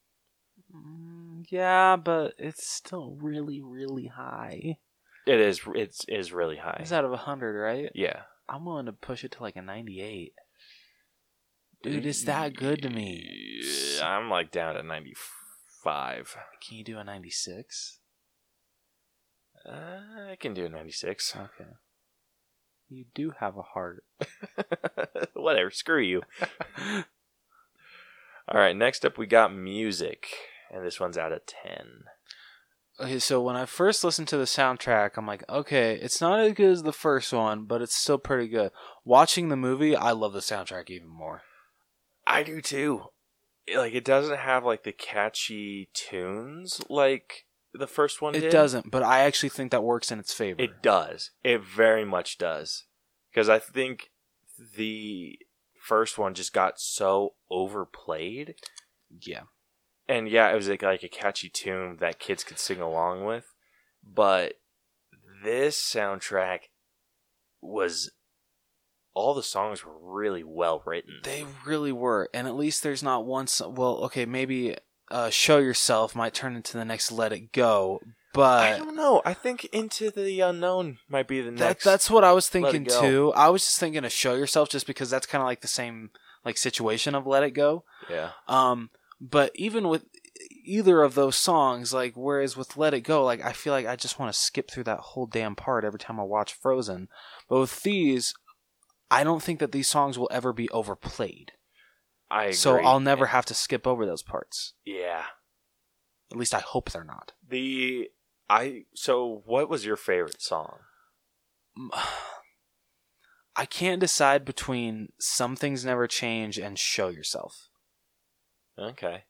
Mm, 0.74 1.45
yeah, 1.51 1.97
but 1.97 2.35
it's 2.39 2.66
still 2.66 3.16
really, 3.20 3.61
really 3.61 4.07
high. 4.07 4.78
It 5.27 5.41
is 5.41 5.61
it's 5.74 6.05
is 6.09 6.32
really 6.32 6.57
high. 6.57 6.78
It's 6.81 6.93
out 6.93 7.05
of 7.05 7.12
hundred, 7.19 7.61
right? 7.61 7.91
yeah. 7.95 8.23
I'm 8.47 8.66
willing 8.66 8.86
to 8.86 8.93
push 8.93 9.24
it 9.24 9.32
to 9.32 9.43
like 9.43 9.57
a 9.57 9.62
98. 9.62 10.35
Dude, 11.82 12.05
it's 12.05 12.24
that 12.24 12.55
good 12.55 12.82
to 12.82 12.91
me. 12.91 13.27
I'm 14.03 14.28
like 14.28 14.51
down 14.51 14.77
at 14.77 14.85
95. 14.85 16.36
Can 16.66 16.77
you 16.77 16.85
do 16.85 16.99
a 16.99 17.05
96? 17.05 18.01
Uh, 19.69 20.31
I 20.31 20.36
can 20.39 20.55
do 20.55 20.66
a 20.66 20.69
96. 20.69 21.36
Okay. 21.36 21.70
You 22.89 23.07
do 23.15 23.32
have 23.41 23.57
a 23.57 23.62
heart. 23.62 24.05
Whatever, 25.35 25.70
screw 25.70 26.03
you. 26.03 26.23
All 28.47 28.61
right, 28.61 28.77
next 28.77 29.07
up 29.07 29.16
we 29.16 29.27
got 29.27 29.55
music, 29.55 30.27
and 30.70 30.85
this 30.85 31.01
one's 31.01 31.16
out 31.16 31.32
of 31.32 31.47
10. 31.47 32.05
Okay, 33.01 33.19
so 33.19 33.43
when 33.43 33.57
I 33.57 33.65
first 33.65 34.05
listened 34.05 34.28
to 34.28 34.36
the 34.36 34.45
soundtrack, 34.45 35.12
I'm 35.16 35.27
like, 35.27 35.43
okay, 35.49 35.99
it's 36.01 36.20
not 36.20 36.39
as 36.39 36.53
good 36.53 36.70
as 36.70 36.82
the 36.82 36.93
first 36.93 37.32
one, 37.32 37.65
but 37.65 37.82
it's 37.82 37.97
still 37.97 38.19
pretty 38.19 38.47
good. 38.47 38.70
Watching 39.05 39.49
the 39.49 39.57
movie, 39.57 39.97
I 39.97 40.12
love 40.12 40.32
the 40.32 40.41
soundtrack 40.41 40.91
even 40.91 41.09
more. 41.09 41.43
I 42.27 42.43
do 42.43 42.61
too. 42.61 43.07
Like 43.74 43.95
it 43.95 44.05
doesn't 44.05 44.39
have 44.39 44.65
like 44.65 44.85
the 44.85 44.93
catchy 44.93 45.89
tunes 45.95 46.81
like 46.89 47.43
the 47.74 47.86
first 47.86 48.22
one 48.22 48.34
It 48.34 48.40
did. 48.40 48.52
doesn't, 48.52 48.90
but 48.90 49.02
I 49.02 49.20
actually 49.20 49.48
think 49.51 49.70
that 49.72 49.82
works 49.82 50.10
in 50.12 50.18
its 50.18 50.32
favor. 50.32 50.60
It 50.62 50.82
does. 50.82 51.30
It 51.42 51.60
very 51.62 52.05
much 52.05 52.38
does. 52.38 52.84
Because 53.30 53.48
I 53.48 53.59
think 53.59 54.10
the 54.76 55.38
first 55.80 56.16
one 56.18 56.34
just 56.34 56.52
got 56.52 56.78
so 56.80 57.34
overplayed. 57.51 58.55
yeah. 59.20 59.42
And 60.06 60.28
yeah, 60.28 60.51
it 60.51 60.55
was 60.55 60.68
like, 60.68 60.82
like 60.82 61.02
a 61.02 61.09
catchy 61.09 61.48
tune 61.48 61.96
that 62.01 62.18
kids 62.18 62.44
could 62.44 62.59
sing 62.59 62.78
along 62.80 63.24
with. 63.24 63.46
But 64.06 64.55
this 65.42 65.80
soundtrack 65.80 66.64
was 67.62 68.10
all 69.14 69.32
the 69.32 69.42
songs 69.42 69.82
were 69.84 69.96
really 69.98 70.44
well 70.44 70.82
written. 70.84 71.20
They 71.22 71.46
really 71.64 71.92
were, 71.92 72.28
and 72.34 72.46
at 72.46 72.55
least 72.55 72.82
there's 72.82 73.02
not 73.02 73.24
one. 73.24 73.46
So- 73.46 73.70
well, 73.70 73.96
okay, 74.05 74.26
maybe 74.26 74.76
uh, 75.10 75.31
"Show 75.31 75.59
Yourself" 75.59 76.14
might 76.14 76.35
turn 76.35 76.56
into 76.56 76.76
the 76.76 76.85
next 76.85 77.12
"Let 77.12 77.32
It 77.32 77.52
Go," 77.52 78.01
but 78.32 78.64
I 78.64 78.78
don't 78.78 78.97
know. 78.97 79.22
I 79.24 79.35
think 79.35 79.64
Into 79.66 80.10
the 80.10 80.40
Unknown 80.40 80.98
might 81.09 81.28
be 81.28 81.40
the 81.40 81.51
that, 81.52 81.59
next. 81.59 81.85
that's 81.85 82.10
what 82.10 82.24
I 82.24 82.32
was 82.32 82.48
thinking 82.48 82.85
too. 82.85 83.32
I 83.36 83.48
was 83.48 83.64
just 83.64 83.78
thinking 83.78 84.05
of 84.05 84.12
"Show 84.12 84.35
Yourself" 84.35 84.68
just 84.68 84.86
because 84.86 85.10
that's 85.10 85.26
kind 85.26 85.43
of 85.43 85.47
like 85.47 85.60
the 85.60 85.68
same 85.68 86.10
like 86.44 86.59
situation 86.59 87.14
of 87.14 87.26
"Let 87.26 87.43
It 87.43 87.52
Go." 87.52 87.85
yeah. 88.10 88.31
Um, 88.48 88.90
but 89.20 89.52
even 89.55 89.89
with 89.89 90.05
either 90.64 91.02
of 91.02 91.14
those 91.14 91.36
songs, 91.36 91.93
like 91.93 92.14
whereas 92.16 92.56
with 92.56 92.76
"Let 92.76 92.94
It 92.94 93.02
Go," 93.02 93.24
like 93.24 93.43
I 93.43 93.52
feel 93.52 93.72
like 93.72 93.86
I 93.86 93.97
just 93.97 94.18
want 94.18 94.32
to 94.32 94.39
skip 94.39 94.70
through 94.70 94.85
that 94.85 95.01
whole 95.01 95.26
damn 95.26 95.55
part 95.55 95.85
every 95.85 95.98
time 95.98 96.18
I 96.18 96.24
watch 96.24 96.55
Frozen. 96.55 97.09
But 97.48 97.60
with 97.60 97.82
these, 97.82 98.35
I 99.10 99.22
don't 99.22 99.43
think 99.43 99.60
that 99.60 99.72
these 99.72 99.89
songs 99.89 100.18
will 100.18 100.31
ever 100.32 100.52
be 100.52 100.68
overplayed. 100.70 101.52
I 102.35 102.51
So. 102.51 102.78
I'll 102.78 103.01
never 103.01 103.27
have 103.27 103.47
to 103.47 103.55
skip 103.55 103.86
over 103.86 104.05
those 104.05 104.23
parts. 104.23 104.74
Yeah. 104.85 105.23
At 106.32 106.39
least 106.39 106.55
I 106.55 106.59
hope 106.59 106.90
they're 106.90 107.05
not. 107.05 107.32
The 107.48 108.11
I 108.51 108.85
so 108.94 109.43
what 109.47 109.70
was 109.70 109.86
your 109.86 109.97
favorite 109.97 110.43
song? 110.43 110.78
I 113.56 113.66
can't 113.66 114.01
decide 114.01 114.44
between 114.44 115.12
Some 115.20 115.55
Things 115.55 115.85
Never 115.85 116.09
Change 116.09 116.59
and 116.59 116.77
Show 116.77 117.06
Yourself. 117.06 117.69
Okay. 118.77 119.23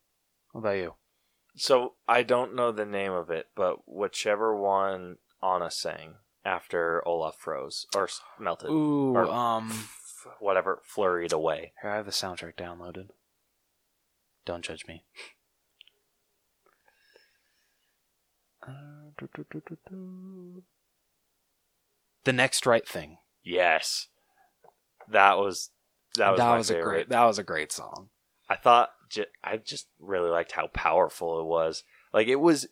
What 0.52 0.60
about 0.60 0.78
you? 0.78 0.94
So 1.56 1.94
I 2.08 2.22
don't 2.22 2.54
know 2.54 2.72
the 2.72 2.86
name 2.86 3.12
of 3.12 3.28
it, 3.28 3.48
but 3.54 3.86
whichever 3.86 4.56
one 4.56 5.16
Anna 5.42 5.70
sang 5.70 6.14
after 6.42 7.06
Olaf 7.06 7.36
froze 7.36 7.86
or 7.94 8.08
melted, 8.38 8.70
Ooh, 8.70 9.12
or 9.12 9.26
um, 9.26 9.70
whatever 10.40 10.80
flurried 10.84 11.32
away. 11.32 11.72
here 11.82 11.90
I 11.90 11.96
have 11.96 12.06
the 12.06 12.12
soundtrack 12.12 12.56
downloaded. 12.56 13.08
Don't 14.44 14.64
judge 14.64 14.86
me. 14.86 15.04
Uh, 18.66 19.10
do, 19.18 19.28
do, 19.34 19.44
do, 19.50 19.62
do, 19.68 19.76
do. 19.88 20.62
The 22.24 22.32
next 22.32 22.66
right 22.66 22.86
thing. 22.88 23.18
Yes, 23.42 24.08
that 25.10 25.36
was 25.36 25.70
that 26.16 26.30
was 26.30 26.38
my 26.40 26.58
a 26.58 26.62
favorite. 26.64 26.84
great. 26.84 27.08
That 27.10 27.24
was 27.24 27.38
a 27.38 27.42
great 27.44 27.72
song. 27.72 28.08
I 28.48 28.56
thought 28.56 28.90
ju- 29.10 29.26
I 29.42 29.58
just 29.58 29.88
really 29.98 30.30
liked 30.30 30.52
how 30.52 30.68
powerful 30.68 31.40
it 31.40 31.44
was. 31.44 31.84
Like 32.14 32.28
it 32.28 32.36
was, 32.36 32.68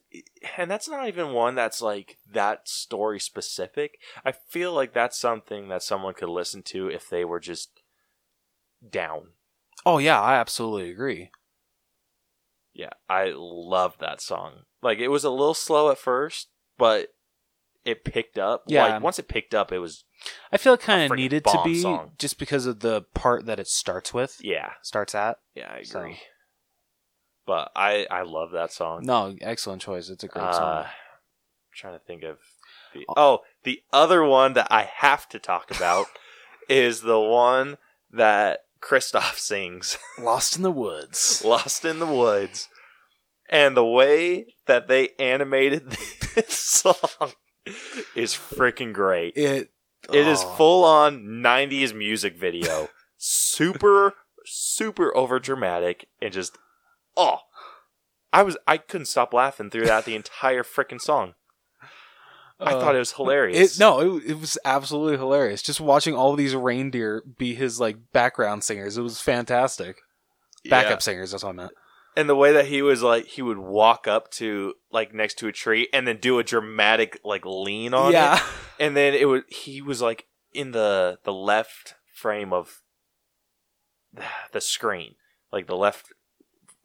and 0.56 0.70
that's 0.70 0.88
not 0.88 1.08
even 1.08 1.32
one 1.32 1.56
that's 1.56 1.82
like 1.82 2.16
that 2.32 2.68
story 2.68 3.18
specific. 3.18 3.98
I 4.24 4.30
feel 4.30 4.72
like 4.72 4.94
that's 4.94 5.18
something 5.18 5.68
that 5.68 5.82
someone 5.82 6.14
could 6.14 6.28
listen 6.28 6.62
to 6.66 6.86
if 6.88 7.10
they 7.10 7.24
were 7.24 7.40
just 7.40 7.82
down. 8.88 9.30
Oh 9.84 9.98
yeah, 9.98 10.20
I 10.20 10.36
absolutely 10.36 10.90
agree. 10.92 11.32
Yeah, 12.72 12.90
I 13.10 13.32
love 13.34 13.96
that 13.98 14.20
song. 14.20 14.60
Like 14.80 14.98
it 14.98 15.08
was 15.08 15.24
a 15.24 15.30
little 15.30 15.54
slow 15.54 15.90
at 15.90 15.98
first, 15.98 16.48
but 16.78 17.08
it 17.84 18.04
picked 18.04 18.38
up. 18.38 18.62
Yeah. 18.68 18.84
like, 18.94 19.02
once 19.02 19.18
it 19.18 19.26
picked 19.26 19.56
up, 19.56 19.72
it 19.72 19.80
was 19.80 20.04
I 20.52 20.56
feel 20.56 20.74
it 20.74 20.80
kind 20.80 21.10
of 21.10 21.16
needed 21.18 21.44
to 21.46 21.60
be 21.64 21.80
song. 21.82 22.12
just 22.16 22.38
because 22.38 22.64
of 22.66 22.78
the 22.78 23.02
part 23.12 23.46
that 23.46 23.58
it 23.58 23.66
starts 23.66 24.14
with. 24.14 24.38
yeah, 24.40 24.70
Starts 24.82 25.16
at. 25.16 25.38
yeah, 25.56 25.72
I 25.78 25.82
So- 25.82 25.98
agree. 25.98 26.20
But 27.46 27.70
I 27.74 28.06
I 28.10 28.22
love 28.22 28.52
that 28.52 28.72
song. 28.72 29.02
No, 29.04 29.34
excellent 29.40 29.82
choice. 29.82 30.08
It's 30.08 30.24
a 30.24 30.28
great 30.28 30.54
song. 30.54 30.62
Uh, 30.62 30.82
song. 30.82 30.92
trying 31.74 31.98
to 31.98 32.04
think 32.04 32.22
of 32.22 32.38
the 32.94 33.04
oh 33.16 33.40
the 33.64 33.82
other 33.92 34.24
one 34.24 34.52
that 34.54 34.68
I 34.70 34.82
have 34.82 35.28
to 35.30 35.38
talk 35.38 35.74
about 35.74 36.06
is 36.68 37.02
the 37.02 37.20
one 37.20 37.78
that 38.10 38.60
Kristoff 38.80 39.38
sings, 39.38 39.98
Lost 40.18 40.56
in 40.56 40.62
the 40.62 40.70
Woods. 40.70 41.42
"Lost 41.44 41.84
in 41.84 41.98
the 41.98 42.06
Woods," 42.06 42.68
and 43.48 43.76
the 43.76 43.86
way 43.86 44.46
that 44.66 44.88
they 44.88 45.10
animated 45.18 45.90
this 46.34 46.58
song 46.58 47.32
is 48.14 48.34
freaking 48.34 48.92
great. 48.92 49.36
It 49.36 49.70
It 50.12 50.26
is 50.26 50.42
oh. 50.44 50.54
full 50.56 50.84
on 50.84 51.22
'90s 51.24 51.94
music 51.94 52.36
video, 52.36 52.88
super 53.16 54.14
super 54.44 55.16
over 55.16 55.38
dramatic, 55.38 56.08
and 56.20 56.32
just 56.32 56.58
oh. 57.16 57.38
I 58.32 58.42
was 58.42 58.56
I 58.66 58.78
couldn't 58.78 59.06
stop 59.06 59.34
laughing 59.34 59.68
through 59.70 59.86
that 59.86 60.04
the 60.06 60.14
entire 60.14 60.62
freaking 60.62 61.00
song. 61.00 61.34
I 62.58 62.72
Uh, 62.74 62.80
thought 62.80 62.94
it 62.94 63.00
was 63.00 63.12
hilarious. 63.12 63.76
It, 63.76 63.80
no, 63.80 64.16
it, 64.18 64.24
it 64.30 64.38
was 64.40 64.56
absolutely 64.64 65.18
hilarious. 65.18 65.60
Just 65.62 65.80
watching 65.80 66.14
all 66.14 66.34
these 66.34 66.54
reindeer 66.54 67.22
be 67.36 67.54
his 67.54 67.78
like 67.80 67.96
background 68.12 68.64
singers, 68.64 68.96
it 68.96 69.02
was 69.02 69.20
fantastic. 69.20 69.96
Backup 70.70 70.90
Yeah. 70.92 70.98
singers, 71.00 71.32
that's 71.32 71.42
what 71.44 71.50
I 71.50 71.54
meant. 71.54 71.72
And 72.16 72.28
the 72.28 72.36
way 72.36 72.52
that 72.52 72.66
he 72.66 72.82
was 72.82 73.02
like, 73.02 73.26
he 73.26 73.42
would 73.42 73.58
walk 73.58 74.06
up 74.06 74.30
to 74.32 74.74
like 74.90 75.12
next 75.12 75.38
to 75.38 75.48
a 75.48 75.52
tree 75.52 75.88
and 75.92 76.06
then 76.06 76.18
do 76.18 76.38
a 76.38 76.44
dramatic 76.44 77.18
like 77.24 77.44
lean 77.44 77.92
on 77.94 78.12
yeah, 78.12 78.36
it, 78.36 78.42
and 78.78 78.96
then 78.96 79.12
it 79.14 79.26
would 79.28 79.44
he 79.48 79.82
was 79.82 80.00
like 80.00 80.26
in 80.54 80.70
the 80.70 81.18
the 81.24 81.32
left 81.32 81.96
frame 82.14 82.52
of 82.52 82.80
the 84.52 84.60
screen, 84.60 85.14
like 85.52 85.66
the 85.66 85.76
left 85.76 86.12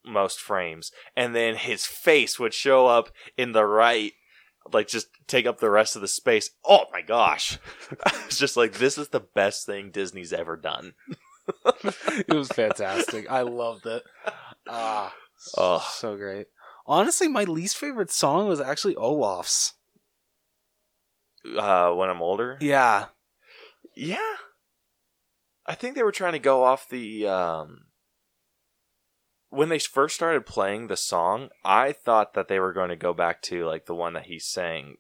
most 0.08 0.40
frames, 0.40 0.92
and 1.16 1.36
then 1.36 1.56
his 1.56 1.86
face 1.86 2.40
would 2.40 2.54
show 2.54 2.88
up 2.88 3.10
in 3.38 3.52
the 3.52 3.66
right, 3.66 4.14
like 4.74 4.88
just 4.88 5.08
take 5.28 5.46
up 5.46 5.60
the 5.60 5.70
rest 5.70 5.96
of 5.96 6.02
the 6.02 6.08
space. 6.08 6.50
Oh 6.66 6.86
my 6.92 7.02
gosh! 7.02 7.58
it's 8.26 8.38
just 8.40 8.58
like 8.58 8.74
this 8.74 8.98
is 8.98 9.10
the 9.10 9.20
best 9.20 9.66
thing 9.66 9.92
Disney's 9.92 10.34
ever 10.34 10.56
done. 10.58 10.94
it 11.66 12.34
was 12.34 12.50
fantastic. 12.50 13.30
I 13.30 13.42
loved 13.42 13.86
it. 13.86 14.04
Ah, 14.68 15.14
Ugh. 15.58 15.82
so 15.92 16.18
great. 16.18 16.48
Honestly, 16.86 17.28
my 17.28 17.44
least 17.44 17.78
favorite 17.78 18.12
song 18.12 18.48
was 18.48 18.62
actually 18.62 18.96
Olaf's. 18.96 19.74
Uh, 21.58 21.92
when 21.94 22.10
I'm 22.10 22.22
older, 22.22 22.58
Yeah, 22.60 23.06
yeah, 23.96 24.36
I 25.66 25.76
think 25.76 25.96
they 25.96 26.04
were 26.04 26.12
trying 26.12 26.34
to 26.34 26.40
go 26.40 26.64
off 26.66 26.90
the 26.90 27.26
um. 27.28 27.86
When 29.50 29.70
they 29.70 29.80
first 29.80 30.16
started 30.16 30.46
playing 30.46 30.88
the 30.88 30.98
song, 30.98 31.50
I 31.64 31.94
thought 31.94 32.34
that 32.34 32.48
they 32.50 32.60
were 32.60 32.74
going 32.74 32.90
to 32.90 32.96
go 32.98 33.14
back 33.14 33.42
to 33.44 33.66
like 33.66 33.86
the 33.86 33.96
one 33.96 34.14
that 34.14 34.26
he 34.26 34.40
sang 34.40 34.98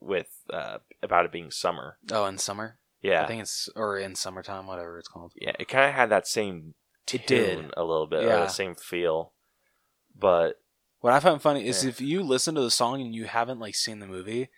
with 0.00 0.28
uh, 0.52 0.78
about 1.02 1.24
it 1.24 1.32
being 1.32 1.50
summer. 1.50 1.98
Oh, 2.12 2.24
in 2.26 2.38
summer. 2.38 2.78
Yeah, 3.02 3.24
I 3.24 3.26
think 3.26 3.42
it's 3.42 3.68
or 3.76 3.98
in 3.98 4.14
summertime, 4.14 4.66
whatever 4.66 4.98
it's 4.98 5.08
called. 5.08 5.32
yeah, 5.40 5.52
it 5.58 5.68
kind 5.68 5.88
of 5.88 5.94
had 5.94 6.10
that 6.10 6.26
same 6.26 6.74
It 7.12 7.26
tune 7.26 7.62
did. 7.62 7.70
a 7.76 7.82
little 7.84 8.06
bit, 8.06 8.24
or 8.24 8.26
Yeah. 8.28 8.36
the 8.40 8.48
same 8.48 8.74
feel. 8.74 9.32
But 10.16 10.60
What 11.00 11.12
I 11.12 11.20
find 11.20 11.40
funny 11.40 11.66
is 11.66 11.84
Yeah. 11.84 11.90
if 11.90 12.00
you 12.00 12.22
listen 12.24 12.54
to 12.56 12.60
the 12.60 12.70
song 12.72 13.00
and 13.00 13.14
you 13.14 13.26
haven't 13.26 13.60
like 13.60 13.74
seen 13.76 13.98
the 14.00 14.06
movie, 14.06 14.48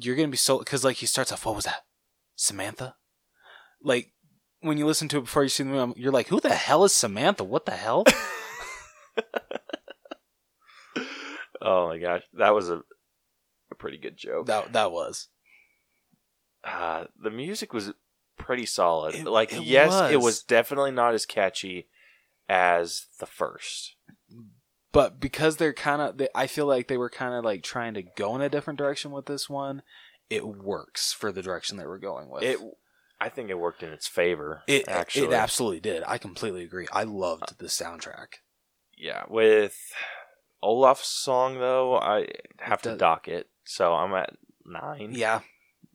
you're 0.00 0.16
gonna 0.16 0.28
be 0.28 0.36
so 0.36 0.58
because 0.58 0.84
like 0.84 0.96
he 0.96 1.06
starts 1.06 1.32
off, 1.32 1.44
what 1.46 1.56
was 1.56 1.64
that, 1.64 1.84
Samantha? 2.36 2.96
Like 3.82 4.12
when 4.60 4.76
you 4.76 4.86
listen 4.86 5.08
to 5.08 5.18
it 5.18 5.22
before 5.22 5.42
you 5.44 5.48
see 5.48 5.62
the 5.62 5.70
movie, 5.70 6.00
you're 6.00 6.12
like, 6.12 6.28
who 6.28 6.40
the 6.40 6.54
hell 6.54 6.84
is 6.84 6.94
Samantha? 6.94 7.44
What 7.44 7.64
the 7.66 7.72
hell? 7.72 8.04
oh 11.62 11.88
my 11.88 11.98
gosh, 11.98 12.22
that 12.34 12.54
was 12.54 12.68
a 12.70 12.82
a 13.70 13.74
pretty 13.74 13.98
good 13.98 14.16
joke. 14.16 14.46
that 14.46 14.72
that 14.72 14.92
was. 14.92 15.28
uh, 16.64 17.04
the 17.20 17.30
music 17.30 17.72
was 17.72 17.92
pretty 18.36 18.66
solid. 18.66 19.14
It- 19.14 19.26
like, 19.26 19.52
it 19.52 19.62
yes, 19.62 20.10
it 20.10 20.16
was. 20.16 20.24
was 20.24 20.42
definitely 20.42 20.90
not 20.90 21.14
as 21.14 21.26
catchy 21.26 21.88
as 22.48 23.06
the 23.20 23.26
first. 23.26 23.94
but 24.92 25.20
because 25.20 25.56
they're 25.58 25.74
kind 25.74 26.00
of 26.00 26.28
i 26.34 26.46
feel 26.46 26.64
like 26.64 26.88
they 26.88 26.96
were 26.96 27.10
kind 27.10 27.34
of 27.34 27.44
like 27.44 27.62
trying 27.62 27.92
to 27.92 28.02
go 28.02 28.34
in 28.34 28.40
a 28.40 28.48
different 28.48 28.78
direction 28.78 29.10
with 29.10 29.26
this 29.26 29.50
one 29.50 29.82
it 30.30 30.46
works 30.48 31.12
for 31.12 31.30
the 31.30 31.42
direction 31.42 31.76
that 31.76 31.86
we're 31.86 31.98
going 31.98 32.30
with 32.30 32.42
It, 32.42 32.58
I 33.20 33.28
think 33.28 33.50
it 33.50 33.58
worked 33.58 33.82
in 33.82 33.90
its 33.90 34.06
favor. 34.08 34.62
it, 34.66 34.88
actually, 34.88 35.26
it 35.26 35.32
absolutely 35.34 35.80
did 35.80 36.02
i 36.06 36.16
completely 36.16 36.62
agree 36.64 36.86
i 36.90 37.02
loved 37.02 37.58
the 37.58 37.66
soundtrack 37.66 38.36
yeah. 38.98 39.24
With 39.28 39.76
Olaf's 40.62 41.08
song 41.08 41.58
though, 41.58 41.96
I 41.96 42.26
have 42.58 42.82
to 42.82 42.96
dock 42.96 43.28
it, 43.28 43.48
so 43.64 43.94
I'm 43.94 44.12
at 44.14 44.30
nine. 44.64 45.12
yeah 45.14 45.40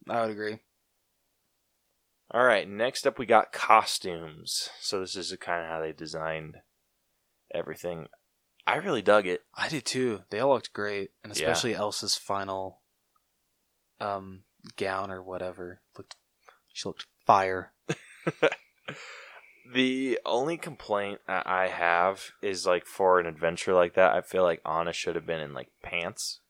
i 0.10 0.22
would 0.22 0.32
agree 0.32 0.58
All 2.32 2.44
right, 2.44 2.68
next 2.68 3.06
up 3.06 3.20
we 3.20 3.26
got 3.28 3.52
costumes. 3.52 4.70
So 4.82 5.00
this 5.00 5.16
is 5.16 5.36
kind 5.40 5.64
of 5.64 5.70
how 5.70 5.80
they 5.82 5.92
designed 5.94 6.58
everything. 7.54 8.08
I 8.66 8.78
really 8.78 9.02
dug 9.04 9.28
it. 9.28 9.42
i 9.56 9.68
did 9.70 9.86
too 9.86 10.22
they 10.30 10.40
all 10.40 10.54
looked 10.54 10.74
great 10.74 11.12
and 11.24 11.32
Yeah. 11.36 11.50
especially 11.52 11.76
elsa's 11.76 12.16
final 12.16 12.82
um 14.00 14.44
gown 14.78 15.12
or 15.12 15.22
whatever 15.22 15.82
looked 15.98 16.16
she 16.74 16.88
looked 16.90 17.06
fire 17.28 17.74
The 19.72 20.20
only 20.26 20.58
complaint 20.58 21.20
I 21.28 21.68
have 21.68 22.32
is 22.42 22.66
like 22.66 22.86
for 22.86 23.20
an 23.20 23.26
adventure 23.26 23.74
like 23.74 23.94
that, 23.96 24.14
I 24.14 24.22
feel 24.22 24.44
like 24.44 24.62
Anna 24.66 24.92
should 24.92 25.16
have 25.16 25.26
been 25.26 25.40
in 25.40 25.54
like 25.54 25.70
pants. 25.82 26.42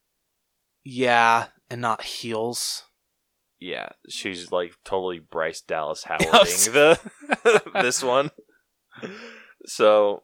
yeah 0.84 1.48
and 1.70 1.80
not 1.82 2.04
heels 2.04 2.84
Yeah, 3.60 3.90
she's 4.10 4.52
like 4.52 4.74
totally 4.84 5.20
Bryce 5.20 5.62
Dallas 5.62 6.04
Howarding 6.08 6.74
the 6.74 7.62
this 7.82 8.04
one. 8.04 8.32
So 9.66 10.24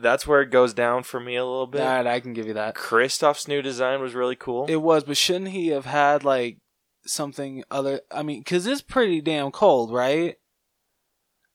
that's 0.00 0.26
where 0.26 0.42
it 0.42 0.50
goes 0.50 0.74
down 0.74 1.02
for 1.02 1.20
me 1.20 1.36
a 1.36 1.44
little 1.44 1.66
bit. 1.66 1.80
Alright, 1.80 2.06
i 2.06 2.20
can 2.20 2.32
give 2.32 2.46
you 2.46 2.54
that 2.54 2.74
Kristoff's 2.74 3.48
new 3.48 3.62
design 3.62 4.00
was 4.00 4.14
really 4.14 4.36
cool. 4.36 4.66
It 4.68 4.82
was, 4.82 5.04
but 5.04 5.16
shouldn't 5.16 5.50
he 5.50 5.68
have 5.68 5.86
had 5.86 6.24
like 6.24 6.58
something 7.04 7.64
other? 7.70 8.00
I 8.10 8.22
mean, 8.22 8.40
because 8.40 8.66
it's 8.66 8.82
pretty 8.82 9.20
damn 9.20 9.50
cold, 9.50 9.92
right? 9.92 10.36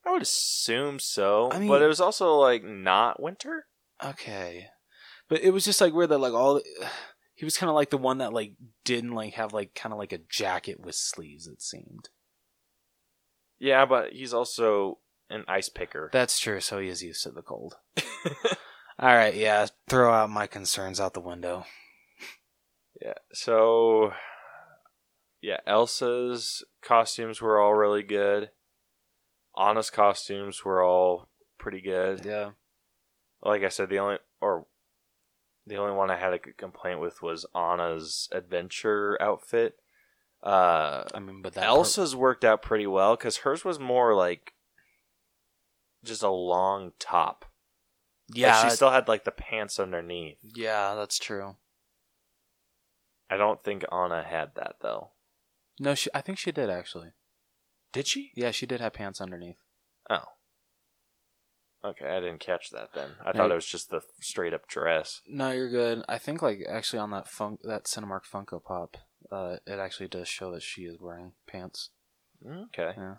I 0.05 0.11
would 0.11 0.21
assume 0.21 0.99
so, 0.99 1.49
I 1.51 1.59
mean- 1.59 1.67
but 1.69 1.81
it 1.81 1.87
was 1.87 2.01
also 2.01 2.35
like 2.35 2.63
not 2.63 3.21
winter. 3.21 3.65
Okay, 4.03 4.67
but 5.29 5.41
it 5.41 5.51
was 5.51 5.63
just 5.65 5.79
like 5.81 5.93
weird 5.93 6.09
that 6.09 6.17
like 6.17 6.33
all 6.33 6.59
he 7.35 7.45
was 7.45 7.57
kind 7.57 7.69
of 7.69 7.75
like 7.75 7.89
the 7.91 7.97
one 7.97 8.17
that 8.19 8.33
like 8.33 8.53
didn't 8.83 9.13
like 9.13 9.33
have 9.35 9.53
like 9.53 9.73
kind 9.75 9.93
of 9.93 9.99
like 9.99 10.11
a 10.13 10.17
jacket 10.29 10.79
with 10.79 10.95
sleeves. 10.95 11.47
It 11.47 11.61
seemed 11.61 12.09
Yeah, 13.59 13.85
but 13.85 14.13
he's 14.13 14.33
also 14.33 14.99
an 15.29 15.45
ice 15.47 15.69
picker. 15.69 16.09
that's 16.11 16.39
true. 16.39 16.59
So 16.59 16.79
he 16.79 16.89
is 16.89 17.03
used 17.03 17.23
to 17.23 17.31
the 17.31 17.41
cold. 17.41 17.75
All 18.99 19.15
right, 19.15 19.33
yeah. 19.35 19.65
Throw 19.87 20.11
out 20.13 20.29
my 20.29 20.45
concerns 20.45 20.99
out 20.99 21.13
the 21.13 21.21
window. 21.21 21.65
Yeah. 23.01 23.13
So, 23.33 24.11
yeah, 25.41 25.57
Elsa's 25.65 26.63
costumes 26.83 27.41
were 27.41 27.59
all 27.59 27.73
really 27.73 28.03
good. 28.03 28.51
Anna's 29.61 29.89
costumes 29.89 30.63
were 30.65 30.83
all 30.83 31.29
pretty 31.57 31.81
good. 31.81 32.25
Yeah, 32.25 32.51
Like 33.43 33.63
I 33.63 33.69
said, 33.69 33.89
the 33.89 33.99
only 33.99 34.17
or 34.41 34.65
the 35.67 35.77
only 35.77 35.93
one 35.95 36.09
I 36.09 36.17
had 36.17 36.33
a 36.33 36.39
complaint 36.39 36.99
with 36.99 37.21
was 37.21 37.45
Anna's 37.55 38.27
adventure 38.31 39.17
outfit. 39.21 39.75
Uh, 40.43 41.03
I 41.13 41.19
mean, 41.19 41.41
but 41.43 41.55
Elsa's 41.57 42.15
worked 42.15 42.43
out 42.43 42.63
pretty 42.63 42.87
well 42.87 43.15
because 43.15 43.37
hers 43.37 43.63
was 43.63 43.79
more 43.79 44.15
like 44.15 44.53
just 46.03 46.23
a 46.23 46.31
long 46.31 46.93
top. 46.99 47.45
Like, 48.29 48.37
yeah, 48.39 48.63
she 48.63 48.69
still 48.71 48.89
had 48.89 49.07
like 49.07 49.23
the 49.23 49.31
pants 49.31 49.79
underneath. 49.79 50.37
yeah, 50.55 50.95
that's 50.95 51.19
true. 51.19 51.57
I 53.29 53.37
don't 53.37 53.63
think 53.63 53.85
Anna 53.91 54.23
had 54.23 54.55
that 54.55 54.77
though. 54.81 55.11
No, 55.79 55.95
she. 55.95 56.09
I 56.13 56.21
think 56.21 56.37
she 56.37 56.51
did 56.51 56.69
actually. 56.69 57.11
Did 57.91 58.07
she? 58.07 58.31
Yeah, 58.35 58.51
she 58.51 58.65
did 58.65 58.79
have 58.81 58.93
pants 58.93 59.19
underneath. 59.21 59.57
Oh. 60.09 60.23
Okay, 61.83 62.05
I 62.05 62.19
didn't 62.19 62.39
catch 62.39 62.69
that 62.69 62.93
then. 62.93 63.11
I 63.21 63.31
No. 63.31 63.33
thought 63.33 63.51
it 63.51 63.55
was 63.55 63.65
just 63.65 63.89
the 63.89 64.01
straight 64.21 64.53
up 64.53 64.67
dress. 64.67 65.21
No, 65.27 65.51
you're 65.51 65.69
good. 65.69 66.03
I 66.07 66.17
think 66.19 66.41
like 66.41 66.59
actually 66.69 66.99
on 66.99 67.09
that 67.11 67.27
funk 67.27 67.61
that 67.63 67.85
Cinemark 67.85 68.21
Funko 68.31 68.63
Pop, 68.63 68.97
uh, 69.31 69.57
it 69.65 69.79
actually 69.79 70.07
does 70.07 70.27
show 70.27 70.51
that 70.51 70.61
she 70.63 70.83
is 70.83 70.99
wearing 70.99 71.33
pants. 71.47 71.89
Okay. 72.45 72.93
Yeah. 72.95 73.15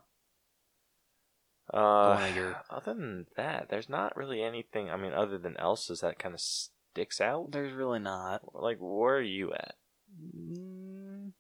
Uh, 1.73 2.31
your- 2.35 2.63
other 2.71 2.95
than 2.95 3.27
that, 3.37 3.69
there's 3.69 3.89
not 3.89 4.17
really 4.17 4.43
anything. 4.43 4.91
I 4.91 4.97
mean, 4.97 5.13
other 5.13 5.39
than 5.39 5.57
Elsa's 5.57 6.01
that 6.01 6.19
kind 6.19 6.35
of 6.35 6.41
sticks 6.41 7.21
out. 7.21 7.51
There's 7.53 7.73
really 7.73 7.99
not. 8.01 8.55
Like, 8.55 8.79
where 8.79 9.17
are 9.17 9.21
you 9.23 9.53
at? 9.55 9.77
Mm, 10.21 11.33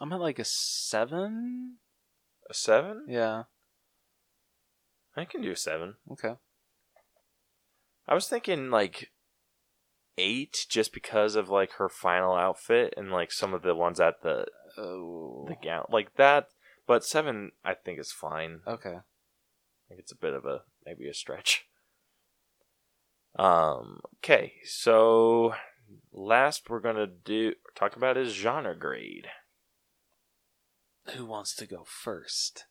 I'm 0.00 0.12
at 0.12 0.20
like 0.20 0.38
a 0.38 0.44
seven. 0.44 1.78
A 2.50 2.54
seven? 2.54 3.04
Yeah. 3.08 3.44
I 5.16 5.24
can 5.24 5.40
do 5.40 5.52
a 5.52 5.56
seven. 5.56 5.94
Okay. 6.10 6.34
I 8.08 8.14
was 8.14 8.28
thinking 8.28 8.70
like 8.70 9.10
eight, 10.18 10.66
just 10.68 10.92
because 10.92 11.36
of 11.36 11.48
like 11.48 11.72
her 11.74 11.88
final 11.88 12.34
outfit 12.34 12.92
and 12.96 13.12
like 13.12 13.30
some 13.30 13.54
of 13.54 13.62
the 13.62 13.74
ones 13.74 14.00
at 14.00 14.22
the 14.22 14.46
Oh. 14.76 15.46
the 15.48 15.56
gown, 15.62 15.86
like 15.90 16.16
that. 16.16 16.48
But 16.86 17.04
seven, 17.04 17.52
I 17.64 17.74
think 17.74 18.00
is 18.00 18.12
fine. 18.12 18.60
Okay. 18.66 18.90
I 18.96 19.88
think 19.88 20.00
it's 20.00 20.12
a 20.12 20.16
bit 20.16 20.32
of 20.32 20.44
a 20.44 20.62
maybe 20.84 21.08
a 21.08 21.14
stretch. 21.14 21.66
Um. 23.38 24.00
Okay. 24.18 24.54
So 24.64 25.54
last 26.12 26.68
we're 26.68 26.80
gonna 26.80 27.06
do 27.06 27.54
talk 27.76 27.94
about 27.94 28.16
is 28.16 28.32
genre 28.32 28.76
grade. 28.76 29.28
Who 31.16 31.26
wants 31.26 31.54
to 31.56 31.66
go 31.66 31.84
first? 31.86 32.66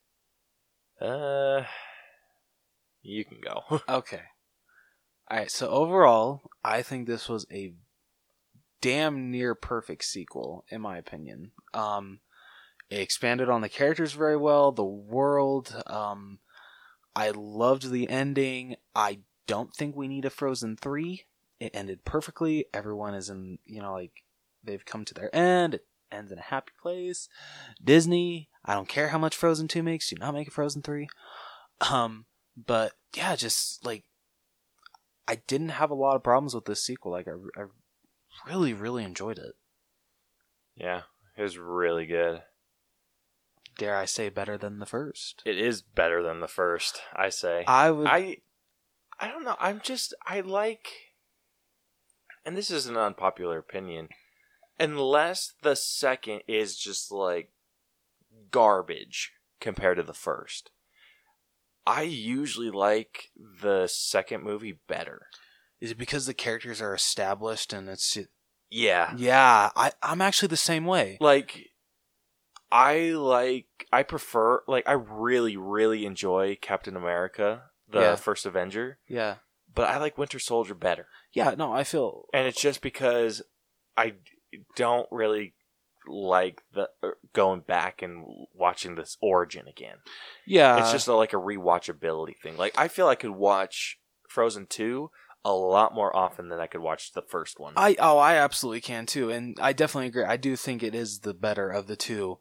Uh, 0.99 1.64
you 3.02 3.26
can 3.26 3.40
go. 3.41 3.82
Okay. 3.90 4.22
All 5.30 5.38
right. 5.38 5.52
So 5.52 5.70
overall, 5.70 6.41
I 6.64 6.82
think 6.82 7.07
this 7.07 7.30
was 7.30 7.45
a 7.52 7.74
damn 8.82 9.30
near 9.30 9.56
perfect 9.56 10.06
sequel, 10.06 10.66
in 10.70 10.82
my 10.82 10.98
opinion. 10.98 11.52
Um, 11.74 12.20
it 12.90 12.99
expanded 12.99 13.49
on 13.49 13.61
the 13.61 13.70
characters 13.70 14.14
very 14.14 14.38
well, 14.38 14.72
the 14.72 14.84
world. 14.84 15.84
Um, 15.86 16.40
I 17.16 17.32
loved 17.32 17.91
the 17.91 18.10
ending. 18.10 18.76
I 18.95 19.20
don't 19.45 19.74
think 19.74 19.95
we 19.95 20.07
need 20.07 20.26
a 20.26 20.30
Frozen 20.30 20.78
three. 20.78 21.26
It 21.60 21.72
ended 21.76 22.06
perfectly. 22.06 22.66
Everyone 22.74 23.14
is 23.14 23.30
in, 23.30 23.60
you 23.66 23.82
know, 23.82 23.94
like 23.94 24.24
they've 24.64 24.86
come 24.86 25.06
to 25.06 25.14
their 25.14 25.36
end. 25.36 25.76
It 25.76 25.86
ends 26.11 26.31
in 26.31 26.40
a 26.40 26.44
happy 26.44 26.72
place. 26.81 27.27
Disney. 27.84 28.49
I 28.65 28.73
don't 28.73 28.90
care 28.90 29.10
how 29.10 29.18
much 29.18 29.36
Frozen 29.36 29.68
two 29.68 29.84
makes. 29.84 30.10
Do 30.10 30.15
not 30.18 30.34
make 30.34 30.48
a 30.48 30.52
Frozen 30.52 30.81
three. 30.81 31.07
Um, 31.90 32.26
but 32.56 32.94
yeah, 33.15 33.36
just 33.36 33.86
like 33.86 34.03
I 35.27 35.36
didn't 35.48 35.69
have 35.69 35.91
a 35.91 35.95
lot 35.95 36.15
of 36.15 36.23
problems 36.23 36.53
with 36.53 36.65
this 36.65 36.84
sequel. 36.84 37.11
Like 37.11 37.27
I, 37.27 37.61
I 37.61 37.65
really 38.48 38.73
really 38.73 39.03
enjoyed 39.03 39.38
it. 39.38 39.53
Yeah, 40.76 41.02
it 41.38 41.41
was 41.41 41.57
really 41.57 42.06
good. 42.06 42.41
Dare 43.77 43.95
I 43.95 44.06
say 44.06 44.30
better 44.30 44.57
than 44.57 44.80
the 44.80 44.86
first? 44.86 45.41
It 45.45 45.57
is 45.57 45.81
better 45.81 46.22
than 46.22 46.41
the 46.41 46.48
first, 46.48 47.02
I 47.15 47.30
say. 47.30 47.64
I 47.65 47.91
would. 47.91 48.07
I 48.07 48.38
I 49.19 49.30
don't 49.30 49.45
know. 49.45 49.56
I'm 49.60 49.80
just 49.81 50.14
I 50.27 50.41
like 50.41 50.90
and 52.45 52.57
this 52.57 52.72
is 52.72 52.88
an 52.88 52.98
unpopular 52.98 53.60
opinion. 53.60 54.10
Unless 54.80 55.53
the 55.61 55.76
second 55.76 56.41
is 56.47 56.77
just 56.77 57.11
like 57.11 57.51
garbage 58.51 59.31
compared 59.60 59.97
to 59.97 60.03
the 60.03 60.14
first. 60.14 60.72
I 61.85 62.03
usually 62.03 62.69
like 62.72 63.30
the 63.61 63.88
second 63.88 64.43
movie 64.43 64.80
better. 64.88 65.27
is 65.81 65.91
it 65.91 65.97
because 65.97 66.26
the 66.26 66.34
characters 66.34 66.81
are 66.81 66.93
established 66.93 67.72
and 67.73 67.88
it's 67.89 68.18
Yeah. 68.69 69.14
yeah? 69.18 69.69
I 69.76 69.91
I'm 70.03 70.22
actually 70.22 70.49
the 70.49 70.57
same 70.57 70.85
way. 70.85 71.18
Like 71.22 71.69
I 72.72 73.11
like 73.11 73.88
I 73.91 74.03
prefer 74.03 74.61
like 74.68 74.88
I 74.88 74.91
really 74.93 75.57
really 75.57 76.06
enjoy 76.06 76.57
Captain 76.61 76.95
America, 76.95 77.64
the 77.88 77.99
Yeah. 78.01 78.15
first 78.15 78.45
Avenger, 78.45 78.99
Yeah. 79.07 79.38
but 79.73 79.89
I 79.89 79.97
like 79.97 80.18
Winter 80.18 80.38
Soldier 80.39 80.76
better. 80.76 81.07
Yeah. 81.34 81.56
No, 81.57 81.73
I 81.73 81.84
feel 81.84 82.26
and 82.34 82.45
it's 82.47 82.61
just 82.61 82.81
because 82.81 83.41
I 83.97 84.15
don't 84.76 85.08
really 85.12 85.54
like 86.08 86.62
the 86.74 86.90
er, 87.04 87.18
going 87.34 87.62
back 87.62 88.02
and 88.02 88.26
watching 88.54 88.96
this 88.96 89.18
origin 89.22 89.68
again. 89.68 89.98
yeah. 90.46 90.80
it's 90.80 90.92
just 90.92 91.08
a, 91.08 91.14
like 91.14 91.34
a 91.34 91.38
rewatchability 91.38 92.38
thing. 92.42 92.58
Like 92.58 92.74
I 92.78 92.88
feel 92.88 93.08
I 93.08 93.16
could 93.16 93.32
watch 93.32 94.00
Frozen 94.28 94.68
two 94.68 95.12
a 95.46 95.54
lot 95.54 95.94
more 95.94 96.16
often 96.16 96.50
than 96.50 96.60
I 96.60 96.68
could 96.68 96.82
watch 96.82 97.14
the 97.14 97.22
first 97.22 97.60
one. 97.60 97.74
I 97.78 97.96
oh 98.00 98.18
I 98.18 98.36
absolutely 98.36 98.82
can 98.82 99.06
too, 99.06 99.30
and 99.30 99.58
I 99.62 99.74
definitely 99.74 100.08
agree. 100.08 100.24
I 100.24 100.38
do 100.38 100.56
think 100.56 100.84
it 100.84 100.96
is 100.96 101.20
the 101.20 101.34
better 101.34 101.70
of 101.70 101.88
the 101.88 101.96
two. 101.96 102.40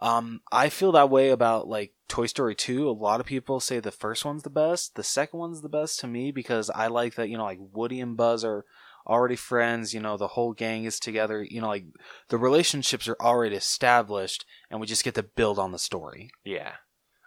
Um, 0.00 0.42
I 0.52 0.68
feel 0.68 0.92
that 0.92 1.10
way 1.10 1.30
about 1.30 1.68
like 1.68 1.92
Toy 2.08 2.26
Story 2.26 2.54
two. 2.54 2.88
A 2.88 2.92
lot 2.92 3.20
of 3.20 3.26
people 3.26 3.60
say 3.60 3.80
the 3.80 3.90
first 3.90 4.24
one's 4.24 4.44
the 4.44 4.50
best. 4.50 4.94
The 4.94 5.02
second 5.02 5.38
one's 5.38 5.60
the 5.60 5.68
best 5.68 6.00
to 6.00 6.06
me 6.06 6.30
because 6.30 6.70
I 6.70 6.86
like 6.86 7.16
that 7.16 7.28
you 7.28 7.36
know 7.36 7.44
like 7.44 7.58
Woody 7.60 8.00
and 8.00 8.16
Buzz 8.16 8.44
are 8.44 8.64
already 9.08 9.36
friends. 9.36 9.94
You 9.94 10.00
know 10.00 10.16
the 10.16 10.28
whole 10.28 10.52
gang 10.52 10.84
is 10.84 11.00
together. 11.00 11.42
You 11.42 11.60
know 11.60 11.68
like 11.68 11.84
the 12.28 12.38
relationships 12.38 13.08
are 13.08 13.16
already 13.20 13.56
established, 13.56 14.44
and 14.70 14.80
we 14.80 14.86
just 14.86 15.04
get 15.04 15.14
to 15.16 15.22
build 15.22 15.58
on 15.58 15.72
the 15.72 15.78
story. 15.78 16.30
yeah, 16.44 16.72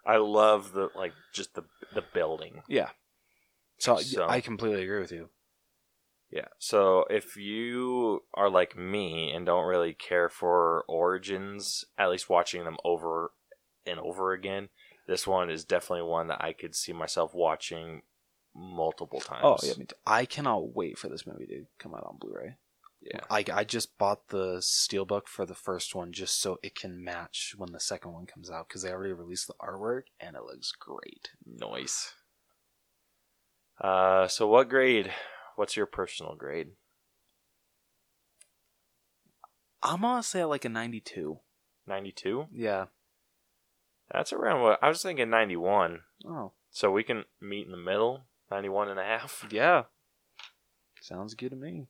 I 0.06 0.18
love 0.18 0.74
the 0.74 0.90
like 0.96 1.14
just 1.34 1.56
the 1.56 1.64
the 1.94 2.04
building. 2.14 2.62
Yeah. 2.68 2.90
So, 3.80 3.98
So- 3.98 4.28
I 4.28 4.42
completely 4.42 4.84
agree 4.84 5.00
with 5.00 5.12
you. 5.12 5.30
Yeah. 6.30 6.48
So 6.60 7.06
if 7.10 7.36
you 7.36 8.24
are 8.36 8.50
like 8.50 8.78
me 8.78 9.32
and 9.34 9.46
don't 9.46 9.66
really 9.68 9.94
care 9.94 10.30
for 10.30 10.86
origins, 10.88 11.84
at 11.98 12.10
least 12.10 12.30
watching 12.30 12.64
them 12.64 12.78
over 12.86 13.34
and 13.86 14.00
over 14.00 14.32
again, 14.32 14.70
this 15.08 15.28
one 15.28 15.50
is 15.50 15.66
definitely 15.66 16.04
one 16.10 16.28
that 16.28 16.42
I 16.42 16.54
could 16.54 16.74
see 16.74 16.94
myself 16.94 17.34
watching 17.34 18.04
multiple 18.56 19.20
times. 19.20 19.42
Oh 19.44 19.58
yeah, 19.64 19.74
too. 19.74 19.86
I 20.06 20.26
cannot 20.26 20.76
wait 20.76 20.98
for 20.98 21.10
this 21.10 21.26
movie 21.26 21.48
to 21.48 21.66
come 21.80 21.94
out 21.94 22.06
on 22.06 22.18
Blu-ray. 22.20 22.56
Yeah. 23.02 23.22
I, 23.32 23.44
I 23.52 23.64
just 23.64 23.98
bought 23.98 24.28
the 24.28 24.58
steelbook 24.58 25.28
for 25.28 25.46
the 25.46 25.56
first 25.56 25.96
one 25.96 26.12
just 26.12 26.40
so 26.40 26.60
it 26.62 26.76
can 26.76 27.04
match 27.04 27.56
when 27.58 27.72
the 27.72 27.80
second 27.80 28.14
one 28.14 28.28
comes 28.28 28.52
out 28.52 28.68
because 28.68 28.84
they 28.84 28.92
already 28.92 29.14
released 29.14 29.48
the 29.48 29.56
artwork 29.60 30.04
and 30.20 30.36
it 30.36 30.44
looks 30.44 30.72
great. 30.72 31.30
Nice. 31.44 32.14
Uh, 33.80 34.28
so 34.28 34.48
what 34.48 34.70
grade? 34.70 35.12
What's 35.56 35.76
your 35.76 35.88
personal 35.88 36.36
grade? 36.36 36.68
I'm 39.82 40.02
gonna 40.02 40.22
say 40.22 40.46
like 40.46 40.66
a 40.66 40.70
92. 40.70 41.40
92? 41.88 42.48
Yeah. 42.54 42.86
That's 44.14 44.32
around 44.32 44.62
what 44.62 44.80
I 44.84 44.90
was 44.90 45.02
thinking 45.02 45.30
91. 45.32 46.02
Oh. 46.28 46.52
So 46.70 46.92
we 46.92 47.04
can 47.04 47.26
meet 47.42 47.66
in 47.66 47.72
the 47.72 47.78
middle, 47.78 48.22
91 48.52 48.90
and 48.90 49.00
a 49.00 49.04
half. 49.04 49.46
Yeah. 49.50 49.84
Sounds 51.02 51.34
good 51.34 51.50
to 51.50 51.56
me. 51.56 51.88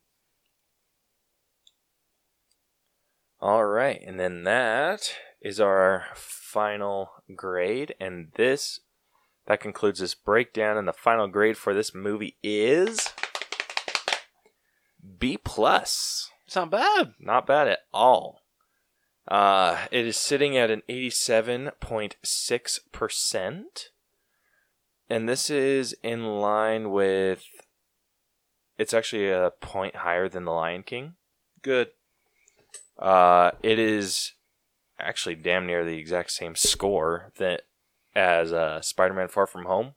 All 3.42 3.66
right, 3.66 4.00
and 4.06 4.20
then 4.20 4.44
that 4.44 5.16
is 5.42 5.60
our 5.60 6.06
final 6.14 7.10
grade, 7.36 7.96
and 8.00 8.28
this 8.36 8.82
that 9.48 9.60
concludes 9.60 10.00
this 10.00 10.14
breakdown. 10.14 10.78
And 10.78 10.88
the 10.88 10.94
final 10.94 11.28
grade 11.28 11.58
for 11.58 11.74
this 11.74 11.96
movie 11.96 12.38
is 12.44 13.12
B 15.18 15.40
plus. 15.44 16.30
It's 16.46 16.56
not 16.56 16.70
bad. 16.70 17.14
Not 17.20 17.48
bad 17.48 17.68
at 17.68 17.80
all. 17.92 18.42
Uh, 19.28 19.88
it 19.92 20.06
is 20.06 20.18
sitting 20.18 20.56
at 20.56 20.70
an 20.70 20.84
eighty-seven 20.88 21.72
point 21.80 22.18
six 22.24 22.80
percent, 22.92 23.90
and 25.12 25.28
this 25.28 25.50
is 25.50 25.94
in 26.04 26.26
line 26.40 26.90
with. 26.90 27.44
It's 28.78 28.94
actually 28.94 29.30
a 29.30 29.52
point 29.60 29.98
higher 29.98 30.30
than 30.30 30.46
The 30.46 30.52
Lion 30.52 30.84
King. 30.84 31.16
Good. 31.62 31.90
Uh, 32.98 33.52
it 33.62 33.78
is 33.78 34.34
actually 35.00 35.36
damn 35.36 35.68
near 35.68 35.84
the 35.84 35.98
exact 35.98 36.32
same 36.32 36.56
score 36.56 37.32
that 37.38 37.64
as 38.16 38.54
uh, 38.54 38.82
Spider-Man: 38.82 39.28
Far 39.28 39.46
From 39.46 39.66
Home. 39.66 39.96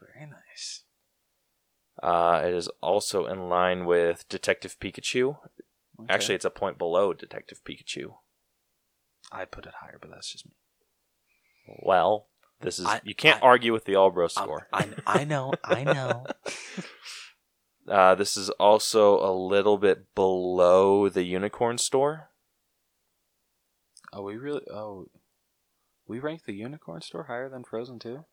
Very 0.00 0.28
nice. 0.28 0.82
Uh, 2.02 2.42
it 2.44 2.54
is 2.54 2.68
also 2.80 3.26
in 3.26 3.48
line 3.48 3.84
with 3.84 4.28
Detective 4.28 4.76
Pikachu. 4.80 5.36
Okay. 6.00 6.12
Actually, 6.12 6.34
it's 6.34 6.44
a 6.44 6.50
point 6.50 6.76
below 6.76 7.12
Detective 7.12 7.60
Pikachu. 7.64 8.14
I 9.30 9.44
put 9.44 9.66
it 9.66 9.74
higher, 9.80 9.98
but 10.00 10.10
that's 10.10 10.32
just 10.32 10.44
me. 10.44 10.52
Well, 11.84 12.26
this 12.62 12.78
is 12.78 12.86
I- 12.86 13.00
you 13.04 13.14
can't 13.14 13.42
I- 13.42 13.46
argue 13.46 13.72
with 13.72 13.84
the 13.84 13.92
Allbro 13.94 14.24
Um, 14.24 14.28
score. 14.30 14.68
I, 14.72 14.88
I 15.06 15.24
know. 15.24 15.52
I 15.64 15.84
know. 15.96 16.24
Uh, 17.88 18.14
this 18.14 18.36
is 18.36 18.48
also 18.50 19.18
a 19.18 19.32
little 19.32 19.76
bit 19.78 20.14
below 20.14 21.08
the 21.08 21.24
Unicorn 21.24 21.78
Store. 21.78 22.30
oh, 24.12 24.22
we 24.22 24.36
really. 24.36 24.62
Oh, 24.70 25.06
we 26.06 26.18
rank 26.18 26.44
the 26.44 26.54
Unicorn 26.54 27.00
Store 27.02 27.24
higher 27.24 27.48
than 27.48 27.64
Frozen 27.64 27.98
2? 28.00 28.24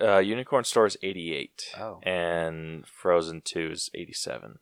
Uh, 0.00 0.18
Unicorn 0.18 0.64
Store 0.64 0.84
is 0.86 0.96
88, 1.02 1.72
Oh. 1.78 2.00
and 2.02 2.86
Frozen 2.86 3.42
2 3.44 3.70
is 3.70 3.90
87. 3.94 4.58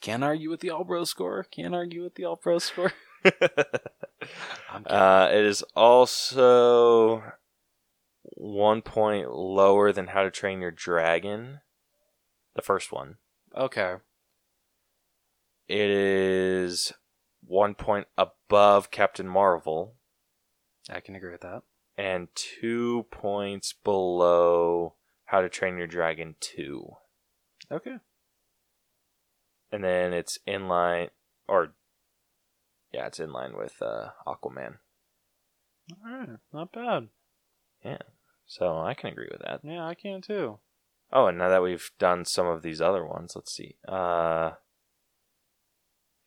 Can't 0.00 0.22
argue 0.24 0.48
with 0.50 0.60
the 0.60 0.70
All 0.70 0.84
Bro 0.84 1.04
score. 1.04 1.44
Can't 1.50 1.74
argue 1.74 2.02
with 2.04 2.14
the 2.14 2.24
All 2.24 2.36
Pro 2.36 2.58
score. 2.58 2.92
I'm. 4.70 4.84
Uh, 4.86 5.28
it 5.32 5.44
is 5.44 5.62
also 5.74 7.22
one 8.42 8.80
point 8.80 9.30
lower 9.30 9.92
than 9.92 10.08
How 10.08 10.22
to 10.22 10.30
Train 10.30 10.60
Your 10.62 10.70
Dragon, 10.70 11.60
the 12.54 12.62
first 12.62 12.90
one. 12.90 13.16
okay. 13.54 13.96
It 15.68 15.88
is 15.90 16.92
one 17.46 17.74
point 17.74 18.06
above 18.18 18.90
Captain 18.90 19.28
Marvel 19.28 19.94
I 20.90 20.98
can 21.00 21.14
agree 21.14 21.30
with 21.30 21.42
that. 21.42 21.62
and 21.96 22.28
two 22.34 23.06
points 23.12 23.72
below 23.84 24.94
How 25.26 25.42
to 25.42 25.48
Train 25.48 25.76
Your 25.78 25.86
Dragon 25.86 26.34
2. 26.40 26.90
Okay. 27.70 27.96
And 29.70 29.84
then 29.84 30.12
it's 30.12 30.38
in 30.46 30.66
line, 30.66 31.08
or 31.46 31.74
yeah, 32.92 33.06
it's 33.06 33.20
in 33.20 33.32
line 33.32 33.56
with 33.56 33.80
uh, 33.80 34.08
Aquaman. 34.26 34.78
Alright. 36.04 36.38
Not 36.52 36.72
bad. 36.72 37.08
So 38.50 38.80
I 38.80 38.94
can 38.94 39.10
agree 39.10 39.28
with 39.30 39.42
that. 39.42 39.60
Yeah, 39.62 39.86
I 39.86 39.94
can 39.94 40.20
too. 40.20 40.58
Oh, 41.12 41.26
and 41.26 41.38
now 41.38 41.48
that 41.48 41.62
we've 41.62 41.92
done 42.00 42.24
some 42.24 42.48
of 42.48 42.62
these 42.62 42.80
other 42.80 43.06
ones, 43.06 43.34
let's 43.36 43.54
see. 43.54 43.76
Uh, 43.86 44.52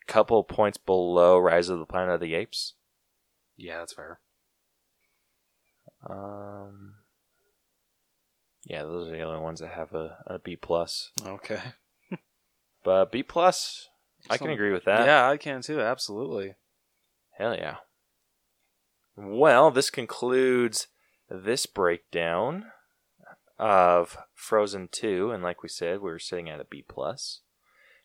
couple 0.08 0.42
points 0.46 0.78
below 0.78 1.38
Rise 1.38 1.68
of 1.68 1.80
the 1.80 1.86
Planet 1.86 2.16
of 2.16 2.22
the 2.22 2.34
Apes. 2.34 2.76
Yeah, 3.58 3.80
that's 3.80 3.94
fair. 3.94 4.22
Um, 6.10 6.94
yeah, 8.64 8.84
those 8.84 9.10
are 9.10 9.12
the 9.12 9.22
only 9.22 9.42
ones 9.42 9.60
that 9.60 9.72
have 9.72 9.94
a, 9.94 10.18
a 10.26 10.40
B 10.40 10.56
plus. 10.56 11.12
Okay. 11.26 11.60
But 12.86 13.12
B 13.12 13.22
plus, 13.22 13.90
I 14.30 14.38
can 14.38 14.50
agree 14.50 14.72
with 14.72 14.86
that. 14.86 15.06
Yeah, 15.06 15.30
I 15.30 15.36
can 15.36 15.62
too. 15.62 15.82
Absolutely. 15.82 16.56
Hell 17.38 17.54
yeah. 17.54 17.78
Well, 19.18 19.72
this 19.72 19.90
concludes 19.90 20.88
this 21.34 21.66
breakdown 21.66 22.66
of 23.58 24.18
Frozen 24.36 24.90
2, 24.92 25.32
and 25.32 25.44
like 25.44 25.64
we 25.64 25.70
said, 25.70 26.02
we 26.02 26.12
were 26.12 26.20
sitting 26.20 26.50
at 26.50 26.60
a 26.60 26.66
B 26.66 26.84
plus. 26.88 27.42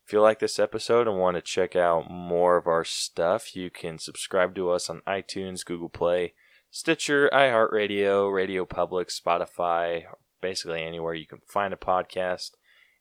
If 0.07 0.13
you 0.15 0.23
like 0.23 0.39
this 0.39 0.59
episode 0.59 1.07
and 1.07 1.19
want 1.19 1.37
to 1.37 1.43
check 1.43 1.77
out 1.77 2.11
more 2.11 2.57
of 2.57 2.67
our 2.67 2.85
stuff, 2.85 3.55
you 3.55 3.69
can 3.69 3.99
subscribe 3.99 4.55
to 4.55 4.71
us 4.71 4.89
on 4.89 5.03
iTunes, 5.07 5.65
Google 5.65 5.91
Play, 5.91 6.33
Stitcher, 6.71 7.29
iHeartRadio, 7.33 8.31
RadioPublic, 8.31 9.11
Spotify, 9.15 10.05
basically 10.41 10.83
anywhere 10.83 11.15
you 11.15 11.27
can 11.27 11.41
find 11.47 11.75
a 11.75 11.77
podcast. 11.77 12.53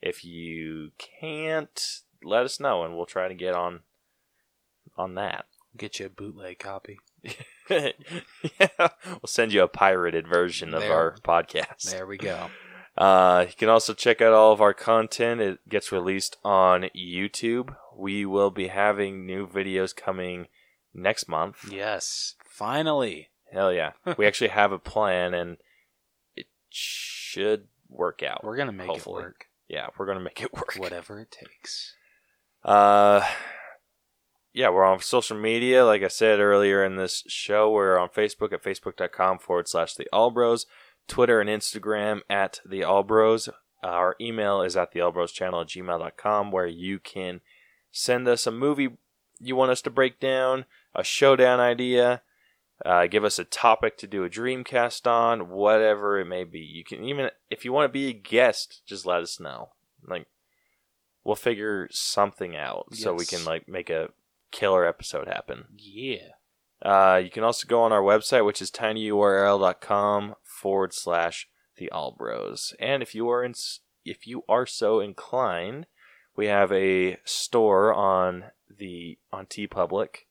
If 0.02 0.26
you 0.26 0.92
can't, 0.98 2.02
let 2.24 2.44
us 2.44 2.60
know 2.60 2.84
and 2.84 2.96
we'll 2.96 3.06
try 3.06 3.30
to 3.30 3.34
get 3.34 3.54
on 3.54 3.82
on 4.98 5.16
that. 5.16 5.46
Get 5.78 6.00
you 6.00 6.08
a 6.08 6.10
bootleg 6.10 6.60
copy. 6.60 7.00
yeah, 7.70 7.92
we'll 9.06 9.22
send 9.26 9.54
you 9.54 9.62
a 9.64 9.68
pirated 9.68 10.28
version 10.28 10.74
of 10.74 10.82
There. 10.82 10.94
our 10.94 11.16
podcast. 11.24 11.92
There 11.92 12.06
we 12.06 12.18
go. 12.18 12.50
Uh, 12.98 13.46
you 13.48 13.54
can 13.56 13.70
also 13.70 13.94
check 13.94 14.22
out 14.22 14.34
all 14.34 14.52
of 14.52 14.62
our 14.62 14.74
content. 14.74 15.42
It 15.42 15.60
gets 15.70 15.92
released 15.92 16.38
on 16.44 16.90
YouTube. 16.96 17.76
We 17.96 18.26
will 18.26 18.52
be 18.52 18.68
having 18.68 19.26
new 19.26 19.48
videos 19.48 19.96
coming 19.96 20.48
next 20.94 21.28
month. 21.28 21.70
Yes, 21.70 22.36
finally. 22.44 23.30
Hell 23.52 23.72
yeah. 23.72 23.92
we 24.18 24.26
actually 24.26 24.50
have 24.50 24.72
a 24.72 24.80
plan 24.80 25.34
and 25.34 25.58
it 26.36 26.48
should 26.70 27.68
work 27.90 28.24
out. 28.24 28.44
We're 28.44 28.58
gonna 28.58 28.72
make 28.72 28.88
hopefully. 28.88 29.24
it 29.24 29.26
work. 29.26 29.46
Yeah, 29.68 29.88
we're 29.98 30.06
going 30.06 30.18
to 30.18 30.24
make 30.24 30.42
it 30.42 30.54
work. 30.54 30.76
Whatever 30.78 31.20
it 31.20 31.32
takes. 31.32 31.94
Uh, 32.64 33.22
yeah, 34.58 34.70
we're 34.70 34.84
on 34.84 35.00
social 35.02 35.38
media. 35.38 35.86
Like 35.86 36.02
I 36.02 36.08
said 36.08 36.40
earlier 36.40 36.84
in 36.84 36.96
this 36.96 37.24
show, 37.28 37.70
we're 37.70 38.00
on 38.00 38.10
Facebook 38.10 38.52
at 38.52 38.64
facebook.com 38.64 39.38
forward 39.38 39.68
slash 39.68 39.94
the 39.94 40.08
Allbros, 40.12 40.66
Twitter 41.08 41.40
and 41.40 41.48
Instagram 41.48 42.22
at 42.28 42.60
the 42.68 42.82
Allbros. 42.82 43.50
Our 43.84 44.16
email 44.20 44.64
is 44.64 44.76
at 44.76 44.94
the 44.94 45.00
Allbros 45.02 45.32
channel 45.32 45.62
at 45.62 45.68
gmail.com 45.68 46.52
where 46.52 46.66
you 46.66 46.98
can 46.98 47.42
send 47.92 48.28
us 48.28 48.48
a 48.48 48.52
movie 48.52 48.98
you 49.40 49.56
want 49.56 49.70
us 49.70 49.84
to 49.84 49.92
break 49.92 50.20
down, 50.20 50.66
a 50.96 51.04
showdown 51.04 51.60
idea, 51.60 52.24
uh, 52.84 53.06
give 53.06 53.24
us 53.24 53.38
a 53.38 53.44
topic 53.44 53.96
to 53.98 54.08
do 54.08 54.24
a 54.24 54.30
dreamcast 54.30 55.06
on, 55.06 55.50
whatever 55.50 56.20
it 56.20 56.26
may 56.26 56.44
be. 56.44 56.62
You 56.62 56.84
can 56.84 57.04
even, 57.04 57.30
if 57.52 57.64
you 57.64 57.72
want 57.72 57.88
to 57.88 57.94
be 57.94 58.08
a 58.08 58.14
guest, 58.14 58.82
just 58.88 59.06
let 59.06 59.22
us 59.22 59.40
know. 59.40 59.70
Like, 60.04 60.26
we'll 61.24 61.36
figure 61.36 61.88
something 61.92 62.56
out 62.56 62.88
so 62.96 63.14
we 63.14 63.26
can 63.26 63.46
like 63.46 63.70
make 63.70 63.92
a 63.92 64.10
killer 64.52 64.86
episode 64.86 65.28
happen. 65.28 65.66
Yeah. 65.78 66.30
Uh, 66.82 67.20
you 67.24 67.30
can 67.30 67.44
also 67.44 67.68
go 67.68 67.82
on 67.82 67.92
our 67.92 68.02
website, 68.02 68.46
which 68.46 68.62
is 68.62 68.72
tinyurl.com 68.72 70.36
forward 70.44 70.94
slash 70.94 71.48
the 71.78 71.90
Allbros. 71.94 72.74
And 72.80 73.02
if 73.02 73.16
you 73.16 73.30
are 73.30 73.44
in, 73.44 73.54
if 74.06 74.28
you 74.28 74.44
are 74.48 74.66
so 74.66 75.00
inclined, 75.00 75.88
we 76.36 76.48
have 76.48 76.72
a 76.72 77.18
store 77.26 77.94
on 77.94 78.46
the 78.70 79.18
on 79.32 79.48
TeePublic. 79.48 80.26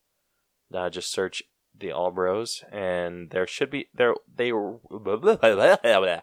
Uh, 0.73 0.91
just 0.91 1.13
search 1.13 1.43
the 1.79 1.93
All 1.93 2.11
Bros, 2.11 2.65
and 2.73 3.31
there 3.31 3.47
should 3.47 3.71
be 3.71 3.89
there 3.95 4.15
they 4.35 4.51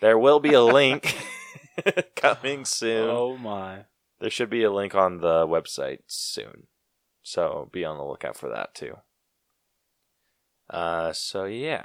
there 0.00 0.18
will 0.18 0.40
be 0.40 0.52
a 0.52 0.62
link 0.62 1.16
coming 2.16 2.64
soon. 2.64 3.10
Oh 3.10 3.36
my. 3.36 3.84
There 4.20 4.30
should 4.30 4.50
be 4.50 4.62
a 4.62 4.72
link 4.72 4.94
on 4.94 5.18
the 5.18 5.46
website 5.46 5.98
soon. 6.06 6.66
So 7.24 7.68
be 7.72 7.84
on 7.84 7.96
the 7.96 8.04
lookout 8.04 8.36
for 8.36 8.48
that 8.50 8.74
too. 8.74 8.98
Uh 10.70 11.12
so 11.12 11.44
yeah. 11.44 11.84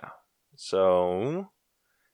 So 0.56 1.50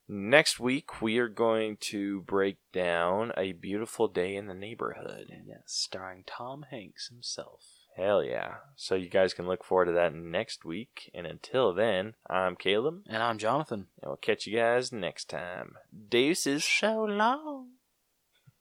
next 0.07 0.59
week 0.59 1.01
we 1.01 1.17
are 1.17 1.27
going 1.27 1.77
to 1.77 2.21
break 2.21 2.57
down 2.71 3.31
a 3.35 3.51
beautiful 3.51 4.07
day 4.07 4.35
in 4.35 4.47
the 4.47 4.53
neighborhood. 4.53 5.27
Yes, 5.45 5.63
starring 5.65 6.23
Tom 6.25 6.65
Hanks 6.69 7.09
himself. 7.09 7.63
Hell 7.97 8.23
yeah. 8.23 8.55
So 8.75 8.93
you 8.95 9.09
guys 9.09 9.33
can 9.33 9.47
look 9.47 9.63
forward 9.63 9.85
to 9.85 9.93
that 9.93 10.13
next 10.13 10.65
week. 10.65 11.09
And 11.13 11.25
until 11.25 11.73
then, 11.73 12.13
I'm 12.29 12.55
Caleb, 12.57 13.03
And 13.07 13.23
I'm 13.23 13.37
Jonathan. 13.37 13.87
and 14.01 14.09
we'll 14.09 14.17
catch 14.17 14.45
you 14.45 14.57
guys 14.57 14.91
next 14.91 15.29
time. 15.29 15.75
Deuces. 16.09 16.65
So 16.65 17.05
long. 17.05 17.69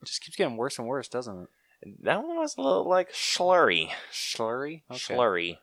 It 0.01 0.07
just 0.07 0.23
keeps 0.23 0.37
getting 0.37 0.57
worse 0.57 0.79
and 0.79 0.87
worse, 0.87 1.09
doesn't 1.09 1.43
it? 1.43 1.49
That 2.03 2.23
one 2.23 2.37
was 2.37 2.57
a 2.57 2.63
little 2.63 2.89
like 2.89 3.13
slurry. 3.13 3.91
Slurry? 4.13 4.83
Okay. 4.91 5.15
Slurry. 5.15 5.59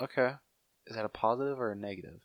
Okay. 0.00 0.32
Is 0.86 0.96
that 0.96 1.04
a 1.04 1.10
positive 1.10 1.60
or 1.60 1.72
a 1.72 1.76
negative? 1.76 2.20